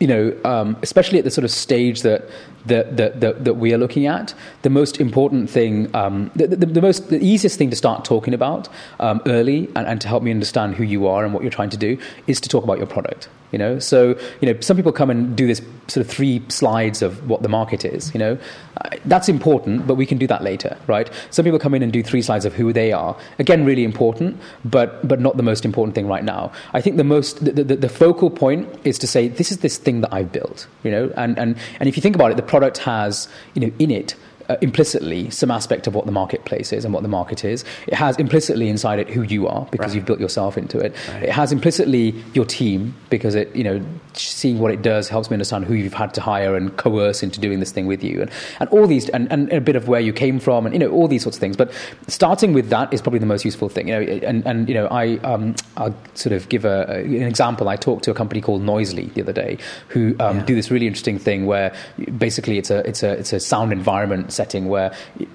you 0.00 0.06
know, 0.06 0.76
especially 0.82 1.18
at 1.18 1.24
the 1.24 1.30
sort 1.30 1.44
of 1.44 1.50
stage 1.50 2.02
that 2.02 2.28
that, 2.66 2.96
that, 2.96 3.20
that, 3.20 3.44
that, 3.44 3.54
we 3.54 3.72
are 3.74 3.78
looking 3.78 4.06
at, 4.06 4.34
the 4.62 4.70
most 4.70 5.00
important 5.00 5.50
thing, 5.50 5.94
um, 5.94 6.30
the, 6.34 6.46
the, 6.46 6.66
the, 6.66 6.82
most, 6.82 7.10
the 7.10 7.22
easiest 7.22 7.58
thing 7.58 7.70
to 7.70 7.76
start 7.76 8.04
talking 8.04 8.34
about 8.34 8.68
um, 9.00 9.20
early 9.26 9.68
and, 9.76 9.86
and, 9.86 10.00
to 10.00 10.08
help 10.08 10.22
me 10.22 10.30
understand 10.30 10.74
who 10.74 10.84
you 10.84 11.06
are 11.06 11.24
and 11.24 11.32
what 11.32 11.42
you're 11.42 11.50
trying 11.50 11.70
to 11.70 11.76
do 11.76 11.98
is 12.26 12.40
to 12.40 12.48
talk 12.48 12.64
about 12.64 12.78
your 12.78 12.86
product. 12.86 13.28
You 13.54 13.58
know, 13.58 13.78
so 13.78 14.18
you 14.40 14.52
know, 14.52 14.60
some 14.60 14.76
people 14.76 14.90
come 14.90 15.10
and 15.10 15.36
do 15.36 15.46
this 15.46 15.62
sort 15.86 16.04
of 16.04 16.10
three 16.10 16.42
slides 16.48 17.02
of 17.02 17.28
what 17.28 17.42
the 17.42 17.48
market 17.48 17.84
is. 17.84 18.12
You 18.12 18.18
know, 18.18 18.38
uh, 18.78 18.96
that's 19.04 19.28
important, 19.28 19.86
but 19.86 19.94
we 19.94 20.06
can 20.06 20.18
do 20.18 20.26
that 20.26 20.42
later, 20.42 20.76
right? 20.88 21.08
Some 21.30 21.44
people 21.44 21.60
come 21.60 21.72
in 21.72 21.80
and 21.80 21.92
do 21.92 22.02
three 22.02 22.20
slides 22.20 22.44
of 22.44 22.54
who 22.54 22.72
they 22.72 22.90
are. 22.90 23.16
Again, 23.38 23.64
really 23.64 23.84
important, 23.84 24.40
but 24.64 25.06
but 25.06 25.20
not 25.20 25.36
the 25.36 25.44
most 25.44 25.64
important 25.64 25.94
thing 25.94 26.08
right 26.08 26.24
now. 26.24 26.50
I 26.72 26.80
think 26.80 26.96
the 26.96 27.04
most 27.04 27.44
the, 27.44 27.52
the, 27.52 27.76
the 27.76 27.88
focal 27.88 28.28
point 28.28 28.68
is 28.82 28.98
to 28.98 29.06
say 29.06 29.28
this 29.28 29.52
is 29.52 29.58
this 29.58 29.78
thing 29.78 30.00
that 30.00 30.12
I've 30.12 30.32
built. 30.32 30.66
You 30.82 30.90
know, 30.90 31.12
and 31.16 31.38
and 31.38 31.56
and 31.78 31.88
if 31.88 31.96
you 31.96 32.02
think 32.02 32.16
about 32.16 32.32
it, 32.32 32.36
the 32.36 32.42
product 32.54 32.78
has 32.78 33.26
you 33.54 33.60
know 33.62 33.72
in 33.80 33.90
it 33.90 34.14
uh, 34.48 34.56
implicitly 34.60 35.30
some 35.30 35.50
aspect 35.50 35.86
of 35.86 35.94
what 35.94 36.06
the 36.06 36.12
marketplace 36.12 36.72
is 36.72 36.84
and 36.84 36.92
what 36.92 37.02
the 37.02 37.08
market 37.08 37.44
is. 37.44 37.64
It 37.86 37.94
has 37.94 38.16
implicitly 38.16 38.68
inside 38.68 38.98
it 38.98 39.08
who 39.08 39.22
you 39.22 39.48
are 39.48 39.66
because 39.70 39.88
right. 39.88 39.96
you've 39.96 40.06
built 40.06 40.20
yourself 40.20 40.58
into 40.58 40.78
it. 40.78 40.94
Right. 41.08 41.24
It 41.24 41.30
has 41.30 41.52
implicitly 41.52 42.14
your 42.34 42.44
team 42.44 42.94
because 43.10 43.34
it, 43.34 43.54
you 43.54 43.64
know, 43.64 43.84
seeing 44.14 44.58
what 44.58 44.70
it 44.72 44.82
does 44.82 45.08
helps 45.08 45.30
me 45.30 45.34
understand 45.34 45.64
who 45.64 45.74
you've 45.74 45.94
had 45.94 46.14
to 46.14 46.20
hire 46.20 46.56
and 46.56 46.76
coerce 46.76 47.22
into 47.22 47.40
doing 47.40 47.60
this 47.60 47.72
thing 47.72 47.86
with 47.86 48.02
you, 48.02 48.22
and, 48.22 48.30
and 48.60 48.68
all 48.70 48.86
these, 48.86 49.08
and, 49.10 49.30
and 49.32 49.52
a 49.52 49.60
bit 49.60 49.76
of 49.76 49.88
where 49.88 50.00
you 50.00 50.12
came 50.12 50.38
from, 50.38 50.66
and 50.66 50.74
you 50.74 50.78
know, 50.78 50.90
all 50.90 51.08
these 51.08 51.22
sorts 51.22 51.36
of 51.36 51.40
things. 51.40 51.56
But 51.56 51.72
starting 52.08 52.52
with 52.52 52.68
that 52.70 52.92
is 52.92 53.00
probably 53.02 53.18
the 53.18 53.26
most 53.26 53.44
useful 53.44 53.68
thing. 53.68 53.88
You 53.88 53.94
know, 53.94 54.00
and, 54.00 54.46
and 54.46 54.68
you 54.68 54.74
know, 54.74 54.86
I 54.86 55.16
um, 55.18 55.54
I'll 55.76 55.94
sort 56.14 56.32
of 56.32 56.48
give 56.48 56.64
a, 56.64 56.86
an 56.88 57.22
example. 57.22 57.68
I 57.68 57.76
talked 57.76 58.04
to 58.04 58.10
a 58.10 58.14
company 58.14 58.40
called 58.40 58.62
Noisli 58.62 59.12
the 59.14 59.22
other 59.22 59.32
day 59.32 59.58
who 59.88 60.14
um, 60.20 60.38
yeah. 60.38 60.44
do 60.44 60.54
this 60.54 60.70
really 60.70 60.86
interesting 60.86 61.18
thing 61.18 61.46
where 61.46 61.74
basically 62.18 62.58
it's 62.58 62.70
a 62.70 62.86
it's 62.88 63.02
a 63.02 63.12
it's 63.12 63.32
a 63.32 63.40
sound 63.40 63.72
environment 63.72 64.32
setting 64.34 64.68
where 64.68 64.92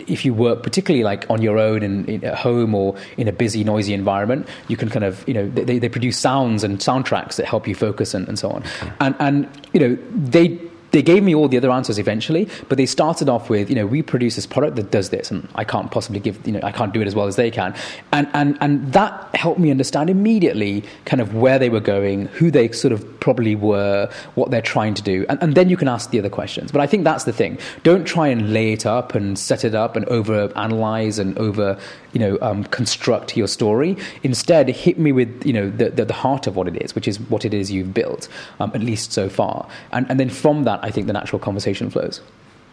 if 0.08 0.26
you 0.26 0.34
work 0.34 0.64
particularly 0.64 1.04
like 1.04 1.26
on 1.30 1.42
your 1.42 1.58
own 1.58 1.84
and 1.84 2.24
at 2.24 2.36
home 2.36 2.76
or 2.76 2.96
in 3.18 3.28
a 3.28 3.32
busy, 3.32 3.64
noisy 3.64 3.94
environment, 3.94 4.48
you 4.68 4.78
can 4.78 4.90
kind 4.90 5.06
of, 5.06 5.28
you 5.28 5.34
know, 5.34 5.50
they, 5.50 5.80
they 5.80 5.90
produce 5.90 6.18
sounds 6.18 6.64
and 6.64 6.80
soundtracks 6.80 7.36
that 7.36 7.46
help 7.46 7.68
you 7.68 7.76
focus 7.76 8.14
and, 8.14 8.28
and 8.28 8.38
so 8.38 8.50
on. 8.50 8.64
And, 9.00 9.16
and, 9.20 9.50
you 9.74 9.80
know, 9.80 9.98
they 10.12 10.60
they 10.92 11.02
gave 11.02 11.24
me 11.24 11.36
all 11.36 11.48
the 11.48 11.58
other 11.58 11.72
answers 11.72 12.00
eventually, 12.00 12.48
but 12.68 12.78
they 12.78 12.86
started 12.86 13.30
off 13.30 13.50
with, 13.50 13.70
you 13.70 13.76
know, 13.76 13.86
we 13.86 14.02
produce 14.02 14.36
this 14.36 14.46
product 14.46 14.76
that 14.78 14.92
does 14.92 15.10
this, 15.10 15.32
and 15.32 15.48
I 15.56 15.64
can't 15.64 15.92
possibly 15.92 16.20
give, 16.20 16.46
you 16.46 16.54
know, 16.54 16.60
I 16.64 16.72
can't 16.72 16.94
do 16.94 17.02
it 17.02 17.08
as 17.08 17.16
well 17.16 17.28
as 17.28 17.36
they 17.36 17.52
can. 17.52 17.76
And, 18.12 18.28
and, 18.34 18.58
and 18.62 18.92
that 18.94 19.36
helped 19.36 19.60
me 19.60 19.72
understand 19.72 20.10
immediately 20.10 20.84
kind 21.06 21.22
of 21.22 21.36
where 21.36 21.60
they 21.60 21.70
were 21.70 21.80
going, 21.80 22.26
who 22.28 22.52
they 22.52 22.72
sort 22.72 22.92
of 22.92 23.20
probably 23.20 23.56
were, 23.56 24.10
what 24.36 24.52
they're 24.52 24.62
trying 24.62 24.94
to 24.96 25.02
do. 25.02 25.26
And, 25.30 25.42
and 25.42 25.56
then 25.56 25.70
you 25.70 25.78
can 25.78 25.88
ask 25.88 26.10
the 26.10 26.20
other 26.20 26.30
questions. 26.30 26.72
But 26.72 26.82
I 26.82 26.88
think 26.88 27.04
that's 27.04 27.24
the 27.24 27.34
thing. 27.34 27.60
Don't 27.84 28.06
try 28.06 28.28
and 28.28 28.54
lay 28.54 28.74
it 28.74 28.86
up 28.86 29.16
and 29.16 29.38
set 29.38 29.64
it 29.64 29.76
up 29.76 29.96
and 29.96 30.06
over 30.06 30.52
analyze 30.56 31.20
and 31.20 31.38
over, 31.38 31.80
you 32.14 32.20
know, 32.20 32.38
um, 32.42 32.64
construct 32.66 33.38
your 33.38 33.48
story. 33.48 33.98
Instead, 34.24 34.70
hit 34.70 34.98
me 34.98 35.12
with, 35.12 35.46
you 35.46 35.54
know, 35.54 35.70
the, 35.70 35.90
the, 35.90 36.06
the, 36.06 36.14
heart 36.14 36.48
of 36.48 36.56
what 36.56 36.68
it 36.68 36.82
is, 36.82 36.96
which 36.96 37.08
is 37.08 37.20
what 37.30 37.46
it 37.46 37.54
is 37.54 37.72
you've 37.72 37.94
built, 37.94 38.28
um, 38.60 38.72
at 38.74 38.82
least 38.82 39.12
so 39.14 39.30
far. 39.30 39.68
And, 39.92 40.10
and 40.10 40.20
then 40.20 40.30
from 40.30 40.64
that, 40.64 40.79
I 40.82 40.92
think 40.92 41.08
the 41.08 41.14
natural 41.14 41.40
conversation 41.40 41.90
flows. 41.90 42.22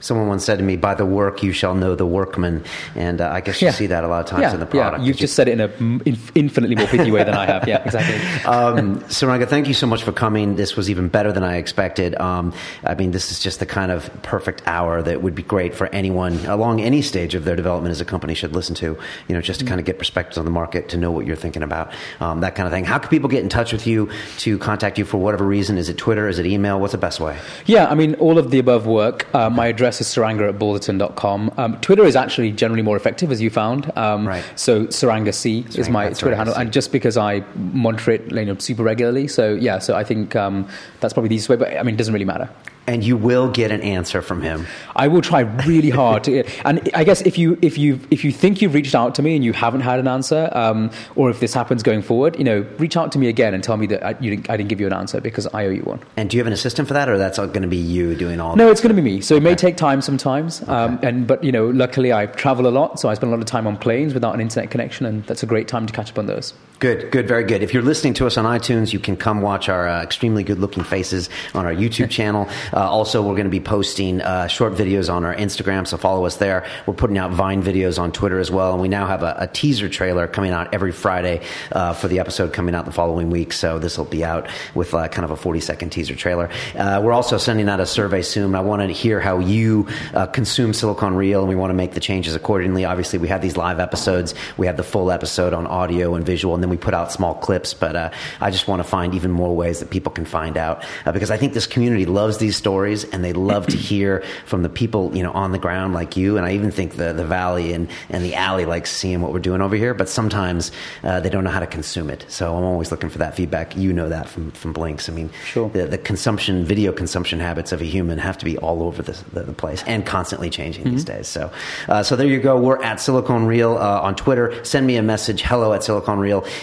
Someone 0.01 0.29
once 0.29 0.45
said 0.45 0.59
to 0.59 0.65
me, 0.65 0.77
"By 0.77 0.95
the 0.95 1.07
work 1.07 1.43
you 1.43 1.53
shall 1.53 1.75
know 1.75 1.95
the 1.95 2.07
workman," 2.07 2.65
and 2.95 3.21
uh, 3.21 3.31
I 3.33 3.41
guess 3.41 3.61
you 3.63 3.67
Yeah. 3.67 3.73
see 3.73 3.87
that 3.87 4.05
a 4.05 4.09
lot 4.09 4.21
of 4.21 4.27
times 4.27 4.43
yeah, 4.43 4.55
in 4.55 4.61
the 4.61 4.67
product. 4.67 5.01
yeah. 5.01 5.07
You've 5.07 5.17
just 5.17 5.35
said 5.35 5.49
it 5.49 5.53
in 5.53 5.61
an 5.61 6.17
infinitely 6.35 6.77
more 6.77 6.87
pithy 6.87 7.11
way 7.11 7.25
than 7.25 7.35
I 7.35 7.47
have. 7.47 7.67
Yeah, 7.67 7.83
exactly. 7.85 8.17
um, 8.51 9.01
Suranga, 9.09 9.49
thank 9.49 9.69
you 9.69 9.75
so 9.75 9.87
much 9.87 10.03
for 10.03 10.13
coming. 10.13 10.57
This 10.57 10.77
was 10.77 10.91
even 10.91 11.09
better 11.09 11.33
than 11.33 11.43
I 11.43 11.57
expected. 11.57 12.15
Um, 12.21 12.53
I 12.85 12.95
mean, 12.95 13.11
this 13.13 13.31
is 13.31 13.41
just 13.41 13.59
the 13.59 13.67
kind 13.67 13.91
of 13.91 14.11
perfect 14.23 14.63
hour 14.67 15.03
that 15.03 15.23
would 15.23 15.35
be 15.35 15.43
great 15.43 15.75
for 15.75 15.87
anyone 15.89 16.35
along 16.47 16.81
any 16.81 17.03
stage 17.03 17.35
of 17.35 17.45
their 17.45 17.57
development 17.57 17.91
as 17.93 18.01
a 18.01 18.05
company 18.05 18.35
should 18.35 18.53
listen 18.55 18.75
to. 18.77 18.99
You 19.29 19.35
know, 19.35 19.41
just 19.41 19.61
to 19.61 19.67
kind 19.67 19.81
of 19.81 19.87
get 19.87 19.99
perspectives 19.99 20.37
on 20.39 20.45
the 20.45 20.51
market, 20.51 20.91
to 20.91 20.97
know 20.99 21.11
what 21.11 21.27
you're 21.27 21.37
thinking 21.37 21.63
about, 21.63 21.91
um, 22.21 22.41
that 22.41 22.55
kind 22.55 22.67
of 22.67 22.73
thing. 22.73 22.85
How 22.85 22.99
can 22.99 23.09
people 23.09 23.29
get 23.31 23.43
in 23.43 23.49
touch 23.49 23.73
with 23.73 23.87
you 23.87 24.11
to 24.39 24.59
contact 24.59 24.99
you 24.99 25.05
for 25.05 25.17
whatever 25.19 25.45
reason? 25.47 25.79
Is 25.79 25.89
it 25.89 25.97
Twitter? 25.97 26.29
Is 26.29 26.39
it 26.39 26.47
email? 26.47 26.79
What's 26.81 26.93
the 26.93 26.99
best 26.99 27.19
way? 27.19 27.39
Yeah, 27.65 27.87
I 27.89 27.95
mean, 27.95 28.15
all 28.17 28.39
of 28.39 28.51
the 28.51 28.59
above 28.59 28.87
work. 28.87 29.27
Uh, 29.35 29.49
my 29.51 29.67
address 29.67 29.96
is 30.01 30.07
suranga 30.09 30.49
at 30.49 30.59
balderton.com. 30.59 31.53
Um, 31.57 31.81
Twitter 31.81 32.05
is 32.05 32.17
actually 32.17 32.53
generally 32.53 32.83
more 32.83 32.97
effective, 32.97 33.31
as 33.33 33.41
you 33.41 33.51
found. 33.51 33.91
Um, 33.97 34.27
Right. 34.27 34.45
So 34.57 34.87
Suranga 34.87 35.33
C 35.33 35.65
is 35.75 35.89
my 35.89 36.09
Twitter 36.11 36.35
Suranga 36.35 36.37
handle, 36.37 36.55
C. 36.55 36.61
and 36.61 36.73
just 36.73 36.93
because 36.93 37.17
I 37.17 37.43
monitor 37.55 38.13
it 38.13 38.33
you 38.33 38.45
know, 38.45 38.59
super 38.59 38.83
regularly. 38.83 39.29
So 39.29 39.55
yeah, 39.55 39.79
so 39.79 39.95
I 39.95 40.05
think 40.05 40.35
um, 40.37 40.69
that's 41.01 41.15
probably 41.15 41.29
the 41.29 41.37
easiest 41.37 41.49
way. 41.49 41.57
But 41.57 41.77
I 41.77 41.83
mean, 41.83 41.95
it 41.95 41.99
doesn't 41.99 42.13
really 42.13 42.25
matter. 42.25 42.49
And 42.89 43.03
you 43.03 43.17
will 43.17 43.51
get 43.51 43.73
an 43.73 43.81
answer 43.81 44.23
from 44.23 44.43
him. 44.43 44.67
I 44.95 45.09
will 45.09 45.21
try 45.21 45.41
really 45.41 45.91
hard 45.91 46.23
to, 46.25 46.45
and 46.65 46.89
I 46.95 47.03
guess 47.03 47.21
if 47.23 47.37
you 47.37 47.59
if 47.61 47.77
you 47.77 47.99
if 48.13 48.25
you 48.25 48.31
think 48.31 48.63
you've 48.63 48.75
reached 48.75 48.95
out 48.95 49.15
to 49.17 49.23
me 49.23 49.35
and 49.35 49.45
you 49.45 49.53
haven't 49.53 49.81
had 49.81 49.99
an 49.99 50.07
answer, 50.07 50.49
um, 50.53 50.91
or 51.17 51.29
if 51.29 51.41
this 51.41 51.53
happens 51.53 51.83
going 51.83 52.03
forward, 52.03 52.39
you 52.39 52.45
know, 52.45 52.65
reach 52.79 52.97
out 52.97 53.11
to 53.13 53.19
me 53.19 53.29
again 53.29 53.55
and 53.55 53.65
tell 53.65 53.77
me 53.77 53.87
that 53.89 54.07
I, 54.07 54.11
you 54.21 54.31
didn't, 54.31 54.51
I 54.51 54.57
didn't 54.57 54.69
give 54.69 54.81
you 54.81 54.87
an 54.87 54.93
answer 54.93 55.21
because 55.21 55.49
I 55.49 55.67
owe 55.67 55.71
you 55.71 55.83
one. 55.83 56.01
And 56.17 56.31
do 56.31 56.37
you 56.37 56.41
have 56.41 56.47
an 56.47 56.53
assistant 56.53 56.87
for 56.87 56.95
that, 56.95 57.09
or 57.09 57.19
that's 57.19 57.39
going 57.39 57.63
to 57.63 57.69
be 57.69 57.77
you 57.77 58.15
doing 58.15 58.41
all? 58.41 58.55
No, 58.55 58.71
it's 58.71 58.81
going 58.81 58.95
to 58.95 59.03
be 59.03 59.03
me. 59.03 59.21
So 59.21 59.35
it 59.35 59.43
may 59.43 59.57
take 59.57 59.77
time 59.77 60.01
sometimes, 60.01 60.63
um, 60.69 61.01
and 61.03 61.27
but 61.27 61.43
you 61.43 61.51
know, 61.51 61.67
luckily 61.69 62.13
I 62.13 62.27
travel 62.27 62.69
a 62.69 62.71
lot, 62.71 63.01
so 63.01 63.09
I 63.09 63.15
spend 63.15 63.33
a 63.33 63.35
lot 63.35 63.41
of 63.41 63.47
time 63.47 63.67
on 63.67 63.77
planes 63.77 64.15
without 64.15 64.33
an 64.33 64.41
internet 64.41 64.71
connection, 64.71 65.07
and 65.07 65.25
that's 65.25 65.43
a 65.43 65.47
great 65.47 65.67
time 65.67 65.87
to 65.87 65.93
catch 65.93 66.11
up 66.11 66.19
on 66.21 66.27
those. 66.27 66.55
Good, 66.79 67.11
good, 67.11 67.27
very 67.27 67.45
good. 67.45 67.63
If 67.63 67.73
you're 67.73 67.83
listening 67.83 68.13
to 68.15 68.27
us 68.27 68.37
on 68.37 68.45
iTunes, 68.45 68.93
you 68.93 68.99
can 68.99 69.17
come 69.17 69.41
watch 69.41 69.71
our 69.71 69.89
uh, 69.89 70.03
extremely 70.03 70.45
good 70.45 70.59
looking 70.59 70.85
faces 70.85 71.31
on 71.55 71.65
our 71.65 71.73
YouTube 71.73 72.11
channel. 72.19 72.47
Uh, 72.71 72.81
also, 72.81 73.23
we're 73.23 73.33
going 73.33 73.45
to 73.45 73.51
be 73.51 73.61
posting 73.61 74.21
uh, 74.21 74.47
short 74.47 74.75
videos 74.75 75.11
on 75.11 75.25
our 75.25 75.35
Instagram, 75.35 75.87
so 75.87 75.97
follow 75.97 76.27
us 76.27 76.37
there. 76.37 76.67
We're 76.87 76.93
putting 76.93 77.17
out 77.17 77.31
Vine 77.31 77.63
videos 77.63 77.99
on 77.99 78.13
Twitter 78.13 78.39
as 78.39 78.51
well, 78.51 78.75
and 78.75 78.83
we 78.83 78.89
now 78.89 79.07
have 79.07 79.23
a, 79.23 79.37
a 79.39 79.47
teaser 79.47 79.89
trailer 79.89 80.29
coming 80.29 80.51
out 80.51 80.75
every 80.75 80.93
Friday 80.93 81.41
uh, 81.73 81.95
for 81.95 82.09
the 82.09 82.19
episode 82.19 82.53
coming 82.53 82.75
out 82.75 82.85
the 82.85 82.93
following 82.93 83.31
week. 83.31 83.55
So 83.55 83.79
this 83.79 83.97
will 83.97 84.05
be 84.05 84.23
out 84.23 84.47
with 84.75 84.93
uh, 84.93 85.09
kind 85.09 85.25
of 85.25 85.31
a 85.31 85.37
40 85.37 85.61
second 85.61 85.91
teaser 85.91 86.15
trailer. 86.15 86.51
Uh, 86.75 87.01
we're 87.03 87.13
also 87.13 87.39
sending 87.39 87.71
out 87.71 87.81
a 87.81 87.87
survey 87.87 88.21
soon. 88.21 88.55
I 88.55 88.61
want 88.61 88.83
to 88.83 88.89
hear 88.89 89.19
how 89.19 89.39
you 89.39 89.89
uh, 90.13 90.27
consume 90.27 90.75
Silicon 90.75 91.15
Reel, 91.15 91.41
and 91.41 91.49
we 91.49 91.57
want 91.57 91.71
to 91.71 91.75
make 91.75 91.93
the 91.93 92.01
changes 92.01 92.35
accordingly. 92.35 92.85
Obviously, 92.85 93.19
we 93.19 93.29
have 93.29 93.41
these 93.41 93.57
live 93.57 93.81
episodes. 93.81 94.35
We 94.59 94.67
have 94.67 94.77
the 94.77 94.85
full 94.85 95.11
episode 95.11 95.55
on 95.55 95.67
audio 95.67 96.15
and 96.15 96.27
visual, 96.27 96.55
and 96.55 96.66
then 96.67 96.71
we 96.71 96.77
put 96.77 96.95
out 96.95 97.13
small 97.13 97.35
clips. 97.35 97.75
But 97.75 97.95
uh, 97.97 98.11
I 98.41 98.51
just 98.51 98.67
want 98.67 98.81
to 98.81 98.89
find 98.89 99.15
even 99.15 99.31
more 99.31 99.55
ways 99.55 99.79
that 99.81 99.91
people 99.91 100.11
can 100.13 100.25
find 100.25 100.57
out 100.57 100.85
uh, 101.05 101.13
because 101.13 101.31
I 101.31 101.37
think 101.37 101.53
this 101.55 101.67
community 101.67 102.07
loves 102.07 102.39
these 102.39 102.57
stories 102.57 103.05
and 103.05 103.25
they 103.25 103.33
love 103.33 103.67
to 103.69 103.77
hear 103.91 104.25
from 104.47 104.63
the 104.63 104.69
people 104.69 105.17
you 105.17 105.23
know 105.23 105.31
on 105.33 105.53
the 105.53 105.59
ground 105.59 105.95
like 105.95 106.17
you. 106.17 106.37
And 106.37 106.45
I 106.45 106.53
even 106.55 106.71
think 106.73 106.97
the 106.97 107.13
the 107.13 107.25
valley 107.25 107.73
and 107.73 107.89
and 108.11 108.25
the 108.25 108.35
alley 108.35 108.65
likes 108.67 108.91
seeing 108.91 109.21
what 109.23 109.33
we're 109.33 109.39
doing 109.39 109.61
over 109.63 109.77
here. 109.77 109.95
But 109.95 110.09
sometimes 110.09 110.73
uh, 111.05 111.21
they 111.21 111.31
don't 111.31 111.45
know 111.45 111.51
how 111.51 111.61
to 111.61 111.67
consume 111.67 112.11
it. 112.11 112.25
So 112.29 112.57
I'm 112.57 112.65
always 112.65 112.91
looking 112.91 113.11
for 113.11 113.19
that 113.19 113.37
feedback. 113.37 113.77
You 113.77 113.93
know 113.93 114.09
that 114.09 114.29
from 114.29 114.51
from 114.51 114.75
blinkx. 114.75 115.09
I 115.09 115.13
mean, 115.13 115.31
Sure. 115.45 115.69
the, 115.71 115.87
the 115.87 115.99
consumption, 115.99 116.65
video 116.65 116.91
consumption 116.93 117.39
habits 117.39 117.71
of 117.73 117.81
a 117.81 117.85
human 117.85 118.19
have 118.19 118.39
to 118.39 118.45
be 118.45 118.59
all 118.59 118.83
over 118.83 119.03
the, 119.03 119.13
the, 119.33 119.43
the 119.45 119.53
place 119.53 119.85
and 119.87 120.05
constantly 120.05 120.51
changing 120.51 120.85
these 120.85 121.05
days. 121.05 121.29
So, 121.29 121.53
uh, 121.89 122.03
so 122.03 122.17
there 122.17 122.27
you 122.27 122.41
go. 122.41 122.59
We're 122.59 122.83
at 122.83 123.01
Silicon 123.01 123.47
Reel 123.47 123.77
uh, 123.77 124.01
on 124.01 124.17
Twitter. 124.17 124.65
Send 124.65 124.87
me 124.87 124.97
a 124.97 125.03
message, 125.03 125.43
hello 125.43 125.73
at 125.73 125.85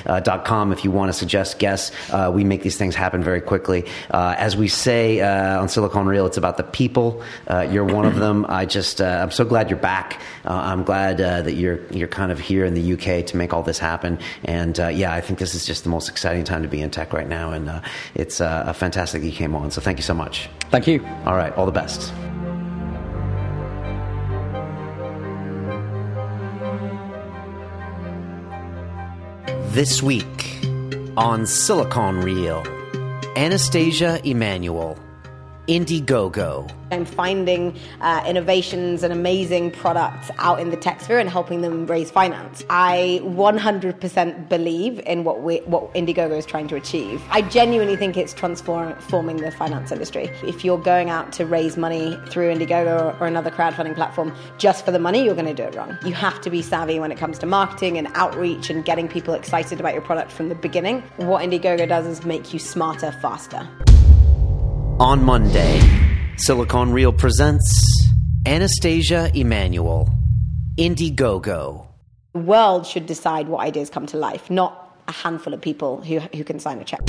siliconreel.com 0.06 0.72
if 0.72 0.84
you 0.84 0.92
want 0.92 1.10
to 1.10 1.14
suggest 1.14 1.60
guests. 1.60 1.92
Uh, 2.12 2.32
we 2.34 2.44
make 2.44 2.62
these 2.62 2.78
things 2.78 2.96
happen 2.96 3.24
very 3.24 3.42
quickly. 3.42 3.86
Uh, 4.12 4.36
as 4.38 4.56
we 4.56 4.68
say 4.68 5.22
uh, 5.22 5.62
on 5.62 5.70
Silicon 5.70 6.06
Reel, 6.06 6.26
it's 6.26 6.38
about 6.38 6.58
the 6.58 6.64
people. 6.64 7.24
Uh, 7.48 7.62
you're 7.62 7.84
one 7.84 8.06
of 8.06 8.16
them. 8.16 8.46
I 8.50 8.66
just, 8.66 9.02
uh, 9.02 9.22
I'm 9.24 9.32
so 9.32 9.46
glad 9.46 9.70
you're 9.70 9.80
back. 9.80 10.22
Uh, 10.46 10.54
I'm 10.54 10.84
glad 10.84 11.22
uh, 11.22 11.42
that 11.42 11.54
you're, 11.54 11.86
you're 11.92 12.08
kind 12.08 12.32
of 12.32 12.40
here 12.40 12.66
in 12.66 12.74
the 12.74 12.94
UK 12.94 13.26
to 13.28 13.38
make 13.38 13.54
all 13.54 13.64
this 13.64 13.80
happen. 13.80 14.20
And 14.44 14.80
uh, 14.80 14.88
yeah, 14.88 15.14
I 15.14 15.22
think 15.22 15.40
this 15.40 15.56
is 15.56 15.66
just 15.66 15.84
the 15.84 15.90
most 15.90 16.10
exciting 16.10 16.44
time 16.44 16.64
to 16.64 16.70
be 16.70 16.82
in 16.82 16.90
tech 16.90 17.14
right 17.14 17.28
now. 17.28 17.52
And 17.52 17.70
uh, 17.70 17.82
it's 18.16 18.42
uh, 18.42 18.72
fantastic 18.74 19.24
you 19.24 19.32
came 19.32 19.56
on. 19.56 19.72
So 19.72 19.82
thank 19.82 19.98
you 19.98 20.04
so 20.04 20.14
much. 20.14 20.50
Thank 20.70 20.88
you. 20.88 21.06
All 21.26 21.36
right, 21.36 21.54
all 21.54 21.66
the 21.66 21.72
best. 21.72 22.14
This 29.74 30.04
week 30.04 30.60
on 31.18 31.48
Silicon 31.48 32.22
Real, 32.22 32.64
Anastasia 33.36 34.22
Emanuel, 34.24 35.00
Indiegogo. 35.68 36.70
I'm 36.92 37.06
finding 37.06 37.80
uh, 38.02 38.24
innovations 38.28 39.02
and 39.02 39.14
amazing 39.14 39.72
products 39.72 40.30
out 40.38 40.60
in 40.60 40.70
the 40.70 40.78
tech 40.78 41.00
sphere 41.00 41.20
and 41.20 41.30
helping 41.30 41.62
them 41.62 41.88
raise 41.88 42.12
finance. 42.12 42.66
I 42.70 43.22
100% 43.24 44.50
believe 44.50 45.00
in 45.00 45.24
what 45.24 45.42
we, 45.42 45.60
what 45.60 45.92
Indiegogo 45.94 46.38
is 46.38 46.46
trying 46.46 46.68
to 46.68 46.76
achieve. 46.76 47.24
I 47.30 47.44
genuinely 47.44 47.96
think 47.96 48.18
it's 48.18 48.34
transforming 48.34 49.38
the 49.38 49.52
finance 49.52 49.92
industry. 49.92 50.30
If 50.44 50.66
you're 50.66 50.78
going 50.78 51.10
out 51.10 51.32
to 51.34 51.46
raise 51.46 51.78
money 51.78 52.18
through 52.28 52.54
Indiegogo 52.54 53.02
or, 53.02 53.24
or 53.24 53.28
another 53.28 53.50
crowdfunding 53.50 53.96
platform 53.96 54.36
just 54.58 54.84
for 54.84 54.92
the 54.92 55.00
money, 55.00 55.24
you're 55.24 55.36
going 55.36 55.48
to 55.48 55.54
do 55.54 55.64
it 55.64 55.76
wrong. 55.76 55.98
You 56.06 56.14
have 56.14 56.42
to 56.42 56.50
be 56.50 56.62
savvy 56.62 57.00
when 57.00 57.12
it 57.12 57.18
comes 57.18 57.40
to 57.40 57.46
marketing 57.46 57.98
and 57.98 58.10
outreach 58.16 58.70
and 58.70 58.84
getting 58.84 59.08
people 59.08 59.34
excited 59.34 59.80
about 59.80 59.94
your 59.94 60.04
product 60.04 60.32
from 60.32 60.50
the 60.50 60.56
beginning. 60.56 61.04
What 61.16 61.42
Indiegogo 61.42 61.88
does 61.88 62.06
is 62.06 62.26
make 62.26 62.54
you 62.54 62.60
smarter 62.60 63.14
faster. 63.14 63.68
On 65.00 65.24
Monday, 65.24 65.82
Silicon 66.38 66.94
Real 66.94 67.12
presents 67.12 68.10
Anastasia 68.46 69.32
Emanuel, 69.34 70.08
Indiegogo. 70.78 71.88
The 72.34 72.40
world 72.40 72.86
should 72.86 73.08
decide 73.08 73.48
what 73.48 73.62
ideas 73.62 73.90
come 73.90 74.06
to 74.08 74.18
life, 74.18 74.52
not 74.52 74.96
a 75.08 75.12
handful 75.12 75.54
of 75.54 75.62
people 75.62 76.02
who, 76.04 76.20
who 76.20 76.44
can 76.44 76.60
sign 76.60 76.80
a 76.80 76.84
check. 76.84 77.02